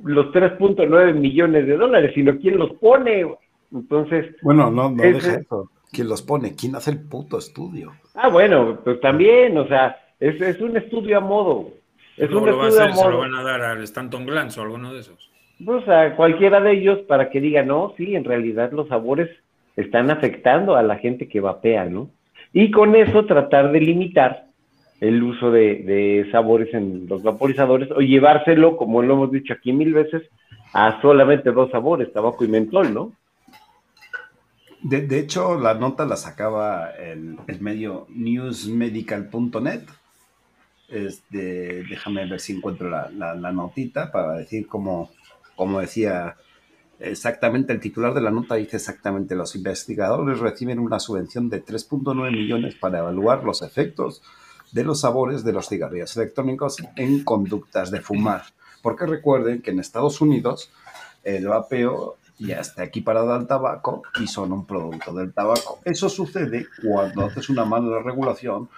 los 0.02 0.26
3.9 0.32 1.14
millones 1.14 1.66
de 1.66 1.76
dólares, 1.76 2.12
sino 2.14 2.38
quién 2.38 2.58
los 2.58 2.72
pone. 2.74 3.26
Entonces, 3.72 4.34
Bueno, 4.42 4.70
no, 4.70 4.90
no 4.90 5.02
Ese- 5.02 5.12
deja 5.28 5.40
eso. 5.40 5.70
¿Quién 5.92 6.08
los 6.08 6.20
pone? 6.22 6.54
¿Quién 6.54 6.74
hace 6.76 6.90
el 6.90 7.00
puto 7.08 7.38
estudio? 7.38 7.92
ah, 8.16 8.28
bueno, 8.28 8.80
pues 8.84 9.00
también, 9.00 9.56
o 9.56 9.66
sea, 9.66 9.96
es, 10.20 10.40
es 10.40 10.60
un 10.60 10.76
estudio 10.76 11.18
a 11.18 11.20
modo. 11.20 11.70
Es 12.16 12.30
un 12.30 12.46
lo 12.46 12.56
va 12.56 12.66
a 12.66 12.68
estudio 12.68 12.84
a 12.84 12.88
hacer, 12.88 12.96
se 12.96 13.04
lo 13.04 13.10
modo. 13.10 13.18
van 13.20 13.34
a 13.34 13.42
dar 13.42 13.62
al 13.62 13.82
Stanton 13.82 14.26
Glance 14.26 14.58
o 14.58 14.62
alguno 14.62 14.92
de 14.92 15.00
esos. 15.00 15.30
Pues 15.64 15.88
a 15.88 16.14
cualquiera 16.16 16.60
de 16.60 16.72
ellos 16.72 17.00
para 17.08 17.30
que 17.30 17.40
diga, 17.40 17.62
no, 17.62 17.94
sí, 17.96 18.14
en 18.14 18.24
realidad 18.24 18.72
los 18.72 18.88
sabores 18.88 19.30
están 19.76 20.10
afectando 20.10 20.76
a 20.76 20.82
la 20.82 20.96
gente 20.96 21.28
que 21.28 21.40
vapea, 21.40 21.84
¿no? 21.86 22.10
Y 22.52 22.70
con 22.70 22.94
eso 22.94 23.26
tratar 23.26 23.72
de 23.72 23.80
limitar 23.80 24.46
el 25.00 25.22
uso 25.22 25.50
de, 25.50 25.82
de 25.82 26.28
sabores 26.30 26.72
en 26.72 27.06
los 27.08 27.22
vaporizadores 27.22 27.90
o 27.90 28.00
llevárselo, 28.00 28.76
como 28.76 29.02
lo 29.02 29.14
hemos 29.14 29.30
dicho 29.30 29.52
aquí 29.52 29.72
mil 29.72 29.92
veces, 29.92 30.22
a 30.72 31.00
solamente 31.02 31.52
dos 31.52 31.70
sabores, 31.70 32.12
tabaco 32.12 32.44
y 32.44 32.48
mentol, 32.48 32.92
¿no? 32.94 33.12
De, 34.82 35.02
de 35.02 35.18
hecho, 35.18 35.58
la 35.58 35.74
nota 35.74 36.06
la 36.06 36.16
sacaba 36.16 36.90
el, 36.92 37.36
el 37.46 37.60
medio 37.60 38.06
newsmedical.net. 38.10 39.82
Este, 40.88 41.82
déjame 41.88 42.26
ver 42.26 42.40
si 42.40 42.52
encuentro 42.54 42.88
la, 42.88 43.10
la- 43.10 43.52
notita 43.52 44.12
para 44.12 44.34
decir 44.34 44.66
cómo, 44.66 45.10
como 45.56 45.80
decía 45.80 46.36
exactamente 46.98 47.72
el 47.72 47.80
titular 47.80 48.14
de 48.14 48.20
la 48.20 48.30
nota, 48.30 48.54
dice 48.54 48.76
exactamente, 48.76 49.34
los 49.34 49.54
investigadores 49.56 50.38
reciben 50.38 50.78
una 50.78 51.00
subvención 51.00 51.48
de 51.50 51.64
3.9 51.64 52.30
millones 52.30 52.74
para 52.76 53.00
evaluar 53.00 53.44
los 53.44 53.62
efectos 53.62 54.22
de 54.72 54.84
los 54.84 55.00
sabores 55.00 55.44
de 55.44 55.52
los 55.52 55.68
cigarrillos 55.68 56.16
electrónicos 56.16 56.76
en 56.96 57.24
conductas 57.24 57.90
de 57.90 58.00
fumar. 58.00 58.42
Porque 58.82 59.06
recuerden 59.06 59.62
que 59.62 59.70
en 59.72 59.80
Estados 59.80 60.20
Unidos 60.20 60.70
el 61.24 61.48
vapeo 61.48 62.16
ya 62.38 62.60
está 62.60 62.84
equiparado 62.84 63.32
al 63.32 63.46
tabaco 63.46 64.02
y 64.20 64.26
son 64.26 64.52
un 64.52 64.66
producto 64.66 65.12
del 65.14 65.32
tabaco. 65.32 65.80
Eso 65.84 66.08
sucede 66.08 66.66
cuando 66.82 67.24
haces 67.24 67.48
una 67.48 67.64
mala 67.64 68.00
regulación 68.00 68.68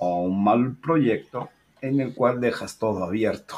o 0.00 0.22
un 0.22 0.42
mal 0.42 0.76
proyecto 0.76 1.48
en 1.80 2.00
el 2.00 2.14
cual 2.14 2.40
dejas 2.40 2.78
todo 2.78 3.04
abierto. 3.04 3.56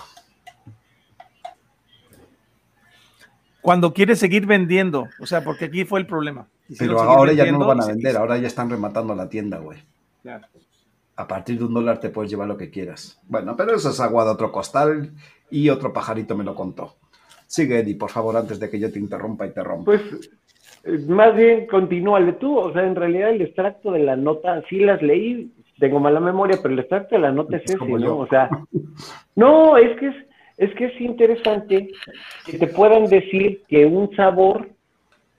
Cuando 3.60 3.92
quieres 3.92 4.18
seguir 4.18 4.46
vendiendo, 4.46 5.06
o 5.20 5.26
sea, 5.26 5.44
porque 5.44 5.66
aquí 5.66 5.84
fue 5.84 6.00
el 6.00 6.06
problema. 6.06 6.48
Quisieron 6.66 6.96
Pero 6.96 7.10
ahora 7.10 7.32
ya 7.32 7.50
no 7.50 7.58
lo 7.58 7.66
van 7.66 7.82
a 7.82 7.86
vender, 7.86 8.16
ahora 8.16 8.38
ya 8.38 8.46
están 8.46 8.70
rematando 8.70 9.14
la 9.14 9.28
tienda, 9.28 9.58
güey. 9.58 9.78
Claro. 10.22 10.46
A 11.16 11.28
partir 11.28 11.58
de 11.58 11.64
un 11.64 11.74
dólar 11.74 12.00
te 12.00 12.08
puedes 12.08 12.30
llevar 12.30 12.48
lo 12.48 12.56
que 12.56 12.70
quieras. 12.70 13.20
Bueno, 13.28 13.54
pero 13.56 13.74
eso 13.74 13.90
es 13.90 14.00
agua 14.00 14.24
de 14.24 14.30
otro 14.30 14.50
costal 14.50 15.12
y 15.50 15.68
otro 15.68 15.92
pajarito 15.92 16.34
me 16.34 16.44
lo 16.44 16.54
contó. 16.54 16.96
Sigue, 17.46 17.80
Eddie, 17.80 17.96
por 17.96 18.10
favor, 18.10 18.36
antes 18.36 18.58
de 18.58 18.70
que 18.70 18.78
yo 18.78 18.90
te 18.90 18.98
interrumpa 18.98 19.46
y 19.46 19.52
te 19.52 19.62
rompa. 19.62 19.84
Pues 19.84 20.30
eh, 20.84 20.98
más 21.08 21.36
bien 21.36 21.66
continúale 21.66 22.32
tú, 22.34 22.56
o 22.56 22.72
sea, 22.72 22.86
en 22.86 22.96
realidad 22.96 23.30
el 23.30 23.42
extracto 23.42 23.92
de 23.92 23.98
la 23.98 24.16
nota, 24.16 24.62
sí 24.70 24.78
las 24.78 25.02
leí, 25.02 25.52
tengo 25.80 25.98
mala 25.98 26.20
memoria, 26.20 26.58
pero 26.62 26.74
el 26.74 26.80
extracto 26.80 27.16
de 27.16 27.22
la 27.22 27.32
nota 27.32 27.56
es 27.56 27.64
ese. 27.64 27.84
¿no? 27.84 28.18
O 28.18 28.26
sea, 28.28 28.48
no, 29.34 29.76
es 29.76 29.98
que 29.98 30.08
es, 30.08 30.14
es 30.58 30.74
que 30.74 30.84
es 30.86 31.00
interesante 31.00 31.90
que 32.46 32.58
te 32.58 32.66
puedan 32.68 33.06
decir 33.06 33.62
que 33.66 33.86
un 33.86 34.14
sabor 34.14 34.68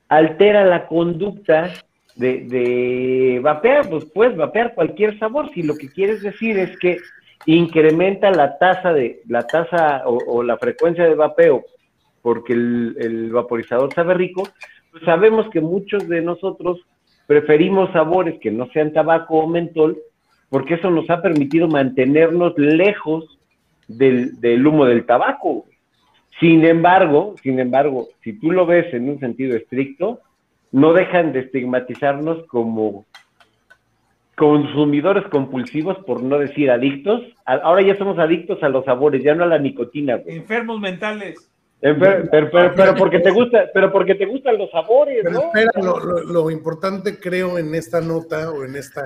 altera 0.08 0.66
la 0.66 0.86
conducta 0.86 1.70
de, 2.16 2.40
de 2.40 3.40
vapear, 3.42 3.88
pues 3.88 4.04
puedes 4.04 4.36
vapear 4.36 4.74
cualquier 4.74 5.18
sabor, 5.18 5.50
si 5.54 5.62
lo 5.62 5.76
que 5.76 5.88
quieres 5.88 6.20
decir 6.22 6.58
es 6.58 6.76
que 6.78 6.98
incrementa 7.46 8.30
la 8.30 8.58
tasa 8.58 8.92
de, 8.92 9.22
la 9.26 9.46
tasa 9.46 10.02
o, 10.04 10.18
o 10.26 10.42
la 10.42 10.58
frecuencia 10.58 11.04
de 11.04 11.14
vapeo 11.14 11.64
porque 12.22 12.52
el, 12.52 12.96
el 12.98 13.30
vaporizador 13.32 13.92
sabe 13.92 14.14
rico, 14.14 14.44
pues 14.90 15.04
sabemos 15.04 15.48
que 15.50 15.60
muchos 15.60 16.08
de 16.08 16.22
nosotros 16.22 16.80
preferimos 17.26 17.92
sabores 17.92 18.38
que 18.40 18.50
no 18.50 18.68
sean 18.72 18.92
tabaco 18.92 19.38
o 19.38 19.46
mentol, 19.48 19.98
porque 20.52 20.74
eso 20.74 20.90
nos 20.90 21.08
ha 21.08 21.22
permitido 21.22 21.66
mantenernos 21.66 22.52
lejos 22.58 23.38
del, 23.88 24.38
del 24.38 24.66
humo 24.66 24.84
del 24.84 25.06
tabaco. 25.06 25.64
Sin 26.40 26.62
embargo, 26.66 27.34
sin 27.42 27.58
embargo, 27.58 28.08
si 28.22 28.34
tú 28.38 28.50
lo 28.50 28.66
ves 28.66 28.92
en 28.92 29.08
un 29.08 29.18
sentido 29.18 29.56
estricto, 29.56 30.20
no 30.70 30.92
dejan 30.92 31.32
de 31.32 31.40
estigmatizarnos 31.40 32.44
como 32.48 33.06
consumidores 34.36 35.24
compulsivos, 35.30 35.96
por 36.06 36.22
no 36.22 36.38
decir 36.38 36.70
adictos. 36.70 37.22
A- 37.46 37.54
Ahora 37.56 37.82
ya 37.82 37.96
somos 37.96 38.18
adictos 38.18 38.62
a 38.62 38.68
los 38.68 38.84
sabores, 38.84 39.22
ya 39.22 39.34
no 39.34 39.44
a 39.44 39.46
la 39.46 39.58
nicotina. 39.58 40.16
güey. 40.16 40.36
Enfermos 40.36 40.80
mentales. 40.80 41.48
Pero, 41.80 41.98
pero- 42.30 42.50
pero- 42.50 42.74
pero 42.76 42.94
porque 42.94 43.20
te 43.20 43.30
gusta, 43.30 43.64
pero 43.74 43.90
porque 43.90 44.14
te 44.14 44.26
gustan 44.26 44.56
los 44.58 44.70
sabores, 44.70 45.18
Pero 45.22 45.34
¿no? 45.34 45.40
espera, 45.46 45.70
lo, 45.82 45.98
lo- 45.98 46.24
lo 46.24 46.50
importante 46.50 47.18
creo 47.18 47.58
en 47.58 47.74
esta 47.74 48.00
nota 48.00 48.50
o 48.52 48.64
en 48.64 48.76
esta, 48.76 49.02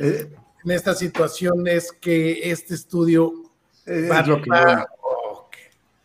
eh, 0.00 0.24
en 0.64 0.70
esta 0.70 0.94
situación 0.94 1.66
es 1.66 1.92
que 1.92 2.50
este 2.50 2.74
estudio 2.74 3.32
Eh, 3.86 4.08
va 4.10 4.20
es 4.20 4.26
lo 4.28 4.42
que 4.42 4.50
a- 4.52 4.86
voy. 5.02 5.36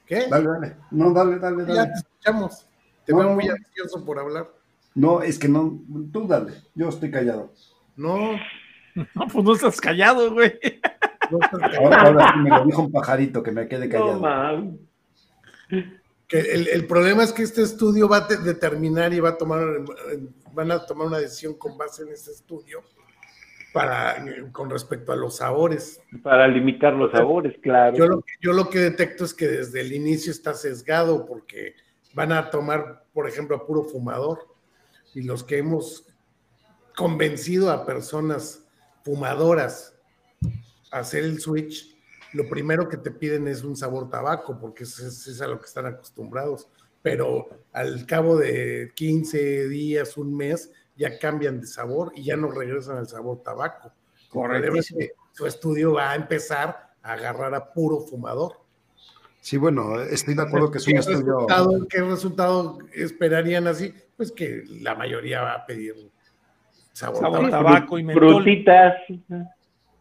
¿qué? 0.06 0.28
Dale, 0.30 0.48
dale. 0.48 0.76
No, 0.92 1.12
dale, 1.12 1.40
dale, 1.40 1.66
Ya 1.68 1.74
dale. 1.74 1.92
te 1.92 2.00
escuchamos. 2.00 2.68
Te 3.06 3.12
No, 3.12 3.20
veo 3.20 3.30
no. 3.30 3.36
muy 3.36 3.48
ansioso 3.50 4.06
por 4.06 4.20
hablar. 4.20 4.50
No, 4.96 5.22
es 5.22 5.38
que 5.40 5.48
no. 5.50 5.82
Tú 6.12 6.28
dale. 6.28 6.54
Yo 6.76 6.90
estoy 6.90 7.10
callado. 7.12 7.52
No, 7.96 8.32
No, 9.16 9.28
pues 9.32 9.44
no 9.44 9.54
estás 9.56 9.82
callado, 9.82 10.32
güey. 10.34 10.54
no 11.32 11.40
estás 11.42 11.60
callado. 11.60 11.82
Ahora, 11.86 12.02
ahora 12.02 12.32
sí 12.34 12.40
me 12.40 12.50
lo 12.52 12.66
dijo 12.66 12.82
un 12.84 12.92
pajarito 12.92 13.42
que 13.44 13.52
me 13.52 13.68
quede 13.68 13.88
No, 13.88 13.92
callado. 13.92 14.20
man. 14.20 14.80
Que 16.28 16.40
el, 16.40 16.68
el 16.68 16.88
problema 16.88 17.24
es 17.24 17.34
que 17.34 17.44
este 17.44 17.64
estudio 17.64 18.08
va 18.08 18.18
a 18.18 18.28
te- 18.28 18.38
determinar 18.38 19.14
y 19.14 19.20
va 19.20 19.30
a 19.30 19.38
tomar, 19.38 19.62
eh, 20.12 20.20
van 20.54 20.72
a 20.72 20.86
tomar 20.86 21.08
una 21.08 21.18
decisión 21.20 21.56
con 21.56 21.78
base 21.78 22.04
en 22.04 22.10
este 22.10 22.32
estudio 22.32 22.82
para 23.74 24.24
con 24.52 24.70
respecto 24.70 25.12
a 25.12 25.16
los 25.16 25.38
sabores. 25.38 26.00
Para 26.22 26.48
limitar 26.48 26.94
los 26.94 27.12
sabores, 27.12 27.56
claro. 27.62 27.98
Yo 27.98 28.08
lo, 28.08 28.22
que- 28.22 28.34
yo 28.40 28.54
lo 28.54 28.70
que 28.70 28.80
detecto 28.80 29.26
es 29.26 29.34
que 29.34 29.48
desde 29.48 29.82
el 29.82 29.92
inicio 29.94 30.32
está 30.32 30.54
sesgado 30.54 31.26
porque 31.26 31.76
van 32.14 32.32
a 32.32 32.50
tomar, 32.52 33.06
por 33.14 33.28
ejemplo, 33.28 33.56
a 33.58 33.66
puro 33.66 33.84
fumador 33.84 34.48
y 35.16 35.24
los 35.24 35.44
que 35.44 35.58
hemos 35.58 36.06
convencido 36.96 37.72
a 37.72 37.86
personas 37.86 38.64
fumadoras 39.04 39.96
a 40.92 41.00
hacer 41.00 41.24
el 41.24 41.40
switch, 41.40 41.98
lo 42.34 42.48
primero 42.48 42.88
que 42.88 42.98
te 42.98 43.12
piden 43.12 43.48
es 43.48 43.64
un 43.64 43.76
sabor 43.76 44.10
tabaco 44.10 44.60
porque 44.60 44.84
es, 44.84 45.00
es- 45.00 45.28
es 45.28 45.42
a 45.42 45.48
lo 45.48 45.60
que 45.60 45.66
están 45.66 45.88
acostumbrados. 45.88 46.68
Pero 47.02 47.50
al 47.74 48.06
cabo 48.06 48.38
de 48.38 48.92
15 48.96 49.68
días, 49.68 50.16
un 50.16 50.38
mes, 50.38 50.72
ya 50.96 51.18
cambian 51.20 51.60
de 51.62 51.68
sabor 51.68 52.12
y 52.16 52.24
ya 52.24 52.36
no 52.38 52.50
regresan 52.52 52.98
al 52.98 53.08
sabor 53.08 53.42
tabaco. 53.44 53.92
Que 54.32 55.12
su 55.32 55.46
estudio 55.46 55.94
va 55.94 56.12
a 56.12 56.16
empezar 56.16 56.90
a 57.02 57.14
agarrar 57.14 57.54
a 57.56 57.72
puro 57.74 58.00
fumador. 58.00 58.54
Sí, 59.42 59.58
bueno, 59.58 60.00
estoy 60.02 60.36
de 60.36 60.42
acuerdo 60.44 60.72
que 60.72 60.78
es 60.78 60.88
un 60.88 60.94
¿Qué 60.94 61.00
estudio. 61.00 61.20
resultado, 61.48 61.88
¿Qué 61.90 62.02
resultado 62.02 62.78
esperarían 62.94 63.68
así? 63.68 63.94
Pues 64.16 64.32
que 64.32 64.64
la 64.82 64.96
mayoría 64.96 65.42
va 65.42 65.54
a 65.54 65.66
pedir 65.66 65.96
sabor, 66.94 67.20
Sabor 67.20 67.50
tabaco. 67.50 68.00
y 68.00 68.04
mentol. 68.04 68.36
Frutitas. 68.36 68.94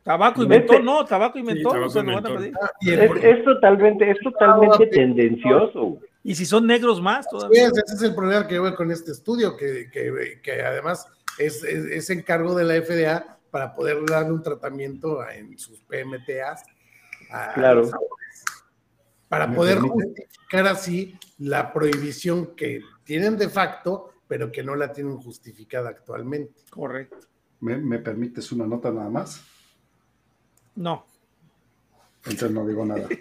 Tabaco 0.05 0.43
y 0.43 0.47
mentol, 0.49 0.85
no, 0.85 1.05
tabaco 1.05 1.39
y 1.39 1.43
mentol, 1.43 1.73
tabaco 1.73 1.87
o 1.87 1.91
sea, 1.91 2.03
y 2.03 2.07
lo 2.07 2.15
van 2.15 2.27
a 2.27 2.37
pedir. 2.39 2.53
Ah, 2.61 2.71
Es, 2.81 3.25
es 3.25 3.45
totalmente, 3.45 4.11
es 4.11 4.19
totalmente 4.21 4.87
tendencioso. 4.89 5.99
Y 6.25 6.35
si 6.37 6.47
son 6.47 6.67
negros 6.67 7.01
más 7.03 7.25
Sí, 7.25 7.31
todavía. 7.33 7.67
ese 7.67 7.83
ese 7.85 7.95
es 7.97 8.03
el 8.03 8.15
problema 8.15 8.47
que 8.47 8.59
veo 8.59 8.75
con 8.75 8.91
este 8.91 9.11
estudio, 9.13 9.57
que, 9.57 9.91
que- 9.91 10.41
que 10.43 10.63
además 10.63 11.07
es, 11.39 11.65
es, 11.65 11.85
es 11.87 12.11
encargo 12.11 12.55
de 12.55 12.65
la 12.65 12.75
FDA 12.81 13.39
para 13.51 13.75
poder 13.75 14.05
darle 14.07 14.33
un 14.33 14.43
tratamiento 14.43 15.21
a- 15.21 15.35
en 15.35 15.59
sus 15.59 15.81
PMTAs. 15.83 16.63
a 17.31 17.53
Claro. 17.55 17.91
Para 19.29 19.47
¿Me 19.47 19.57
poder 19.57 19.79
justificar 19.79 20.67
así 20.67 21.19
la 21.39 21.73
prohibición 21.73 22.55
que 22.55 22.81
tienen 23.03 23.39
de 23.39 23.49
facto, 23.49 24.13
pero 24.29 24.53
que 24.53 24.63
no 24.63 24.77
la 24.77 24.93
tienen 24.93 25.17
justificada 25.17 25.89
actualmente. 25.89 26.61
Correcto. 26.71 27.17
¿Me, 27.61 27.79
me 27.79 27.99
permites 27.99 28.53
una 28.53 28.67
nota 28.67 28.91
nada 28.91 29.09
más? 29.09 29.43
No. 30.75 31.07
Entonces 32.27 32.51
no 32.51 32.67
digo 32.67 32.85
nada. 32.85 33.09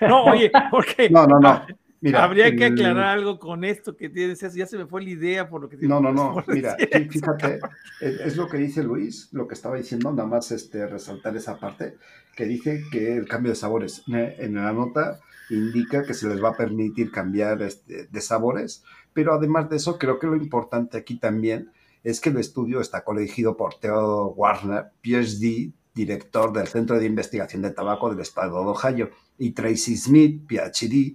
No, 0.00 0.26
oye, 0.26 0.50
porque 0.70 1.10
No, 1.10 1.26
no, 1.26 1.40
no. 1.40 1.66
Mira, 2.00 2.24
habría 2.24 2.54
que 2.54 2.66
el- 2.66 2.72
aclarar 2.72 3.18
algo 3.18 3.38
con 3.38 3.64
esto 3.64 3.96
que 3.96 4.08
tienes. 4.08 4.40
Ya 4.54 4.66
se 4.66 4.78
me 4.78 4.86
fue 4.86 5.02
la 5.02 5.10
idea 5.10 5.48
por 5.48 5.62
lo 5.62 5.68
que 5.68 5.76
No, 5.78 6.00
no, 6.00 6.12
no. 6.12 6.44
Mira, 6.46 6.76
decir 6.92 7.10
fíjate, 7.10 7.60
es, 8.00 8.20
es 8.20 8.36
lo 8.36 8.48
que 8.48 8.58
dice 8.58 8.82
Luis, 8.82 9.28
lo 9.32 9.48
que 9.48 9.54
estaba 9.54 9.76
diciendo, 9.76 10.10
nada 10.12 10.28
más 10.28 10.50
este, 10.52 10.86
resaltar 10.86 11.36
esa 11.36 11.58
parte, 11.58 11.96
que 12.36 12.44
dice 12.44 12.82
que 12.92 13.16
el 13.16 13.26
cambio 13.26 13.50
de 13.50 13.56
sabores 13.56 14.04
en 14.06 14.54
la 14.54 14.72
nota 14.72 15.18
indica 15.50 16.04
que 16.04 16.14
se 16.14 16.28
les 16.28 16.42
va 16.42 16.50
a 16.50 16.56
permitir 16.56 17.10
cambiar 17.10 17.62
este, 17.62 18.06
de 18.06 18.20
sabores, 18.20 18.84
pero 19.12 19.34
además 19.34 19.68
de 19.70 19.76
eso, 19.76 19.98
creo 19.98 20.18
que 20.18 20.26
lo 20.28 20.36
importante 20.36 20.98
aquí 20.98 21.18
también 21.18 21.72
es 22.04 22.20
que 22.20 22.28
el 22.30 22.36
estudio 22.36 22.80
está 22.80 23.02
colegido 23.02 23.56
por 23.56 23.74
Theo 23.74 24.28
Warner, 24.36 24.92
PhD, 25.02 25.72
director 25.94 26.52
del 26.52 26.68
Centro 26.68 26.96
de 26.98 27.06
Investigación 27.06 27.62
de 27.62 27.70
Tabaco 27.72 28.08
del 28.10 28.20
Estado 28.20 28.62
de 28.62 28.68
Ohio, 28.70 29.10
y 29.36 29.50
Tracy 29.50 29.96
Smith, 29.96 30.46
PhD, 30.46 31.14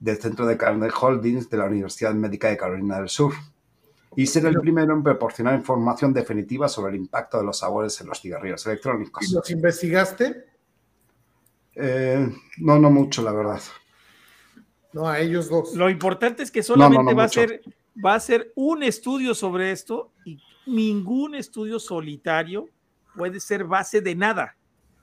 del 0.00 0.18
Centro 0.18 0.46
de 0.46 0.56
Carnegie 0.56 0.94
Holdings 1.00 1.50
de 1.50 1.56
la 1.56 1.64
Universidad 1.64 2.14
Médica 2.14 2.48
de 2.48 2.56
Carolina 2.56 2.98
del 2.98 3.08
Sur. 3.08 3.34
Y 4.16 4.26
será 4.26 4.48
el 4.48 4.58
primero 4.60 4.94
en 4.94 5.02
proporcionar 5.02 5.54
información 5.54 6.12
definitiva 6.12 6.68
sobre 6.68 6.94
el 6.94 7.00
impacto 7.00 7.38
de 7.38 7.44
los 7.44 7.58
sabores 7.58 8.00
en 8.00 8.08
los 8.08 8.20
cigarrillos 8.20 8.64
¿Y 8.66 8.70
electrónicos. 8.70 9.30
los 9.30 9.50
investigaste? 9.50 10.44
Eh, 11.74 12.28
no, 12.58 12.78
no 12.78 12.90
mucho, 12.90 13.22
la 13.22 13.32
verdad. 13.32 13.60
No, 14.92 15.06
a 15.06 15.20
ellos 15.20 15.48
dos. 15.48 15.74
Lo 15.74 15.88
importante 15.90 16.42
es 16.42 16.50
que 16.50 16.62
solamente 16.62 17.04
no 17.04 17.14
va, 17.16 17.24
a 17.24 17.28
ser, 17.28 17.62
va 18.04 18.14
a 18.14 18.20
ser 18.20 18.52
un 18.56 18.82
estudio 18.82 19.34
sobre 19.34 19.70
esto 19.70 20.12
y 20.24 20.40
ningún 20.66 21.34
estudio 21.34 21.78
solitario 21.78 22.68
puede 23.16 23.40
ser 23.40 23.64
base 23.64 24.00
de 24.00 24.14
nada, 24.14 24.56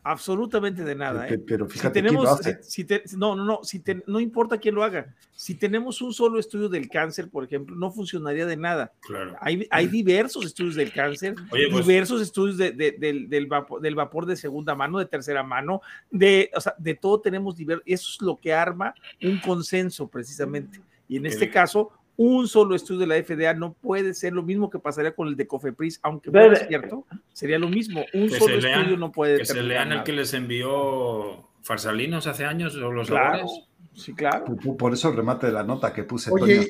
absolutamente 0.05 0.83
de 0.83 0.95
nada. 0.95 1.27
¿eh? 1.27 1.37
Pero 1.39 1.65
Si 1.67 1.73
fíjate 1.73 2.01
quién 2.01 2.13
lo 2.13 2.21
tenemos, 2.21 2.39
hace. 2.39 2.63
si- 2.63 2.71
si 2.71 2.83
te- 2.85 3.03
no, 3.17 3.35
no, 3.35 3.43
no, 3.43 3.59
si 3.63 3.79
te- 3.79 4.03
no 4.05 4.19
importa 4.19 4.57
quién 4.59 4.75
lo 4.75 4.83
haga. 4.83 5.13
Si 5.33 5.55
tenemos 5.55 5.99
un 6.01 6.13
solo 6.13 6.39
estudio 6.39 6.69
del 6.69 6.87
cáncer, 6.89 7.27
por 7.29 7.43
ejemplo, 7.43 7.75
no 7.75 7.91
funcionaría 7.91 8.45
de 8.45 8.55
nada. 8.55 8.93
Claro. 9.01 9.35
Hay, 9.41 9.67
hay 9.71 9.87
diversos 9.87 10.45
estudios 10.45 10.75
del 10.75 10.93
cáncer, 10.93 11.35
Oye, 11.51 11.67
pues- 11.71 11.85
diversos 11.87 12.21
estudios 12.21 12.57
de- 12.57 12.71
de- 12.71 12.91
del, 12.91 13.27
del 13.29 13.47
vapor, 13.47 13.81
del 13.81 13.95
vapor 13.95 14.27
de 14.27 14.35
segunda 14.35 14.75
mano, 14.75 14.99
de 14.99 15.05
tercera 15.07 15.41
mano, 15.43 15.81
de, 16.11 16.51
o 16.55 16.61
sea, 16.61 16.75
de 16.77 16.93
todo 16.93 17.19
tenemos 17.19 17.55
diversos. 17.57 17.83
Eso 17.87 18.09
es 18.13 18.21
lo 18.21 18.37
que 18.37 18.53
arma 18.53 18.93
un 19.23 19.39
consenso 19.39 20.07
precisamente. 20.07 20.79
Y 21.09 21.17
en 21.17 21.25
este 21.25 21.45
El- 21.45 21.51
caso, 21.51 21.91
un 22.17 22.47
solo 22.47 22.75
estudio 22.75 23.01
de 23.01 23.07
la 23.07 23.15
FDA 23.23 23.53
no 23.53 23.73
puede 23.73 24.13
ser 24.13 24.33
lo 24.33 24.41
mismo 24.43 24.69
que 24.69 24.79
pasaría 24.79 25.13
con 25.13 25.27
el 25.27 25.35
de 25.35 25.47
Cofepris, 25.47 25.99
aunque 26.03 26.31
fuera 26.31 26.53
Pero- 26.53 26.67
cierto, 26.67 27.05
sería 27.33 27.59
lo 27.59 27.67
mismo. 27.69 28.05
Un 28.13 28.29
solo 28.29 28.57
lean- 28.57 28.79
estudio 28.81 28.97
no 28.97 29.11
puede 29.11 29.39
Que 29.39 29.45
se 29.45 29.61
lean 29.61 29.91
el 29.91 30.03
que 30.03 30.13
les 30.13 30.33
envió 30.33 31.47
Farsalinos 31.61 32.27
hace 32.27 32.45
años 32.45 32.75
o 32.77 32.91
los 32.91 33.07
Claro, 33.07 33.39
sabores. 33.47 33.63
sí, 33.93 34.13
claro. 34.13 34.45
Por- 34.45 34.77
Por 34.77 34.93
eso 34.93 35.09
el 35.09 35.15
remate 35.17 35.47
de 35.47 35.53
la 35.53 35.63
nota 35.63 35.91
que 35.93 36.03
puse. 36.03 36.29
Oye, 36.31 36.57
Toño. 36.57 36.67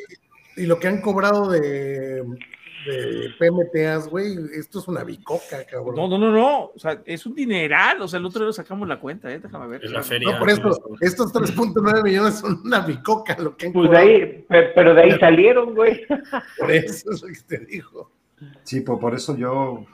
y 0.58 0.66
lo 0.66 0.80
que 0.80 0.88
han 0.88 1.02
cobrado 1.02 1.50
de, 1.52 2.24
de 2.86 3.30
PMTAs, 3.40 4.08
güey, 4.10 4.36
esto 4.58 4.80
es 4.80 4.88
una 4.88 5.04
bicoca, 5.04 5.66
cabrón. 5.66 5.96
No, 5.96 6.08
no, 6.08 6.18
no, 6.18 6.32
no. 6.32 6.66
O 6.76 6.80
sea, 6.80 7.02
es 7.06 7.26
un 7.26 7.36
dineral. 7.36 8.02
O 8.02 8.08
sea, 8.08 8.20
el 8.20 8.26
otro 8.26 8.40
día 8.40 8.48
lo 8.48 8.54
sacamos 8.54 8.88
la 8.88 9.00
cuenta, 9.00 9.32
¿eh? 9.32 9.40
Déjame 9.40 9.68
ver. 9.68 9.84
Es 9.86 9.92
la 9.92 10.04
feria. 10.04 10.32
No, 10.32 10.40
por 10.40 10.50
eso, 10.50 10.80
estos 11.02 11.34
3.9 11.34 12.04
millones 12.04 12.36
son 12.40 12.62
una 12.64 12.82
bicoca 12.82 13.36
lo 13.40 13.56
que 13.58 13.68
han 13.68 13.74
Pues 13.74 13.90
de 13.92 13.98
ahí, 13.98 14.46
pe- 14.48 14.72
pero 14.76 14.94
de 14.94 15.02
ahí 15.04 15.12
salieron, 15.20 15.74
güey. 15.76 16.06
Por 16.58 16.72
eso 16.72 17.12
es 17.12 17.22
lo 17.22 17.28
que 17.28 17.42
te 17.58 17.66
digo. 17.66 18.12
Sí, 18.64 18.82
por, 18.82 19.00
por 19.00 19.16
eso 19.16 19.36
yo. 19.38 19.86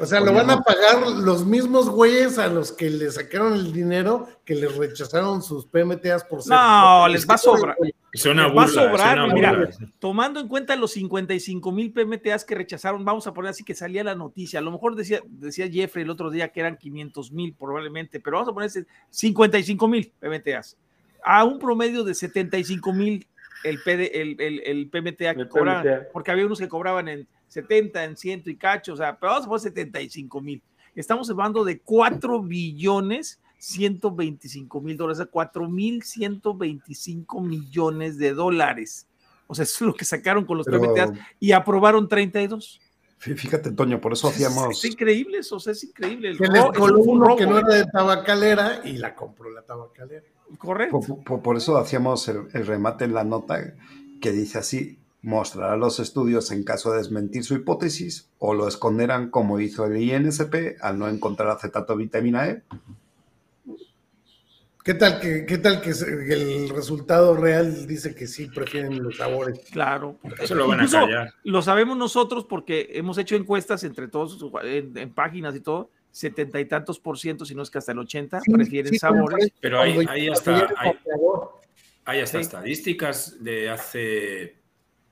O 0.00 0.06
sea, 0.06 0.20
lo 0.20 0.32
van 0.32 0.50
a 0.50 0.62
pagar 0.62 1.06
los 1.06 1.44
mismos 1.46 1.88
güeyes 1.88 2.38
a 2.38 2.48
los 2.48 2.72
que 2.72 2.90
le 2.90 3.10
sacaron 3.10 3.54
el 3.54 3.72
dinero 3.72 4.28
que 4.44 4.54
les 4.54 4.76
rechazaron 4.76 5.42
sus 5.42 5.66
PMTAs 5.66 6.24
por 6.24 6.42
ser. 6.42 6.52
No, 6.52 7.08
les 7.08 7.28
va 7.28 7.34
a 7.34 7.38
sobrar. 7.38 7.76
Suena 8.14 8.48
Les 8.48 8.56
va 8.56 8.62
a 8.62 8.66
burla, 8.66 8.82
sobrar, 8.82 9.18
suena 9.18 9.34
mira, 9.34 9.52
burla. 9.52 9.70
tomando 9.98 10.40
en 10.40 10.48
cuenta 10.48 10.74
los 10.76 10.92
55 10.92 11.70
mil 11.72 11.92
PMTAs 11.92 12.44
que 12.44 12.54
rechazaron, 12.54 13.04
vamos 13.04 13.26
a 13.26 13.34
poner 13.34 13.50
así 13.50 13.64
que 13.64 13.74
salía 13.74 14.02
la 14.02 14.14
noticia. 14.14 14.60
A 14.60 14.62
lo 14.62 14.70
mejor 14.72 14.96
decía, 14.96 15.20
decía 15.26 15.68
Jeffrey 15.70 16.04
el 16.04 16.10
otro 16.10 16.30
día 16.30 16.48
que 16.48 16.60
eran 16.60 16.76
500 16.78 17.32
mil 17.32 17.54
probablemente, 17.54 18.18
pero 18.20 18.38
vamos 18.38 18.50
a 18.50 18.54
poner 18.54 18.70
55 19.10 19.88
mil 19.88 20.12
PMTAs. 20.18 20.76
A 21.22 21.44
un 21.44 21.58
promedio 21.58 22.02
de 22.04 22.14
75 22.14 22.92
mil 22.92 23.26
el, 23.64 23.78
el, 23.86 24.40
el, 24.40 24.62
el 24.64 24.88
PMTA 24.88 25.34
que 25.34 25.48
cobraban, 25.48 26.06
porque 26.12 26.30
había 26.30 26.46
unos 26.46 26.58
que 26.58 26.68
cobraban 26.68 27.08
en 27.08 27.28
70, 27.48 28.04
en 28.04 28.16
100 28.16 28.42
y 28.46 28.56
cacho, 28.56 28.92
o 28.92 28.96
sea, 28.96 29.18
pero 29.18 29.32
vamos 29.32 29.46
a 29.46 29.48
poner 29.48 29.60
75 29.62 30.40
mil. 30.40 30.62
Estamos 30.94 31.28
hablando 31.30 31.64
de 31.64 31.80
4 31.80 32.42
billones 32.42 33.40
125 33.58 34.80
mil 34.80 34.96
dólares, 34.96 35.20
a 35.20 35.26
4 35.26 35.68
mil 35.68 36.02
125 36.02 37.40
millones 37.40 38.18
de 38.18 38.32
dólares. 38.34 39.06
O 39.46 39.54
sea, 39.54 39.64
eso 39.64 39.76
es 39.84 39.88
lo 39.88 39.94
que 39.94 40.04
sacaron 40.04 40.44
con 40.44 40.56
los 40.58 40.66
Pero- 40.66 40.80
PMTAs 40.80 41.10
y 41.40 41.52
aprobaron 41.52 42.08
32. 42.08 42.80
Fí- 43.20 43.36
Fíjate, 43.36 43.72
Toño, 43.72 44.00
por 44.00 44.12
eso 44.12 44.28
hacíamos. 44.28 44.84
Es 44.84 44.92
increíble 44.92 45.38
eso, 45.38 45.56
o 45.56 45.60
sea, 45.60 45.72
es 45.72 45.82
increíble. 45.82 46.28
El 46.30 46.38
Que 46.38 46.46
les 46.46 46.64
coló 46.66 47.00
uno 47.00 47.34
que 47.36 47.46
no 47.46 47.58
era 47.58 47.74
de 47.74 47.84
tabacalera 47.86 48.80
y 48.84 48.92
la 48.98 49.14
compró 49.14 49.50
la 49.50 49.62
tabacalera. 49.62 50.24
Correcto. 50.58 51.00
Por, 51.00 51.24
por- 51.24 51.42
por 51.42 51.56
eso 51.56 51.76
hacíamos 51.78 52.28
el, 52.28 52.46
el 52.52 52.66
remate 52.66 53.04
en 53.06 53.14
la 53.14 53.24
nota 53.24 53.74
que 54.20 54.30
dice 54.30 54.58
así: 54.58 54.97
mostrará 55.22 55.76
los 55.76 55.98
estudios 56.00 56.50
en 56.52 56.62
caso 56.64 56.92
de 56.92 56.98
desmentir 56.98 57.44
su 57.44 57.54
hipótesis 57.54 58.30
o 58.38 58.54
lo 58.54 58.68
esconderán 58.68 59.30
como 59.30 59.58
hizo 59.60 59.84
el 59.86 59.96
INSP 60.00 60.76
al 60.80 60.98
no 60.98 61.08
encontrar 61.08 61.48
acetato 61.48 61.94
de 61.94 62.04
vitamina 62.04 62.48
E. 62.48 62.62
¿Qué 64.84 64.94
tal 64.94 65.20
que, 65.20 65.44
qué 65.44 65.58
tal 65.58 65.82
que 65.82 65.90
el 65.90 66.70
resultado 66.70 67.36
real 67.36 67.86
dice 67.86 68.14
que 68.14 68.26
sí 68.26 68.46
prefieren 68.46 69.02
los 69.02 69.18
sabores? 69.18 69.58
Claro. 69.70 70.16
Eso 70.40 70.54
lo 70.54 70.66
van 70.66 70.80
a 70.80 70.88
callar. 70.88 71.34
Lo 71.44 71.60
sabemos 71.60 71.98
nosotros 71.98 72.46
porque 72.46 72.88
hemos 72.92 73.18
hecho 73.18 73.36
encuestas 73.36 73.84
entre 73.84 74.08
todos 74.08 74.38
en, 74.62 74.96
en 74.96 75.12
páginas 75.12 75.54
y 75.56 75.60
todo. 75.60 75.90
Setenta 76.10 76.58
y 76.58 76.64
tantos 76.64 76.98
por 76.98 77.18
ciento, 77.18 77.44
si 77.44 77.54
no 77.54 77.62
es 77.62 77.70
que 77.70 77.76
hasta 77.78 77.92
el 77.92 77.98
80, 77.98 78.40
Sí, 78.40 78.50
prefieren 78.50 78.92
sí, 78.94 78.98
sabores. 78.98 79.52
Pero 79.60 79.80
hay, 79.80 80.06
hay 80.08 80.28
hasta, 80.30 80.56
hay, 80.78 80.92
hay 82.06 82.20
hasta 82.20 82.38
Sí. 82.38 82.42
estadísticas 82.44 83.44
de 83.44 83.68
hace 83.68 84.57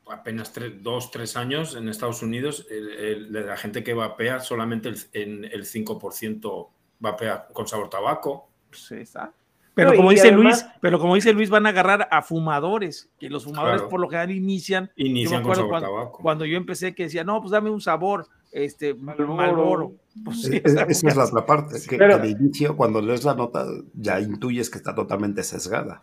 apenas 0.08 0.52
tres, 0.52 0.82
dos, 0.82 1.10
tres 1.10 1.36
años 1.36 1.74
en 1.76 1.88
Estados 1.88 2.22
Unidos, 2.22 2.66
el- 2.70 2.90
el- 2.90 3.32
de 3.32 3.40
la 3.42 3.56
gente 3.56 3.82
que 3.82 3.94
vapea, 3.94 4.40
solamente 4.40 4.88
el, 4.88 4.96
en 5.12 5.44
el 5.44 5.64
5% 5.64 6.68
vapea 7.00 7.46
con 7.52 7.66
sabor 7.66 7.90
tabaco. 7.90 8.48
Ahí 8.90 8.98
está. 9.00 9.32
Pero 9.74 9.90
No, 9.90 9.96
como 9.96 10.10
dice 10.10 10.28
además- 10.28 10.62
Luis, 10.62 10.74
pero 10.80 10.98
como 10.98 11.14
dice 11.16 11.32
Luis, 11.34 11.50
van 11.50 11.66
a 11.66 11.68
agarrar 11.68 12.08
a 12.10 12.22
fumadores, 12.22 13.10
que 13.18 13.28
los 13.28 13.44
fumadores 13.44 13.82
Claro. 13.82 13.90
por 13.90 14.00
lo 14.00 14.08
general 14.08 14.30
inician. 14.30 14.90
Inician 14.96 15.42
con 15.42 15.54
sabor 15.54 15.68
cuando, 15.70 15.88
tabaco. 15.88 16.18
cuando 16.22 16.44
yo 16.46 16.56
empecé 16.56 16.94
que 16.94 17.02
decía, 17.04 17.24
no, 17.24 17.40
pues 17.40 17.50
dame 17.50 17.68
un 17.68 17.80
sabor, 17.82 18.26
este. 18.52 18.94
Malboro. 18.94 19.92
Pues, 20.24 20.42
sí, 20.42 20.56
E- 20.56 20.62
e- 20.64 20.86
Esa 20.88 21.08
es 21.08 21.16
la 21.16 21.24
otra 21.24 21.44
parte, 21.44 21.76
que, 21.86 21.98
Pero- 21.98 22.16
que 22.16 22.22
de 22.22 22.30
inicio, 22.30 22.74
cuando 22.74 23.02
lees 23.02 23.24
la 23.24 23.34
nota, 23.34 23.66
ya 23.92 24.18
intuyes 24.18 24.70
que 24.70 24.78
está 24.78 24.94
totalmente 24.94 25.42
sesgada. 25.42 26.02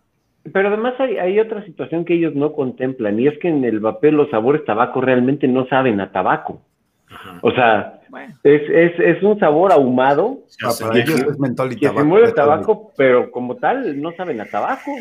Pero 0.52 0.68
además 0.68 0.96
hay, 1.00 1.18
hay 1.18 1.40
otra 1.40 1.64
situación 1.66 2.04
que 2.04 2.16
ellos 2.16 2.36
no 2.36 2.52
contemplan 2.54 3.20
y 3.20 3.28
es 3.28 3.38
que 3.40 3.48
en 3.48 3.64
el 3.64 3.80
vapeo 3.80 4.12
los 4.12 4.30
sabores 4.30 4.66
tabaco 4.66 5.00
realmente 5.00 5.48
no 5.48 5.66
saben 5.68 6.02
a 6.02 6.12
tabaco. 6.12 6.62
Ajá. 7.10 7.40
O 7.42 7.52
sea, 7.52 8.02
Bueno, 8.10 8.36
es, 8.44 8.62
es, 8.70 9.00
es 9.00 9.24
un 9.24 9.40
sabor 9.40 9.72
ahumado 9.72 10.40
Ah, 10.64 10.72
para 10.80 11.00
ellos 11.00 11.20
es 11.22 11.40
mentol 11.40 11.72
y 11.72 11.76
que 11.78 11.86
tabaco. 11.88 12.00
se 12.02 12.06
mueve 12.06 12.28
el 12.28 12.34
tabaco, 12.34 12.92
pero 12.98 13.32
como 13.32 13.56
tal 13.58 14.02
no 14.02 14.12
saben 14.14 14.42
a 14.42 14.46
tabaco. 14.46 14.92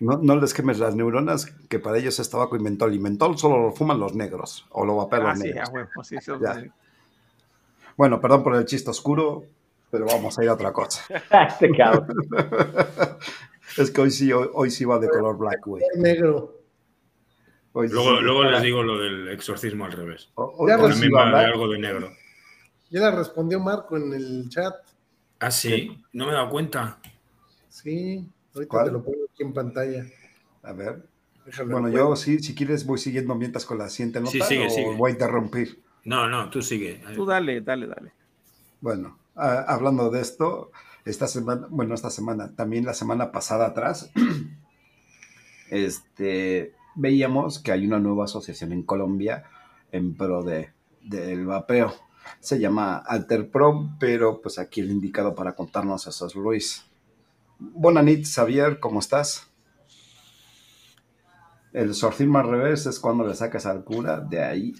No, 0.00 0.18
no 0.18 0.36
les 0.36 0.52
quemes 0.54 0.78
las 0.78 0.94
neuronas, 0.94 1.46
que 1.68 1.78
para 1.78 1.98
ellos 1.98 2.18
es 2.20 2.28
tabaco 2.30 2.56
y 2.56 2.60
mentol. 2.60 2.94
Y 2.94 2.98
mentol 2.98 3.38
solo 3.38 3.58
lo 3.60 3.72
fuman 3.72 3.98
los 4.00 4.14
negros, 4.14 4.66
o 4.70 4.84
lo 4.84 4.96
vapean 4.96 5.22
ah, 5.22 5.28
los 5.30 5.38
sí, 5.38 5.48
negros. 5.48 5.70
sí, 6.02 6.16
Ya. 6.40 6.64
Bueno, 7.96 8.20
perdón 8.20 8.42
por 8.42 8.56
el 8.56 8.64
chiste 8.64 8.90
oscuro, 8.90 9.44
pero 9.90 10.06
vamos 10.06 10.38
a 10.38 10.42
ir 10.44 10.50
a 10.50 10.54
otra 10.54 10.72
cosa. 10.72 11.02
este 11.48 11.70
cabrón. 11.70 12.06
es 13.78 13.90
que 13.90 14.00
hoy 14.00 14.10
sí, 14.10 14.32
hoy, 14.32 14.48
hoy 14.52 14.70
sí 14.70 14.84
va 14.84 14.98
de 14.98 15.08
color 15.08 15.36
black, 15.38 15.64
güey. 15.66 15.82
Negro. 15.96 16.60
Hoy 17.72 17.88
Luego, 17.88 18.18
sí. 18.18 18.22
luego 18.22 18.44
les 18.44 18.62
digo 18.62 18.82
lo 18.82 18.98
del 18.98 19.28
exorcismo 19.28 19.84
al 19.84 19.92
revés. 19.92 20.30
Hoy- 20.34 20.70
Ya 20.70 20.76
También 20.78 21.12
va 21.14 21.38
de 21.40 21.44
algo 21.46 21.68
de 21.68 21.78
negro. 21.78 22.10
Ya 22.90 23.00
la 23.00 23.10
respondió 23.10 23.58
Marco 23.58 23.96
en 23.96 24.12
el 24.12 24.48
chat. 24.48 24.74
Ah, 25.40 25.50
sí, 25.50 26.00
no 26.12 26.26
me 26.26 26.32
he 26.32 26.34
dado 26.34 26.50
cuenta. 26.50 27.00
Sí, 27.68 28.24
ahorita 28.54 28.70
¿Cuál? 28.70 28.84
te 28.86 28.92
lo 28.92 29.02
pongo 29.02 29.24
aquí 29.32 29.42
en 29.42 29.52
pantalla. 29.52 30.04
A 30.62 30.72
ver. 30.72 31.02
Déjame 31.44 31.72
Bueno, 31.72 31.88
yo 31.90 32.14
sí, 32.16 32.38
si 32.38 32.54
quieres, 32.54 32.86
voy 32.86 32.98
siguiendo 32.98 33.34
mientras 33.34 33.66
con 33.66 33.76
la 33.78 33.88
siguiente 33.88 34.20
nota 34.20 34.30
Sí, 34.30 34.40
sigue, 34.42 34.66
o 34.66 34.70
sigue. 34.70 34.96
voy 34.96 35.10
a 35.10 35.12
interrumpir. 35.14 35.82
No, 36.04 36.28
no, 36.28 36.48
tú 36.50 36.62
sigue. 36.62 37.02
Tú 37.14 37.26
dale, 37.26 37.60
dale, 37.60 37.86
dale. 37.88 38.12
Bueno, 38.80 39.18
ah, 39.34 39.64
hablando 39.66 40.08
de 40.10 40.20
esto, 40.20 40.70
esta 41.04 41.26
semana, 41.26 41.66
bueno, 41.70 41.94
esta 41.94 42.10
semana, 42.10 42.54
también 42.54 42.84
la 42.84 42.94
semana 42.94 43.30
pasada 43.32 43.66
atrás, 43.66 44.10
este, 45.70 46.74
veíamos 46.94 47.58
que 47.58 47.72
hay 47.72 47.86
una 47.86 47.98
nueva 47.98 48.24
asociación 48.24 48.72
en 48.72 48.82
Colombia 48.82 49.44
en 49.92 50.16
pro 50.16 50.42
de, 50.42 50.72
del 51.02 51.46
vapeo. 51.46 51.94
Se 52.40 52.58
llama 52.58 52.96
Alter 52.96 53.50
Pro, 53.50 53.90
pero 53.98 54.40
pues 54.40 54.58
aquí 54.58 54.80
el 54.80 54.90
indicado 54.90 55.34
para 55.34 55.54
contarnos 55.54 56.06
eso 56.06 56.26
es 56.26 56.34
Luis. 56.34 56.86
Noches, 57.58 58.34
Xavier, 58.34 58.80
¿cómo 58.80 59.00
estás? 59.00 59.50
El 61.72 61.94
sorcismo 61.94 62.38
al 62.38 62.48
revés 62.48 62.86
es 62.86 62.98
cuando 62.98 63.26
le 63.26 63.34
sacas 63.34 63.66
al 63.66 63.84
cura 63.84 64.20
de 64.20 64.42
ahí. 64.42 64.74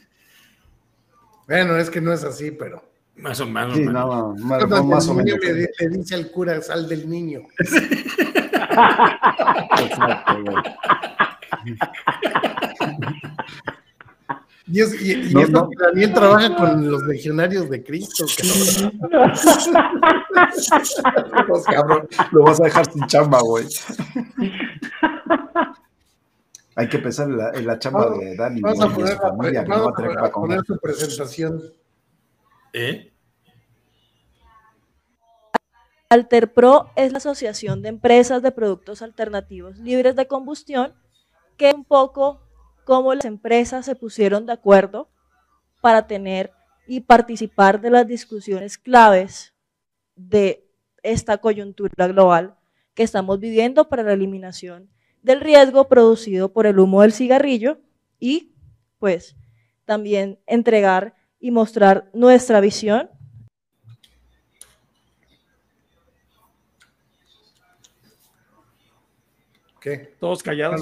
Bueno, 1.46 1.76
es 1.76 1.90
que 1.90 2.00
no 2.00 2.12
es 2.12 2.24
así, 2.24 2.50
pero. 2.50 2.82
Más 3.16 3.40
o 3.40 3.46
menos. 3.46 3.76
Sí, 3.76 3.84
no, 3.84 4.34
más, 4.38 4.64
más 4.84 5.04
el 5.06 5.10
o 5.12 5.14
niño 5.22 5.36
menos. 5.40 5.56
le, 5.56 5.70
le 5.78 5.88
dice 5.98 6.14
al 6.16 6.30
cura, 6.30 6.60
sal 6.60 6.88
del 6.88 7.08
niño. 7.08 7.42
Exacto, 9.78 10.42
güey. 10.42 10.56
Y, 14.66 14.80
es, 14.80 15.00
y, 15.00 15.12
y 15.12 15.34
No, 15.34 15.40
eso 15.42 15.52
no. 15.52 15.68
que 15.68 15.76
Daniel 15.76 16.14
trabaja 16.14 16.56
con 16.56 16.90
los 16.90 17.02
legionarios 17.04 17.68
de 17.68 17.84
Cristo, 17.84 18.24
cabrón. 18.36 18.98
Los 21.48 21.64
cabrón. 21.64 22.08
Lo 22.32 22.42
vas 22.44 22.60
a 22.60 22.64
dejar 22.64 22.90
sin 22.90 23.06
chamba, 23.06 23.40
güey. 23.42 23.66
Hay 26.76 26.88
que 26.88 26.98
pensar 26.98 27.28
en 27.28 27.36
la, 27.36 27.50
en 27.50 27.66
la 27.66 27.78
chamba 27.78 28.06
Vamos- 28.06 28.18
de 28.20 28.36
Dani 28.36 28.60
Vamos 28.62 28.80
a 28.80 28.88
poner, 28.94 29.16
familia, 29.18 29.62
no 29.64 29.84
va 29.92 30.26
a 30.26 30.30
poner 30.32 30.60
su 30.66 30.78
presentación. 30.78 31.62
¿Eh? 32.74 33.12
Alterpro 36.08 36.90
es 36.96 37.12
la 37.12 37.18
Asociación 37.18 37.82
de 37.82 37.88
Empresas 37.88 38.42
de 38.42 38.50
Productos 38.50 39.00
Alternativos 39.00 39.78
Libres 39.78 40.16
de 40.16 40.26
Combustión, 40.26 40.92
que 41.56 41.68
es 41.68 41.74
un 41.74 41.84
poco 41.84 42.42
cómo 42.84 43.14
las 43.14 43.24
empresas 43.26 43.86
se 43.86 43.94
pusieron 43.94 44.44
de 44.44 44.52
acuerdo 44.52 45.08
para 45.80 46.08
tener 46.08 46.50
y 46.88 47.00
participar 47.00 47.80
de 47.80 47.90
las 47.90 48.08
discusiones 48.08 48.76
claves 48.76 49.54
de 50.16 50.68
esta 51.04 51.38
coyuntura 51.38 52.08
global 52.08 52.56
que 52.94 53.04
estamos 53.04 53.38
viviendo 53.38 53.88
para 53.88 54.02
la 54.02 54.14
eliminación 54.14 54.90
del 55.22 55.40
riesgo 55.40 55.86
producido 55.88 56.52
por 56.52 56.66
el 56.66 56.80
humo 56.80 57.02
del 57.02 57.12
cigarrillo 57.12 57.78
y 58.18 58.52
pues 58.98 59.36
también 59.84 60.40
entregar 60.46 61.14
y 61.44 61.50
mostrar 61.50 62.08
nuestra 62.14 62.58
visión 62.62 63.10
¿Qué? 69.80 70.14
Todos 70.18 70.42
callados. 70.42 70.80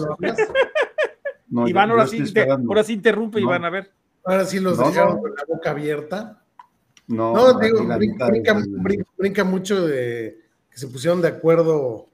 ¿No 1.49 1.67
Iván, 1.69 1.91
ahora 1.91 2.07
sí, 2.07 2.23
ahora 2.69 2.85
sí 2.85 2.93
interrumpe, 2.95 3.41
No. 3.41 3.47
Iván, 3.49 3.65
a 3.65 3.71
ver. 3.71 3.93
Ahora 4.25 4.45
sí 4.45 4.61
los 4.61 4.79
No, 4.79 4.87
dejaron 4.89 5.17
no. 5.17 5.23
con 5.23 5.35
la 5.35 5.45
boca 5.49 5.71
abierta. 5.73 6.45
No, 7.09 7.59
digo, 7.59 7.85
brinca, 9.19 9.43
mucho 9.45 9.85
de 9.87 10.41
que 10.71 10.79
se 10.79 10.87
pusieron 10.87 11.21
de 11.21 11.29
acuerdo 11.29 12.09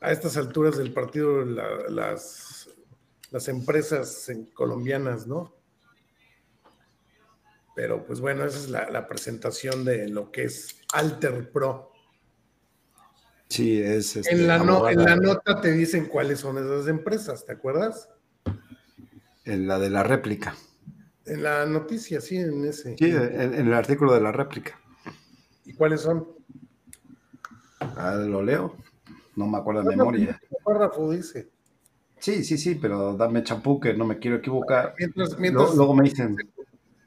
a 0.00 0.10
estas 0.10 0.36
alturas 0.36 0.76
del 0.76 0.92
partido 0.92 1.44
la- 1.44 1.88
las, 1.88 2.68
las 3.30 3.48
empresas 3.48 4.28
en- 4.28 4.46
colombianas, 4.46 5.26
¿no? 5.26 5.54
Pero 7.76 8.06
pues 8.06 8.20
bueno, 8.20 8.44
esa 8.46 8.56
es 8.58 8.70
la, 8.70 8.90
la 8.90 9.06
presentación 9.06 9.84
de 9.84 10.08
lo 10.08 10.32
que 10.32 10.44
es 10.44 10.80
Alter 10.94 11.52
Pro. 11.52 11.92
Sí, 13.50 13.80
es. 13.80 14.16
este, 14.16 14.32
En 14.34 14.46
la, 14.48 14.58
no- 14.58 14.88
en 14.88 15.04
la 15.04 15.14
nota 15.14 15.60
te 15.60 15.72
dicen 15.72 16.06
cuáles 16.06 16.40
son 16.40 16.56
esas 16.56 16.88
empresas, 16.88 17.44
¿te 17.44 17.52
acuerdas? 17.52 18.08
En 19.44 19.68
la 19.68 19.78
de 19.78 19.90
la 19.90 20.02
réplica. 20.02 20.56
En 21.26 21.42
la 21.42 21.66
noticia, 21.66 22.20
sí, 22.22 22.38
en 22.38 22.64
ese. 22.64 22.96
Sí, 22.98 23.04
en, 23.10 23.54
en 23.54 23.66
el 23.68 23.74
artículo 23.74 24.14
de 24.14 24.22
la 24.22 24.32
réplica. 24.32 24.80
¿Y 25.66 25.74
cuáles 25.74 26.00
son? 26.00 26.26
Ah, 27.80 28.14
lo 28.26 28.42
leo. 28.42 28.74
No 29.36 29.46
me 29.46 29.58
acuerdo 29.58 29.82
de 29.82 29.96
No, 29.96 30.04
memoria. 30.06 30.40
el 30.50 30.56
párrafo 30.64 31.10
dice. 31.10 31.50
Sí, 32.18 32.42
sí, 32.42 32.56
sí, 32.56 32.76
pero 32.76 33.14
dame 33.14 33.44
champú 33.44 33.78
que 33.78 33.92
no 33.92 34.06
me 34.06 34.18
quiero 34.18 34.38
equivocar. 34.38 34.94
Mientras, 34.98 35.38
mientras 35.38 35.74
Luego, 35.74 35.76
luego 35.76 35.94
me 35.94 36.04
dicen, 36.04 36.36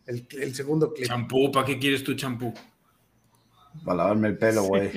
el, 0.10 0.28
el 0.42 0.56
segundo 0.56 0.94
clip. 0.94 1.08
Champú, 1.08 1.52
¿para 1.52 1.66
qué 1.66 1.80
quieres 1.80 2.04
tu 2.04 2.16
champú? 2.16 2.54
para 3.86 3.98
lavarme 3.98 4.28
el 4.28 4.38
pelo, 4.38 4.64
güey. 4.64 4.92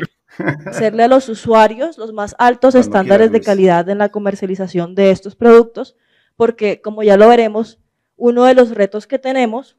hacerle 0.66 1.02
a 1.05 1.09
los 1.09 1.28
usuarios 1.28 1.98
los 1.98 2.12
más 2.12 2.34
altos 2.39 2.72
Cuando 2.72 2.80
estándares 2.80 3.28
quieras, 3.28 3.32
de 3.32 3.40
calidad 3.47 3.89
en 3.90 3.98
la 3.98 4.09
comercialización 4.09 4.94
de 4.94 5.10
estos 5.10 5.36
productos, 5.36 5.94
porque 6.36 6.80
como 6.80 7.02
ya 7.02 7.16
lo 7.16 7.28
veremos, 7.28 7.78
uno 8.16 8.44
de 8.44 8.55
los 8.55 8.70
retos 8.70 9.06
que 9.06 9.18
tenemos 9.18 9.76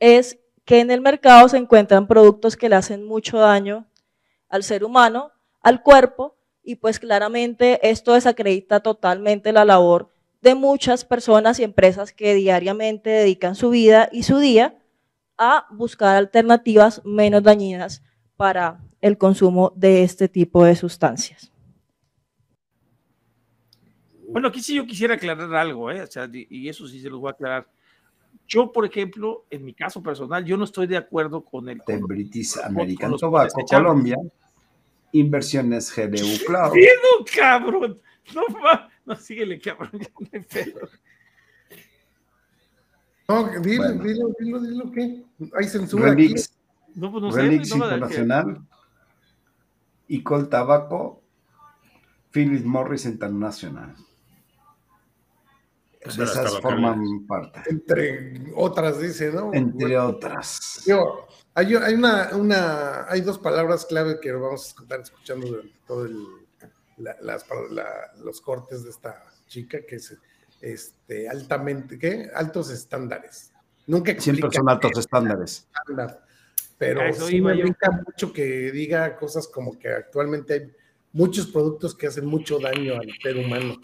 es 0.00 0.38
que 0.64 0.80
en 0.80 0.90
el 0.90 1.00
mercado 1.00 1.48
se 1.48 1.56
encuentran 1.56 2.08
productos 2.08 2.56
que 2.56 2.68
le 2.68 2.74
hacen 2.76 3.04
mucho 3.04 3.38
daño 3.38 3.86
al 4.48 4.64
ser 4.64 4.84
humano, 4.84 5.30
al 5.60 5.82
cuerpo, 5.82 6.36
y 6.62 6.76
pues 6.76 6.98
claramente 6.98 7.88
esto 7.88 8.14
desacredita 8.14 8.80
totalmente 8.80 9.52
la 9.52 9.64
labor 9.64 10.10
de 10.40 10.54
muchas 10.54 11.04
personas 11.04 11.58
y 11.58 11.64
empresas 11.64 12.12
que 12.12 12.34
diariamente 12.34 13.10
dedican 13.10 13.54
su 13.54 13.70
vida 13.70 14.08
y 14.12 14.22
su 14.22 14.38
día 14.38 14.78
a 15.36 15.66
buscar 15.70 16.16
alternativas 16.16 17.02
menos 17.04 17.42
dañinas 17.42 18.02
para 18.36 18.80
el 19.00 19.18
consumo 19.18 19.72
de 19.76 20.02
este 20.04 20.28
tipo 20.28 20.64
de 20.64 20.76
sustancias. 20.76 21.52
Bueno, 24.30 24.48
aquí 24.48 24.60
sí 24.60 24.74
yo 24.74 24.86
quisiera 24.86 25.14
aclarar 25.14 25.54
algo, 25.54 25.90
¿eh? 25.90 26.02
O 26.02 26.06
sea, 26.06 26.28
y 26.32 26.68
eso 26.68 26.86
sí 26.86 27.00
se 27.00 27.08
los 27.08 27.18
voy 27.20 27.28
a 27.28 27.32
aclarar. 27.32 27.66
Yo, 28.46 28.70
por 28.72 28.84
ejemplo, 28.84 29.46
en 29.50 29.64
mi 29.64 29.74
caso 29.74 30.02
personal, 30.02 30.44
yo 30.44 30.56
no 30.56 30.64
estoy 30.64 30.86
de 30.86 30.96
acuerdo 30.96 31.42
con 31.44 31.68
el... 31.68 31.78
De 31.86 31.98
con- 31.98 32.08
British 32.08 32.54
con- 32.54 32.64
American 32.66 33.10
con 33.12 33.20
Tobacco. 33.20 33.64
Colombia, 33.68 34.16
Inversiones 35.12 35.90
GDU 35.94 36.44
Cloud, 36.46 36.72
¡Pido, 36.74 37.24
cabrón! 37.34 38.00
No, 38.34 38.42
no, 39.08 39.16
síguele, 39.16 39.60
cabrón. 39.60 39.90
ya 39.94 40.08
no 40.20 40.28
hay 40.32 40.40
pedo. 40.40 40.88
No, 43.28 43.60
dilo, 43.60 43.82
Bueno. 43.84 44.02
dilo, 44.04 44.28
dilo, 44.38 44.60
dilo, 44.60 44.90
¿qué? 44.90 45.24
Hay 45.58 45.64
censura 45.68 46.12
aquí. 46.12 46.28
Relix, 46.28 46.52
No, 46.94 47.10
pues 47.12 47.22
no 47.22 47.32
sé, 47.32 47.42
Relix 47.42 47.68
no 47.70 47.76
que- 47.76 47.84
Internacional, 47.84 48.66
Icol 50.08 50.48
Tabaco, 50.48 51.22
Philip 52.30 52.64
Morris 52.64 53.04
International. 53.04 53.94
Pues 56.02 56.16
De 56.16 56.24
esas 56.24 56.58
forman 56.60 57.26
parte, 57.26 57.60
Entre 57.68 58.50
otras, 58.54 58.98
dice, 59.00 59.30
¿no? 59.32 59.52
entre 59.52 59.88
Bueno, 59.88 60.06
otras. 60.06 60.82
digo, 60.86 61.26
hay, 61.54 61.74
hay 61.74 61.94
una, 61.94 62.30
una, 62.34 63.04
hay 63.10 63.20
dos 63.20 63.38
palabras 63.38 63.84
clave 63.84 64.18
que 64.20 64.32
vamos 64.32 64.74
a 64.78 64.82
estar 64.82 65.00
escuchando 65.00 65.48
durante 65.48 65.74
todo 65.86 66.06
el, 66.06 66.24
la- 66.98 67.16
las, 67.20 67.44
la- 67.70 68.12
los 68.22 68.40
cortes 68.40 68.84
de 68.84 68.90
esta 68.90 69.24
chica, 69.46 69.78
que 69.86 69.96
es 69.96 70.16
este, 70.60 71.28
altamente, 71.28 71.98
¿qué? 71.98 72.30
Altos 72.34 72.70
estándares. 72.70 73.52
Nunca 73.86 74.18
Siempre 74.20 74.50
son 74.52 74.68
altos 74.68 74.98
estándares. 74.98 75.66
estándar, 75.74 76.22
pero 76.76 77.02
eso 77.02 77.26
sí 77.26 77.36
iba 77.36 77.50
me 77.52 77.56
yo. 77.58 77.62
brinca 77.62 77.90
mucho 77.90 78.32
que 78.32 78.70
diga 78.72 79.16
cosas 79.16 79.48
como 79.48 79.78
que 79.78 79.88
actualmente 79.88 80.52
hay 80.54 80.72
muchos 81.12 81.46
productos 81.46 81.94
que 81.94 82.06
hacen 82.06 82.26
mucho 82.26 82.58
daño 82.58 82.94
al 82.94 83.08
ser 83.22 83.36
humano. 83.38 83.80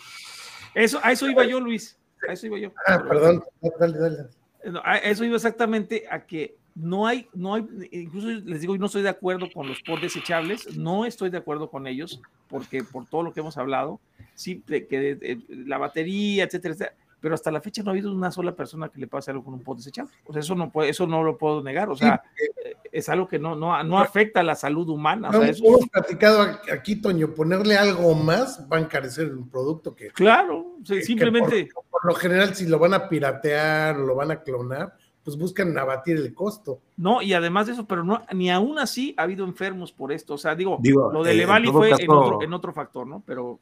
Eso, 0.74 1.00
a 1.02 1.12
eso 1.12 1.28
iba 1.28 1.44
yo, 1.44 1.58
Luis. 1.60 1.96
A 2.28 2.32
eso 2.32 2.46
iba 2.46 2.58
yo. 2.58 2.72
Ah, 2.86 3.02
perdón, 3.08 3.42
dale, 3.78 3.98
dale. 3.98 4.18
No, 4.64 4.80
a 4.84 4.96
eso 4.98 5.24
iba 5.24 5.36
exactamente 5.36 6.04
a 6.10 6.26
que 6.26 6.56
no 6.74 7.06
hay, 7.06 7.28
no 7.34 7.54
hay, 7.54 7.66
incluso 7.92 8.26
les 8.28 8.60
digo, 8.60 8.74
yo 8.74 8.80
no 8.80 8.86
estoy 8.86 9.02
de 9.02 9.08
acuerdo 9.08 9.46
con 9.52 9.68
los 9.68 9.80
pods 9.82 10.02
desechables, 10.02 10.76
no 10.76 11.04
estoy 11.04 11.30
de 11.30 11.38
acuerdo 11.38 11.70
con 11.70 11.86
ellos, 11.86 12.20
porque 12.48 12.82
por 12.82 13.06
todo 13.06 13.22
lo 13.22 13.32
que 13.32 13.40
hemos 13.40 13.56
hablado, 13.56 14.00
sí, 14.34 14.62
que 14.66 14.84
de- 14.88 15.14
de- 15.14 15.40
la 15.66 15.78
batería, 15.78 16.44
etcétera, 16.44 16.74
etcétera, 16.74 16.96
pero 17.20 17.34
hasta 17.34 17.50
la 17.50 17.62
fecha 17.62 17.82
no 17.82 17.88
ha 17.88 17.92
habido 17.92 18.12
una 18.12 18.30
sola 18.30 18.54
persona 18.54 18.90
que 18.90 19.00
le 19.00 19.06
pase 19.06 19.30
algo 19.30 19.42
con 19.44 19.54
un 19.54 19.62
pod 19.62 19.78
desechable. 19.78 20.12
O 20.26 20.32
sea, 20.34 20.40
eso 20.40 20.54
no 20.54 20.70
puede, 20.70 20.90
eso 20.90 21.06
no 21.06 21.22
lo 21.22 21.38
puedo 21.38 21.62
negar, 21.62 21.88
o 21.88 21.96
sea, 21.96 22.22
eh, 22.38 22.74
es 22.92 23.08
algo 23.08 23.26
que 23.28 23.38
no, 23.38 23.56
no, 23.56 23.82
no 23.82 23.98
afecta 23.98 24.40
a 24.40 24.42
la 24.42 24.54
salud 24.54 24.86
humana. 24.90 25.28
O 25.30 25.32
sea, 25.32 25.40
Hemos 25.44 25.56
eso, 25.56 25.64
hemos 25.66 25.88
platicado 25.88 26.42
aquí, 26.70 26.96
Toño, 26.96 27.28
ponerle 27.34 27.76
algo 27.78 28.14
más 28.14 28.66
va 28.70 28.76
a 28.76 28.80
encarecer 28.80 29.32
un 29.34 29.48
producto 29.48 29.94
que, 29.94 30.08
claro, 30.08 30.58
o 30.58 30.82
que 30.86 31.02
simplemente. 31.02 31.68
por, 31.72 31.84
por 31.86 32.04
lo 32.04 32.14
general 32.14 32.54
si 32.54 32.66
lo 32.66 32.78
van 32.78 32.92
a 32.92 33.08
piratear 33.08 33.96
o 33.96 34.04
lo 34.06 34.14
van 34.14 34.30
a 34.32 34.42
clonar, 34.42 34.94
pues 35.24 35.38
buscan 35.38 35.76
abatir 35.78 36.16
el 36.16 36.34
costo. 36.34 36.80
No, 36.96 37.22
y 37.22 37.32
además 37.32 37.66
de 37.66 37.72
eso, 37.72 37.86
pero 37.86 38.04
no, 38.04 38.22
ni 38.32 38.50
aún 38.50 38.78
así 38.78 39.14
ha 39.16 39.22
habido 39.22 39.44
enfermos 39.44 39.90
por 39.90 40.12
esto. 40.12 40.34
O 40.34 40.38
sea, 40.38 40.54
digo, 40.54 40.78
Digo, 40.80 41.10
lo 41.12 41.22
de 41.24 41.32
eh, 41.32 41.34
Levali 41.34 41.68
fue 41.68 41.90
en, 41.90 42.10
otro, 42.10 42.42
en 42.42 42.52
otro 42.52 42.72
factor, 42.72 43.06
¿no? 43.06 43.22
Pero 43.26 43.58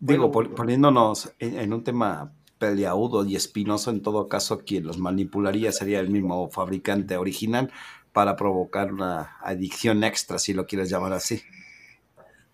Digo, 0.00 0.30
bueno, 0.30 0.54
poniéndonos 0.54 1.32
en, 1.38 1.58
en 1.58 1.72
un 1.72 1.84
tema 1.84 2.32
peleagudo 2.58 3.24
y 3.24 3.36
espinoso, 3.36 3.90
en 3.90 4.02
todo 4.02 4.28
caso, 4.28 4.62
quien 4.64 4.84
los 4.84 4.98
manipularía 4.98 5.70
sería 5.70 6.00
el 6.00 6.10
mismo 6.10 6.48
fabricante 6.50 7.16
original 7.16 7.70
para 8.12 8.34
provocar 8.34 8.92
una 8.92 9.36
adicción 9.42 10.02
extra, 10.04 10.38
si 10.38 10.54
lo 10.54 10.66
quieres 10.66 10.90
llamar 10.90 11.12
así. 11.12 11.42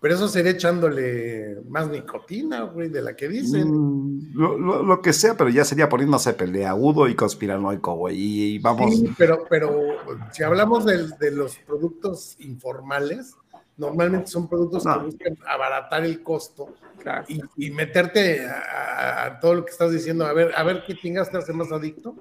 Pero 0.01 0.15
eso 0.15 0.29
sería 0.29 0.51
echándole 0.51 1.57
más 1.67 1.89
nicotina, 1.89 2.61
güey, 2.61 2.87
de 2.87 3.01
la 3.01 3.15
que 3.17 3.27
dicen. 3.27 3.69
Mm, 3.69 4.31
lo, 4.33 4.57
lo- 4.57 4.83
lo 4.83 5.01
que 5.01 5.11
sea, 5.11 5.35
pero 5.35 5.49
ya 5.49 5.65
sería 5.65 5.89
poniéndose 5.89 6.33
peleagudo 6.33 7.07
y 7.09 7.15
conspiranoico, 7.15 7.93
güey. 7.95 8.15
Y, 8.17 8.43
y 8.55 8.59
vamos, 8.59 8.95
Sí, 8.95 9.13
pero, 9.17 9.43
pero 9.49 9.97
si 10.31 10.43
hablamos 10.43 10.85
del- 10.85 11.09
de, 11.19 11.31
los 11.31 11.57
productos 11.57 12.37
informales, 12.39 13.35
normalmente 13.75 14.27
son 14.27 14.47
productos 14.47 14.85
No. 14.85 14.99
que 14.99 15.05
buscan 15.07 15.37
abaratar 15.47 16.05
el 16.05 16.23
costo 16.23 16.69
Claro. 16.99 17.25
y, 17.27 17.41
y 17.57 17.71
meterte 17.71 18.45
a, 18.47 19.37
todo 19.41 19.55
lo 19.55 19.65
que 19.65 19.71
estás 19.71 19.91
diciendo, 19.91 20.25
a 20.25 20.31
ver, 20.33 20.51
a 20.55 20.63
ver 20.63 20.83
qué 20.87 20.95
chingas 20.95 21.29
te 21.29 21.37
hace 21.37 21.51
más 21.53 21.71
adicto. 21.73 22.15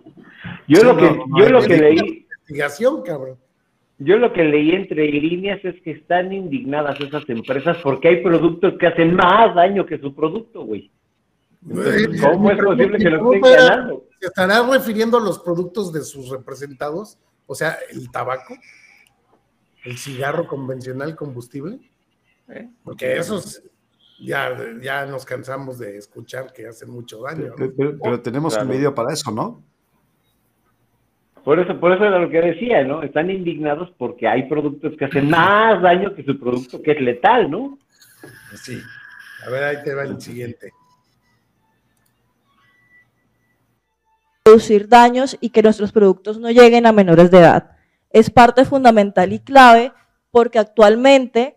Yo 0.66 0.80
Sí, 0.80 0.84
lo 0.84 0.96
que, 0.96 1.02
no, 1.02 1.24
yo 1.38 1.44
no, 1.44 1.60
lo 1.60 1.62
que 1.62 1.76
leí, 1.76 2.26
Investigación, 2.48 3.02
cabrón. 3.02 3.36
Yo 3.98 4.16
lo 4.16 4.32
que 4.32 4.44
leí 4.44 4.70
entre 4.72 5.06
líneas 5.10 5.60
es 5.64 5.80
que 5.82 5.90
están 5.92 6.32
indignadas 6.32 7.00
esas 7.00 7.28
empresas 7.28 7.78
porque 7.82 8.08
hay 8.08 8.22
productos 8.22 8.74
que 8.78 8.86
hacen 8.86 9.14
más 9.14 9.54
daño 9.54 9.84
que 9.86 9.98
su 9.98 10.14
producto, 10.14 10.62
güey. 10.64 10.90
Entonces, 11.68 12.20
¿Cómo 12.22 12.50
es 12.50 12.58
posible 12.62 12.98
que 12.98 13.10
lo 13.10 13.18
¿Cómo 13.18 13.34
estén 13.34 13.52
ganando? 13.52 14.04
¿Se 14.20 14.26
estará 14.28 14.62
refiriendo 14.62 15.18
a 15.18 15.20
los 15.20 15.40
productos 15.40 15.92
de 15.92 16.02
sus 16.02 16.30
representados? 16.30 17.18
O 17.46 17.54
sea, 17.54 17.76
el 17.90 18.10
tabaco, 18.10 18.54
el 19.84 19.96
cigarro 19.98 20.46
convencional 20.46 21.16
combustible, 21.16 21.78
¿eh? 22.48 22.68
porque 22.84 23.16
esos 23.16 23.62
ya, 24.20 24.56
ya 24.82 25.06
nos 25.06 25.24
cansamos 25.24 25.78
de 25.78 25.96
escuchar 25.96 26.52
que 26.52 26.66
hacen 26.66 26.90
mucho 26.90 27.22
daño. 27.22 27.48
¿no? 27.48 27.54
Pero, 27.56 27.72
pero- 27.76 27.98
pero 28.02 28.20
tenemos 28.20 28.54
Claro. 28.54 28.68
un 28.70 28.76
vídeo 28.76 28.94
para 28.94 29.12
eso, 29.12 29.30
¿no? 29.32 29.62
Por 31.48 31.58
eso, 31.60 31.80
por 31.80 31.92
eso 31.92 32.04
era 32.04 32.18
lo 32.18 32.28
que 32.28 32.42
decía, 32.42 32.84
¿no? 32.84 33.02
Están 33.02 33.30
indignados 33.30 33.90
porque 33.96 34.28
hay 34.28 34.42
productos 34.50 34.92
que 34.98 35.06
hacen 35.06 35.30
más 35.30 35.80
daño 35.80 36.14
que 36.14 36.22
su 36.22 36.38
producto 36.38 36.82
que 36.82 36.90
es 36.90 37.00
letal, 37.00 37.50
¿no? 37.50 37.78
Sí. 38.54 38.78
A 39.46 39.48
ver, 39.48 39.64
ahí 39.64 39.76
te 39.82 39.94
va 39.94 40.02
el 40.02 40.20
siguiente. 40.20 40.70
reducir 44.44 44.88
daños 44.90 45.38
y 45.40 45.48
que 45.48 45.62
nuestros 45.62 45.90
productos 45.90 46.38
no 46.38 46.50
lleguen 46.50 46.84
a 46.84 46.92
menores 46.92 47.30
de 47.30 47.38
edad. 47.38 47.78
Es 48.10 48.28
parte 48.28 48.66
fundamental 48.66 49.32
y 49.32 49.38
clave 49.38 49.94
porque 50.30 50.58
actualmente, 50.58 51.56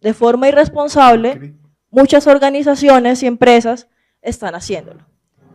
de 0.00 0.14
forma 0.14 0.48
irresponsable, 0.48 1.52
muchas 1.90 2.26
organizaciones 2.26 3.22
y 3.22 3.26
empresas 3.26 3.86
están 4.22 4.54
haciéndolo. 4.54 5.04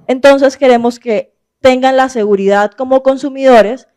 Entonces 0.05 0.55
queremos 0.55 0.99
que 0.99 1.33
tengan 1.61 1.95
la 1.95 2.09
seguridad 2.09 2.71
como 2.71 3.03
consumidores 3.03 3.87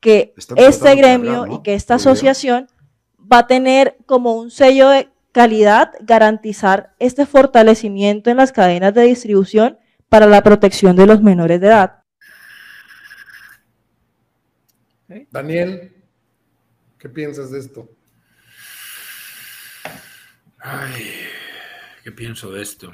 que 0.00 0.34
Están 0.36 0.58
este 0.58 0.94
gremio 0.96 1.46
y 1.46 1.62
que 1.62 1.74
esta 1.74 1.94
asociación 1.94 2.68
va 3.20 3.38
a 3.38 3.46
tener 3.46 3.96
como 4.04 4.34
un 4.34 4.50
sello 4.50 4.88
de 4.88 5.08
calidad 5.30 5.92
garantizar 6.00 6.94
este 6.98 7.24
fortalecimiento 7.24 8.28
en 8.28 8.36
las 8.36 8.52
cadenas 8.52 8.92
de 8.92 9.02
distribución 9.02 9.78
para 10.08 10.26
la 10.26 10.42
protección 10.42 10.96
de 10.96 11.06
los 11.06 11.22
menores 11.22 11.60
de 11.60 11.68
edad. 11.68 12.02
Daniel, 15.30 15.94
¿qué 16.98 17.08
piensas 17.08 17.50
de 17.50 17.60
esto? 17.60 17.88
Ay, 20.58 21.04
¿qué 22.02 22.12
pienso 22.12 22.50
de 22.50 22.62
esto? 22.62 22.92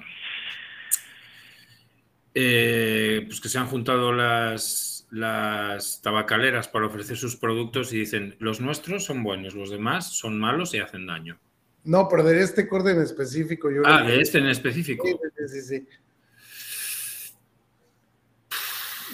Eh, 2.35 3.25
pues 3.27 3.41
que 3.41 3.49
se 3.49 3.59
han 3.59 3.67
juntado 3.67 4.13
las, 4.13 5.07
las 5.11 6.01
tabacaleras 6.03 6.69
para 6.69 6.87
ofrecer 6.87 7.17
sus 7.17 7.37
productos 7.37 7.93
y 7.93 7.99
dicen, 7.99 8.37
los 8.39 8.61
nuestros 8.61 9.05
son 9.05 9.23
buenos, 9.23 9.55
los 9.55 9.71
demás 9.71 10.13
son 10.17 10.39
malos 10.39 10.75
y 10.75 10.79
hacen 10.79 11.07
daño. 11.07 11.39
No, 11.85 12.07
pero 12.09 12.23
de 12.25 12.41
este 12.43 12.69
corte 12.69 12.91
en 12.91 13.01
específico 13.01 13.71
yo... 13.71 13.83
Ah, 13.87 14.03
de 14.03 14.21
este 14.21 14.39
en 14.39 14.47
específico. 14.49 15.07
Sí, 15.07 15.49
sí, 15.49 15.63
sí. 15.63 15.89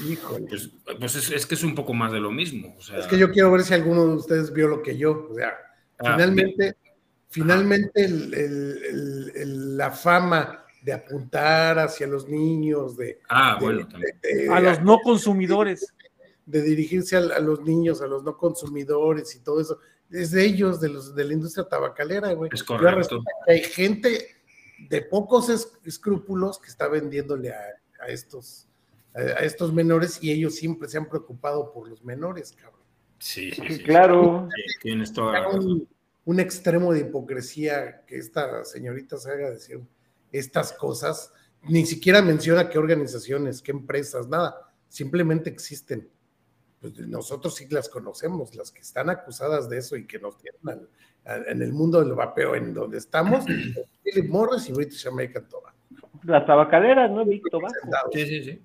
Híjole. 0.08 0.46
Pues, 0.48 0.70
pues 0.98 1.14
es, 1.14 1.30
es 1.30 1.46
que 1.46 1.54
es 1.54 1.62
un 1.62 1.74
poco 1.74 1.94
más 1.94 2.10
de 2.12 2.18
lo 2.20 2.32
mismo. 2.32 2.74
o 2.76 2.82
sea, 2.82 2.98
Es 2.98 3.06
que 3.06 3.16
yo 3.18 3.30
quiero 3.30 3.52
ver 3.52 3.62
si 3.62 3.74
alguno 3.74 4.06
de 4.06 4.14
ustedes 4.16 4.52
vio 4.52 4.66
lo 4.68 4.82
que 4.82 4.96
yo. 4.98 5.28
O 5.30 5.34
sea, 5.34 5.54
Ah, 6.00 6.12
finalmente, 6.14 6.74
finalmente 7.30 8.04
el- 8.04 8.34
el- 8.34 8.82
el- 8.84 9.32
el- 9.36 9.76
la 9.76 9.92
fama 9.92 10.63
de 10.84 10.92
apuntar 10.92 11.78
hacia 11.78 12.06
los 12.06 12.28
niños, 12.28 12.96
de, 12.96 13.18
Ah, 13.28 13.56
de- 13.58 13.64
bueno, 13.64 13.88
también. 13.88 14.18
de- 14.22 14.34
de- 14.44 14.48
A 14.52 14.60
los 14.60 14.82
no 14.82 14.98
consumidores. 15.00 15.92
de 16.46 16.60
dirigirse 16.60 17.16
a, 17.16 17.20
a 17.20 17.40
los 17.40 17.62
niños, 17.62 18.02
a 18.02 18.06
los 18.06 18.22
no 18.22 18.36
consumidores 18.36 19.34
y 19.34 19.40
todo 19.40 19.62
eso, 19.62 19.78
es 20.10 20.30
de 20.30 20.44
ellos, 20.44 20.78
de 20.78 20.90
los 20.90 21.14
de 21.14 21.24
la 21.24 21.32
industria 21.32 21.64
tabacalera, 21.66 22.34
güey. 22.34 22.50
Es 22.52 22.62
correcto. 22.62 23.24
que 23.46 23.52
hay 23.52 23.62
gente 23.62 24.28
de 24.90 25.00
pocos 25.00 25.48
es- 25.48 25.72
escrúpulos 25.86 26.58
que 26.58 26.68
está 26.68 26.86
vendiéndole 26.88 27.50
a, 27.50 27.60
a 28.00 28.08
estos 28.08 28.68
a, 29.14 29.20
a 29.20 29.44
estos 29.44 29.72
menores 29.72 30.18
y 30.22 30.32
ellos 30.32 30.54
siempre 30.56 30.86
se 30.88 30.98
han 30.98 31.08
preocupado 31.08 31.72
por 31.72 31.88
los 31.88 32.04
menores, 32.04 32.52
cabrón. 32.52 32.80
Sí, 33.18 33.50
sí, 33.52 33.62
Sí, 33.66 33.74
sí. 33.76 33.82
claro. 33.84 34.48
Sí, 34.54 34.62
tienes 34.82 35.12
toda 35.14 35.32
la 35.32 35.44
razón. 35.44 35.64
un, 35.64 35.88
un 36.26 36.40
extremo 36.40 36.92
de 36.92 37.00
hipocresía 37.00 38.02
que 38.06 38.18
esta 38.18 38.64
señorita 38.66 39.16
se 39.16 39.30
haga 39.30 39.50
decir 39.50 39.80
estas 40.38 40.72
cosas. 40.72 41.32
Ni 41.68 41.86
siquiera 41.86 42.20
menciona 42.22 42.68
qué 42.68 42.78
organizaciones, 42.78 43.62
qué 43.62 43.72
empresas, 43.72 44.28
nada. 44.28 44.54
Simplemente 44.88 45.48
existen. 45.50 46.08
Pues 46.80 46.98
nosotros 46.98 47.54
sí 47.54 47.66
las 47.70 47.88
conocemos, 47.88 48.54
las 48.54 48.70
que 48.70 48.80
están 48.82 49.08
acusadas 49.08 49.70
de 49.70 49.78
eso 49.78 49.96
y 49.96 50.06
que 50.06 50.18
nos 50.18 50.36
tienen 50.36 50.60
al- 50.68 50.88
al- 51.24 51.48
en 51.48 51.62
el 51.62 51.72
mundo 51.72 52.02
del 52.02 52.12
vapeo 52.12 52.54
en 52.54 52.74
donde 52.74 52.98
estamos, 52.98 53.44
Philip 54.04 54.28
Morris 54.28 54.68
y 54.68 54.72
British 54.72 55.06
American 55.08 55.48
Tobacco. 55.48 55.78
Las 56.24 56.44
tabacaleras, 56.46 57.10
¿no? 57.10 57.24
Big 57.24 57.42
Tobacco. 57.50 57.74
Sí, 58.12 58.26
sí, 58.26 58.44
sí. 58.44 58.62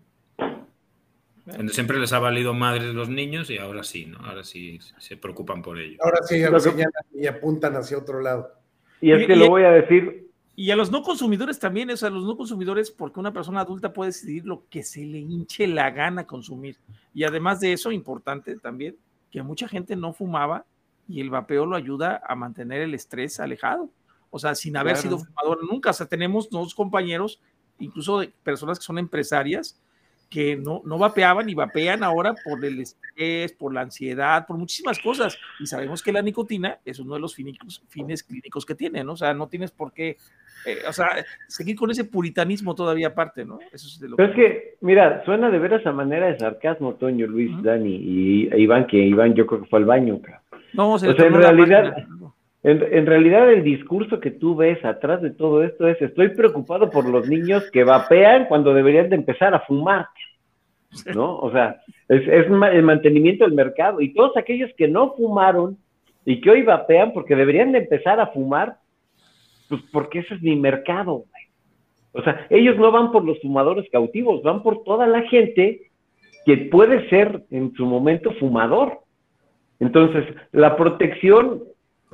Donde 1.46 1.74
Siempre 1.74 1.98
les 2.00 2.14
ha 2.14 2.20
valido 2.20 2.54
madres 2.54 2.94
los 2.94 3.10
niños 3.10 3.50
y 3.50 3.58
ahora 3.58 3.84
sí, 3.84 4.06
¿no? 4.06 4.20
Ahora 4.20 4.44
sí 4.44 4.80
se 5.00 5.18
preocupan 5.18 5.62
por 5.64 5.80
ello. 5.80 5.98
Ahora 6.04 6.20
sí 6.24 6.40
Lo 6.44 6.52
que- 6.54 6.60
señalan 6.60 6.92
y 7.14 7.26
apuntan 7.28 7.76
hacia 7.76 7.98
otro 7.98 8.22
lado. 8.22 8.54
Y 9.02 9.12
es 9.14 9.26
que 9.26 9.34
y- 9.34 9.40
lo 9.40 9.48
voy 9.50 9.64
a 9.64 9.72
decir, 9.72 10.29
Y 10.60 10.72
a 10.72 10.76
los 10.76 10.92
no 10.92 11.04
consumidores 11.04 11.58
también, 11.58 11.90
o 11.90 11.96
sea, 11.96 12.10
los 12.10 12.26
no 12.26 12.36
consumidores, 12.36 12.92
porque 12.92 13.18
una 13.22 13.32
persona 13.32 13.62
adulta 13.62 13.94
puede 13.94 14.10
decidir 14.10 14.46
lo 14.46 14.68
que 14.70 14.84
se 14.84 15.06
le 15.06 15.20
hinche 15.20 15.66
la 15.68 15.90
gana 15.90 16.28
consumir. 16.28 16.76
Y 17.14 17.24
además 17.24 17.62
de 17.62 17.72
eso, 17.72 17.94
importante 17.94 18.58
también, 18.58 18.98
que 19.32 19.42
mucha 19.42 19.70
gente 19.70 19.96
no 19.96 20.12
fumaba 20.12 20.66
y 21.08 21.22
el 21.22 21.30
vapeo 21.30 21.66
lo 21.66 21.78
ayuda 21.78 22.22
a 22.28 22.36
mantener 22.36 22.82
el 22.82 22.94
estrés 22.94 23.40
alejado. 23.40 23.90
O 24.32 24.38
sea, 24.38 24.54
sin 24.54 24.76
haber 24.76 24.96
Claro. 24.96 25.18
sido 25.18 25.20
fumador 25.20 25.60
nunca. 25.64 25.92
O 25.92 25.94
sea, 25.94 26.08
tenemos 26.08 26.50
dos 26.50 26.76
compañeros, 26.76 27.40
incluso 27.80 28.20
de 28.20 28.28
personas 28.44 28.80
que 28.80 28.84
son 28.84 28.98
empresarias, 28.98 29.80
que 30.30 30.56
no, 30.56 30.82
no 30.86 30.98
vapeaban 31.00 31.50
y 31.50 31.56
vapean 31.56 32.04
ahora 32.04 32.36
por 32.44 32.64
el 32.64 32.80
estrés, 32.82 33.52
por 33.54 33.74
la 33.74 33.82
ansiedad, 33.82 34.46
por 34.46 34.58
muchísimas 34.58 35.00
cosas. 35.00 35.38
Y 35.60 35.66
sabemos 35.66 36.04
que 36.04 36.12
la 36.14 36.22
nicotina 36.22 36.78
es 36.86 37.00
uno 37.00 37.16
de 37.16 37.20
los 37.20 37.36
finicos- 37.36 37.82
fines 37.90 38.22
clínicos 38.24 38.66
que 38.66 38.76
tiene, 38.76 39.04
¿no? 39.04 39.14
O 39.14 39.18
sea, 39.18 39.34
no 39.34 39.48
tienes 39.48 39.72
por 39.72 39.92
qué, 39.92 40.18
eh, 40.66 40.78
o 40.88 40.94
sea, 40.94 41.26
seguir 41.48 41.76
con 41.76 41.90
ese 41.90 42.04
puritanismo 42.04 42.76
todavía 42.76 43.08
aparte, 43.08 43.44
¿no? 43.44 43.60
Eso 43.72 43.88
es 43.88 44.00
de 44.00 44.10
lo 44.10 44.18
pero 44.18 44.30
es 44.30 44.36
que, 44.36 44.78
mira, 44.82 45.24
suena 45.26 45.50
de 45.50 45.58
veras 45.58 45.86
a 45.88 45.92
manera 45.92 46.28
de 46.28 46.38
sarcasmo, 46.38 46.94
Toño, 46.96 47.26
Luis. 47.26 47.50
Dani 47.64 47.96
y 47.96 48.50
Iván, 48.56 48.86
que 48.86 48.98
Iván 48.98 49.34
yo 49.34 49.48
creo 49.48 49.62
que 49.64 49.68
fue 49.70 49.80
al 49.80 49.86
baño, 49.86 50.22
cabrón. 50.22 50.42
No, 50.74 51.00
se 51.00 51.10
O 51.10 51.16
sea, 51.16 51.26
en 51.26 51.34
realidad- 51.34 51.86
máquina, 51.90 52.08
¿no? 52.20 52.36
En, 52.62 53.06
realidad 53.06 53.50
el 53.52 53.64
discurso 53.64 54.20
que 54.20 54.32
tú 54.32 54.56
ves 54.56 54.84
atrás 54.84 55.22
de 55.22 55.32
todo 55.32 55.64
esto 55.64 55.88
es 55.88 56.02
estoy 56.02 56.30
preocupado 56.30 56.90
por 56.90 57.08
los 57.08 57.28
niños 57.30 57.64
que 57.72 57.86
vapean 57.86 58.48
cuando 58.48 58.74
deberían 58.74 59.10
de 59.10 59.16
empezar 59.16 59.54
a 59.54 59.62
fumar, 59.62 60.08
¿no? 61.16 61.38
O 61.38 61.52
sea, 61.52 61.82
es, 62.10 62.22
es 62.28 62.48
el 62.48 62.84
mantenimiento 62.84 63.46
del 63.46 63.54
mercado 63.54 64.02
y 64.02 64.14
todos 64.14 64.36
aquellos 64.36 64.70
que 64.78 64.90
no 64.90 65.14
fumaron 65.14 65.78
y 66.26 66.42
que 66.42 66.50
hoy 66.50 66.64
vapean 66.64 67.14
porque 67.14 67.36
deberían 67.36 67.72
de 67.72 67.80
empezar 67.80 68.20
a 68.20 68.28
fumar, 68.28 68.76
pues 69.70 69.82
porque 69.94 70.20
ese 70.20 70.36
es 70.36 70.42
mi 70.42 70.58
mercado, 70.58 71.14
güey. 71.14 71.40
O 72.12 72.24
sea, 72.24 72.48
ellos 72.50 72.78
no 72.78 72.92
van 72.92 73.12
por 73.12 73.24
los 73.24 73.40
fumadores 73.40 73.90
cautivos, 73.92 74.42
van 74.44 74.64
por 74.64 74.84
toda 74.84 75.08
la 75.08 75.22
gente 75.24 75.90
que 76.46 76.58
puede 76.58 77.08
ser 77.10 77.44
en 77.52 77.74
su 77.74 77.86
momento 77.86 78.34
fumador. 78.34 79.00
Entonces, 79.80 80.26
la 80.52 80.76
protección, 80.76 81.64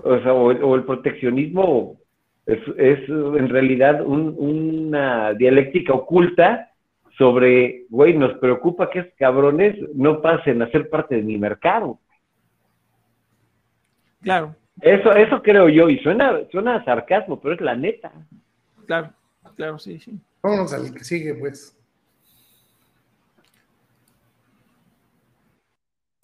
o, 0.04 0.20
sea, 0.22 0.34
o, 0.34 0.52
el- 0.52 0.64
o 0.64 0.76
el 0.76 0.84
proteccionismo 0.84 1.98
es, 2.46 2.60
es, 2.78 3.10
en 3.10 3.50
realidad 3.50 4.02
un- 4.06 4.36
una 4.38 5.34
dialéctica 5.34 5.94
oculta 5.94 6.72
sobre, 7.18 7.86
güey, 7.90 8.14
nos 8.18 8.38
preocupa 8.40 8.90
que 8.90 9.00
estos 9.00 9.16
cabrones 9.18 9.76
no 9.96 10.22
pasen 10.22 10.62
a 10.62 10.70
ser 10.70 10.90
parte 10.90 11.16
de 11.16 11.22
mi 11.24 11.38
mercado. 11.38 12.00
Claro, 14.22 14.56
Eso, 14.82 15.14
eso 15.14 15.42
creo 15.42 15.70
yo, 15.70 15.90
y 15.90 16.00
suena, 16.00 16.42
suena 16.52 16.76
a 16.76 16.84
sarcasmo, 16.84 17.40
pero 17.40 17.56
es 17.56 17.62
la 17.62 17.76
neta. 17.76 18.12
claro, 18.86 19.12
claro, 19.56 19.80
sí, 19.80 20.00
sí. 20.00 20.20
Vámonos 20.44 20.74
al 20.74 20.94
que 20.94 21.04
sigue, 21.04 21.34
pues. 21.36 21.78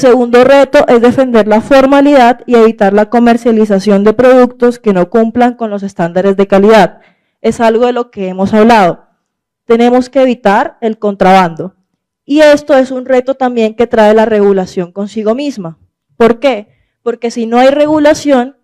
Segundo 0.02 0.44
reto 0.44 0.86
es 0.88 1.00
defender 1.00 1.48
la 1.48 1.62
formalidad 1.62 2.42
y 2.48 2.56
evitar 2.56 2.92
la 2.92 3.10
comercialización 3.10 4.04
de 4.04 4.14
productos 4.14 4.80
que 4.80 4.94
no 4.94 5.10
cumplan 5.12 5.54
con 5.54 5.70
los 5.70 5.84
estándares 5.84 6.36
de 6.36 6.48
calidad. 6.48 7.02
Es 7.40 7.62
algo 7.62 7.86
de 7.86 7.94
lo 7.94 8.10
que 8.10 8.28
hemos 8.28 8.54
hablado. 8.54 9.06
Tenemos 9.66 10.10
que 10.10 10.24
evitar 10.24 10.78
el 10.82 10.98
contrabando. 10.98 11.76
Y 12.26 12.40
esto 12.40 12.76
es 12.76 12.90
un 12.90 13.06
reto 13.06 13.36
también 13.36 13.76
que 13.76 13.86
trae 13.86 14.16
la 14.16 14.26
regulación 14.26 14.92
consigo 14.92 15.36
misma. 15.36 15.78
¿Por 16.18 16.40
qué? 16.40 16.70
Porque 17.04 17.30
si 17.30 17.46
no 17.46 17.60
hay 17.60 17.70
regulación, 17.70 18.58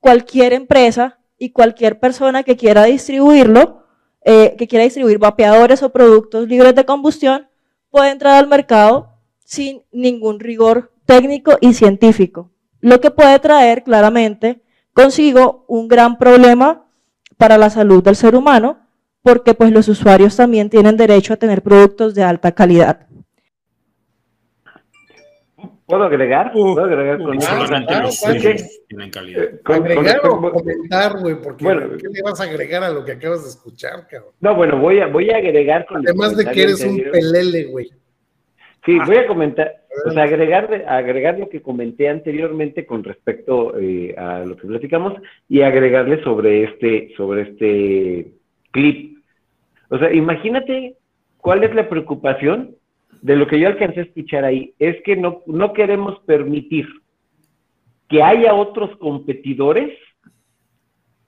cualquier 0.00 0.54
empresa 0.54 1.18
y 1.36 1.50
cualquier 1.50 2.00
persona 2.00 2.44
que 2.44 2.56
quiera 2.56 2.84
distribuirlo, 2.84 3.84
eh, 4.24 4.56
que 4.56 4.66
quiera 4.66 4.84
distribuir 4.84 5.18
vapeadores 5.18 5.82
o 5.82 5.92
productos 5.92 6.48
libres 6.48 6.74
de 6.74 6.86
combustión, 6.86 7.46
puede 7.90 8.10
entrar 8.10 8.36
al 8.36 8.48
mercado 8.48 9.17
sin 9.48 9.82
ningún 9.92 10.40
rigor 10.40 10.92
técnico 11.06 11.56
y 11.62 11.72
científico, 11.72 12.50
lo 12.82 13.00
que 13.00 13.10
puede 13.10 13.38
traer 13.38 13.82
claramente 13.82 14.60
consigo 14.92 15.64
un 15.68 15.88
gran 15.88 16.18
problema 16.18 16.84
para 17.38 17.56
la 17.56 17.70
salud 17.70 18.02
del 18.04 18.14
ser 18.14 18.34
humano, 18.36 18.78
porque 19.22 19.54
pues 19.54 19.72
los 19.72 19.88
usuarios 19.88 20.36
también 20.36 20.68
tienen 20.68 20.98
derecho 20.98 21.32
a 21.32 21.36
tener 21.38 21.62
productos 21.62 22.14
de 22.14 22.24
alta 22.24 22.52
calidad. 22.52 23.06
¿Puedo 25.86 26.04
agregar? 26.04 26.52
Uh, 26.54 26.74
¿Puedo 26.74 26.84
agregar 26.84 27.16
con 27.22 27.34
Y 27.34 27.38
eso? 27.38 27.46
solamente 27.48 27.86
claro, 27.88 28.06
los 28.08 28.18
claro. 28.20 28.38
suyos 28.40 28.62
tienen 28.86 29.10
calidad. 29.10 29.44
Eh, 29.44 29.60
¿Agregar 29.64 30.20
o 30.26 30.40
con- 30.42 30.50
comentar, 30.52 31.18
güey? 31.20 31.40
Porque 31.40 31.64
Bueno. 31.64 31.96
¿qué 31.96 32.08
le 32.10 32.20
vas 32.22 32.38
a 32.38 32.44
agregar 32.44 32.84
a 32.84 32.90
lo 32.90 33.02
que 33.02 33.12
acabas 33.12 33.44
de 33.44 33.48
escuchar, 33.48 34.06
cabrón? 34.08 34.34
No, 34.40 34.54
bueno, 34.54 34.78
voy 34.78 35.00
a, 35.00 35.06
voy 35.06 35.30
a 35.30 35.38
agregar 35.38 35.86
con 35.86 36.02
el 36.02 36.08
Además 36.08 36.36
de 36.36 36.44
que 36.44 36.62
eres 36.64 36.84
un 36.84 36.98
pelele, 37.10 37.64
güey. 37.64 37.90
Sí, 38.88 38.98
voy 39.04 39.16
a 39.16 39.26
comentar, 39.26 39.82
o 40.06 40.10
sea, 40.12 40.22
agregar, 40.22 40.86
agregar 40.88 41.38
lo 41.38 41.50
que 41.50 41.60
comenté 41.60 42.08
anteriormente 42.08 42.86
con 42.86 43.04
respecto 43.04 43.78
eh, 43.78 44.14
a 44.16 44.46
lo 44.46 44.56
que 44.56 44.66
platicamos 44.66 45.12
y 45.46 45.60
agregarle 45.60 46.22
sobre 46.24 46.64
este, 46.64 47.12
sobre 47.14 47.42
este 47.42 48.32
clip. 48.70 49.18
O 49.90 49.98
sea, 49.98 50.10
imagínate 50.10 50.96
cuál 51.36 51.64
es 51.64 51.74
la 51.74 51.86
preocupación 51.90 52.76
de 53.20 53.36
lo 53.36 53.46
que 53.46 53.60
yo 53.60 53.68
alcancé 53.68 54.00
a 54.00 54.04
escuchar 54.04 54.46
ahí. 54.46 54.72
Es 54.78 54.96
que 55.02 55.16
no, 55.16 55.42
no 55.44 55.74
queremos 55.74 56.18
permitir 56.20 56.88
que 58.08 58.22
haya 58.22 58.54
otros 58.54 58.96
competidores 58.96 59.98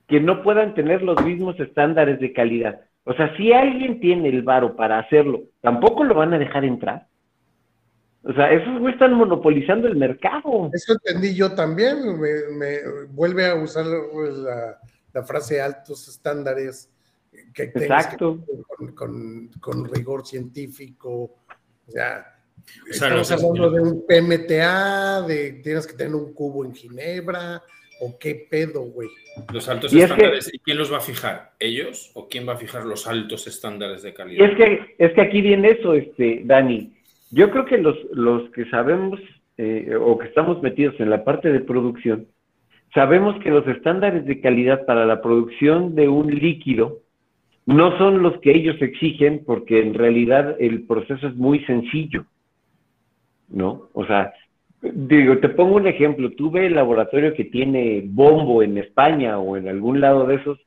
que 0.08 0.18
no 0.18 0.42
puedan 0.42 0.72
tener 0.72 1.02
los 1.02 1.22
mismos 1.22 1.60
estándares 1.60 2.20
de 2.20 2.32
calidad. 2.32 2.80
O 3.04 3.12
sea, 3.12 3.36
si 3.36 3.52
alguien 3.52 4.00
tiene 4.00 4.30
el 4.30 4.40
varo 4.40 4.76
para 4.76 4.98
hacerlo, 4.98 5.42
tampoco 5.60 6.04
lo 6.04 6.14
van 6.14 6.32
a 6.32 6.38
dejar 6.38 6.64
entrar. 6.64 7.10
O 8.22 8.32
sea, 8.34 8.52
esos 8.52 8.78
güeyes 8.80 8.94
están 9.00 9.14
monopolizando 9.14 9.88
el 9.88 9.96
mercado. 9.96 10.70
Eso 10.72 10.92
entendí 10.92 11.34
yo 11.34 11.54
también. 11.54 12.20
Me, 12.20 12.28
me- 12.56 13.06
vuelve 13.10 13.46
a 13.46 13.54
usar 13.54 13.86
pues, 14.12 14.34
la, 14.36 14.78
la 15.14 15.22
frase 15.22 15.60
altos 15.60 16.06
estándares 16.08 16.90
que 17.54 17.66
tengas 17.68 18.06
que 18.08 18.12
Exacto. 18.14 18.44
con, 18.76 18.94
con- 18.94 19.48
con 19.60 19.84
rigor 19.94 20.26
científico. 20.26 21.08
O 21.88 21.90
sea, 21.90 22.26
O 22.88 22.92
sea, 22.92 23.08
estamos 23.08 23.30
hablando 23.32 23.70
de 23.70 23.80
un 23.80 24.06
PMTA, 24.06 25.22
de 25.22 25.52
tienes 25.62 25.86
que 25.86 25.94
tener 25.94 26.14
un 26.14 26.34
cubo 26.34 26.64
en 26.64 26.74
Ginebra, 26.74 27.62
o 28.02 28.18
qué 28.18 28.46
pedo, 28.50 28.82
güey. 28.82 29.08
Los 29.52 29.66
altos 29.68 29.92
Y 29.92 30.00
es 30.02 30.06
que- 30.06 30.12
estándares, 30.12 30.50
¿y 30.54 30.58
quién 30.58 30.76
los 30.78 30.92
va 30.92 30.98
a 30.98 31.00
fijar? 31.00 31.52
¿Ellos 31.58 32.10
o 32.14 32.28
quién 32.28 32.46
va 32.46 32.52
a 32.52 32.56
fijar 32.56 32.84
los 32.84 33.06
altos 33.06 33.46
estándares 33.46 34.02
de 34.02 34.10
Y 34.10 34.12
calidad? 34.12 34.50
es 34.50 34.56
que, 34.56 34.94
es 34.98 35.12
que 35.14 35.20
aquí 35.22 35.40
viene 35.40 35.70
eso, 35.70 35.94
este, 35.94 36.42
Dani. 36.44 36.92
Yo 37.30 37.50
creo 37.50 37.64
que 37.64 37.78
los, 37.78 37.96
los 38.12 38.50
que 38.50 38.64
sabemos 38.66 39.20
eh, 39.56 39.94
o 40.00 40.18
que 40.18 40.26
estamos 40.26 40.62
metidos 40.62 40.98
en 41.00 41.10
la 41.10 41.22
parte 41.24 41.52
de 41.52 41.60
producción, 41.60 42.26
sabemos 42.94 43.38
que 43.42 43.50
los 43.50 43.66
estándares 43.68 44.24
de 44.24 44.40
calidad 44.40 44.84
para 44.86 45.06
la 45.06 45.20
producción 45.20 45.94
de 45.94 46.08
un 46.08 46.34
líquido 46.34 46.98
no 47.66 47.96
son 47.98 48.22
los 48.22 48.38
que 48.40 48.52
ellos 48.52 48.80
exigen 48.80 49.44
porque 49.44 49.80
en 49.80 49.94
realidad 49.94 50.56
el 50.58 50.86
proceso 50.86 51.28
es 51.28 51.36
muy 51.36 51.64
sencillo, 51.66 52.24
¿no? 53.48 53.90
O 53.92 54.04
sea, 54.06 54.32
digo, 54.82 55.38
te 55.38 55.50
pongo 55.50 55.76
un 55.76 55.86
ejemplo, 55.86 56.30
tú 56.32 56.50
ve 56.50 56.66
el 56.66 56.74
laboratorio 56.74 57.34
que 57.34 57.44
tiene 57.44 58.02
Bombo 58.06 58.62
en 58.62 58.78
España 58.78 59.38
o 59.38 59.56
en 59.56 59.68
algún 59.68 60.00
lado 60.00 60.26
de 60.26 60.36
esos 60.36 60.58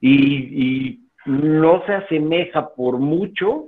y, 0.00 0.16
y 0.16 1.00
no 1.26 1.84
se 1.86 1.92
asemeja 1.92 2.74
por 2.74 2.98
mucho 2.98 3.66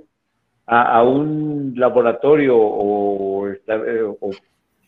a, 0.73 1.03
un 1.03 1.73
laboratorio 1.75 2.55
eh, 2.55 4.03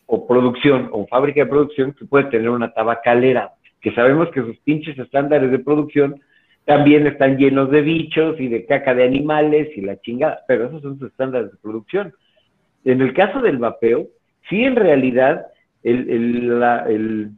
o, 0.05 0.27
producción 0.27 0.89
o 0.91 1.05
fábrica 1.07 1.41
de 1.41 1.49
producción 1.49 1.91
que 1.93 2.05
puede 2.05 2.26
tener 2.26 2.49
una 2.49 2.72
tabacalera, 2.73 3.51
que 3.81 3.93
sabemos 3.93 4.30
que 4.30 4.41
sus 4.41 4.57
pinches 4.60 4.97
estándares 4.97 5.51
de 5.51 5.60
producción 5.60 6.22
también 6.65 7.05
están 7.05 7.38
llenos 7.38 7.69
de 7.69 7.81
bichos 7.81 8.39
y 8.39 8.47
de 8.47 8.65
caca 8.65 8.95
de 8.95 9.03
animales 9.03 9.69
y 9.76 9.81
la 9.81 9.99
chingada, 9.99 10.39
pero 10.47 10.68
esos 10.68 10.81
son 10.81 10.97
sus 10.97 11.11
estándares 11.11 11.51
de 11.51 11.57
producción. 11.57 12.14
En 12.85 13.01
el 13.01 13.14
caso 13.14 13.41
del 13.41 13.57
vapeo, 13.57 14.07
sí 14.49 14.64
en 14.64 14.77
realidad 14.77 15.47
el, 15.84 16.10
el- 16.10 17.31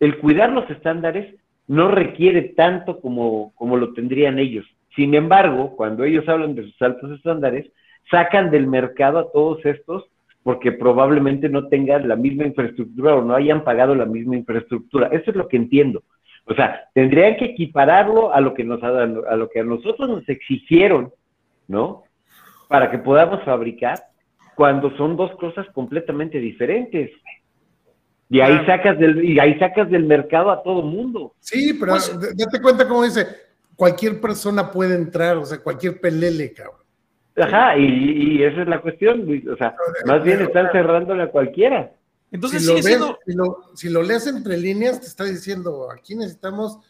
el 0.00 0.18
cuidar 0.18 0.50
los 0.50 0.68
estándares 0.70 1.34
no 1.68 1.90
requiere 1.90 2.42
tanto 2.56 3.00
como, 3.00 3.52
como 3.54 3.76
lo 3.76 3.92
tendrían 3.92 4.38
ellos. 4.38 4.66
Sin 4.98 5.14
embargo, 5.14 5.76
cuando 5.76 6.02
ellos 6.02 6.28
hablan 6.28 6.56
de 6.56 6.64
sus 6.64 6.82
altos 6.82 7.12
estándares, 7.12 7.70
sacan 8.10 8.50
del 8.50 8.66
mercado 8.66 9.20
a 9.20 9.30
todos 9.30 9.64
estos 9.64 10.06
porque 10.42 10.72
probablemente 10.72 11.48
no 11.48 11.68
tengan 11.68 12.08
la 12.08 12.16
misma 12.16 12.44
infraestructura 12.46 13.14
o 13.14 13.22
no 13.22 13.36
hayan 13.36 13.62
pagado 13.62 13.94
la 13.94 14.06
misma 14.06 14.34
infraestructura. 14.34 15.06
Eso 15.12 15.30
es 15.30 15.36
lo 15.36 15.46
que 15.46 15.56
entiendo. 15.56 16.02
O 16.46 16.54
sea, 16.54 16.80
tendrían 16.94 17.36
que 17.36 17.44
equipararlo 17.44 18.34
a 18.34 18.40
lo 18.40 18.54
que 18.54 18.64
nos 18.64 18.82
a 18.82 18.90
lo 19.36 19.48
que 19.48 19.60
a 19.60 19.64
nosotros 19.64 20.08
nos 20.08 20.28
exigieron, 20.28 21.12
¿no? 21.68 22.02
Para 22.66 22.90
que 22.90 22.98
podamos 22.98 23.44
fabricar 23.44 24.00
cuando 24.56 24.90
son 24.96 25.16
dos 25.16 25.30
cosas 25.36 25.64
completamente 25.74 26.40
diferentes. 26.40 27.12
Y 28.28 28.40
ahí 28.40 28.66
sacas 28.66 28.98
del 28.98 29.24
y 29.24 29.38
ahí 29.38 29.56
sacas 29.60 29.88
del 29.90 30.06
mercado 30.06 30.50
a 30.50 30.60
todo 30.60 30.82
mundo. 30.82 31.34
Sí, 31.38 31.72
pero 31.78 31.92
Pues- 31.92 32.36
date 32.36 32.60
cuenta 32.60 32.88
cómo 32.88 33.04
dice, 33.04 33.47
cualquier 33.78 34.20
persona 34.20 34.72
puede 34.72 34.96
entrar, 34.96 35.36
o 35.36 35.46
sea, 35.46 35.58
cualquier 35.58 36.00
pelele, 36.00 36.52
cabrón. 36.52 36.82
Ajá, 37.36 37.78
y, 37.78 37.84
y 38.38 38.42
esa 38.42 38.62
es 38.62 38.68
la 38.68 38.80
cuestión, 38.80 39.24
Luis. 39.24 39.46
O 39.46 39.56
sea, 39.56 39.76
más 40.04 40.24
bien 40.24 40.40
están 40.42 40.72
cerrándole 40.72 41.22
a 41.22 41.30
cualquiera. 41.30 41.92
Entonces 42.32 42.62
si 42.62 42.66
lo, 42.68 42.76
sigue 42.78 42.88
ves, 42.88 42.98
siendo. 42.98 43.18
si, 43.24 43.34
lo, 43.34 43.76
si 43.76 43.88
lo 43.88 44.02
lees 44.02 44.26
entre 44.26 44.58
líneas, 44.58 45.00
te 45.00 45.06
está 45.06 45.22
diciendo, 45.22 45.92
aquí 45.92 46.16
necesitamos 46.16 46.80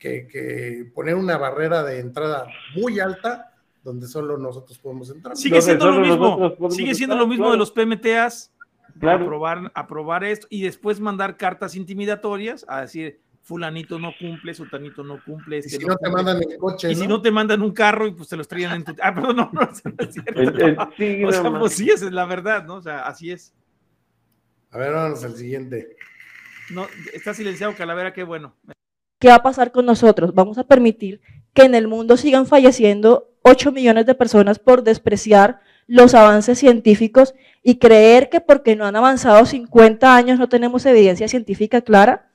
que, 0.00 0.26
que 0.26 0.90
poner 0.92 1.14
una 1.14 1.38
barrera 1.38 1.84
de 1.84 2.00
entrada 2.00 2.48
muy 2.74 2.98
alta 2.98 3.52
donde 3.84 4.08
solo 4.08 4.36
nosotros 4.36 4.76
podemos 4.80 5.10
entrar. 5.10 5.36
Sigue 5.36 5.60
Donde 5.60 5.66
siendo 5.66 5.92
lo 5.92 6.00
mismo. 6.00 6.70
Sigue 6.70 6.94
siendo 6.96 7.16
lo 7.16 7.28
mismo 7.28 7.44
claro. 7.44 7.52
de 7.52 7.58
los 7.58 7.70
PMTAs. 7.70 8.52
Claro. 8.98 9.24
Aprobar, 9.24 9.70
aprobar 9.74 10.24
esto 10.24 10.48
y 10.50 10.62
después 10.62 10.98
mandar 10.98 11.36
cartas 11.36 11.76
intimidatorias 11.76 12.66
a 12.68 12.82
decir 12.82 13.21
fulanito 13.42 13.98
no 13.98 14.12
cumple, 14.18 14.54
sutanito 14.54 15.02
no 15.02 15.22
cumple, 15.24 15.56
Y 15.56 15.58
este 15.60 15.70
si 15.70 15.78
no 15.84 15.96
te 15.96 16.06
cumple. 16.08 16.10
mandan 16.24 16.50
el 16.50 16.58
coche, 16.58 16.92
Y 16.92 16.94
si 16.94 17.06
no 17.06 17.20
te 17.20 17.30
mandan 17.30 17.60
un 17.62 17.72
carro 17.72 18.06
y 18.06 18.12
pues 18.12 18.28
te 18.28 18.36
los 18.36 18.46
traían 18.48 18.72
en 18.76 18.84
tu. 18.84 18.94
Ah, 19.02 19.14
perdón, 19.14 19.36
no, 19.36 19.50
no, 19.52 19.62
eso 19.62 19.82
no 19.88 19.94
es 20.04 20.14
cierto. 20.14 20.40
El- 20.40 20.60
el- 20.60 20.76
sí, 20.96 21.22
o 21.24 21.26
no 21.26 21.32
sea, 21.32 21.58
pues 21.58 21.72
sí, 21.74 21.90
esa 21.90 22.06
es 22.06 22.12
la 22.12 22.24
verdad, 22.24 22.64
¿no? 22.64 22.76
O 22.76 22.82
sea, 22.82 23.06
así 23.06 23.30
es. 23.30 23.52
A 24.70 24.78
ver, 24.78 24.92
vamos 24.92 25.22
al 25.24 25.36
siguiente. 25.36 25.96
No, 26.70 26.86
está 27.12 27.34
silenciado 27.34 27.74
Calavera, 27.74 28.12
qué 28.12 28.22
bueno. 28.22 28.54
¿Qué 29.20 29.28
va 29.28 29.34
a 29.36 29.42
pasar 29.42 29.70
con 29.72 29.84
nosotros? 29.86 30.34
Vamos 30.34 30.56
a 30.58 30.64
permitir 30.64 31.20
que 31.52 31.62
en 31.62 31.74
el 31.74 31.86
mundo 31.88 32.16
sigan 32.16 32.46
falleciendo 32.46 33.28
8 33.42 33.70
millones 33.72 34.06
de 34.06 34.14
personas 34.14 34.58
por 34.58 34.82
despreciar 34.82 35.60
los 35.86 36.14
avances 36.14 36.58
científicos 36.58 37.34
y 37.62 37.78
creer 37.78 38.30
que 38.30 38.40
porque 38.40 38.74
no 38.76 38.86
han 38.86 38.96
avanzado 38.96 39.44
50 39.44 40.16
años 40.16 40.38
no 40.38 40.48
tenemos 40.48 40.86
evidencia 40.86 41.28
científica 41.28 41.82
clara. 41.82 42.30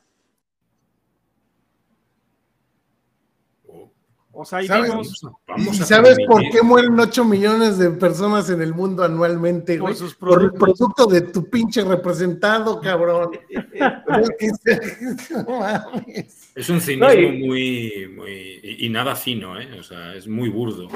O 4.39 4.45
sea, 4.45 4.59
ahí 4.59 4.67
¿Sabes? 4.67 4.91
vimos 4.91 5.19
Vamos 5.47 5.79
¿Y 5.79 5.81
a 5.81 5.85
sabes 5.85 6.15
por 6.27 6.39
qué 6.51 6.61
mueren 6.61 6.99
8 6.99 7.25
millones 7.25 7.79
de 7.79 7.89
personas 7.89 8.47
en 8.51 8.61
el 8.61 8.71
mundo 8.75 9.03
anualmente, 9.03 9.73
Por 9.79 9.89
güey? 9.89 9.95
sus 9.95 10.13
Por 10.13 10.43
el 10.43 10.51
producto 10.53 11.07
de 11.07 11.21
tu 11.21 11.49
pinche 11.49 11.83
representado, 11.83 12.79
cabrón. 12.79 13.31
Es 16.55 16.69
un 16.69 16.79
cinismo 16.81 17.07
No, 17.07 17.13
y- 17.13 17.47
muy, 17.47 18.07
muy. 18.15 18.31
Y, 18.61 18.85
y 18.85 18.89
nada 18.89 19.15
fino, 19.15 19.59
¿eh? 19.59 19.79
O 19.79 19.83
sea, 19.83 20.13
es 20.13 20.27
muy 20.27 20.49
burdo. 20.49 20.87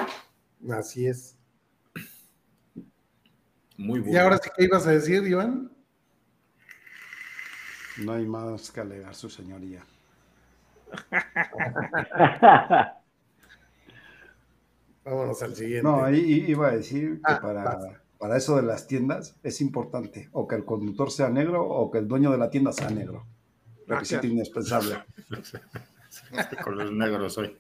Así 0.72 1.08
es. 1.08 1.36
Muy 3.76 4.02
burdo. 4.02 4.14
¿Y 4.14 4.18
ahora 4.18 4.38
sí 4.38 4.52
qué 4.56 4.66
ibas 4.66 4.86
a 4.86 4.92
decir, 4.92 5.26
Iván? 5.26 5.72
No 7.98 8.14
hay 8.14 8.28
más 8.28 8.70
que 8.70 8.82
alegar, 8.82 9.16
su 9.16 9.32
señoría. 9.32 9.84
Vámonos 15.04 15.42
al 15.42 15.56
siguiente. 15.56 15.84
No, 15.84 16.04
ahí 16.04 16.46
iba 16.48 16.70
a 16.70 16.72
decir 16.72 17.16
que 17.16 17.34
Ah, 17.34 17.40
para, 17.42 18.02
para 18.18 18.38
eso 18.38 18.56
de 18.56 18.62
las 18.62 18.88
tiendas 18.88 19.36
es 19.42 19.62
importante 19.62 20.30
o 20.32 20.48
que 20.48 20.56
el 20.56 20.64
conductor 20.64 21.12
sea 21.12 21.30
negro 21.30 21.68
o 21.68 21.90
que 21.90 21.98
el 21.98 22.08
dueño 22.08 22.32
de 22.32 22.38
la 22.38 22.50
tienda 22.50 22.72
sea 22.72 22.90
negro. 22.90 23.26
Requisito 23.88 24.22
claro. 24.22 24.34
indispensable. 24.34 24.96
Con 26.64 26.78
los 26.78 26.92
negros 26.92 27.38
hoy. 27.38 27.58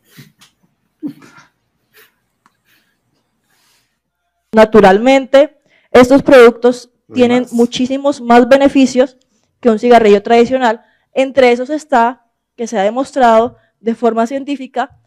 Naturalmente, 4.53 5.57
estos 5.91 6.21
productos 6.23 6.91
tienen 7.13 7.45
muchísimos 7.51 8.21
más 8.21 8.47
beneficios 8.47 9.17
que 9.59 9.69
un 9.69 9.79
cigarrillo 9.79 10.21
tradicional. 10.21 10.83
Entre 11.13 11.51
esos 11.51 11.69
está 11.69 12.27
que 12.55 12.67
se 12.67 12.77
ha 12.77 12.83
demostrado 12.83 13.57
de 13.79 13.95
forma 13.95 14.27
científica 14.27 14.99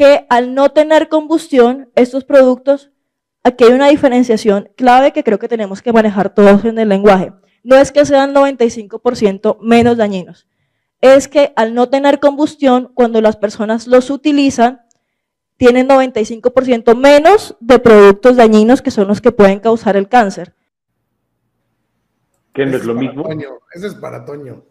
que 0.00 0.24
al 0.30 0.54
no 0.54 0.70
tener 0.70 1.10
combustión, 1.10 1.90
estos 1.94 2.24
productos, 2.24 2.90
aquí 3.44 3.64
hay 3.64 3.72
una 3.72 3.88
diferenciación 3.88 4.70
clave 4.74 5.12
que 5.12 5.22
creo 5.22 5.38
que 5.38 5.46
tenemos 5.46 5.82
que 5.82 5.92
manejar 5.92 6.34
todos 6.34 6.64
en 6.64 6.78
el 6.78 6.88
lenguaje. 6.88 7.34
No 7.62 7.76
es 7.76 7.92
que 7.92 8.06
sean 8.06 8.34
95% 8.34 9.58
menos 9.60 9.98
dañinos, 9.98 10.48
es 11.02 11.28
que 11.28 11.52
al 11.54 11.74
no 11.74 11.90
tener 11.90 12.18
combustión, 12.18 12.90
cuando 12.94 13.20
las 13.20 13.36
personas 13.36 13.86
los 13.86 14.08
utilizan, 14.08 14.80
tienen 15.58 15.86
95% 15.86 16.96
menos 16.96 17.58
de 17.60 17.78
productos 17.78 18.36
dañinos 18.36 18.80
que 18.80 18.90
son 18.90 19.06
los 19.06 19.20
que 19.20 19.32
pueden 19.32 19.60
causar 19.60 19.98
el 19.98 20.08
cáncer. 20.08 20.54
Que 22.54 22.64
no 22.64 22.74
es 22.78 22.86
lo 22.86 22.94
mismo. 22.94 23.24
Toño, 23.24 23.50
Ese 23.74 23.88
es 23.88 23.94
para 23.96 24.24
Toño. 24.24 24.64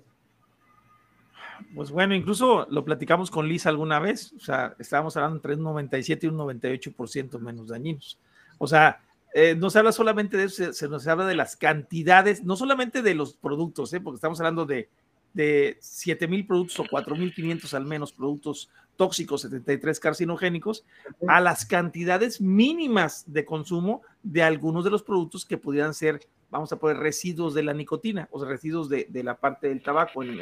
Pues 1.76 1.92
bueno, 1.92 2.16
incluso 2.16 2.68
lo 2.70 2.84
platicamos 2.84 3.30
con 3.30 3.48
Lisa 3.48 3.70
alguna 3.70 4.00
vez, 4.00 4.34
o 4.34 4.40
sea, 4.40 4.76
estábamos 4.80 5.16
hablando 5.16 5.38
entre 5.38 5.54
un 5.54 5.64
97 5.64 6.26
y 6.26 6.30
un 6.30 6.38
98% 6.38 7.40
menos 7.40 7.68
dañinos. 7.68 8.18
O 8.58 8.68
sea, 8.68 9.02
eh, 9.34 9.56
no 9.56 9.70
se 9.70 9.80
habla 9.80 9.92
solamente 9.92 10.36
de 10.38 10.46
eso, 10.46 10.74
se, 10.74 10.90
nos 10.90 11.08
habla 11.08 11.28
de 11.28 11.36
las 11.36 11.56
cantidades, 11.56 12.44
no 12.44 12.56
solamente 12.56 13.04
de 13.04 13.14
los 13.14 13.34
productos, 13.34 13.94
¿eh? 13.94 14.02
porque 14.02 14.16
estamos 14.16 14.40
hablando 14.40 14.66
de, 14.66 14.90
de 15.34 15.78
7 15.80 16.28
mil 16.28 16.48
productos 16.48 16.80
o 16.80 16.84
4.500 16.86 17.74
al 17.76 17.86
menos 17.86 18.14
productos 18.14 18.70
tóxicos, 18.96 19.42
73 19.42 20.00
carcinogénicos, 20.00 20.84
a 21.28 21.40
las 21.40 21.66
cantidades 21.66 22.42
mínimas 22.42 23.32
de 23.32 23.46
consumo 23.46 24.02
de 24.24 24.42
algunos 24.42 24.84
de 24.84 24.90
los 24.90 25.04
productos 25.04 25.46
que 25.46 25.60
pudieran 25.60 25.94
ser, 25.94 26.20
vamos 26.50 26.74
a 26.74 26.80
poner, 26.80 26.98
residuos 26.98 27.54
de 27.54 27.64
la 27.64 27.74
nicotina, 27.74 28.28
o 28.32 28.40
sea, 28.40 28.50
residuos 28.50 28.90
de, 28.90 29.06
de 29.08 29.24
la 29.24 29.36
parte 29.36 29.70
del 29.70 29.84
tabaco. 29.84 30.24
en, 30.24 30.40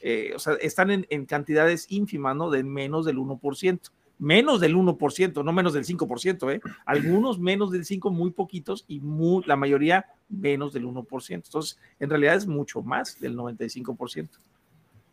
eh, 0.00 0.32
o 0.34 0.38
sea, 0.38 0.54
están 0.60 0.90
en, 0.90 1.06
en 1.10 1.26
cantidades 1.26 1.86
ínfimas, 1.90 2.36
¿no? 2.36 2.50
De 2.50 2.64
menos 2.64 3.04
del 3.04 3.18
1%. 3.18 3.90
Menos 4.18 4.60
del 4.60 4.76
1%, 4.76 5.42
no 5.42 5.52
menos 5.52 5.72
del 5.72 5.84
5%, 5.84 6.54
¿eh? 6.54 6.60
Algunos 6.84 7.38
menos 7.38 7.70
del 7.70 7.84
5%, 7.84 8.10
muy 8.10 8.30
poquitos, 8.32 8.84
y 8.86 9.00
muy, 9.00 9.42
la 9.46 9.56
mayoría 9.56 10.04
menos 10.28 10.74
del 10.74 10.84
1%. 10.84 11.32
Entonces, 11.32 11.80
en 11.98 12.10
realidad 12.10 12.34
es 12.34 12.46
mucho 12.46 12.82
más 12.82 13.18
del 13.18 13.34
95%. 13.34 14.28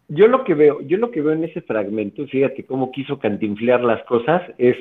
Yo 0.09 0.27
lo 0.27 0.43
que 0.43 0.53
veo, 0.53 0.81
yo 0.81 0.97
lo 0.97 1.11
que 1.11 1.21
veo 1.21 1.33
en 1.33 1.43
ese 1.43 1.61
fragmento, 1.61 2.25
fíjate 2.27 2.65
cómo 2.65 2.91
quiso 2.91 3.19
cantinflear 3.19 3.81
las 3.81 4.03
cosas, 4.05 4.41
es 4.57 4.75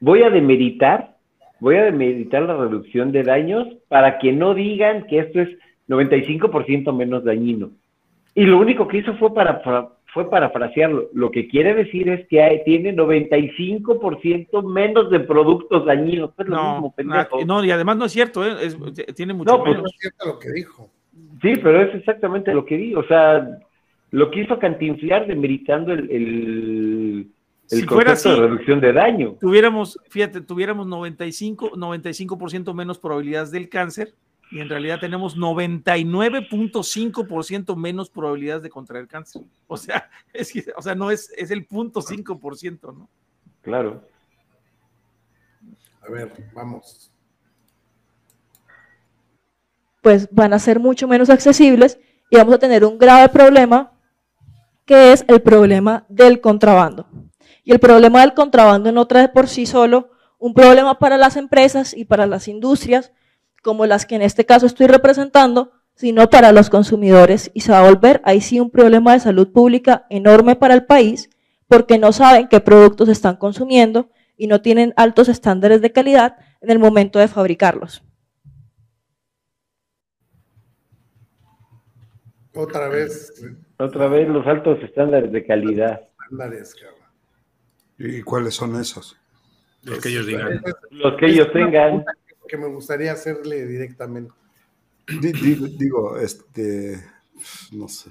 voy 0.00 0.22
a 0.22 0.30
demeritar, 0.30 1.16
voy 1.60 1.76
a 1.76 1.84
demeritar 1.84 2.42
la 2.42 2.56
reducción 2.56 3.12
de 3.12 3.22
daños 3.22 3.66
para 3.88 4.18
que 4.18 4.32
no 4.32 4.54
digan 4.54 5.06
que 5.06 5.20
esto 5.20 5.40
es 5.40 5.48
95% 5.88 6.92
menos 6.92 7.24
dañino. 7.24 7.70
Y 8.34 8.44
lo 8.44 8.58
único 8.58 8.88
que 8.88 8.98
hizo 8.98 9.14
fue 9.16 9.32
para, 9.32 9.62
para- 9.62 9.88
fue 10.12 10.30
parafrasearlo. 10.30 11.08
Lo 11.12 11.30
que 11.32 11.48
quiere 11.48 11.74
decir 11.74 12.08
es 12.08 12.26
que 12.28 12.40
hay- 12.40 12.62
tiene 12.64 12.92
95% 12.92 14.62
menos 14.62 15.10
de 15.10 15.20
productos 15.20 15.84
dañinos. 15.84 16.30
Pues 16.36 16.48
lo 16.48 16.56
No, 16.56 16.72
mismo, 16.74 16.94
no, 17.46 17.64
y 17.64 17.70
además 17.70 17.96
no 17.96 18.04
es 18.04 18.12
cierto, 18.12 18.44
¿eh? 18.46 18.54
Es- 18.62 18.78
tiene 19.14 19.34
mucho 19.34 19.50
No, 19.52 19.58
pues, 19.58 19.70
menos. 19.70 19.82
No 19.82 19.88
es 19.88 19.96
cierto 19.98 20.26
lo 20.26 20.38
que 20.38 20.52
dijo. 20.52 20.88
Sí, 21.42 21.54
pero 21.62 21.82
es 21.82 21.94
exactamente 21.94 22.54
lo 22.54 22.64
que 22.64 22.76
di. 22.76 22.94
O 22.94 23.04
sea, 23.06 23.58
lo 24.10 24.30
quiso 24.30 24.58
cantinflear 24.58 25.26
demeritando 25.26 25.92
el, 25.92 26.10
el, 26.10 27.26
el 27.70 27.78
Si 27.80 27.84
concepto 27.86 28.12
así, 28.12 28.30
de 28.30 28.36
reducción 28.36 28.80
de 28.80 28.92
daño. 28.92 29.34
tuviéramos, 29.40 29.98
fíjate, 30.10 30.40
tuviéramos 30.40 30.86
95, 30.86 31.72
95% 31.76 32.72
menos 32.74 32.98
probabilidades 32.98 33.50
del 33.50 33.68
cáncer 33.68 34.14
y 34.54 34.60
en 34.60 34.68
realidad 34.68 35.00
tenemos 35.00 35.36
99.5% 35.36 37.74
menos 37.76 38.08
probabilidades 38.08 38.62
de 38.62 38.70
contraer 38.70 39.08
cáncer. 39.08 39.42
O 39.66 39.76
sea, 39.76 40.08
es, 40.32 40.52
que- 40.52 40.72
o 40.76 40.82
sea 40.82 40.94
no 40.94 41.10
es, 41.10 41.32
es 41.36 41.50
el 41.50 41.66
punto 41.66 42.00
5%, 42.00 42.94
¿no? 42.96 43.08
Claro. 43.62 44.06
A 46.06 46.10
ver, 46.10 46.30
vamos. 46.54 47.10
pues 50.02 50.28
van 50.30 50.52
a 50.52 50.58
ser 50.58 50.78
mucho 50.78 51.08
menos 51.08 51.30
accesibles 51.30 51.98
y 52.30 52.36
vamos 52.36 52.52
a 52.54 52.58
tener 52.58 52.84
un 52.84 52.98
grave 52.98 53.30
problema 53.30 53.90
que 54.84 55.14
es 55.14 55.24
el 55.28 55.40
problema 55.40 56.04
del 56.10 56.42
contrabando. 56.42 57.08
Y 57.64 57.72
el 57.72 57.80
problema 57.80 58.20
del 58.20 58.34
contrabando 58.34 58.92
no 58.92 59.06
trae 59.06 59.30
por 59.30 59.48
sí 59.48 59.64
solo 59.64 60.10
un 60.38 60.52
problema 60.52 60.98
para 60.98 61.16
las 61.16 61.36
empresas 61.36 61.94
y 61.94 62.04
para 62.04 62.26
las 62.26 62.48
industrias, 62.48 63.12
como 63.64 63.86
las 63.86 64.04
que 64.04 64.14
en 64.14 64.22
este 64.22 64.44
caso 64.44 64.66
estoy 64.66 64.86
representando, 64.86 65.72
sino 65.94 66.28
para 66.28 66.52
los 66.52 66.68
consumidores. 66.68 67.50
Y 67.54 67.62
se 67.62 67.72
va 67.72 67.80
a 67.80 67.90
volver 67.90 68.20
ahí 68.24 68.40
sí 68.40 68.60
un 68.60 68.70
problema 68.70 69.14
de 69.14 69.20
salud 69.20 69.50
pública 69.50 70.06
enorme 70.10 70.54
para 70.54 70.74
el 70.74 70.84
país, 70.84 71.30
porque 71.66 71.98
no 71.98 72.12
saben 72.12 72.46
qué 72.48 72.60
productos 72.60 73.08
están 73.08 73.36
consumiendo 73.36 74.10
y 74.36 74.48
no 74.48 74.60
tienen 74.60 74.92
altos 74.96 75.28
estándares 75.28 75.80
de 75.80 75.92
calidad 75.92 76.36
en 76.60 76.70
el 76.70 76.78
momento 76.78 77.18
de 77.18 77.26
fabricarlos. 77.26 78.04
Otra 82.54 82.88
vez, 82.88 83.42
Otra 83.78 84.06
vez 84.06 84.28
los 84.28 84.46
altos 84.46 84.78
estándares 84.82 85.32
de 85.32 85.44
calidad. 85.44 86.02
estándares. 86.22 86.76
¿Y 87.98 88.22
cuáles 88.22 88.54
son 88.54 88.78
esos? 88.78 89.16
Que 90.02 90.08
ellos 90.10 90.26
digan. 90.26 90.62
Los 90.90 91.16
que 91.18 91.26
ellos 91.26 91.50
tengan. 91.52 92.04
Que- 92.48 92.56
me 92.56 92.66
gustaría 92.68 93.12
hacerle 93.12 93.66
directamente. 93.66 94.32
Di- 95.06 95.32
Digo, 95.32 95.66
digo, 95.78 96.16
este, 96.18 97.02
no 97.72 97.88
sé, 97.88 98.10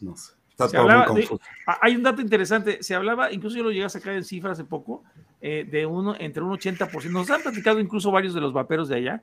no 0.00 0.16
sé. 0.16 0.32
Está 0.50 0.68
Se 0.68 0.76
todo 0.76 0.84
muy 0.86 0.92
hablaba 0.92 1.06
confuso. 1.06 1.40
Ah, 1.66 1.78
Hay 1.82 1.96
un 1.96 2.02
dato 2.02 2.20
interesante, 2.20 2.82
se 2.82 2.94
hablaba, 2.94 3.32
incluso 3.32 3.56
yo 3.56 3.62
lo 3.62 3.70
llegué 3.70 3.84
a 3.84 3.88
sacar 3.88 4.14
en 4.14 4.24
cifras 4.24 4.52
hace 4.58 4.64
poco, 4.64 5.04
eh, 5.40 5.66
de 5.70 5.86
uno, 5.86 6.14
entre 6.18 6.42
un 6.42 6.50
80%. 6.52 7.10
Nos 7.12 7.30
han 7.30 7.42
platicado 7.42 7.80
incluso 7.80 8.10
varios 8.10 8.34
de 8.34 8.40
los 8.40 8.52
vaperos 8.52 8.88
de 8.88 8.96
allá, 8.96 9.22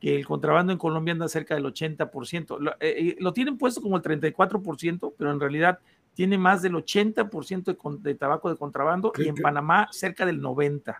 que 0.00 0.14
el 0.16 0.24
contrabando 0.26 0.72
en 0.72 0.78
Colombia 0.78 1.12
anda 1.12 1.28
cerca 1.28 1.54
del 1.54 1.64
80%. 1.66 2.58
Lo, 2.58 2.70
eh, 2.72 2.76
eh, 2.80 3.16
lo 3.18 3.32
tienen 3.32 3.58
puesto 3.58 3.82
como 3.82 3.96
el 3.96 4.02
34%, 4.02 5.12
pero 5.18 5.30
en 5.32 5.40
realidad 5.40 5.78
tiene 6.14 6.38
más 6.38 6.62
del 6.62 6.74
80% 6.74 7.72
de, 7.72 7.76
con- 7.76 8.02
de 8.02 8.14
tabaco 8.14 8.48
de 8.48 8.56
contrabando 8.56 9.10
¿Qué- 9.12 9.24
y 9.24 9.28
en? 9.28 9.34
Panamá 9.36 9.88
cerca 9.90 10.24
del 10.24 10.40
90%. 10.40 10.96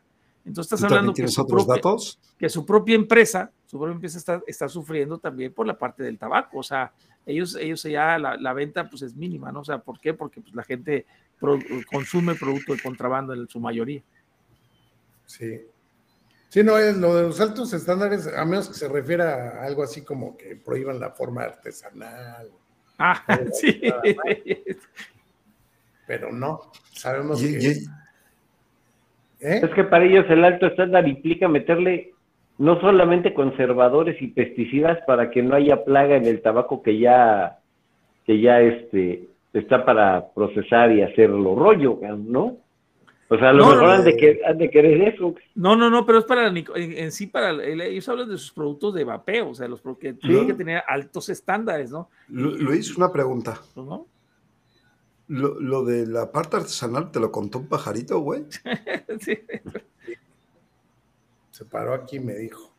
Entonces 0.48 0.68
¿Tú 0.70 0.74
estás 0.76 0.90
hablando 0.90 1.12
que 1.14 1.28
su, 1.28 1.40
otros 1.42 1.64
propia, 1.64 1.74
datos? 1.76 2.18
que 2.38 2.48
su 2.48 2.64
propia 2.66 2.94
empresa, 2.96 3.50
su 3.66 3.78
propia 3.78 3.92
empresa 3.94 4.18
está, 4.18 4.42
está 4.46 4.68
sufriendo 4.68 5.18
también 5.18 5.52
por 5.52 5.66
la 5.66 5.78
parte 5.78 6.02
del 6.02 6.18
tabaco. 6.18 6.58
O 6.58 6.62
sea, 6.62 6.92
ellos, 7.26 7.54
ellos 7.56 7.82
ya 7.82 8.18
la, 8.18 8.36
la 8.36 8.52
venta 8.52 8.88
pues 8.88 9.02
es 9.02 9.14
mínima, 9.14 9.52
¿no? 9.52 9.60
O 9.60 9.64
sea, 9.64 9.78
¿por 9.78 10.00
qué? 10.00 10.14
Porque 10.14 10.40
pues, 10.40 10.54
la 10.54 10.62
gente 10.64 11.06
pro- 11.38 11.58
consume 11.90 12.34
producto 12.34 12.74
de 12.74 12.82
contrabando 12.82 13.34
en 13.34 13.48
su 13.48 13.60
mayoría. 13.60 14.02
Sí. 15.26 15.60
Sí, 16.48 16.62
no, 16.62 16.78
es 16.78 16.96
lo 16.96 17.14
de 17.14 17.22
los 17.24 17.38
altos 17.40 17.72
estándares, 17.74 18.26
a 18.26 18.42
menos 18.46 18.68
que 18.68 18.74
se 18.74 18.88
refiera 18.88 19.60
a 19.60 19.64
algo 19.66 19.82
así 19.82 20.00
como 20.02 20.34
que 20.36 20.56
prohíban 20.56 20.98
la 20.98 21.10
forma 21.10 21.42
artesanal, 21.42 22.50
Ah, 22.98 23.22
sí. 23.52 23.80
pero 26.06 26.32
no, 26.32 26.72
sabemos 26.94 27.42
Y- 27.42 27.58
que... 27.58 27.68
y- 27.72 27.86
¿Eh? 29.40 29.60
Es 29.62 29.70
que 29.70 29.84
para 29.84 30.04
ellos 30.04 30.26
el 30.28 30.44
alto 30.44 30.66
estándar 30.66 31.06
implica 31.08 31.48
meterle 31.48 32.12
no 32.58 32.80
solamente 32.80 33.34
conservadores 33.34 34.20
y 34.20 34.28
pesticidas 34.28 34.98
para 35.06 35.30
que 35.30 35.42
no 35.42 35.54
haya 35.54 35.84
plaga 35.84 36.16
en 36.16 36.26
el 36.26 36.42
tabaco 36.42 36.82
que 36.82 36.98
ya, 36.98 37.58
que 38.26 38.40
ya 38.40 38.60
este, 38.60 39.28
está 39.52 39.84
para 39.84 40.26
procesar 40.34 40.90
y 40.92 41.02
hacerlo 41.02 41.54
rollo, 41.54 42.00
¿no? 42.16 42.56
O 43.30 43.36
sea, 43.38 43.50
a 43.50 43.52
lo 43.52 43.62
No, 43.64 43.70
mejor 43.70 43.84
no, 43.84 43.90
han, 43.92 44.04
de 44.04 44.16
que, 44.16 44.40
han 44.44 44.56
de 44.58 44.70
querer 44.70 45.14
eso. 45.14 45.34
No, 45.54 45.76
no, 45.76 45.90
no, 45.90 46.04
pero 46.06 46.18
es 46.18 46.24
para 46.24 46.48
en, 46.48 46.64
en 46.74 47.12
sí, 47.12 47.26
para 47.26 47.50
el- 47.50 47.80
ellos 47.80 48.08
hablan 48.08 48.28
de 48.30 48.38
sus 48.38 48.52
productos 48.52 48.94
de 48.94 49.04
vapeo, 49.04 49.50
o 49.50 49.54
sea, 49.54 49.68
los 49.68 49.82
que 50.00 50.14
tienen 50.14 50.46
que 50.46 50.54
tener 50.54 50.82
altos 50.88 51.28
estándares, 51.28 51.90
¿no? 51.90 52.08
Lu- 52.28 52.56
Luis, 52.56 52.96
una 52.96 53.12
pregunta. 53.12 53.60
Pues, 53.74 53.86
¿no? 53.86 54.06
Lo, 55.28 55.60
lo 55.60 55.84
de 55.84 56.06
la 56.06 56.32
parte 56.32 56.56
artesanal, 56.56 57.10
¿te 57.12 57.20
lo 57.20 57.30
contó 57.30 57.58
un 57.58 57.68
pajarito, 57.68 58.20
güey? 58.20 58.44
Sí. 59.20 59.38
Se 61.50 61.64
paró 61.64 61.92
aquí 61.92 62.16
y 62.16 62.20
me 62.20 62.34
dijo. 62.34 62.70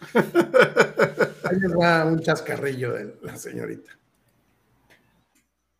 Ahí 0.14 1.58
les 1.58 1.72
va 1.72 2.04
un 2.04 2.20
chascarrillo 2.20 2.92
de 2.92 3.16
la 3.22 3.36
señorita. 3.36 3.92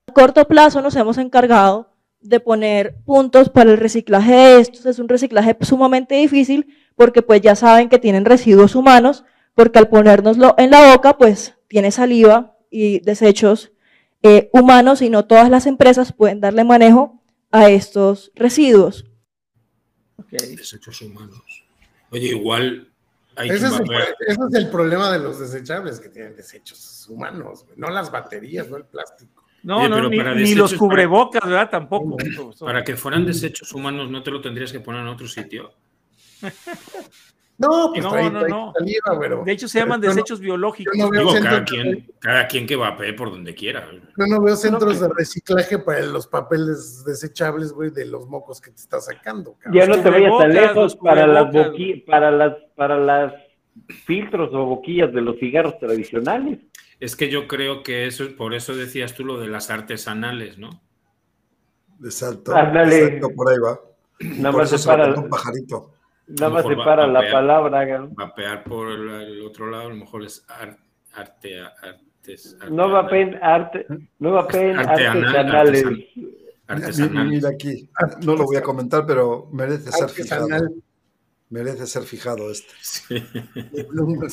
A 0.09 0.12
corto 0.12 0.47
plazo 0.47 0.81
nos 0.81 0.97
hemos 0.97 1.19
encargado 1.19 1.91
de 2.23 2.41
poner 2.41 2.97
puntos 3.05 3.51
para 3.51 3.71
el 3.71 3.77
reciclaje 3.77 4.33
de 4.33 4.61
estos. 4.61 4.87
Es 4.87 4.99
un 4.99 5.09
reciclaje 5.11 5.55
sumamente 5.61 6.15
difícil 6.15 6.75
porque 6.97 7.21
pues 7.21 7.43
ya 7.43 7.55
saben 7.55 7.91
que 7.91 7.99
tienen 7.99 8.25
residuos 8.25 8.75
humanos, 8.75 9.25
porque 9.55 9.79
al 9.79 9.89
ponérnoslo 9.89 10.55
en 10.57 10.71
la 10.71 10.95
boca 10.95 11.19
pues 11.19 11.55
tiene 11.69 11.91
saliva 11.91 12.57
y 12.71 13.01
desechos 13.01 13.73
eh, 14.24 14.48
humanos 14.52 15.02
y 15.02 15.10
no 15.10 15.26
todas 15.26 15.48
las 15.51 15.66
empresas 15.66 16.12
pueden 16.12 16.40
darle 16.40 16.64
manejo 16.64 17.22
a 17.52 17.68
estos 17.70 18.32
residuos. 18.34 19.05
Ok. 20.16 20.30
Desechos 20.32 21.01
humanos. 21.02 21.42
Oye, 22.10 22.28
igual 22.28 22.88
hay 23.36 23.51
Ese 23.51 23.60
que 23.60 23.66
es, 23.66 23.80
el, 23.80 23.92
ese 24.26 24.40
es 24.48 24.55
el 24.55 24.70
problema 24.70 25.12
de 25.12 25.18
los 25.18 25.38
desechables, 25.38 26.01
que 26.01 26.09
tienen 26.09 26.34
desechos 26.34 27.06
humanos, 27.09 27.66
no 27.76 27.90
las 27.90 28.10
baterías, 28.10 28.68
no 28.70 28.76
el 28.78 28.84
plástico. 28.86 29.44
No, 29.62 29.78
Oye, 29.78 29.88
no, 29.88 30.09
pero 30.10 30.34
ni, 30.34 30.42
ni 30.44 30.55
los 30.55 30.70
para- 30.72 30.78
cubrebocas, 30.78 31.42
¿verdad? 31.44 31.70
Tampoco. 31.70 32.16
Para 32.60 32.82
que 32.84 32.96
fueran 32.96 33.26
desechos 33.26 33.72
humanos, 33.72 34.10
¿no 34.10 34.22
te 34.22 34.30
lo 34.30 34.40
tendrías 34.40 34.72
que 34.72 34.80
poner 34.80 35.02
en 35.02 35.09
otro 35.09 35.28
sitio? 35.28 35.72
No, 37.56 37.90
pues 37.93 38.02
No, 38.02 38.10
trae, 38.10 38.31
no, 38.31 38.39
trae 38.40 38.51
no. 38.51 38.72
saliva, 38.76 39.20
pero 39.20 39.44
De 39.44 39.52
hecho, 39.52 39.68
se 39.68 39.78
llaman 39.78 40.01
no- 40.01 40.09
desechos 40.09 40.40
biológicos. 40.40 40.93
yo 40.97 41.05
no 41.05 41.10
veo 41.10 41.20
Digo, 41.20 41.32
cada 41.44 41.64
quien, 41.64 42.12
cada 42.18 42.48
quien 42.48 42.66
que 42.66 42.74
vapee 42.74 43.12
por 43.12 43.31
donde 43.31 43.55
quiera. 43.55 43.89
Yo 43.93 44.26
no 44.26 44.43
veo 44.43 44.56
centros 44.56 44.98
de 45.01 45.09
reciclaje 45.09 45.78
para 45.78 46.01
los 46.02 46.26
papeles 46.26 47.05
desechables, 47.05 47.72
güey, 47.72 47.90
de 47.90 48.06
los 48.06 48.26
mocos 48.28 48.60
que 48.60 48.70
te 48.72 48.81
está 48.81 49.01
sacando. 49.01 49.55
cabrón. 49.60 49.81
Ya 49.81 49.86
no 49.86 50.02
te 50.02 50.10
vayas 50.10 50.36
tan 50.39 50.52
lejos 50.52 50.97
para 50.97 51.26
las, 51.28 51.44
boqui- 51.52 52.05
para 52.05 52.31
las 52.32 52.55
para 52.74 52.98
las 52.98 53.32
filtros 54.05 54.51
o 54.52 54.64
boquillas 54.66 55.12
de 55.12 55.20
los 55.20 55.39
cigarros 55.39 55.78
tradicionales. 55.78 56.59
Es 56.98 57.14
que 57.14 57.28
yo 57.31 57.47
creo 57.47 57.82
que 57.85 58.06
eso, 58.06 58.24
por 58.36 58.55
eso 58.55 58.74
decías 58.74 59.14
tú 59.14 59.24
lo 59.24 59.39
de 59.39 59.47
las 59.48 59.70
artesanales, 59.70 60.59
¿no? 60.59 60.81
Exacto. 62.02 62.55
Ándale. 62.55 62.98
exacto, 63.05 63.28
por 63.35 63.51
ahí 63.51 63.59
va. 63.59 63.81
Nada 64.20 64.51
por 64.52 64.60
más 64.62 64.68
eso 64.72 64.78
se 64.78 64.89
para, 64.89 65.14
un 65.14 65.28
pajarito. 65.28 65.93
Nada 66.26 66.51
más 66.52 66.62
se 66.62 66.68
mejor 66.70 66.80
va- 66.80 66.84
para 66.84 67.06
la 67.06 67.30
palabra. 67.32 67.98
¿no? 67.98 68.09
Vapear 68.10 68.64
por 68.64 68.90
el, 68.90 69.09
el 69.10 69.42
otro 69.42 69.70
lado, 69.70 69.86
a 69.86 69.88
lo 69.90 69.96
mejor 69.96 70.24
es 70.24 70.44
ar- 70.48 70.78
arte, 71.12 71.60
artes, 71.60 72.56
No 72.70 72.90
va 72.90 73.06
pen 73.09 73.38
arte, 73.42 73.86
no 74.18 74.32
va 74.32 74.48
pen 74.48 74.78
Arteanal, 74.78 75.24
artesanales. 75.36 75.84
artesan- 75.84 76.05
Mira, 76.16 76.86
artesanal. 76.86 77.28
mira 77.28 77.48
aquí, 77.51 77.90
no 78.22 78.36
lo 78.36 78.44
voy 78.44 78.56
a 78.56 78.62
comentar, 78.62 79.05
pero 79.06 79.48
merece 79.52 79.92
ser 79.92 80.09
fijado. 80.09 80.48
Merece 81.51 81.86
ser 81.86 82.02
fijado 82.05 82.51
este. 82.51 82.72
Sí. 82.80 83.14
No, 83.92 84.05
no 84.06 84.26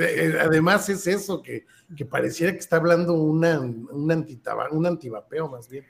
eh, 0.00 0.38
Además 0.40 0.88
es 0.88 1.06
eso, 1.06 1.40
que, 1.40 1.64
que 1.96 2.04
pareciera 2.04 2.52
que 2.52 2.58
está 2.58 2.76
hablando 2.76 3.14
una, 3.14 3.58
un, 3.60 4.10
antitaba- 4.10 4.68
un 4.70 4.84
antivapeo 4.84 5.48
más 5.48 5.68
bien. 5.68 5.86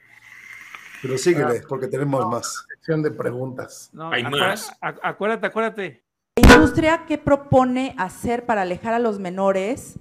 Pero 1.01 1.17
síguele, 1.17 1.63
porque 1.67 1.87
tenemos 1.87 2.25
más. 2.29 2.65
Sección 2.83 3.01
de 3.01 3.11
preguntas. 3.11 3.89
No, 3.93 4.11
Hay 4.11 4.23
acuérdate- 4.23 4.49
más. 4.49 4.77
acu- 4.81 4.99
acuérdate, 5.03 5.47
acuérdate. 5.47 6.03
¿La 6.35 6.53
industria 6.55 7.05
qué 7.07 7.17
propone 7.17 7.95
hacer 7.97 8.45
para 8.45 8.63
alejar 8.63 8.93
a 8.93 8.99
los 8.99 9.19
menores 9.19 9.95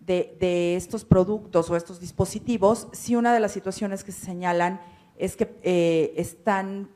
de, 0.00 0.36
de 0.40 0.74
estos 0.74 1.04
productos 1.04 1.70
o 1.70 1.76
estos 1.76 2.00
dispositivos 2.00 2.88
si 2.90 3.14
una 3.14 3.32
de 3.32 3.38
las 3.38 3.52
situaciones 3.52 4.02
que 4.02 4.10
se 4.10 4.26
señalan 4.26 4.80
es 5.16 5.36
que 5.36 5.60
eh, 5.62 6.12
están 6.16 6.88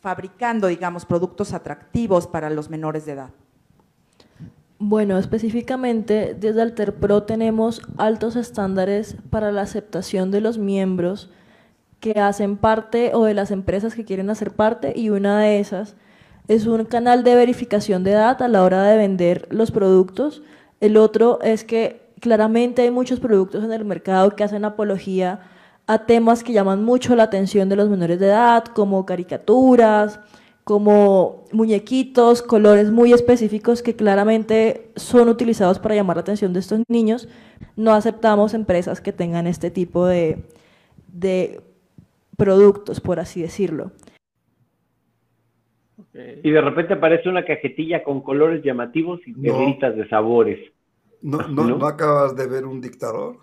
fabricando, 0.00 0.66
digamos, 0.66 1.06
productos 1.06 1.54
atractivos 1.54 2.26
para 2.26 2.50
los 2.50 2.68
menores 2.68 3.06
de 3.06 3.12
edad? 3.12 3.30
Bueno, 4.78 5.16
específicamente 5.16 6.34
desde 6.38 6.60
Alterpro 6.60 7.22
tenemos 7.22 7.80
altos 7.96 8.36
estándares 8.36 9.16
para 9.30 9.52
la 9.52 9.62
aceptación 9.62 10.30
de 10.30 10.42
los 10.42 10.58
miembros 10.58 11.30
que 12.04 12.20
hacen 12.20 12.58
parte 12.58 13.12
o 13.14 13.24
de 13.24 13.32
las 13.32 13.50
empresas 13.50 13.94
que 13.94 14.04
quieren 14.04 14.28
hacer 14.28 14.50
parte 14.50 14.92
y 14.94 15.08
una 15.08 15.40
de 15.40 15.58
esas 15.58 15.96
es 16.48 16.66
un 16.66 16.84
canal 16.84 17.24
de 17.24 17.34
verificación 17.34 18.04
de 18.04 18.10
edad 18.10 18.42
a 18.42 18.48
la 18.48 18.62
hora 18.62 18.82
de 18.82 18.98
vender 18.98 19.48
los 19.50 19.70
productos. 19.70 20.42
El 20.80 20.98
otro 20.98 21.40
es 21.40 21.64
que 21.64 22.02
claramente 22.20 22.82
hay 22.82 22.90
muchos 22.90 23.20
productos 23.20 23.64
en 23.64 23.72
el 23.72 23.86
mercado 23.86 24.36
que 24.36 24.44
hacen 24.44 24.66
apología 24.66 25.40
a 25.86 26.04
temas 26.04 26.44
que 26.44 26.52
llaman 26.52 26.84
mucho 26.84 27.16
la 27.16 27.22
atención 27.22 27.70
de 27.70 27.76
los 27.76 27.88
menores 27.88 28.20
de 28.20 28.26
edad, 28.26 28.64
como 28.64 29.06
caricaturas, 29.06 30.20
como 30.62 31.46
muñequitos, 31.52 32.42
colores 32.42 32.90
muy 32.90 33.14
específicos 33.14 33.82
que 33.82 33.96
claramente 33.96 34.92
son 34.96 35.30
utilizados 35.30 35.78
para 35.78 35.94
llamar 35.94 36.18
la 36.18 36.20
atención 36.20 36.52
de 36.52 36.60
estos 36.60 36.82
niños. 36.86 37.28
No 37.76 37.94
aceptamos 37.94 38.52
empresas 38.52 39.00
que 39.00 39.14
tengan 39.14 39.46
este 39.46 39.70
tipo 39.70 40.04
de, 40.04 40.44
de 41.08 41.62
productos, 42.36 43.00
por 43.00 43.20
así 43.20 43.42
decirlo. 43.42 43.92
Y 46.42 46.50
de 46.50 46.60
repente 46.60 46.94
aparece 46.94 47.28
una 47.28 47.44
cajetilla 47.44 48.04
con 48.04 48.20
colores 48.22 48.62
llamativos 48.62 49.20
y 49.26 49.32
No. 49.32 49.42
perlitas 49.58 49.96
de 49.96 50.08
sabores. 50.08 50.72
¿No, 51.22 51.38
no, 51.48 51.64
¿No? 51.64 51.78
¿no 51.78 51.86
acabas 51.86 52.36
de 52.36 52.46
ver 52.46 52.64
un 52.66 52.80
dictador? 52.80 53.36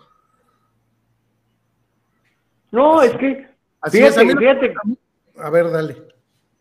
No, 2.70 3.02
es 3.02 3.12
que 3.16 3.46
Así 3.80 3.98
es, 3.98 4.16
a 4.16 4.22
mí 4.22 4.32
fíjate, 4.34 4.68
no- 4.68 4.80
fíjate, 4.82 5.42
A 5.42 5.50
ver, 5.50 5.70
dale. 5.70 5.96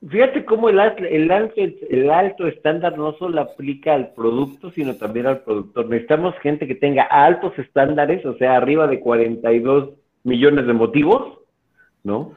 fíjate 0.10 0.44
cómo 0.46 0.70
el, 0.70 0.80
alto- 0.80 1.04
el, 1.04 1.30
alto, 1.32 1.54
el 1.58 2.10
alto 2.10 2.48
estándar 2.48 2.98
no 2.98 3.14
solo 3.14 3.40
aplica 3.42 3.94
al 3.94 4.12
producto, 4.14 4.72
sino 4.72 4.96
también 4.96 5.28
al 5.28 5.42
productor. 5.44 5.86
Necesitamos 5.88 6.34
gente 6.42 6.68
que 6.68 6.76
tenga 6.76 7.04
altos 7.04 7.54
estándares, 7.60 8.26
o 8.26 8.36
sea, 8.38 8.58
arriba 8.58 8.88
de 8.88 9.00
42 9.00 9.92
millones 10.24 10.66
de 10.66 10.74
motivos, 10.74 11.38
¿no? 12.04 12.34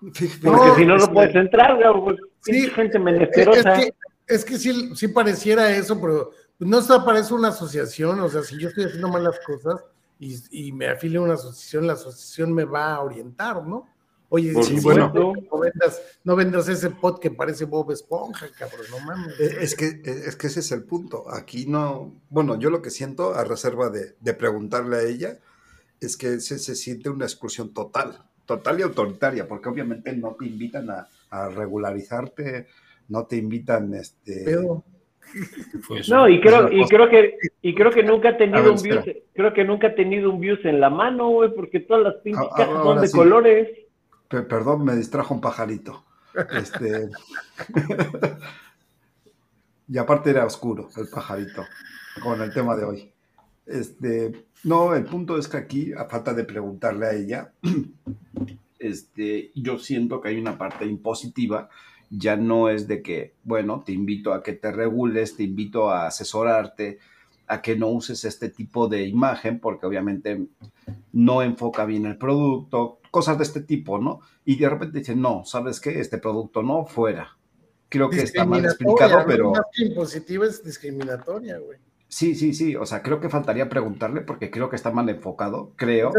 Porque 0.00 0.26
fíjate, 0.28 0.74
si 0.76 0.86
no, 0.86 0.96
no 0.96 1.04
es 1.04 1.08
puedes 1.10 1.32
que- 1.32 1.38
entrar, 1.38 1.76
güey, 1.98 2.16
Sí, 2.42 2.68
gente 2.70 2.96
Es 2.96 3.04
menesterosa. 3.04 3.74
que, 3.74 3.94
es 4.26 4.44
que 4.44 4.56
sí, 4.58 4.94
sí 4.96 5.08
pareciera 5.08 5.70
eso, 5.76 6.00
pero 6.00 6.30
no 6.58 6.78
está 6.78 7.04
parece 7.04 7.34
una 7.34 7.48
asociación, 7.48 8.18
o 8.20 8.28
sea, 8.28 8.42
si 8.42 8.58
yo 8.58 8.68
estoy 8.68 8.84
haciendo 8.84 9.08
malas 9.08 9.38
cosas 9.46 9.84
y, 10.18 10.38
y 10.50 10.72
me 10.72 10.88
afilio 10.88 11.20
a 11.20 11.24
una 11.24 11.34
asociación, 11.34 11.86
la 11.86 11.92
asociación 11.94 12.52
me 12.54 12.64
va 12.64 12.94
a 12.94 13.00
orientar, 13.02 13.62
¿no? 13.66 13.86
Oye, 14.32 14.54
sí, 14.62 14.78
bueno, 14.80 15.12
no 15.12 15.58
vendas, 15.58 16.00
no 16.22 16.36
vendas 16.36 16.68
ese 16.68 16.88
pot 16.90 17.20
que 17.20 17.32
parece 17.32 17.64
Bob 17.64 17.90
Esponja, 17.90 18.46
cabrón, 18.56 18.86
no 18.90 19.00
mames. 19.00 19.38
Eh, 19.40 19.56
Es 19.60 19.74
que, 19.74 20.00
es 20.04 20.36
que 20.36 20.46
ese 20.46 20.60
es 20.60 20.70
el 20.70 20.84
punto. 20.84 21.24
Aquí 21.34 21.66
no. 21.66 22.14
Bueno, 22.28 22.56
yo 22.56 22.70
lo 22.70 22.80
que 22.80 22.90
siento, 22.90 23.34
a 23.34 23.42
reserva 23.42 23.90
de, 23.90 24.14
de 24.20 24.34
preguntarle 24.34 24.96
a 24.98 25.02
ella, 25.02 25.40
es 26.00 26.16
que 26.16 26.38
se, 26.40 26.60
se 26.60 26.76
siente 26.76 27.10
una 27.10 27.24
exclusión 27.24 27.74
total, 27.74 28.24
total 28.50 28.80
y 28.80 28.82
autoritaria, 28.82 29.46
porque 29.46 29.68
obviamente 29.68 30.12
no 30.16 30.34
te 30.38 30.46
invitan 30.46 30.90
a, 30.90 31.06
a 31.30 31.48
regularizarte, 31.50 32.66
no 33.08 33.24
te 33.24 33.36
invitan 33.36 33.94
este. 33.94 34.42
Pero, 34.44 34.82
Pues, 35.86 36.08
No, 36.08 36.28
y 36.28 36.40
creo, 36.40 36.66
Es 36.66 36.72
y 36.72 36.88
creo 36.88 37.08
que, 37.08 37.36
y 37.62 37.74
creo 37.76 37.92
que 37.92 38.02
nunca 38.02 38.30
ha 38.30 38.36
tenido 38.36 38.62
ver, 38.64 38.72
un 38.72 38.82
view, 38.82 38.98
espera. 38.98 39.18
creo 39.32 39.52
que 39.54 39.64
nunca 39.64 39.86
ha 39.88 39.94
tenido 39.94 40.30
un 40.30 40.40
views 40.40 40.58
en 40.64 40.80
la 40.80 40.90
mano, 40.90 41.28
güey, 41.30 41.54
porque 41.54 41.78
todas 41.78 42.02
las 42.02 42.14
pinches 42.16 42.44
Ah, 42.50 42.54
cajas 42.56 42.74
ahora 42.74 42.92
son 42.94 43.00
de 43.02 43.08
sí. 43.08 43.16
colores. 43.16 43.68
Pe- 44.28 44.42
Perdón, 44.42 44.84
me 44.84 44.96
distrajo 44.96 45.32
un 45.34 45.40
pajarito. 45.40 46.04
Este. 46.52 47.08
y 49.88 49.98
aparte 49.98 50.30
era 50.30 50.46
oscuro 50.46 50.88
el 50.96 51.08
pajarito 51.08 51.64
con 52.22 52.40
el 52.40 52.52
tema 52.52 52.76
de 52.76 52.84
hoy. 52.84 53.09
Este, 53.70 54.46
no, 54.64 54.94
el 54.94 55.04
punto 55.04 55.38
es 55.38 55.46
que 55.46 55.56
aquí, 55.56 55.92
a 55.92 56.06
falta 56.06 56.34
de 56.34 56.44
preguntarle 56.44 57.06
a 57.06 57.14
ella, 57.14 57.52
este, 58.78 59.52
yo 59.54 59.78
siento 59.78 60.20
que 60.20 60.30
hay 60.30 60.38
una 60.38 60.58
parte 60.58 60.86
impositiva. 60.86 61.68
Ya 62.10 62.34
no 62.36 62.68
es 62.68 62.88
de 62.88 63.02
que, 63.02 63.34
bueno, 63.44 63.84
te 63.86 63.92
invito 63.92 64.34
a 64.34 64.42
que 64.42 64.54
te 64.54 64.72
regules, 64.72 65.36
te 65.36 65.44
invito 65.44 65.90
a 65.90 66.08
asesorarte, 66.08 66.98
a 67.46 67.62
que 67.62 67.76
no 67.76 67.88
uses 67.88 68.24
este 68.24 68.48
tipo 68.48 68.88
de 68.88 69.06
imagen, 69.06 69.60
porque 69.60 69.86
obviamente 69.86 70.48
no 71.12 71.42
enfoca 71.42 71.84
bien 71.84 72.06
el 72.06 72.18
producto, 72.18 72.98
cosas 73.12 73.38
de 73.38 73.44
este 73.44 73.60
tipo, 73.60 73.98
¿no? 73.98 74.20
Y 74.44 74.56
de 74.56 74.68
repente 74.68 74.98
dicen, 74.98 75.20
no, 75.20 75.44
¿sabes 75.44 75.80
qué? 75.80 76.00
Este 76.00 76.18
producto 76.18 76.64
no, 76.64 76.84
fuera. 76.84 77.36
Creo 77.88 78.10
que 78.10 78.22
está 78.22 78.44
mal 78.44 78.64
explicado, 78.64 79.24
pero 79.26 79.52
Más 79.52 79.62
que 79.72 79.84
impositiva 79.84 80.46
es 80.46 80.64
discriminatoria, 80.64 81.58
güey. 81.58 81.78
Sí, 82.10 82.34
sí, 82.34 82.52
sí, 82.52 82.76
o 82.76 82.84
sea, 82.84 83.02
creo 83.02 83.20
que 83.20 83.30
faltaría 83.30 83.68
preguntarle 83.68 84.20
porque 84.20 84.50
creo 84.50 84.68
que 84.68 84.76
está 84.76 84.90
mal 84.90 85.08
enfocado, 85.08 85.72
creo. 85.76 86.10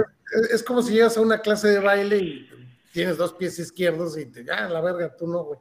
Es, 0.44 0.52
es 0.52 0.64
como 0.64 0.82
si 0.82 0.94
llegas 0.94 1.18
a 1.18 1.22
una 1.22 1.42
clase 1.42 1.68
de 1.68 1.80
baile 1.80 2.18
y 2.18 2.50
tienes 2.92 3.18
dos 3.18 3.34
pies 3.34 3.60
izquierdos 3.60 4.18
y 4.18 4.26
te, 4.26 4.46
ah, 4.52 4.68
la 4.68 4.82
verga, 4.82 5.16
tú 5.16 5.28
no, 5.28 5.44
güey. 5.44 5.60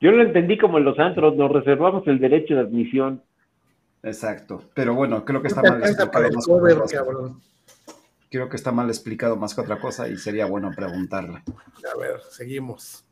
Yo 0.00 0.12
lo 0.12 0.22
entendí 0.22 0.58
como 0.58 0.78
en 0.78 0.84
los 0.84 0.98
antros, 0.98 1.36
nos 1.36 1.50
reservamos 1.50 2.06
el 2.06 2.18
derecho 2.18 2.54
de 2.54 2.60
admisión. 2.60 3.22
Exacto, 4.02 4.62
pero 4.74 4.94
bueno, 4.94 5.24
creo 5.24 5.42
que 5.42 5.48
está 5.48 5.62
mal 5.62 5.82
explicado 5.82 6.30
más 6.32 6.46
que 6.90 6.98
cover. 6.98 7.32
Creo 8.30 8.48
que 8.48 8.56
está 8.56 8.72
mal 8.72 8.88
explicado 8.88 9.36
más 9.36 9.54
que 9.54 9.60
otra 9.62 9.80
cosa 9.80 10.08
y 10.08 10.16
sería 10.16 10.46
bueno 10.46 10.70
preguntarle. 10.74 11.42
A 11.94 11.98
ver, 11.98 12.20
seguimos. 12.30 13.04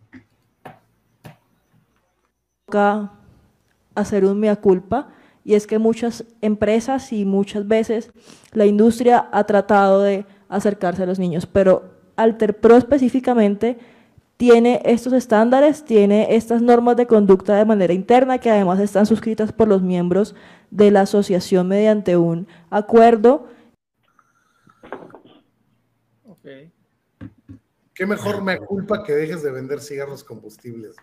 hacer 3.95 4.25
un 4.25 4.39
mea 4.39 4.57
culpa 4.57 5.09
y 5.47 5.55
es 5.55 5.69
que 5.69 5.79
muchas 5.79 6.25
empresas 6.41 7.13
y 7.13 7.25
muchas 7.25 7.69
veces 7.69 8.11
la 8.51 8.67
industria 8.67 9.29
ha 9.31 9.45
tratado 9.45 10.03
de 10.03 10.27
acercarse 10.49 11.05
a 11.05 11.07
los 11.07 11.21
niños, 11.21 11.47
pero 11.47 11.95
Alterpro 12.17 12.77
específicamente 12.77 13.79
tiene 14.37 14.83
estos 14.85 15.13
estándares, 15.13 15.85
tiene 15.85 16.35
estas 16.35 16.63
normas 16.63 16.97
de 16.97 17.07
conducta 17.07 17.55
de 17.55 17.65
manera 17.65 17.93
interna 17.93 18.39
que 18.39 18.51
además 18.51 18.81
están 18.81 19.07
suscritas 19.07 19.53
por 19.53 19.69
los 19.69 19.83
miembros 19.83 20.35
de 20.73 20.91
la 20.91 21.03
asociación 21.03 21.69
mediante 21.69 22.17
un 22.17 22.49
acuerdo 22.69 23.47
Ok. 26.25 26.49
Qué 27.95 28.05
mejor 28.05 28.43
me 28.43 28.59
culpa 28.59 29.05
que 29.05 29.13
dejes 29.13 29.45
de 29.45 29.53
vender 29.53 29.81
cigarros 29.81 30.25
combustibles. 30.25 30.97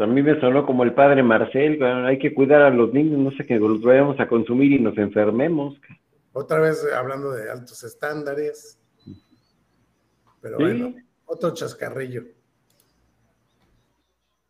A 0.00 0.06
mí 0.06 0.22
me 0.22 0.40
sonó 0.40 0.64
como 0.66 0.82
el 0.84 0.94
padre 0.94 1.22
Marcel, 1.22 1.82
hay 1.82 2.18
que 2.18 2.32
cuidar 2.34 2.62
a 2.62 2.70
los 2.70 2.92
niños, 2.92 3.18
no 3.18 3.30
sé 3.32 3.44
que 3.46 3.58
los 3.58 3.82
vayamos 3.82 4.18
a 4.18 4.28
consumir 4.28 4.72
y 4.72 4.80
nos 4.80 4.96
enfermemos. 4.98 5.80
Otra 6.32 6.58
vez 6.60 6.84
eh, 6.84 6.94
hablando 6.94 7.30
de 7.32 7.50
altos 7.50 7.82
estándares. 7.84 8.78
Pero 10.40 10.56
Sí. 10.56 10.62
bueno, 10.64 10.94
otro 11.26 11.52
chascarrillo. 11.52 12.22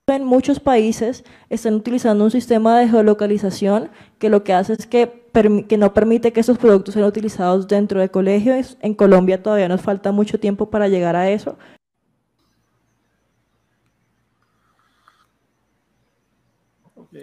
En 0.06 0.24
muchos 0.24 0.59
países 0.59 1.24
están 1.51 1.74
utilizando 1.74 2.24
un 2.24 2.32
sistema 2.32 2.78
de 2.78 2.89
geolocalización 2.89 3.90
que 4.18 4.28
lo 4.28 4.43
que 4.43 4.52
hace 4.52 4.72
es 4.72 4.86
que, 4.86 5.24
que 5.68 5.78
no 5.78 5.94
permite 5.94 6.32
que 6.32 6.40
esos 6.40 6.59
productos 6.59 6.94
sean 6.94 7.06
utilizados 7.06 7.68
dentro 7.68 8.01
de 8.01 8.09
colegios. 8.09 8.77
En 8.81 8.94
Colombia 8.94 9.40
todavía 9.40 9.68
nos 9.68 9.82
falta 9.82 10.10
mucho 10.10 10.40
tiempo 10.40 10.68
para 10.68 10.89
llegar 10.89 11.14
a 11.14 11.31
eso. 11.31 11.56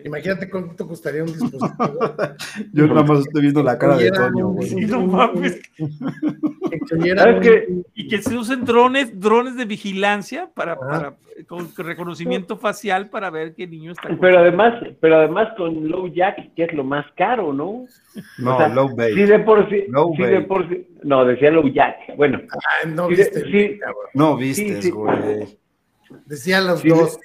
Imagínate 0.03 0.49
cuánto 0.49 0.85
costaría 0.85 1.21
un 1.23 1.27
dispositivo. 1.27 1.69
Yo 2.73 2.87
nada 2.87 3.03
más 3.03 3.19
estoy 3.19 3.41
viendo 3.43 3.63
la 3.63 3.77
cara 3.77 3.95
de 3.97 4.11
Toño, 4.11 4.49
güey. 4.49 4.67
Y 7.95 8.07
que 8.07 8.21
se 8.21 8.35
usen 8.37 8.65
drones, 8.65 9.19
drones 9.19 9.55
de 9.55 9.65
vigilancia 9.65 10.49
para, 10.53 10.77
para 10.77 11.15
con 11.47 11.69
reconocimiento 11.77 12.57
facial 12.57 13.09
para 13.09 13.29
ver 13.29 13.53
qué 13.53 13.67
niño 13.67 13.91
está. 13.91 14.09
Pero 14.19 14.39
además, 14.39 14.73
pero 14.99 15.17
además 15.17 15.49
con 15.55 15.87
low 15.87 16.07
jack, 16.07 16.53
que 16.55 16.63
es 16.63 16.73
lo 16.73 16.83
más 16.83 17.05
caro, 17.15 17.53
¿no? 17.53 17.85
No, 18.39 18.55
O 18.55 18.57
sea, 18.57 18.67
low 18.69 18.95
bait. 18.95 19.15
Sí, 19.15 19.23
de 19.23 19.39
por 19.39 19.69
sí. 19.69 19.83
Low 19.89 20.13
sí, 20.15 20.23
de 20.23 20.41
por 20.41 20.67
sí. 20.67 20.87
No, 21.03 21.25
decía 21.25 21.51
low 21.51 21.67
jack. 21.67 22.15
Bueno, 22.15 22.41
Ah, 22.51 22.87
no 22.87 23.07
de- 23.07 23.15
viste, 23.15 23.77
cabrón. 23.79 24.03
No 24.13 24.35
vistes, 24.37 24.83
sí. 24.83 24.89
güey. 24.91 25.57
Decían 26.25 26.67
los 26.67 26.83
dos. 26.83 27.19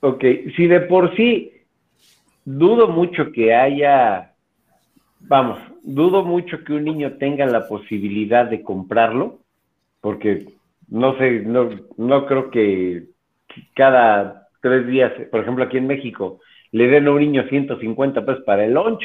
ok. 0.00 0.24
Si 0.56 0.66
de 0.66 0.80
por 0.80 1.14
sí 1.16 1.52
dudo 2.44 2.88
mucho 2.88 3.32
que 3.32 3.54
haya, 3.54 4.32
vamos, 5.20 5.58
dudo 5.82 6.24
mucho 6.24 6.62
que 6.64 6.72
un 6.74 6.84
niño 6.84 7.14
tenga 7.14 7.46
la 7.46 7.66
posibilidad 7.66 8.46
de 8.46 8.62
comprarlo, 8.62 9.40
porque 10.00 10.46
no 10.88 11.16
sé, 11.18 11.40
no, 11.40 11.70
no 11.96 12.26
creo 12.26 12.50
que 12.50 13.04
cada 13.74 14.48
tres 14.60 14.86
días, 14.86 15.12
por 15.30 15.40
ejemplo, 15.40 15.64
aquí 15.64 15.78
en 15.78 15.86
México, 15.86 16.40
le 16.72 16.88
den 16.88 17.06
a 17.06 17.12
un 17.12 17.20
niño 17.20 17.44
150 17.48 18.24
pesos 18.24 18.44
para 18.44 18.64
el 18.64 18.74
lunch, 18.74 19.04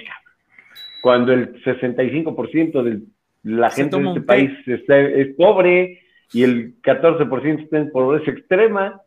cuando 1.01 1.31
el 1.33 1.61
65% 1.63 2.83
de 2.83 3.01
la 3.43 3.69
gente 3.69 3.97
de 3.97 4.03
este 4.09 4.21
país 4.21 4.51
está- 4.67 4.99
es 4.99 5.35
pobre 5.35 6.01
y 6.31 6.43
el 6.43 6.79
14% 6.81 7.63
está 7.63 7.77
en 7.77 7.91
pobreza 7.91 8.31
extrema. 8.31 9.01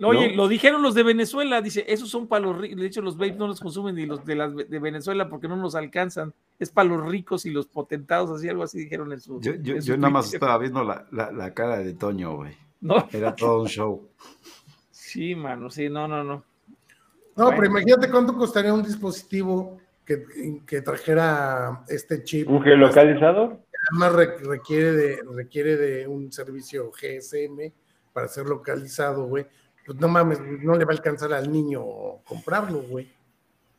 Oye, 0.00 0.30
¿no? 0.30 0.36
lo 0.36 0.48
dijeron 0.48 0.82
los 0.82 0.94
de 0.94 1.02
Venezuela, 1.02 1.60
dice, 1.60 1.84
esos 1.88 2.08
son 2.08 2.28
para 2.28 2.46
los 2.46 2.56
ricos, 2.58 2.80
de 2.80 2.86
hecho 2.86 3.02
los 3.02 3.16
babes 3.16 3.36
no 3.36 3.48
los 3.48 3.60
consumen 3.60 3.96
ni 3.96 4.06
los 4.06 4.24
de, 4.24 4.36
las, 4.36 4.54
de 4.54 4.78
Venezuela 4.78 5.28
porque 5.28 5.48
no 5.48 5.56
nos 5.56 5.74
alcanzan, 5.74 6.32
es 6.58 6.70
para 6.70 6.88
los 6.88 7.04
ricos 7.08 7.46
y 7.46 7.50
los 7.50 7.66
potentados, 7.66 8.30
así 8.30 8.48
algo 8.48 8.62
así 8.62 8.78
dijeron 8.78 9.12
en 9.12 9.20
su... 9.20 9.40
Yo, 9.40 9.54
yo, 9.56 9.74
en 9.74 9.82
su 9.82 9.88
yo 9.88 9.96
nada 9.96 10.10
más 10.10 10.32
estaba 10.32 10.56
viendo 10.58 10.84
la, 10.84 11.06
la, 11.10 11.32
la 11.32 11.52
cara 11.52 11.78
de 11.78 11.94
Toño, 11.94 12.36
güey. 12.36 12.54
No, 12.80 13.08
Era 13.12 13.34
todo 13.34 13.62
un 13.62 13.68
show. 13.68 14.08
sí, 14.90 15.34
mano, 15.34 15.70
sí, 15.70 15.88
no, 15.88 16.06
no, 16.06 16.22
no. 16.22 16.44
No, 17.36 17.44
Bueno. 17.44 17.50
pero 17.56 17.70
imagínate 17.70 18.10
cuánto 18.10 18.34
costaría 18.36 18.72
un 18.72 18.82
dispositivo 18.82 19.78
que, 20.04 20.24
que 20.66 20.80
trajera 20.82 21.84
este 21.88 22.22
chip. 22.24 22.48
¿Un 22.48 22.62
geolocalizador? 22.62 23.60
Además 23.90 24.12
re- 24.12 24.36
requiere 24.38 24.92
de, 24.92 25.22
requiere 25.34 25.76
de 25.76 26.06
un 26.06 26.30
servicio 26.32 26.90
GSM 26.90 27.72
para 28.12 28.28
ser 28.28 28.46
localizado, 28.46 29.26
güey. 29.26 29.46
Pues 29.86 29.98
no 29.98 30.08
mames, 30.08 30.40
no 30.40 30.74
le 30.76 30.84
va 30.84 30.92
a 30.92 30.96
alcanzar 30.96 31.32
al 31.32 31.50
niño 31.50 31.82
comprarlo, 32.24 32.80
güey. 32.82 33.10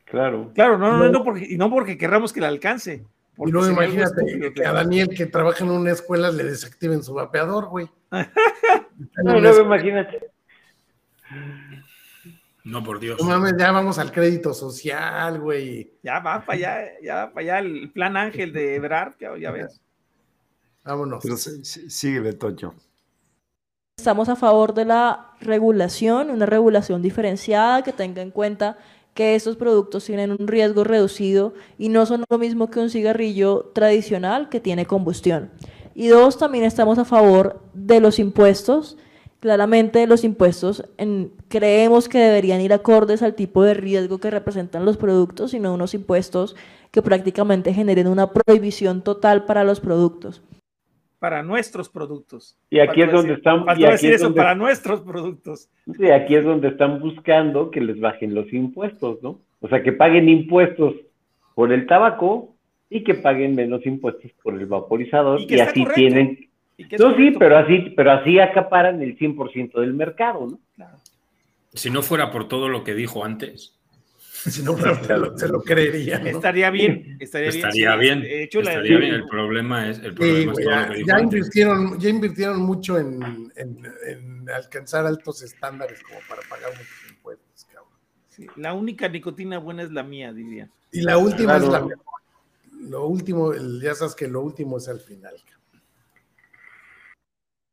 Claro. 0.05 0.51
Claro, 0.55 0.77
no, 0.77 0.91
no, 0.91 0.97
no, 0.97 1.05
No. 1.05 1.11
no 1.11 1.23
porque, 1.23 1.45
y 1.47 1.57
no 1.57 1.69
porque 1.69 1.97
querramos 1.97 2.33
que 2.33 2.39
le 2.41 2.47
alcance. 2.47 3.05
Y 3.45 3.51
luego 3.51 3.69
imagínate 3.71 4.21
estúpido 4.25 4.53
que 4.53 4.65
a 4.65 4.73
Daniel 4.73 5.09
que 5.15 5.25
trabaja 5.27 5.63
en 5.63 5.69
una 5.71 5.91
escuela 5.91 6.29
le 6.31 6.43
desactiven 6.43 7.03
su 7.03 7.13
vapeador, 7.13 7.67
güey. 7.67 7.87
No, 9.23 9.39
luego 9.39 9.61
imagínate. 9.61 10.19
No, 12.65 12.83
por 12.83 12.99
Dios. 12.99 13.19
No 13.21 13.27
mames, 13.27 13.53
ya 13.57 13.71
vamos 13.71 13.97
al 13.97 14.11
crédito 14.11 14.53
social, 14.53 15.39
güey. 15.39 15.93
Ya 16.03 16.19
va 16.19 16.45
para 16.45 16.57
allá, 16.57 16.91
ya 17.01 17.15
va 17.15 17.33
para 17.33 17.41
allá 17.41 17.59
el 17.59 17.89
plan 17.91 18.17
Ángel 18.17 18.51
de 18.51 18.75
Ebrard, 18.75 19.15
que 19.15 19.27
ya 19.39 19.51
ves. 19.51 19.81
Vámonos. 20.83 21.19
Pero 21.23 21.37
sí- 21.37 21.63
sí- 21.63 21.89
síguele, 21.89 22.33
Toño. 22.33 22.73
Estamos 23.97 24.29
a 24.29 24.35
favor 24.35 24.73
de 24.73 24.85
la 24.85 25.31
regulación, 25.41 26.29
una 26.29 26.45
regulación 26.45 27.01
diferenciada 27.01 27.83
que 27.83 27.91
tenga 27.91 28.21
en 28.21 28.31
cuenta 28.31 28.77
que 29.13 29.35
estos 29.35 29.57
productos 29.57 30.05
tienen 30.05 30.31
un 30.31 30.47
riesgo 30.47 30.85
reducido 30.85 31.53
y 31.77 31.89
no 31.89 32.05
son 32.05 32.23
lo 32.29 32.37
mismo 32.37 32.69
que 32.69 32.79
un 32.79 32.89
cigarrillo 32.89 33.71
tradicional 33.73 34.47
que 34.47 34.61
tiene 34.61 34.85
combustión. 34.85 35.51
Y 35.95 36.07
dos, 36.07 36.37
también 36.37 36.63
estamos 36.63 36.97
a 36.97 37.03
favor 37.03 37.61
de 37.73 37.99
los 37.99 38.19
impuestos. 38.19 38.97
Claramente 39.41 40.07
los 40.07 40.23
impuestos 40.23 40.85
en- 40.97 41.33
creemos 41.49 42.07
que 42.07 42.19
deberían 42.19 42.61
ir 42.61 42.71
acordes 42.71 43.21
al 43.21 43.35
tipo 43.35 43.63
de 43.63 43.73
riesgo 43.73 44.19
que 44.19 44.29
representan 44.31 44.85
los 44.85 44.95
productos, 44.95 45.51
sino 45.51 45.73
unos 45.73 45.93
impuestos 45.93 46.55
que 46.91 47.01
prácticamente 47.01 47.73
generen 47.73 48.07
una 48.07 48.31
prohibición 48.31 49.01
total 49.03 49.43
para 49.45 49.65
los 49.65 49.81
productos. 49.81 50.41
Para 51.19 51.43
nuestros 51.43 51.89
productos. 51.89 52.57
Y 52.69 52.79
aquí 52.79 53.01
es 53.01 53.11
donde 53.11 53.33
decir- 53.33 53.37
están- 53.37 53.65
y 53.67 53.83
aquí 53.83 53.91
decir 53.91 54.09
es 54.11 54.15
eso, 54.17 54.25
donde- 54.25 54.37
para 54.37 54.55
nuestros 54.55 55.01
productos. 55.01 55.69
Sí, 55.97 56.09
aquí 56.09 56.35
es 56.35 56.43
donde 56.45 56.69
están 56.69 56.99
buscando 56.99 57.69
que 57.71 57.81
les 57.81 57.99
bajen 57.99 58.33
los 58.33 58.51
impuestos, 58.53 59.21
¿no? 59.21 59.39
O 59.59 59.67
sea, 59.67 59.83
que 59.83 59.91
paguen 59.91 60.29
impuestos 60.29 60.95
por 61.55 61.73
el 61.73 61.85
tabaco 61.87 62.55
y 62.89 63.03
que 63.03 63.15
paguen 63.15 63.53
menos 63.55 63.85
impuestos 63.85 64.31
por 64.41 64.53
el 64.55 64.65
vaporizador 64.65 65.41
Y 65.41 65.47
que 65.47 65.61
así 65.61 65.81
correcto. 65.81 65.95
tienen... 65.95 66.49
Y 66.77 66.83
No, 66.97 67.13
sí, 67.17 67.33
pero 67.37 67.57
así, 67.57 67.91
pero 67.97 68.11
así 68.13 68.39
acaparan 68.39 69.01
el 69.01 69.17
100% 69.17 69.81
del 69.81 69.93
mercado, 69.93 70.47
¿no? 70.47 70.85
Si 71.73 71.89
no 71.89 72.01
fuera 72.01 72.31
por 72.31 72.47
todo 72.47 72.69
lo 72.69 72.85
que 72.85 72.93
dijo 72.95 73.25
antes, 73.25 73.77
Si 74.49 74.63
no, 74.63 74.75
pero 74.75 75.03
se 75.03 75.17
lo, 75.17 75.37
se 75.37 75.47
lo 75.47 75.61
creería. 75.61 76.19
¿no? 76.19 76.27
Estaría 76.27 76.69
bien, 76.69 77.17
estaría, 77.19 77.49
estaría 77.49 77.95
bien. 77.95 78.21
bien. 78.21 78.41
hecho, 78.43 78.61
la- 78.61 78.71
estaría 78.71 78.97
bien. 78.97 79.13
El 79.15 79.27
problema 79.27 79.89
es, 79.89 79.97
el 79.99 80.11
Sí, 80.11 80.15
problema 80.15 80.39
es 80.39 80.45
güey, 80.53 80.63
todo 80.65 80.73
ya, 80.75 80.81
lo 80.81 80.91
que 80.91 80.97
dijo 80.97 81.07
ya 81.07 81.15
antes. 81.15 81.23
invirtieron, 81.39 81.99
ya 81.99 82.09
invirtieron 82.09 82.61
mucho 82.61 82.97
en, 82.99 83.51
en- 83.55 83.85
en 84.07 84.49
alcanzar 84.49 85.05
altos 85.05 85.41
estándares 85.43 86.01
como 86.03 86.19
para 86.29 86.41
pagar 86.49 86.69
muchos 86.71 87.09
impuestos, 87.09 87.65
cabrón. 87.71 87.93
sí, 88.29 88.47
la 88.55 88.73
única 88.73 89.07
nicotina 89.09 89.57
buena 89.59 89.83
es 89.83 89.91
la 89.91 90.03
mía, 90.03 90.31
diría. 90.33 90.69
Y 90.91 91.01
la 91.01 91.17
última 91.17 91.57
Claro. 91.57 91.65
es 91.65 91.71
la 91.71 91.79
mejor. 91.85 92.05
Lo 92.81 93.05
último, 93.07 93.53
ya 93.81 93.93
sabes 93.93 94.15
que 94.15 94.27
lo 94.27 94.41
último 94.41 94.77
es 94.77 94.87
al 94.87 94.99
final. 95.01 95.33
cabrón. 95.45 95.59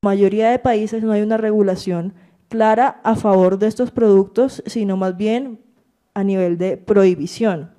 mayoría 0.05 0.51
de 0.51 0.59
países 0.59 1.03
no 1.03 1.13
hay 1.13 1.23
una 1.23 1.37
regulación 1.37 2.15
clara 2.49 3.01
a 3.03 3.17
favor 3.17 3.59
de 3.59 3.67
estos 3.67 3.91
productos, 3.91 4.63
sino 4.67 4.97
más 4.97 5.17
bien 5.17 5.61
a 6.17 6.25
nivel 6.25 6.57
de 6.57 6.79
prohibición. 6.79 7.71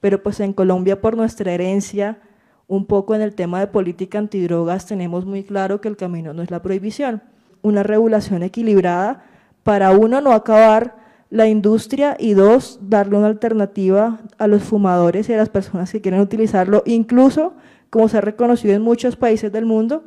Pero 0.00 0.20
pues 0.20 0.40
en 0.40 0.52
Colombia 0.52 1.00
por 1.00 1.16
nuestra 1.16 1.52
herencia, 1.52 2.18
un 2.66 2.86
poco 2.86 3.14
en 3.14 3.20
el 3.20 3.36
tema 3.36 3.60
de 3.60 3.68
política 3.68 4.18
antidrogas, 4.18 4.86
tenemos 4.86 5.24
muy 5.24 5.44
claro 5.44 5.80
que 5.80 5.86
el 5.86 5.96
camino 5.96 6.32
no 6.32 6.42
es 6.42 6.50
la 6.50 6.60
prohibición. 6.60 7.22
Una 7.62 7.84
regulación 7.84 8.42
equilibrada 8.42 9.24
para 9.62 9.92
uno 9.92 10.20
no 10.20 10.32
acabar 10.32 10.96
la 11.30 11.46
industria 11.46 12.16
y 12.18 12.34
dos, 12.34 12.80
darle 12.82 13.16
una 13.16 13.28
alternativa 13.28 14.18
a 14.38 14.48
los 14.48 14.64
fumadores 14.64 15.28
y 15.28 15.34
a 15.34 15.36
las 15.36 15.48
personas 15.48 15.92
que 15.92 16.00
quieren 16.00 16.20
utilizarlo, 16.20 16.82
incluso, 16.86 17.54
como 17.90 18.08
se 18.08 18.18
ha 18.18 18.22
reconocido 18.22 18.74
en 18.74 18.82
muchos 18.82 19.14
países 19.14 19.52
del 19.52 19.66
mundo, 19.66 20.04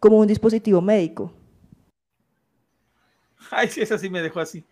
como 0.00 0.18
un 0.18 0.26
dispositivo 0.26 0.80
médico. 0.80 1.34
Ay, 3.50 3.68
sí, 3.68 3.82
esa 3.82 3.98
sí 3.98 4.08
me 4.08 4.22
dejó 4.22 4.40
así. 4.40 4.64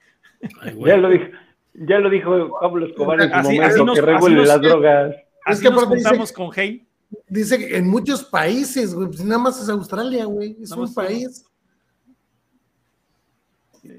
Ay, 0.62 0.72
güey. 0.72 0.92
Ya 0.92 0.96
lo 0.96 1.10
dijo, 1.10 1.26
ya 1.74 1.98
lo 1.98 2.08
dijo 2.10 2.58
Pablo 2.60 2.86
Escobar 2.86 3.20
en 3.20 3.28
su 3.30 3.34
Así- 3.36 3.44
momento, 3.54 3.66
así 3.66 3.84
nos- 3.84 3.94
que 3.96 4.00
regule 4.00 4.46
las 4.46 4.60
drogas. 4.60 5.16
Así 5.44 5.62
que 5.62 5.70
nos 5.70 5.90
dice- 5.90 6.02
juntamos 6.08 6.32
con 6.32 6.50
Hey. 6.54 6.86
Dice 7.28 7.58
que 7.58 7.76
en 7.76 7.88
muchos 7.88 8.24
países, 8.24 8.94
güey, 8.94 9.06
pues 9.08 9.24
nada 9.24 9.38
más 9.40 9.60
es 9.62 9.68
Australia, 9.68 10.24
güey, 10.24 10.56
es 10.60 10.70
Nada 10.70 10.82
un 10.82 10.94
país. 10.94 11.44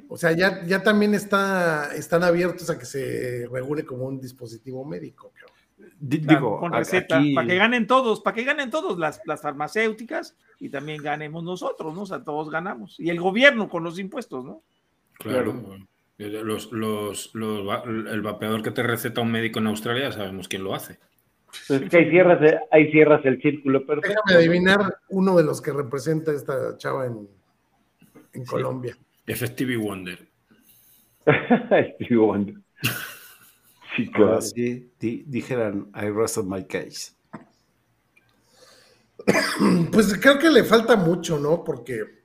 O 0.10 0.18
sea, 0.18 0.32
ya, 0.32 0.66
ya 0.66 0.82
también 0.82 1.14
está, 1.14 1.94
están 1.96 2.24
abiertos 2.24 2.70
a 2.70 2.80
que 2.80 2.86
se 2.86 3.48
regule 3.52 3.86
como 3.86 4.06
un 4.06 4.20
dispositivo 4.20 4.84
médico, 4.84 5.32
Claro, 5.36 5.54
Digo, 6.00 6.60
con 6.60 6.72
receta, 6.74 7.20
aquí- 7.20 7.36
para 7.36 7.48
que 7.48 7.56
ganen 7.58 7.86
todos, 7.86 8.22
para 8.22 8.34
que 8.36 8.44
ganen 8.44 8.70
todos 8.72 8.98
las, 8.98 9.22
las 9.26 9.42
farmacéuticas 9.42 10.36
y 10.60 10.70
también 10.70 11.04
ganemos 11.04 11.44
nosotros, 11.44 11.94
¿no? 11.94 12.02
O 12.04 12.06
sea, 12.06 12.24
todos 12.24 12.50
ganamos. 12.50 13.00
Y 13.00 13.10
el 13.10 13.20
gobierno 13.20 13.70
con 13.70 13.84
los 13.84 14.00
impuestos, 14.00 14.44
¿no? 14.46 14.62
Claro. 15.20 15.52
Eh, 15.52 15.86
Los, 16.18 16.72
los, 16.72 17.36
los 17.36 17.68
va- 17.68 17.84
el 17.86 18.22
vapeador 18.22 18.64
que 18.64 18.72
te 18.72 18.84
receta 18.84 19.20
un 19.22 19.32
médico 19.32 19.60
en 19.60 19.68
Australia, 19.68 20.12
sabemos 20.14 20.48
quién 20.48 20.64
lo 20.64 20.74
hace. 20.74 20.98
Pues 21.68 21.82
es 21.84 21.90
que 21.90 21.98
ahí 21.98 22.10
cierras, 22.10 22.42
el- 22.42 22.60
ahí 22.72 22.92
cierras 22.92 23.26
el 23.26 23.42
círculo 23.42 23.86
perfecto. 23.86 24.22
Déjame 24.26 24.46
adivinar 24.46 24.98
uno 25.10 25.36
de 25.36 25.44
los 25.44 25.62
que 25.62 25.72
representa 25.74 26.32
a 26.32 26.36
esta 26.36 26.78
chava 26.78 27.06
en, 27.06 27.28
en 28.34 28.46
Colombia. 28.46 28.98
Effective 29.28 29.76
Wonder. 29.78 30.28
Stevie 31.96 32.18
Wonder. 32.18 32.56
Sí, 33.96 34.10
Ahora 34.14 34.28
claro. 34.28 34.42
sí, 34.42 34.92
di- 35.00 35.24
dijeran, 35.28 35.90
I 35.96 36.10
rested 36.10 36.44
my 36.44 36.64
case. 36.66 37.14
Pues 39.92 40.14
creo 40.20 40.38
que 40.38 40.50
le 40.50 40.64
falta 40.64 40.96
mucho, 40.96 41.40
¿no? 41.40 41.64
Porque 41.64 42.25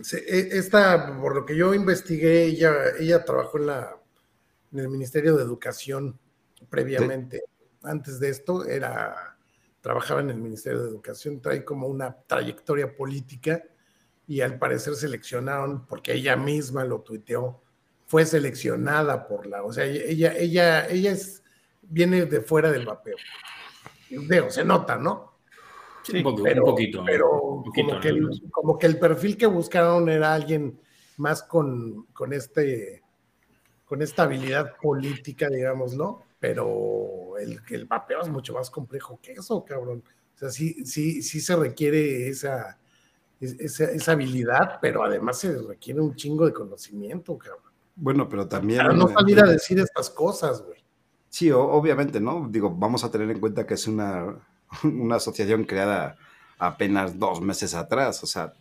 esta, 0.00 1.18
por 1.20 1.34
lo 1.34 1.44
que 1.44 1.56
yo 1.56 1.74
investigué, 1.74 2.44
ella, 2.44 2.72
ella 2.98 3.24
trabajó 3.24 3.58
en, 3.58 3.66
la, 3.66 3.96
en 4.72 4.78
el 4.78 4.88
Ministerio 4.88 5.36
de 5.36 5.42
Educación 5.42 6.18
previamente. 6.68 7.44
Antes 7.82 8.18
de 8.20 8.28
esto, 8.28 8.64
era, 8.64 9.36
trabajaba 9.80 10.20
en 10.20 10.30
el 10.30 10.38
Ministerio 10.38 10.82
de 10.82 10.88
Educación, 10.88 11.40
trae 11.40 11.64
como 11.64 11.86
una 11.86 12.16
trayectoria 12.26 12.94
política 12.94 13.62
y 14.26 14.40
al 14.40 14.58
parecer 14.58 14.94
seleccionaron, 14.94 15.86
porque 15.86 16.12
ella 16.12 16.36
misma 16.36 16.84
lo 16.84 17.00
tuiteó, 17.00 17.62
fue 18.06 18.26
seleccionada 18.26 19.26
por 19.26 19.46
la, 19.46 19.62
o 19.62 19.72
sea, 19.72 19.84
ella, 19.84 20.34
ella, 20.36 20.86
ella 20.88 21.12
es, 21.12 21.42
viene 21.82 22.26
de 22.26 22.40
fuera 22.40 22.70
del 22.70 22.86
vapeo. 22.86 23.16
Digo, 24.10 24.50
se 24.50 24.64
nota, 24.64 24.96
¿no? 24.96 25.27
Un, 26.12 26.22
poco- 26.22 26.42
pero, 26.42 26.62
un 26.64 26.70
poquito. 26.70 27.02
pero 27.04 27.40
un 27.42 27.64
poquito, 27.64 27.88
como, 27.88 28.00
que 28.00 28.08
el, 28.08 28.20
¿no? 28.20 28.30
como 28.50 28.78
que 28.78 28.86
el 28.86 28.98
perfil 28.98 29.36
que 29.36 29.46
buscaron 29.46 30.08
era 30.08 30.34
alguien 30.34 30.78
más 31.16 31.42
con, 31.42 32.04
con 32.12 32.32
este 32.32 33.02
con 33.84 34.02
esta 34.02 34.24
habilidad 34.24 34.76
política, 34.82 35.48
digámoslo, 35.48 36.22
pero 36.38 37.38
el, 37.38 37.58
el 37.70 37.86
vapeo 37.86 38.20
es 38.20 38.28
mucho 38.28 38.52
más 38.52 38.70
complejo 38.70 39.18
que 39.22 39.32
eso, 39.32 39.64
cabrón. 39.64 40.02
O 40.34 40.38
sea, 40.38 40.50
sí, 40.50 40.84
sí, 40.84 41.22
sí 41.22 41.40
se 41.40 41.56
requiere 41.56 42.28
esa, 42.28 42.78
es- 43.40 43.58
esa, 43.58 43.84
esa 43.84 44.12
habilidad, 44.12 44.78
pero 44.82 45.02
además 45.02 45.38
se 45.38 45.56
requiere 45.62 46.02
un 46.02 46.14
chingo 46.14 46.44
de 46.44 46.52
conocimiento, 46.52 47.38
cabrón. 47.38 47.72
Bueno, 47.96 48.28
pero 48.28 48.46
también... 48.46 48.80
Para 48.82 48.92
no 48.92 49.08
salir 49.08 49.40
a 49.40 49.46
decir 49.46 49.78
estas 49.80 50.10
cosas, 50.10 50.62
güey. 50.62 50.84
Sí, 51.30 51.50
obviamente, 51.50 52.20
¿no? 52.20 52.46
Digo, 52.50 52.70
vamos 52.70 53.04
a 53.04 53.10
tener 53.10 53.30
en 53.30 53.40
cuenta 53.40 53.66
que 53.66 53.74
es 53.74 53.86
una, 53.86 54.47
una 54.84 55.16
asociación 55.16 55.64
creada 55.64 56.16
apenas 56.58 57.18
dos 57.18 57.40
meses 57.40 57.74
atrás. 57.74 58.22
O 58.22 58.26
sea, 58.26 58.52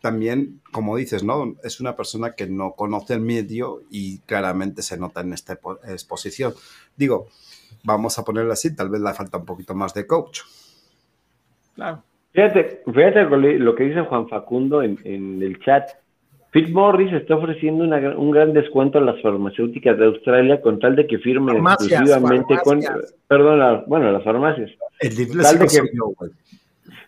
también, 0.00 0.60
como 0.72 0.96
dices, 0.96 1.24
¿no? 1.24 1.56
Es 1.64 1.80
una 1.80 1.96
persona 1.96 2.32
que 2.32 2.46
no 2.46 2.72
conoce 2.72 3.14
el 3.14 3.20
medio 3.20 3.82
y 3.90 4.18
claramente 4.20 4.82
se 4.82 4.98
nota 4.98 5.20
en 5.20 5.32
esta 5.32 5.58
expo- 5.60 5.78
exposición. 5.88 6.54
Digo, 6.96 7.28
vamos 7.82 8.18
a 8.18 8.24
ponerlo 8.24 8.52
así, 8.52 8.74
tal 8.74 8.90
vez 8.90 9.00
le 9.00 9.12
falta 9.14 9.38
un 9.38 9.44
poquito 9.46 9.74
más 9.74 9.94
de 9.94 10.06
coach. 10.06 10.40
Claro. 11.74 12.02
Fíjate, 12.32 12.82
fíjate 12.84 13.22
lo 13.24 13.40
que- 13.40 13.58
lo 13.58 13.74
que 13.74 13.84
dice 13.84 14.02
Juan 14.02 14.28
Facundo 14.28 14.82
en, 14.82 14.98
en 15.04 15.42
el 15.42 15.58
chat. 15.60 15.88
Phil 16.64 16.72
Morris 16.72 17.12
está 17.12 17.36
ofreciendo 17.36 17.84
una 17.84 17.98
gran- 18.00 18.16
un 18.16 18.30
gran 18.30 18.52
descuento 18.54 18.98
a 18.98 19.02
las 19.02 19.20
farmacéuticas 19.20 19.98
de 19.98 20.06
Australia 20.06 20.60
con 20.62 20.78
tal 20.78 20.96
de 20.96 21.06
que 21.06 21.18
firmen 21.18 21.56
Farmacias, 21.56 21.92
exclusivamente 22.00 22.54
con, 22.64 22.80
perdón, 23.28 23.84
bueno, 23.86 24.10
las 24.10 24.24
farmacias. 24.24 24.70
El 25.00 25.14
Tal 25.42 25.58
de 25.58 25.66
que-. 25.66 26.28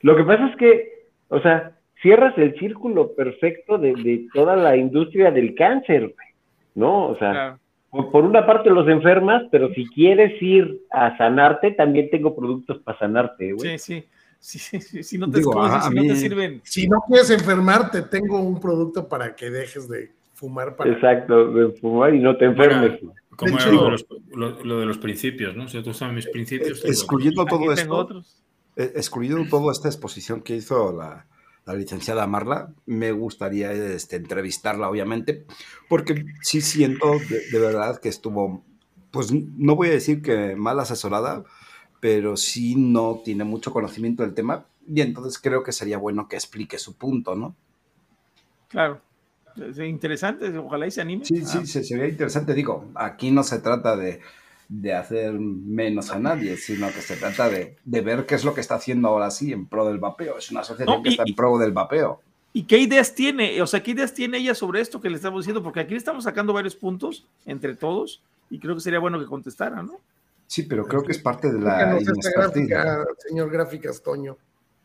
Lo 0.03 0.17
que 0.17 0.25
pasa 0.25 0.49
es 0.49 0.57
que, 0.57 0.89
o 1.29 1.41
sea, 1.41 1.73
cierras 2.03 2.37
el 2.37 2.55
círculo 2.59 3.15
perfecto 3.15 3.79
de, 3.79 3.95
de 3.95 4.27
toda 4.35 4.55
la 4.55 4.77
industria 4.77 5.31
del 5.31 5.55
cáncer, 5.55 6.01
güey, 6.03 6.29
¿no? 6.75 7.07
O 7.09 7.19
sea, 7.19 7.31
Claro. 7.33 7.59
por, 7.91 8.11
por 8.11 8.25
una 8.25 8.45
parte 8.47 8.69
los 8.71 8.87
enfermas, 8.89 9.45
pero 9.51 9.73
si 9.75 9.87
quieres 9.89 10.41
ir 10.43 10.83
a 10.91 11.17
sanarte, 11.17 11.71
también 11.73 12.11
tengo 12.11 12.37
productos 12.37 12.79
para 12.83 12.99
sanarte, 12.99 13.53
güey. 13.55 13.79
Sí, 13.79 13.95
sí. 13.95 14.05
Sí, 14.39 14.59
sí, 14.59 15.03
Si 15.03 15.19
no 15.19 15.31
te, 15.31 15.39
Digo, 15.39 15.53
si 15.53 15.95
no 15.95 16.03
te 16.03 16.17
sirven. 16.17 16.61
Si 16.65 16.89
no 16.89 17.01
quieres 17.09 17.31
enfermarte, 17.31 18.03
tengo 18.03 18.41
un 18.41 18.61
producto 18.61 19.09
para 19.09 19.35
que 19.35 19.51
dejes 19.51 19.89
de 19.89 20.13
fumar 20.35 20.77
para 20.77 20.93
Exacto, 20.93 21.53
de 21.53 21.73
fumar 21.81 22.15
y 22.15 22.21
no 22.21 22.37
te 22.37 22.45
enfermes. 22.45 23.01
güey. 23.03 23.15
Como 23.37 23.57
hecho- 23.57 23.73
lo 23.73 23.85
de, 23.85 23.91
los, 23.91 24.07
lo, 24.31 24.65
lo 24.65 24.81
de 24.81 24.87
los 24.87 24.99
principios, 24.99 25.57
¿no? 25.57 25.69
Si 25.69 25.83
tú 25.83 25.93
sabes 25.93 26.15
mis 26.15 26.29
principios. 26.29 26.81
tengo 26.81 26.93
Excluyendo 26.93 27.45
todo 27.47 27.73
esto, 27.73 27.95
otros. 27.95 28.43
eh, 28.77 28.93
excluyendo 28.97 29.45
toda 29.49 29.73
esta 29.73 29.89
exposición 29.89 30.41
que 30.43 30.57
hizo 30.57 30.93
la, 30.93 31.27
la 31.67 31.75
licenciada 31.75 32.27
Marla, 32.27 32.73
me 32.87 33.13
gustaría 33.13 33.73
este, 33.73 34.17
entrevistarla, 34.17 34.89
obviamente, 34.89 35.45
porque 35.89 36.25
sí 36.43 36.61
siento 36.61 37.13
de, 37.29 37.41
de 37.53 37.59
verdad 37.59 38.01
que 38.01 38.09
estuvo, 38.09 38.65
pues 39.11 39.33
no 39.33 39.77
voy 39.77 39.89
a 39.89 39.93
decir 39.93 40.23
que 40.23 40.55
mal 40.57 40.79
asesorada, 40.81 41.45
pero 42.01 42.37
sí 42.37 42.75
no 42.77 43.21
tiene 43.25 43.45
mucho 43.45 43.73
conocimiento 43.73 44.23
del 44.23 44.35
tema, 44.35 44.65
y 44.87 45.01
entonces 45.01 45.39
creo 45.39 45.63
que 45.63 45.73
sería 45.73 45.99
bueno 45.99 46.29
que 46.29 46.37
explique 46.37 46.79
su 46.79 46.95
punto, 46.97 47.35
¿no? 47.35 47.55
Claro. 48.69 49.01
Es 49.57 49.79
interesante, 49.79 50.57
ojalá 50.59 50.87
y 50.87 50.91
se 50.91 51.01
anime. 51.01 51.25
Sí, 51.25 51.41
Ah, 51.43 51.47
sí, 51.47 51.67
se- 51.67 51.83
sería 51.85 52.07
interesante. 52.07 52.55
Digo, 52.55 52.85
aquí 52.95 53.31
no 53.31 53.43
se 53.43 53.59
trata 53.59 53.97
de, 53.97 54.21
de 54.69 54.93
hacer 54.95 55.33
menos 55.33 56.11
a 56.13 56.19
nadie, 56.21 56.57
sino 56.57 56.87
que 56.93 57.01
se 57.01 57.17
trata 57.17 57.49
de, 57.51 57.77
de 57.85 58.01
ver 58.01 58.25
qué 58.25 58.37
es 58.37 58.45
lo 58.45 58.55
que 58.55 58.61
está 58.61 58.77
haciendo 58.77 59.09
ahora 59.09 59.31
sí 59.31 59.53
en 59.53 59.67
pro 59.67 59.87
del 59.87 59.99
vapeo. 59.99 60.39
Es 60.39 60.51
una 60.53 60.61
asociación 60.61 60.97
No, 60.99 61.03
que 61.03 61.09
y- 61.09 61.13
está 61.13 61.25
en 61.27 61.35
pro 61.35 61.59
del 61.59 61.73
vapeo. 61.73 62.21
¿Y 62.53 62.63
qué 62.65 62.79
ideas 62.79 63.15
tiene? 63.15 63.61
O 63.61 63.67
sea, 63.67 63.83
¿qué 63.83 63.91
ideas 63.91 64.15
tiene 64.15 64.39
ella 64.39 64.55
sobre 64.55 64.81
esto 64.81 65.01
que 65.01 65.11
le 65.11 65.17
estamos 65.17 65.41
diciendo? 65.43 65.63
Porque 65.63 65.81
aquí 65.81 65.91
le 65.93 65.99
estamos 65.99 66.25
sacando 66.25 66.53
varios 66.53 66.75
puntos 66.77 67.27
entre 67.47 67.75
todos 67.77 68.23
y 68.51 68.59
creo 68.59 68.75
que 68.75 68.81
sería 68.81 68.99
bueno 69.01 69.19
que 69.19 69.27
contestara, 69.27 69.83
¿no? 69.83 70.01
Sí, 70.49 70.63
pero 70.63 70.85
creo 70.87 71.03
que 71.03 71.13
es 71.13 71.19
parte 71.19 71.53
de 71.53 71.61
la 71.61 71.99
gráfica, 72.35 73.05
señor 73.19 73.51
Gráficas 73.51 74.03
Toño. 74.03 74.37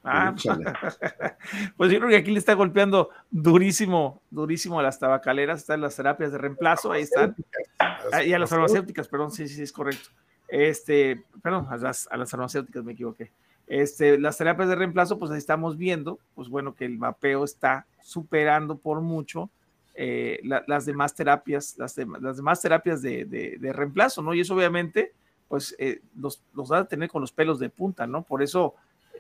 Ah, 0.03 0.31
Úchale. 0.35 0.65
pues 1.77 1.90
yo 1.90 1.99
creo 1.99 2.10
que 2.10 2.18
aquí 2.18 2.31
le 2.31 2.40
está 2.40 2.53
golpeando 2.53 3.10
durísimo, 3.31 4.22
durísimo 4.30 4.77
a 4.80 4.84
las 4.84 4.99
tabacaleras, 4.99 5.61
están 5.61 5.80
las 5.80 5.95
terapias 5.95 6.34
de 6.34 6.38
reemplazo, 6.38 6.91
ahí 6.91 7.03
están. 7.03 7.34
Ah, 7.80 8.22
y 8.23 8.34
a 8.34 8.40
las 8.40 8.49
farmacéuticas, 8.49 9.07
perdón, 9.07 9.31
sí, 9.31 9.48
sí, 9.48 9.61
es 9.64 9.72
correcto. 9.72 10.10
Este, 10.49 11.23
perdón, 11.41 11.68
a 11.69 11.77
las, 11.77 12.07
a 12.11 12.18
las 12.18 12.30
farmacéuticas 12.30 12.84
me 12.84 12.91
equivoqué. 12.91 13.31
Este, 13.65 14.19
las 14.19 14.38
terapias 14.38 14.68
de 14.68 14.76
reemplazo, 14.76 15.18
pues 15.18 15.31
ahí 15.31 15.38
estamos 15.38 15.77
viendo, 15.77 16.19
pues 16.35 16.49
bueno, 16.49 16.76
que 16.76 16.84
el 16.84 16.98
vapeo 16.98 17.45
está 17.45 17.85
superando 18.02 18.77
por 18.77 18.99
mucho 18.99 19.49
eh, 19.95 20.40
la- 20.44 20.64
las 20.68 20.85
demás 20.85 21.15
terapias, 21.15 21.76
las, 21.77 21.98
dem- 21.98 22.19
las 22.19 22.35
demás 22.35 22.61
terapias 22.61 23.02
de, 23.02 23.23
de- 23.23 23.57
de 23.57 23.72
reemplazo, 23.72 24.22
¿no? 24.22 24.34
Y 24.34 24.41
eso 24.41 24.53
obviamente, 24.53 25.14
pues 25.54 25.76
eh, 25.78 26.02
los, 26.20 26.42
los 26.56 26.72
va 26.72 26.80
a 26.80 26.86
tener 26.86 27.10
con 27.10 27.22
los 27.22 27.32
pelos 27.32 27.60
de 27.60 27.70
punta, 27.70 28.08
¿no? 28.08 28.24
Por 28.24 28.42
eso, 28.42 28.74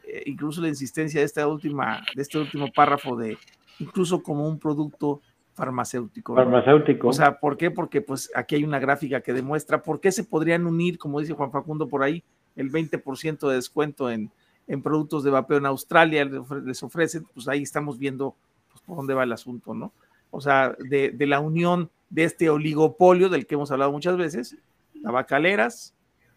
eh, 0.03 0.23
incluso 0.25 0.61
la 0.61 0.67
insistencia 0.67 1.19
de 1.19 1.27
esta 1.27 1.47
última, 1.47 2.03
de 2.15 2.23
este 2.23 2.39
último 2.39 2.71
párrafo 2.75 3.15
de, 3.15 3.37
incluso 3.77 4.23
como 4.23 4.47
un 4.47 4.57
producto 4.57 5.21
farmacéutico. 5.53 6.33
¿no? 6.33 6.41
Farmacéutico. 6.41 7.09
O 7.09 7.13
sea, 7.13 7.39
¿por 7.39 7.55
qué? 7.55 7.69
Porque 7.69 8.01
pues 8.01 8.31
aquí 8.33 8.55
hay 8.55 8.63
una 8.63 8.79
gráfica 8.79 9.21
que 9.21 9.31
demuestra 9.31 9.83
por 9.83 9.99
qué 9.99 10.11
se 10.11 10.23
podrían 10.23 10.65
unir, 10.65 10.97
como 10.97 11.19
dice 11.19 11.33
Juan 11.33 11.51
Facundo 11.51 11.87
por 11.87 12.01
ahí, 12.01 12.23
el 12.55 12.71
20% 12.71 13.47
de 13.47 13.53
descuento 13.53 14.09
en, 14.09 14.31
en 14.65 14.81
productos 14.81 15.23
de 15.23 15.29
vapeo 15.29 15.59
en 15.59 15.67
Australia 15.67 16.25
les 16.25 16.81
ofrecen, 16.81 17.27
pues 17.31 17.47
ahí 17.47 17.61
estamos 17.61 17.99
viendo 17.99 18.35
pues, 18.71 18.81
por 18.81 18.97
dónde 18.97 19.13
va 19.13 19.21
el 19.21 19.33
asunto, 19.33 19.75
¿no? 19.75 19.93
O 20.31 20.41
sea, 20.41 20.75
de, 20.79 21.11
de 21.11 21.27
la 21.27 21.39
unión 21.41 21.91
de 22.09 22.23
este 22.23 22.49
oligopolio 22.49 23.29
del 23.29 23.45
que 23.45 23.53
hemos 23.53 23.69
hablado 23.69 23.91
muchas 23.91 24.17
veces, 24.17 24.57
tabacaleras, 25.03 25.93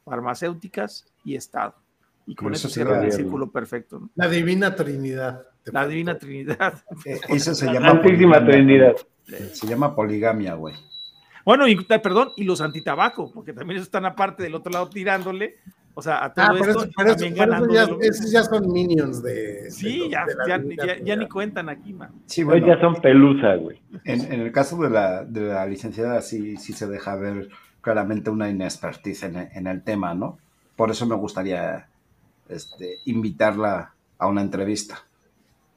farmacéuticas 0.06 1.04
y 1.24 1.34
Estado. 1.36 1.74
Y 2.26 2.34
con 2.34 2.52
eso 2.54 2.66
eso 2.66 2.74
cierran 2.74 3.04
el 3.04 3.12
círculo 3.12 3.50
perfecto, 3.50 4.00
¿no? 4.00 4.10
La 4.16 4.28
Divina 4.28 4.74
Trinidad. 4.74 5.42
La 5.66 5.86
Divina 5.86 6.18
Trinidad. 6.18 6.82
Eh, 7.04 7.20
Eso 7.28 7.54
se 7.54 7.66
llama 7.66 7.90
Santísima 7.90 8.38
poligamia. 8.38 8.46
Trinidad. 8.46 8.96
Se 9.52 9.66
llama 9.66 9.94
poligamia, 9.94 10.54
güey. 10.54 10.74
Bueno, 11.44 11.68
y 11.68 11.76
perdón, 11.84 12.30
y 12.36 12.44
los 12.44 12.60
antitabaco, 12.60 13.30
porque 13.32 13.52
también 13.52 13.80
están 13.80 14.04
aparte 14.04 14.42
del 14.42 14.54
otro 14.56 14.72
lado 14.72 14.88
tirándole, 14.88 15.56
o 15.94 16.02
sea, 16.02 16.24
a 16.24 16.32
todo 16.34 16.44
Ah, 16.44 16.48
pero 16.58 16.64
esto, 16.70 16.82
eso, 16.84 16.92
pero 16.96 17.08
eso- 17.10 17.16
también 17.16 17.34
pero 17.34 17.44
eso 17.44 17.50
ganando 17.52 17.74
ya, 17.74 17.80
de 17.84 17.90
lo 17.92 17.98
mismo. 17.98 18.12
esos 18.12 18.30
ya 18.32 18.42
son 18.44 18.72
minions 18.72 19.22
de. 19.22 19.70
Sí, 19.70 20.00
de- 20.00 20.10
ya, 20.10 20.24
de 20.26 20.34
la 20.34 20.98
ya, 21.04 21.16
ni 21.16 21.28
cuentan 21.28 21.68
aquí, 21.68 21.92
man. 21.92 22.10
Sí, 22.26 22.42
bueno, 22.42 22.66
ya 22.66 22.80
son 22.80 22.96
pelusa, 22.96 23.54
güey. 23.56 23.80
en, 24.04 24.32
en 24.32 24.40
el 24.40 24.50
caso 24.52 24.76
de 24.82 24.90
la, 24.90 25.24
de 25.24 25.40
la 25.42 25.64
licenciada 25.66 26.20
sí, 26.22 26.56
sí 26.56 26.72
se 26.72 26.86
deja 26.88 27.14
ver 27.16 27.48
claramente 27.86 28.30
una 28.30 28.50
inexpertise 28.50 29.22
en, 29.22 29.36
en 29.36 29.66
el 29.68 29.80
tema, 29.84 30.12
¿no? 30.12 30.38
Por 30.74 30.90
eso 30.90 31.06
me 31.06 31.14
gustaría 31.14 31.86
este, 32.48 32.98
invitarla 33.04 33.94
a 34.18 34.26
una 34.26 34.40
entrevista. 34.42 35.04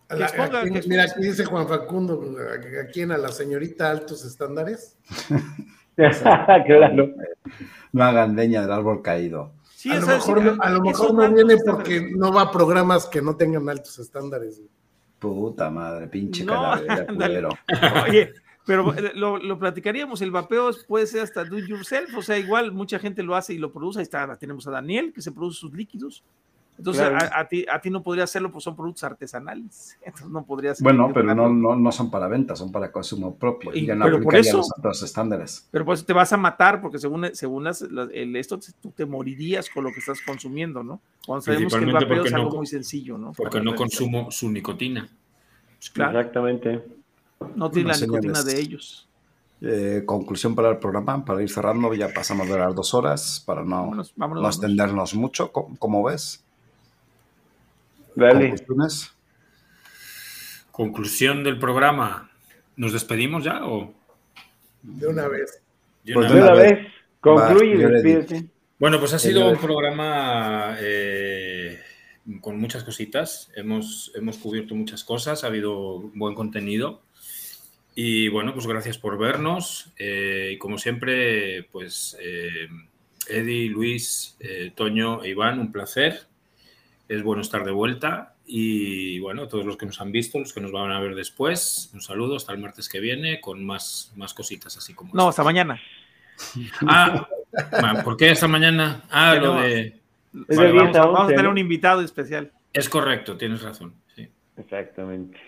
A 0.10 0.16
la- 0.16 0.26
aquí- 0.26 0.90
mira, 0.90 1.04
aquí 1.04 1.22
dice 1.22 1.46
Juan 1.46 1.68
Facundo, 1.68 2.20
¿a 2.40 2.82
a 2.82 2.88
quién? 2.92 3.12
¿A 3.12 3.18
la 3.20 3.28
señorita 3.32 3.92
altos 3.92 4.26
estándares? 4.26 4.98
claro. 6.66 7.12
No 7.92 8.04
hagan 8.04 8.36
leña 8.36 8.62
del 8.64 8.72
árbol 8.72 9.04
caído. 9.04 9.52
Sí, 9.76 9.92
a, 9.92 10.00
lo 10.00 10.08
mejor, 10.08 10.40
sí, 10.40 10.46
no- 10.46 10.58
a 10.64 10.70
lo 10.72 10.82
¿qué 10.82 10.90
mejor 10.90 11.08
son 11.10 11.16
no 11.16 11.22
altos 11.22 11.36
viene 11.36 11.54
estándares? 11.54 12.00
porque 12.02 12.12
no 12.18 12.34
va 12.34 12.42
a 12.42 12.52
programas 12.52 13.06
que 13.06 13.22
no 13.22 13.36
tengan 13.36 13.70
altos 13.70 14.00
estándares. 14.00 14.60
Puta 15.20 15.70
madre, 15.70 16.08
pinche 16.08 16.44
No, 16.44 16.54
calavera, 16.54 16.94
ándale. 17.08 17.16
culero. 17.16 17.50
Oye, 18.08 18.34
pero 18.66 18.94
eh, 18.96 19.12
lo, 19.16 19.38
lo 19.38 19.58
platicaríamos, 19.58 20.22
el 20.22 20.32
vapeo 20.32 20.70
puede 20.88 21.08
ser 21.08 21.22
hasta 21.22 21.44
do 21.46 21.58
it 21.58 21.66
yourself, 21.68 22.14
o 22.16 22.22
sea, 22.22 22.38
igual 22.38 22.72
mucha 22.72 23.00
gente 23.00 23.24
lo 23.24 23.36
hace 23.36 23.54
y 23.54 23.58
lo 23.58 23.72
produce, 23.72 24.00
ahí 24.00 24.04
está, 24.04 24.36
tenemos 24.38 24.68
a 24.68 24.72
Daniel 24.72 25.12
que 25.14 25.22
se 25.22 25.32
produce 25.32 25.60
sus 25.60 25.74
líquidos, 25.74 26.24
Entonces, 26.78 27.10
Claro. 27.10 27.28
a, 27.36 27.40
a 27.42 27.48
ti, 27.50 27.66
a 27.70 27.82
ti 27.82 27.90
no 27.90 28.02
podría 28.02 28.24
hacerlo, 28.24 28.54
pues 28.54 28.64
son 28.64 28.74
productos 28.74 29.04
artesanales. 29.04 29.98
Entonces, 30.06 30.30
no 30.30 30.46
podrías. 30.46 30.80
Bueno, 30.82 31.12
pero 31.14 31.36
no, 31.36 31.50
no, 31.50 31.76
no 31.76 31.92
son 31.92 32.10
para 32.10 32.30
venta, 32.30 32.56
son 32.56 32.72
para 32.72 32.90
consumo 32.90 33.36
propio. 33.36 33.72
Y- 33.76 33.80
Y 33.80 33.86
ya 33.88 33.96
no 33.96 34.06
pero 34.06 34.18
por 34.22 34.28
aplicaría 34.34 34.50
eso- 34.52 34.58
los 34.60 34.72
altos 34.78 35.04
estándares. 35.04 35.68
Pero 35.72 35.84
pues 35.84 36.06
te 36.06 36.14
vas 36.14 36.32
a 36.32 36.38
matar 36.38 36.80
porque 36.82 36.98
según, 36.98 37.28
según 37.34 37.66
las- 37.66 37.82
las- 37.82 38.10
el, 38.14 38.34
esto, 38.38 38.58
tú 38.82 38.92
te 38.92 39.06
morirías 39.06 39.70
con 39.70 39.84
lo 39.84 39.92
que 39.92 40.00
estás 40.00 40.22
consumiendo, 40.22 40.82
¿no? 40.82 41.02
Cuando 41.26 41.42
sabemos 41.42 41.74
que 41.74 41.84
el 41.84 41.92
vapeo 41.92 42.08
es 42.14 42.18
porque 42.20 42.30
no 42.32 42.38
algo 42.38 42.50
co- 42.52 42.58
muy 42.58 42.68
sencillo, 42.68 43.18
¿no? 43.18 43.34
Porque 43.34 43.58
Para 43.58 43.64
no 43.66 43.76
consumo 43.76 44.32
su 44.32 44.50
nicotina. 44.50 45.10
Claro. 45.92 46.18
Exactamente. 46.18 46.82
No 47.56 47.72
tiene 47.72 47.90
Bueno, 47.90 48.00
la 48.00 48.06
nicotina 48.06 48.44
de 48.44 48.60
ellos. 48.60 49.08
eh, 49.62 50.04
conclusión 50.06 50.56
para 50.56 50.70
el 50.70 50.78
programa, 50.78 51.24
para 51.26 51.42
ir 51.42 51.50
cerrando, 51.50 51.94
ya 51.94 52.10
pasamos 52.14 52.48
de 52.50 52.58
las 52.58 52.74
dos 52.76 52.94
horas, 52.94 53.44
para 53.46 53.64
no, 53.64 53.78
Vámonos, 53.78 54.14
vámonos, 54.16 54.42
no 54.42 54.48
vámonos. 54.48 54.56
extendernos 54.56 55.14
mucho. 55.16 55.52
¿Cómo, 55.52 55.78
cómo 55.78 56.04
ves? 56.04 56.44
Dale. 58.16 58.50
¿Conclusiones? 58.50 59.14
Conclusión 60.72 61.44
del 61.44 61.60
programa. 61.60 62.30
¿Nos 62.76 62.94
despedimos 62.94 63.44
ya 63.44 63.66
o? 63.66 63.94
De 64.82 65.08
una 65.08 65.28
vez. 65.28 65.62
De 66.04 66.14
Pues 66.14 66.28
una 66.32 66.36
De 66.36 66.42
una 66.42 66.54
vez? 66.54 66.72
vez, 66.72 66.88
concluye 67.20 67.74
y 67.74 67.78
despídete. 67.78 68.50
Bueno, 68.80 69.00
pues 69.00 69.14
ha 69.14 69.20
sido 69.20 69.50
un 69.50 69.58
programa 69.58 70.78
eh, 70.80 71.80
con 72.40 72.60
muchas 72.60 72.84
cositas. 72.86 73.52
Hemos, 73.56 74.12
hemos 74.16 74.38
cubierto 74.38 74.74
muchas 74.76 75.04
cosas, 75.04 75.44
ha 75.44 75.48
habido 75.48 76.00
buen 76.16 76.34
contenido. 76.36 77.02
Y 77.96 78.30
bueno, 78.30 78.54
pues 78.54 78.68
gracias 78.68 78.98
por 78.98 79.18
vernos. 79.18 79.92
Eh, 79.98 80.52
y 80.54 80.58
como 80.58 80.78
siempre, 80.78 81.64
pues 81.72 82.18
eh, 82.22 82.68
Eddie, 83.28 83.70
Luis, 83.70 84.38
eh, 84.40 84.72
Toño 84.76 85.24
e 85.24 85.30
Iván, 85.30 85.60
un 85.60 85.72
placer. 85.72 86.28
Es 87.08 87.24
bueno 87.24 87.42
estar 87.42 87.66
de 87.66 87.72
vuelta. 87.72 88.36
Y 88.46 89.20
bueno, 89.20 89.48
todos 89.48 89.66
los 89.66 89.78
que 89.78 89.86
nos 89.86 90.02
han 90.02 90.12
visto, 90.12 90.40
los 90.40 90.54
que 90.54 90.62
nos 90.62 90.72
van 90.72 90.92
a 90.92 91.00
ver 91.00 91.14
después, 91.14 91.92
un 91.94 92.02
saludo 92.02 92.36
hasta 92.36 92.52
el 92.52 92.60
martes 92.60 92.90
que 92.90 93.00
viene 93.00 93.40
con 93.42 93.64
más, 93.64 94.12
más 94.16 94.34
cositas 94.34 94.76
así 94.76 94.94
como 94.94 95.14
No, 95.14 95.28
hasta 95.30 95.44
mañana. 95.44 95.80
Ah, 96.88 97.28
¿por 98.04 98.18
qué 98.18 98.32
esta 98.32 98.48
mañana? 98.48 99.04
Ah, 99.10 99.36
lo 99.36 99.56
de... 99.56 100.00
Vale, 100.32 100.72
vamos, 100.72 100.94
10 100.94 100.96
a 100.96 101.00
a, 101.00 101.06
vamos 101.06 101.20
a 101.20 101.24
11, 101.24 101.36
tener 101.36 101.52
un 101.52 101.58
invitado 101.58 102.02
especial. 102.02 102.52
Es 102.74 102.88
correcto, 102.88 103.38
tienes 103.38 103.62
razón. 103.62 103.94
sí. 104.16 104.28
Exactamente. 104.58 105.40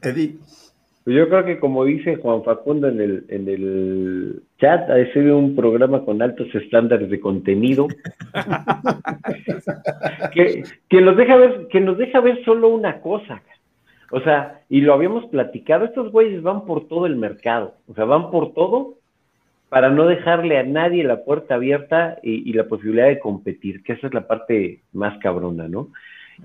Eddie, 0.00 0.36
yo 1.06 1.28
creo 1.28 1.44
que 1.44 1.58
como 1.58 1.84
dice 1.84 2.16
Juan 2.16 2.42
Facundo 2.44 2.88
en 2.88 3.00
el, 3.00 3.24
en 3.28 3.48
el 3.48 4.42
chat, 4.58 4.88
ha 4.88 5.12
sido 5.12 5.38
un 5.38 5.54
programa 5.54 6.04
con 6.04 6.22
altos 6.22 6.48
estándares 6.54 7.10
de 7.10 7.20
contenido. 7.20 7.88
que, 10.32 10.62
que 10.88 11.00
nos 11.02 11.16
deja 11.16 11.36
ver, 11.36 11.68
que 11.68 11.80
nos 11.80 11.98
deja 11.98 12.20
ver 12.20 12.42
solo 12.44 12.68
una 12.68 13.00
cosa. 13.00 13.42
O 14.10 14.20
sea, 14.20 14.62
y 14.70 14.80
lo 14.80 14.94
habíamos 14.94 15.26
platicado, 15.26 15.84
estos 15.84 16.10
güeyes 16.10 16.42
van 16.42 16.64
por 16.64 16.88
todo 16.88 17.04
el 17.04 17.16
mercado, 17.16 17.74
o 17.88 17.94
sea, 17.94 18.04
van 18.04 18.30
por 18.30 18.54
todo 18.54 18.94
para 19.68 19.90
no 19.90 20.06
dejarle 20.06 20.56
a 20.56 20.62
nadie 20.62 21.04
la 21.04 21.24
puerta 21.24 21.56
abierta 21.56 22.18
y, 22.22 22.48
y 22.48 22.52
la 22.52 22.64
posibilidad 22.64 23.08
de 23.08 23.18
competir, 23.18 23.82
que 23.82 23.94
esa 23.94 24.06
es 24.06 24.14
la 24.14 24.26
parte 24.26 24.80
más 24.92 25.18
cabrona, 25.18 25.68
¿no? 25.68 25.88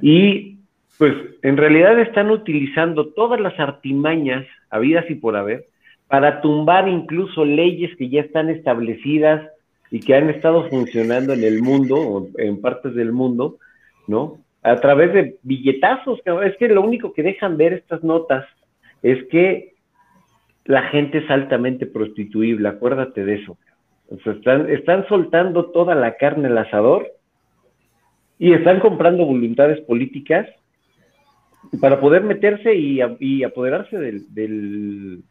Y 0.01 0.58
pues 0.99 1.13
en 1.43 1.55
realidad 1.55 1.97
están 2.01 2.29
utilizando 2.29 3.13
todas 3.13 3.39
las 3.39 3.57
artimañas 3.57 4.45
habidas 4.69 5.09
y 5.09 5.15
por 5.15 5.37
haber 5.37 5.65
para 6.09 6.41
tumbar 6.41 6.89
incluso 6.89 7.45
leyes 7.45 7.95
que 7.95 8.09
ya 8.09 8.19
están 8.21 8.49
establecidas 8.49 9.47
y 9.91 10.01
que 10.01 10.13
han 10.15 10.29
estado 10.29 10.67
funcionando 10.67 11.33
en 11.33 11.43
el 11.43 11.61
mundo, 11.61 11.95
o 11.95 12.27
en 12.37 12.59
partes 12.59 12.95
del 12.95 13.13
mundo, 13.13 13.57
¿no? 14.07 14.39
A 14.61 14.75
través 14.75 15.13
de 15.13 15.37
billetazos, 15.41 16.19
es 16.43 16.57
que 16.57 16.67
lo 16.67 16.81
único 16.81 17.13
que 17.13 17.23
dejan 17.23 17.55
ver 17.55 17.73
estas 17.73 18.03
notas 18.03 18.45
es 19.01 19.23
que 19.27 19.75
la 20.65 20.81
gente 20.89 21.19
es 21.19 21.29
altamente 21.29 21.85
prostituible, 21.85 22.67
acuérdate 22.67 23.23
de 23.23 23.35
eso. 23.35 23.57
O 24.09 24.17
sea, 24.17 24.33
están, 24.33 24.69
están 24.69 25.07
soltando 25.07 25.67
toda 25.67 25.95
la 25.95 26.17
carne 26.17 26.47
al 26.47 26.57
asador 26.57 27.07
y 28.37 28.51
están 28.53 28.79
comprando 28.79 29.25
voluntades 29.25 29.79
políticas 29.81 30.45
para 31.81 31.99
poder 31.99 32.23
meterse 32.23 32.73
y, 32.75 33.43
apoderarse 33.43 33.97
del, 33.97 34.33
del, 34.33 35.23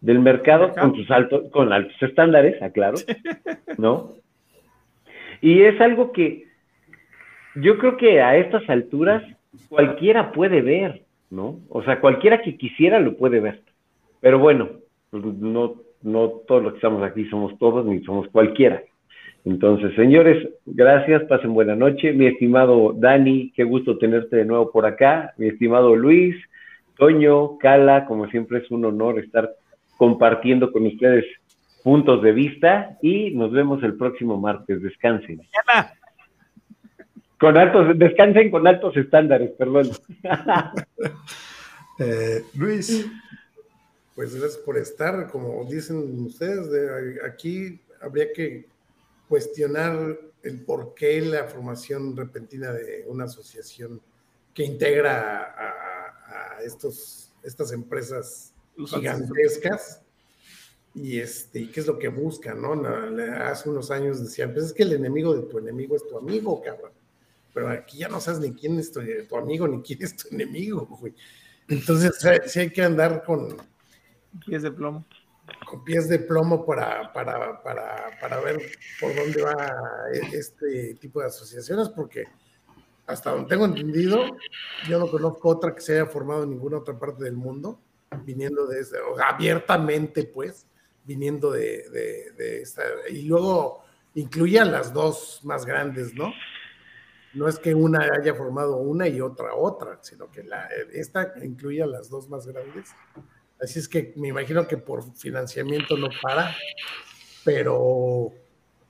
del 0.00 0.18
mercado, 0.20 0.68
Mercado. 0.68 0.88
con 0.88 0.96
sus 0.98 1.10
altos, 1.10 1.50
con 1.50 1.72
altos 1.72 1.96
estándares, 2.02 2.60
aclaro, 2.62 2.96
¿no? 3.78 4.14
Y 5.40 5.62
es 5.62 5.80
algo 5.80 6.12
que 6.12 6.44
yo 7.56 7.78
creo 7.78 7.96
que 7.96 8.20
a 8.20 8.36
estas 8.36 8.68
alturas 8.68 9.22
cualquiera 9.68 10.32
puede 10.32 10.60
ver, 10.62 11.02
¿no? 11.30 11.60
O 11.68 11.82
sea, 11.82 12.00
cualquiera 12.00 12.42
que 12.42 12.56
quisiera 12.56 13.00
lo 13.00 13.16
puede 13.16 13.40
ver. 13.40 13.62
Pero 14.20 14.38
bueno, 14.38 14.68
pues 15.10 15.24
no, 15.24 15.76
no 16.02 16.28
todos 16.46 16.62
los 16.62 16.72
que 16.72 16.78
estamos 16.78 17.02
aquí 17.02 17.24
somos 17.26 17.58
todos 17.58 17.84
ni 17.86 18.02
somos 18.02 18.28
cualquiera. 18.28 18.82
Entonces, 19.46 19.94
señores, 19.94 20.48
gracias, 20.66 21.22
pasen 21.24 21.54
buena 21.54 21.76
noche. 21.76 22.12
Mi 22.12 22.26
estimado 22.26 22.92
Dani, 22.94 23.52
qué 23.54 23.62
gusto 23.62 23.96
tenerte 23.96 24.34
de 24.36 24.44
nuevo 24.44 24.72
por 24.72 24.84
acá. 24.86 25.32
Mi 25.36 25.46
estimado 25.46 25.94
Luis, 25.94 26.34
Toño, 26.98 27.56
Cala, 27.58 28.06
como 28.06 28.26
siempre 28.28 28.58
es 28.58 28.68
un 28.72 28.84
honor 28.84 29.20
estar 29.20 29.54
compartiendo 29.96 30.72
con 30.72 30.84
ustedes 30.86 31.24
puntos 31.84 32.20
de 32.22 32.32
vista 32.32 32.98
y 33.00 33.30
nos 33.30 33.52
vemos 33.52 33.80
el 33.84 33.94
próximo 33.96 34.36
martes. 34.36 34.82
Descansen. 34.82 35.36
Mañana. 35.38 35.92
Con 37.38 37.56
altos, 37.56 37.96
descansen 37.96 38.50
con 38.50 38.66
altos 38.66 38.96
estándares, 38.96 39.50
perdón. 39.52 39.90
eh, 42.00 42.42
Luis, 42.56 43.06
Pues 44.16 44.34
gracias 44.34 44.60
por 44.64 44.76
estar, 44.78 45.30
como 45.30 45.64
dicen 45.70 45.98
ustedes, 46.24 46.68
de- 46.72 47.18
aquí 47.24 47.78
habría 48.00 48.32
que 48.34 48.64
cuestionar 49.28 50.18
el 50.42 50.60
por 50.64 50.94
qué 50.94 51.20
la 51.20 51.44
formación 51.44 52.16
repentina 52.16 52.72
de 52.72 53.04
una 53.08 53.24
asociación 53.24 54.00
que 54.54 54.64
integra 54.64 55.42
a, 55.42 55.42
a- 55.42 56.56
a 56.58 56.62
estos, 56.62 57.32
estas 57.42 57.72
empresas 57.72 58.52
gigantescas 59.00 60.02
y, 60.94 61.18
este, 61.20 61.60
y 61.60 61.70
qué 61.70 61.80
es 61.80 61.86
lo 61.86 61.98
que 61.98 62.08
buscan, 62.08 62.60
¿no? 62.62 62.72
Hace 63.42 63.68
unos 63.68 63.90
años 63.90 64.22
decían, 64.22 64.52
pues 64.54 64.66
es 64.66 64.72
que 64.72 64.82
el 64.84 64.92
enemigo 64.94 65.34
de 65.34 65.42
tu 65.42 65.58
enemigo 65.58 65.94
es 65.96 66.06
tu 66.08 66.16
amigo, 66.16 66.60
cabrón. 66.62 66.92
Pero 67.52 67.68
aquí 67.70 67.98
ya 67.98 68.08
no 68.08 68.20
sabes 68.20 68.40
ni 68.40 68.52
quién 68.52 68.78
es 68.78 68.92
tu, 68.92 69.00
tu 69.28 69.36
amigo 69.36 69.66
ni 69.68 69.82
quién 69.82 70.02
es 70.02 70.16
tu 70.16 70.28
enemigo, 70.34 70.86
güey. 71.00 71.14
Entonces, 71.68 72.12
sí- 72.18 72.28
sí 72.48 72.60
hay 72.60 72.70
que 72.70 72.82
andar 72.82 73.24
con, 73.24 73.56
Pies 74.46 74.62
de 74.62 74.70
plomo. 74.70 75.04
Con 75.68 75.84
pies 75.84 76.08
de 76.08 76.18
plomo 76.18 76.64
para, 76.64 77.12
para, 77.12 77.62
para, 77.62 78.10
para 78.20 78.40
ver 78.40 78.58
por 79.00 79.14
dónde 79.14 79.42
va 79.42 79.72
e- 80.12 80.36
este 80.36 80.94
tipo 80.94 81.20
de 81.20 81.26
asociaciones, 81.26 81.88
porque 81.88 82.24
hasta 83.06 83.30
donde 83.30 83.48
tengo 83.48 83.66
entendido, 83.66 84.36
yo 84.88 84.98
no 84.98 85.08
conozco 85.08 85.48
otra 85.48 85.74
que 85.74 85.80
se 85.80 85.92
haya 85.94 86.06
formado 86.06 86.42
en 86.42 86.50
ninguna 86.50 86.78
otra 86.78 86.98
parte 86.98 87.24
del 87.24 87.34
mundo, 87.36 87.80
viniendo 88.24 88.66
de 88.66 88.84
abiertamente, 89.24 90.24
pues, 90.24 90.66
viniendo 91.04 91.52
de, 91.52 91.88
de- 92.36 92.62
esta, 92.62 92.82
y 93.08 93.22
luego 93.22 93.84
incluye 94.14 94.58
a 94.58 94.64
las 94.64 94.92
dos 94.92 95.40
más 95.44 95.64
grandes, 95.64 96.14
¿no? 96.14 96.32
No 97.34 97.46
es 97.48 97.58
que 97.58 97.74
una 97.74 98.00
haya 98.18 98.34
formado 98.34 98.78
una 98.78 99.06
y 99.06 99.20
otra 99.20 99.54
otra, 99.54 99.98
sino 100.02 100.30
que 100.30 100.44
esta 100.92 101.34
incluye 101.42 101.82
a 101.82 101.86
las 101.86 102.08
dos 102.08 102.28
más 102.28 102.46
grandes. 102.46 102.90
Así 103.60 103.78
es 103.78 103.88
que 103.88 104.12
me 104.16 104.28
imagino 104.28 104.66
que 104.68 104.76
por 104.76 105.14
financiamiento 105.16 105.96
no 105.96 106.08
para, 106.22 106.54
pero 107.44 108.32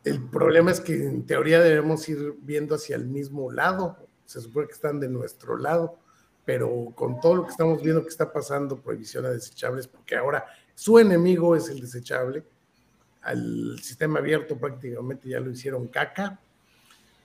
el 0.02 0.28
problema 0.28 0.72
es 0.72 0.80
que 0.80 0.94
en 0.94 1.24
teoría 1.24 1.60
debemos 1.60 2.08
ir 2.08 2.34
viendo 2.40 2.74
hacia 2.74 2.96
el 2.96 3.06
mismo 3.06 3.52
lado. 3.52 3.96
Se 4.24 4.40
supone 4.40 4.66
que 4.66 4.72
están 4.72 4.98
de 4.98 5.08
nuestro 5.08 5.56
lado, 5.56 5.98
pero 6.44 6.92
con 6.96 7.20
todo 7.20 7.36
lo 7.36 7.44
que 7.44 7.50
estamos 7.50 7.80
viendo 7.80 8.02
que 8.02 8.08
está 8.08 8.32
pasando, 8.32 8.80
prohibición 8.80 9.24
a 9.26 9.30
desechables, 9.30 9.86
porque 9.86 10.16
ahora 10.16 10.44
su 10.74 10.98
enemigo 10.98 11.54
es 11.54 11.68
el 11.68 11.80
desechable. 11.80 12.44
Al 13.22 13.78
sistema 13.80 14.18
abierto 14.18 14.58
prácticamente 14.58 15.28
ya 15.28 15.38
lo 15.38 15.50
hicieron 15.50 15.86
caca, 15.88 16.40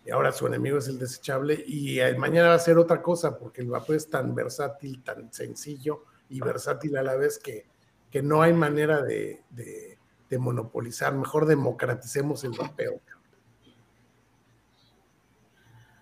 y 0.06 0.12
ahora 0.12 0.32
su 0.32 0.46
enemigo 0.46 0.78
es 0.78 0.88
el 0.88 1.00
desechable, 1.00 1.64
y 1.68 2.00
eh, 2.00 2.16
mañana 2.18 2.50
va 2.50 2.56
a 2.56 2.60
ser 2.60 2.78
otra 2.78 3.02
cosa, 3.02 3.38
porque 3.38 3.62
el 3.62 3.70
vapor 3.70 3.96
es 3.96 4.08
tan 4.08 4.34
versátil, 4.36 5.04
tan 5.04 5.34
sencillo 5.34 6.04
y 6.32 6.40
versátil 6.40 6.98
a 6.98 7.04
la 7.04 7.16
vez 7.16 7.38
que, 7.40 7.66
que 8.10 8.22
no 8.24 8.42
hay 8.42 8.54
manera 8.54 9.02
de, 9.04 9.42
de- 9.52 9.98
de 10.30 10.38
monopolizar. 10.40 11.14
Mejor 11.14 11.46
democraticemos 11.46 12.44
el 12.46 12.52
vapeo. 12.58 13.02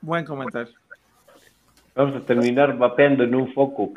Buen 0.02 0.26
comentario. 0.26 0.74
Vamos 1.96 2.16
a 2.22 2.26
terminar 2.26 2.78
vapeando 2.78 3.24
en 3.24 3.36
un 3.36 3.54
foco. 3.54 3.92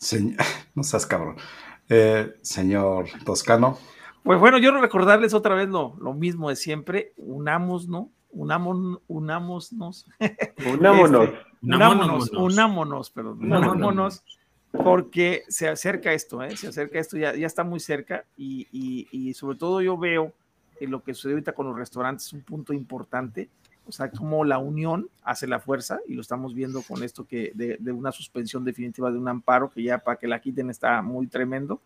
no 0.74 0.82
seas 0.82 1.06
cabrón. 1.06 1.36
Eh, 1.88 2.34
señor 2.42 3.06
Toscano, 3.24 3.76
Pues 4.22 4.38
bueno, 4.38 4.58
yo 4.58 4.72
recordarles 4.80 5.34
otra 5.34 5.54
vez 5.54 5.68
lo, 5.68 5.96
lo 6.00 6.14
mismo 6.14 6.48
de 6.48 6.56
siempre, 6.56 7.12
unamos, 7.16 7.88
¿no? 7.88 8.10
unamon, 8.32 9.00
unámonos. 9.08 10.06
Unámonos. 10.72 11.24
Este, 11.30 11.38
unámonos, 11.62 12.30
Unámonos. 12.30 12.30
unámonos, 12.32 13.10
perdón, 13.10 13.38
Unámonos. 13.44 13.74
unámonos, 13.74 14.24
porque 14.72 15.42
se 15.48 15.68
acerca 15.68 16.12
esto, 16.12 16.42
¿eh? 16.42 16.56
se 16.56 16.68
acerca 16.68 16.98
esto, 16.98 17.16
ya, 17.16 17.34
ya 17.34 17.46
está 17.46 17.64
muy 17.64 17.80
cerca 17.80 18.24
y, 18.36 18.66
y- 18.72 19.08
y 19.10 19.34
sobre 19.34 19.58
todo 19.58 19.80
yo 19.82 19.96
veo 19.98 20.32
que 20.78 20.86
lo 20.86 21.02
que 21.02 21.12
sucede 21.14 21.32
ahorita 21.32 21.52
con 21.52 21.66
los 21.66 21.76
restaurantes 21.76 22.26
es 22.26 22.32
un 22.32 22.42
punto 22.42 22.72
importante, 22.72 23.48
o 23.86 23.92
sea, 23.92 24.10
como 24.10 24.44
la 24.44 24.58
unión 24.58 25.08
hace 25.24 25.46
la 25.46 25.58
fuerza 25.58 25.98
y 26.06 26.14
lo 26.14 26.20
estamos 26.20 26.54
viendo 26.54 26.82
con 26.82 27.02
esto 27.02 27.26
que 27.26 27.50
de, 27.54 27.76
de 27.80 27.92
una 27.92 28.12
suspensión 28.12 28.64
definitiva 28.64 29.10
de 29.10 29.18
un 29.18 29.28
amparo 29.28 29.70
que 29.70 29.82
ya 29.82 29.98
para 29.98 30.16
que 30.18 30.28
la 30.28 30.40
quiten 30.40 30.70
está 30.70 31.02
muy 31.02 31.26
tremendo. 31.26 31.80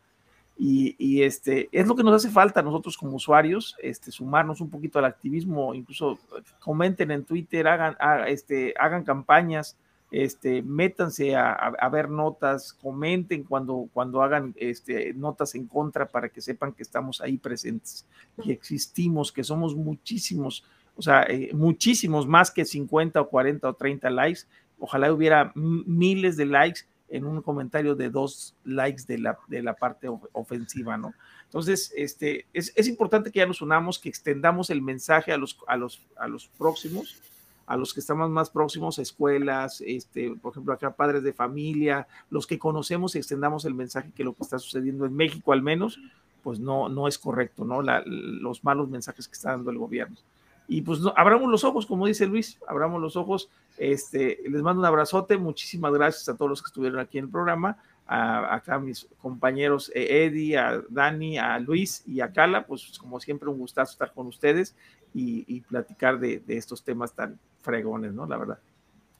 Y, 0.56 0.94
y, 0.98 1.22
este, 1.24 1.68
es 1.72 1.84
lo 1.88 1.96
que 1.96 2.04
nos 2.04 2.14
hace 2.14 2.30
falta 2.32 2.60
a 2.60 2.62
nosotros 2.62 2.96
como 2.96 3.16
usuarios, 3.16 3.74
este, 3.82 4.12
sumarnos 4.12 4.60
un 4.60 4.70
poquito 4.70 5.00
al 5.00 5.04
activismo, 5.06 5.74
incluso 5.74 6.16
comenten 6.60 7.10
en 7.10 7.24
Twitter, 7.24 7.66
hagan, 7.66 7.96
haga- 7.98 8.28
este, 8.28 8.72
hagan 8.78 9.02
campañas, 9.02 9.76
este, 10.16 10.62
métanse 10.62 11.34
a, 11.34 11.88
ver 11.90 12.08
notas, 12.08 12.72
comenten 12.72 13.42
cuando, 13.42 13.88
cuando 13.92 14.22
hagan 14.22 14.54
este, 14.56 15.12
notas 15.12 15.56
en 15.56 15.66
contra 15.66 16.06
para 16.06 16.28
que 16.28 16.40
sepan 16.40 16.72
que 16.72 16.84
estamos 16.84 17.20
ahí 17.20 17.36
presentes, 17.36 18.06
que 18.40 18.52
existimos, 18.52 19.32
que 19.32 19.42
somos 19.42 19.74
muchísimos, 19.74 20.64
o 20.94 21.02
sea, 21.02 21.24
eh, 21.24 21.50
muchísimos 21.52 22.28
más 22.28 22.52
que 22.52 22.64
50 22.64 23.20
o 23.20 23.28
40 23.28 23.68
o 23.68 23.74
30 23.74 24.08
likes. 24.10 24.42
Ojalá 24.78 25.12
hubiera 25.12 25.50
miles 25.56 26.36
de 26.36 26.46
likes 26.46 26.82
en 27.08 27.24
un 27.24 27.42
comentario 27.42 27.96
de 27.96 28.08
dos 28.08 28.54
likes 28.62 29.02
de 29.08 29.18
la, 29.18 29.36
de 29.48 29.62
la 29.62 29.74
parte 29.74 30.06
of- 30.06 30.28
ofensiva, 30.32 30.96
¿no? 30.96 31.12
Entonces, 31.46 31.92
este, 31.96 32.46
es, 32.52 32.72
es 32.76 32.86
importante 32.86 33.32
que 33.32 33.40
ya 33.40 33.46
nos 33.46 33.62
unamos, 33.62 33.98
que 33.98 34.10
extendamos 34.10 34.70
el 34.70 34.80
mensaje 34.80 35.32
a 35.32 35.36
los, 35.36 35.58
a 35.66 35.76
los, 35.76 36.06
a 36.16 36.28
los 36.28 36.46
próximos, 36.56 37.20
a 37.66 37.76
los 37.76 37.94
que 37.94 38.00
estamos 38.00 38.30
más 38.30 38.50
próximos, 38.50 38.98
escuelas, 38.98 39.82
este, 39.86 40.34
por 40.36 40.52
ejemplo, 40.52 40.74
acá 40.74 40.94
padres 40.94 41.22
de 41.22 41.32
familia, 41.32 42.06
los 42.30 42.46
que 42.46 42.58
conocemos 42.58 43.14
y 43.14 43.18
extendamos 43.18 43.64
el 43.64 43.74
mensaje 43.74 44.12
que 44.14 44.24
lo 44.24 44.34
que 44.34 44.42
está 44.42 44.58
sucediendo 44.58 45.06
en 45.06 45.14
México 45.14 45.52
al 45.52 45.62
menos, 45.62 45.98
pues 46.42 46.60
no, 46.60 46.88
no 46.88 47.08
es 47.08 47.18
correcto, 47.18 47.64
¿no? 47.64 47.80
La- 47.80 48.02
los 48.06 48.64
malos 48.64 48.88
mensajes 48.90 49.26
que 49.28 49.32
está 49.34 49.52
dando 49.52 49.70
el 49.70 49.78
gobierno. 49.78 50.16
Y 50.68 50.80
pues 50.82 51.00
no, 51.00 51.12
abramos 51.16 51.50
los 51.50 51.62
ojos, 51.64 51.84
como 51.86 52.06
dice 52.06 52.26
Luis, 52.26 52.58
abramos 52.66 53.00
los 53.00 53.16
ojos. 53.16 53.50
Este, 53.76 54.40
les 54.48 54.62
mando 54.62 54.80
un 54.80 54.86
abrazote, 54.86 55.36
muchísimas 55.36 55.92
gracias 55.92 56.28
a 56.28 56.36
todos 56.36 56.48
los 56.50 56.62
que 56.62 56.68
estuvieron 56.68 56.98
aquí 57.00 57.18
en 57.18 57.24
el 57.26 57.30
programa, 57.30 57.76
a, 58.06 58.54
acá 58.54 58.74
a 58.76 58.78
mis 58.78 59.06
compañeros 59.20 59.90
eh, 59.94 60.24
Eddie, 60.26 60.56
a 60.58 60.82
Dani, 60.88 61.38
a 61.38 61.58
Luis 61.58 62.02
y 62.06 62.20
a 62.20 62.32
Cala, 62.32 62.66
pues 62.66 62.98
como 62.98 63.20
siempre 63.20 63.48
un 63.48 63.58
gustazo 63.58 63.92
estar 63.92 64.12
con 64.14 64.26
ustedes 64.26 64.74
y, 65.14 65.44
y 65.46 65.60
platicar 65.60 66.18
de, 66.18 66.40
de 66.40 66.56
estos 66.56 66.82
temas 66.82 67.12
tan 67.14 67.38
fregones, 67.64 68.12
¿no? 68.12 68.26
La 68.26 68.36
verdad. 68.36 68.58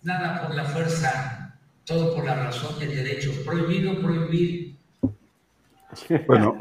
Nada 0.02 0.46
por 0.46 0.54
la 0.54 0.64
fuerza, 0.64 1.58
todo 1.84 2.14
por 2.14 2.24
la 2.24 2.44
razón 2.44 2.76
y 2.80 2.84
el 2.84 2.94
derecho. 2.94 3.32
Prohibido 3.44 4.00
prohibir. 4.00 4.76
Bueno. 6.26 6.56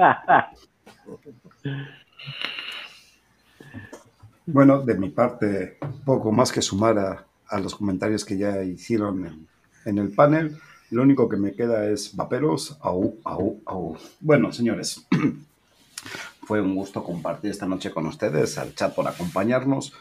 Bueno, 4.45 4.81
de 4.81 4.93
mi 4.95 5.09
parte, 5.09 5.79
poco 6.05 6.31
más 6.31 6.51
que 6.51 6.61
sumar 6.61 6.99
a, 6.99 7.25
a 7.47 7.59
los 7.59 7.73
comentarios 7.73 8.23
que 8.25 8.37
ya 8.37 8.61
hicieron 8.61 9.25
en, 9.25 9.47
en 9.85 9.97
el 9.97 10.11
panel. 10.11 10.57
Lo 10.91 11.01
único 11.01 11.27
que 11.27 11.37
me 11.37 11.53
queda 11.53 11.89
es 11.89 12.15
vaperos, 12.15 12.77
au, 12.81 13.17
au, 13.23 13.59
au. 13.65 13.97
Bueno, 14.19 14.51
señores, 14.51 15.07
fue 16.45 16.61
un 16.61 16.75
gusto 16.75 17.03
compartir 17.03 17.51
esta 17.51 17.65
noche 17.65 17.89
con 17.91 18.05
ustedes, 18.05 18.57
al 18.57 18.75
chat 18.75 18.93
por 18.93 19.07
acompañarnos. 19.07 19.93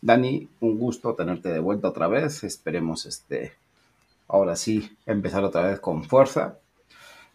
Dani, 0.00 0.48
un 0.60 0.78
gusto 0.78 1.14
tenerte 1.14 1.48
de 1.48 1.60
vuelta 1.60 1.88
otra 1.88 2.08
vez. 2.08 2.44
Esperemos 2.44 3.06
este, 3.06 3.52
ahora 4.28 4.56
sí, 4.56 4.96
empezar 5.06 5.44
otra 5.44 5.62
vez 5.62 5.80
con 5.80 6.04
fuerza. 6.04 6.58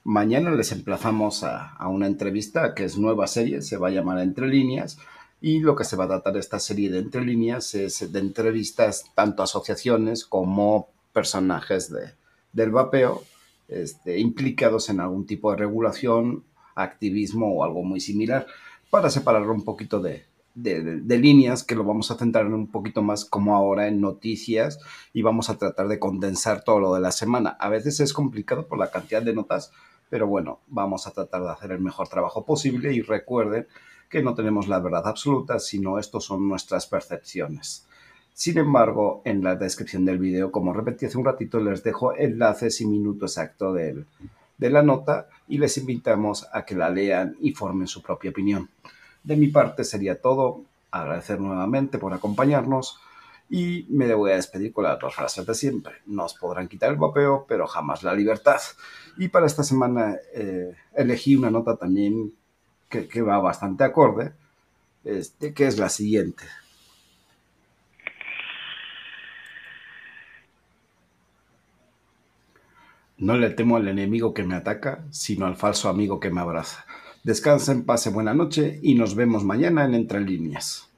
Mañana 0.04 0.52
les 0.52 0.72
emplazamos 0.72 1.44
a, 1.44 1.74
a 1.74 1.88
una 1.88 2.08
entrevista 2.08 2.74
que 2.74 2.84
es 2.84 2.98
nueva 2.98 3.28
serie, 3.28 3.62
se 3.62 3.78
va 3.78 3.88
a 3.88 3.92
llamar 3.92 4.20
Entre 4.20 4.48
Líneas. 4.48 4.98
Y 5.42 5.60
lo 5.60 5.76
que 5.76 5.84
se 5.84 5.98
va 5.98 6.06
a 6.06 6.08
tratar 6.08 6.38
esta 6.38 6.60
serie 6.60 6.90
de 6.90 7.00
Entre 7.00 7.24
Líneas 7.24 7.76
es 7.76 8.12
de 8.12 8.20
entrevistas 8.20 9.06
tanto 9.14 9.42
a 9.42 9.46
asociaciones 9.46 10.26
como 10.26 10.88
personajes 11.12 11.92
de, 11.92 12.14
del 12.54 12.72
vapeo 12.72 13.24
este, 13.68 14.20
implicados 14.20 14.90
en 14.90 15.00
algún 15.00 15.26
tipo 15.26 15.52
de 15.52 15.58
regulación, 15.58 16.44
activismo 16.76 17.54
o 17.54 17.64
algo 17.64 17.84
muy 17.84 18.00
similar, 18.00 18.48
para 18.90 19.10
separarlo 19.10 19.54
un 19.54 19.64
poquito 19.64 20.00
de, 20.00 20.26
de, 20.56 21.18
líneas, 21.18 21.64
que 21.64 21.76
lo 21.76 21.84
vamos 21.84 22.12
a 22.12 22.16
centrar 22.18 22.46
un 22.48 22.68
poquito 22.68 23.02
más 23.02 23.26
como 23.26 23.56
ahora 23.56 23.88
en 23.88 24.02
noticias 24.02 24.80
y 25.14 25.22
vamos 25.22 25.50
a 25.50 25.58
tratar 25.58 25.88
de 25.88 26.00
condensar 26.00 26.64
todo 26.64 26.80
lo 26.80 26.94
de 26.94 27.02
la 27.02 27.12
semana. 27.12 27.52
A 27.60 27.70
veces 27.70 28.00
es 28.00 28.14
complicado 28.14 28.68
por 28.68 28.78
la 28.78 28.92
cantidad 28.92 29.22
de 29.22 29.34
notas, 29.34 29.72
pero 30.10 30.28
bueno, 30.28 30.60
vamos 30.68 31.08
a 31.08 31.12
tratar 31.12 31.42
de 31.44 31.50
hacer 31.50 31.72
el 31.72 31.80
mejor 31.80 32.08
trabajo 32.08 32.46
posible 32.46 32.94
y 32.94 33.02
recuerden 33.02 33.68
que 34.10 34.22
no 34.22 34.36
tenemos 34.36 34.68
la 34.68 34.80
verdad 34.80 35.08
absoluta, 35.08 35.58
sino 35.58 35.98
estos 35.98 36.26
son 36.26 36.48
nuestras 36.48 36.86
percepciones. 36.86 37.88
Sin 38.36 38.58
embargo, 38.58 39.22
en 39.26 39.44
la 39.44 39.56
descripción 39.56 40.06
del 40.06 40.20
video, 40.20 40.52
como 40.52 40.74
repetí 40.74 41.06
hace 41.06 41.18
un 41.18 41.26
ratito, 41.26 41.60
les 41.60 41.84
dejo 41.84 42.16
enlaces 42.16 42.82
y 42.82 42.86
minuto 42.88 43.26
exacto 43.26 43.74
del- 43.74 44.06
de 44.58 44.70
la 44.70 44.84
nota 44.84 45.28
y 45.48 45.58
les 45.58 45.78
invitamos 45.78 46.48
a 46.54 46.64
que 46.64 46.76
la 46.76 46.90
lean 46.90 47.36
y 47.42 47.54
formen 47.54 47.88
su 47.88 48.02
propia 48.02 48.32
opinión. 48.32 48.70
De 49.24 49.36
mi 49.36 49.48
parte 49.48 49.84
sería 49.84 50.22
todo. 50.22 50.64
Agradecer 50.92 51.40
nuevamente 51.40 51.98
por 51.98 52.14
acompañarnos 52.14 53.00
y 53.50 53.86
me 53.90 54.14
voy 54.14 54.32
a 54.32 54.36
despedir 54.36 54.74
con 54.74 54.84
las 54.84 55.00
dos 55.00 55.16
frases 55.16 55.46
de 55.46 55.56
siempre. 55.56 55.94
Nos 56.06 56.34
podrán 56.34 56.68
quitar 56.68 56.92
el 56.92 56.98
vapeo, 56.98 57.46
pero 57.48 57.68
jamás 57.68 58.04
la 58.04 58.14
libertad. 58.14 58.60
Y 59.18 59.28
para 59.28 59.46
esta 59.46 59.64
semana 59.64 60.18
eh, 60.34 60.76
elegí 60.96 61.36
una 61.36 61.52
nota 61.52 61.76
también 61.76 62.34
que, 62.90 63.22
va 63.22 63.40
bastante 63.40 63.84
acorde, 63.84 64.34
este, 65.04 65.54
que 65.54 65.68
es 65.68 65.80
la 65.80 65.90
siguiente. 65.90 66.44
No 73.18 73.38
le 73.38 73.50
temo 73.52 73.78
al 73.78 73.88
enemigo 73.88 74.34
que 74.34 74.44
me 74.44 74.56
ataca, 74.56 75.04
sino 75.12 75.46
al 75.46 75.56
falso 75.56 75.90
amigo 75.90 76.20
que 76.20 76.30
me 76.30 76.42
abraza. 76.42 76.86
Descansen, 77.24 77.86
pase 77.86 78.10
buena 78.10 78.34
noche 78.34 78.80
y 78.84 78.96
nos 78.96 79.16
vemos 79.16 79.46
mañana 79.46 79.86
en 79.86 79.96
Entre 79.96 80.20
Líneas. 80.20 80.93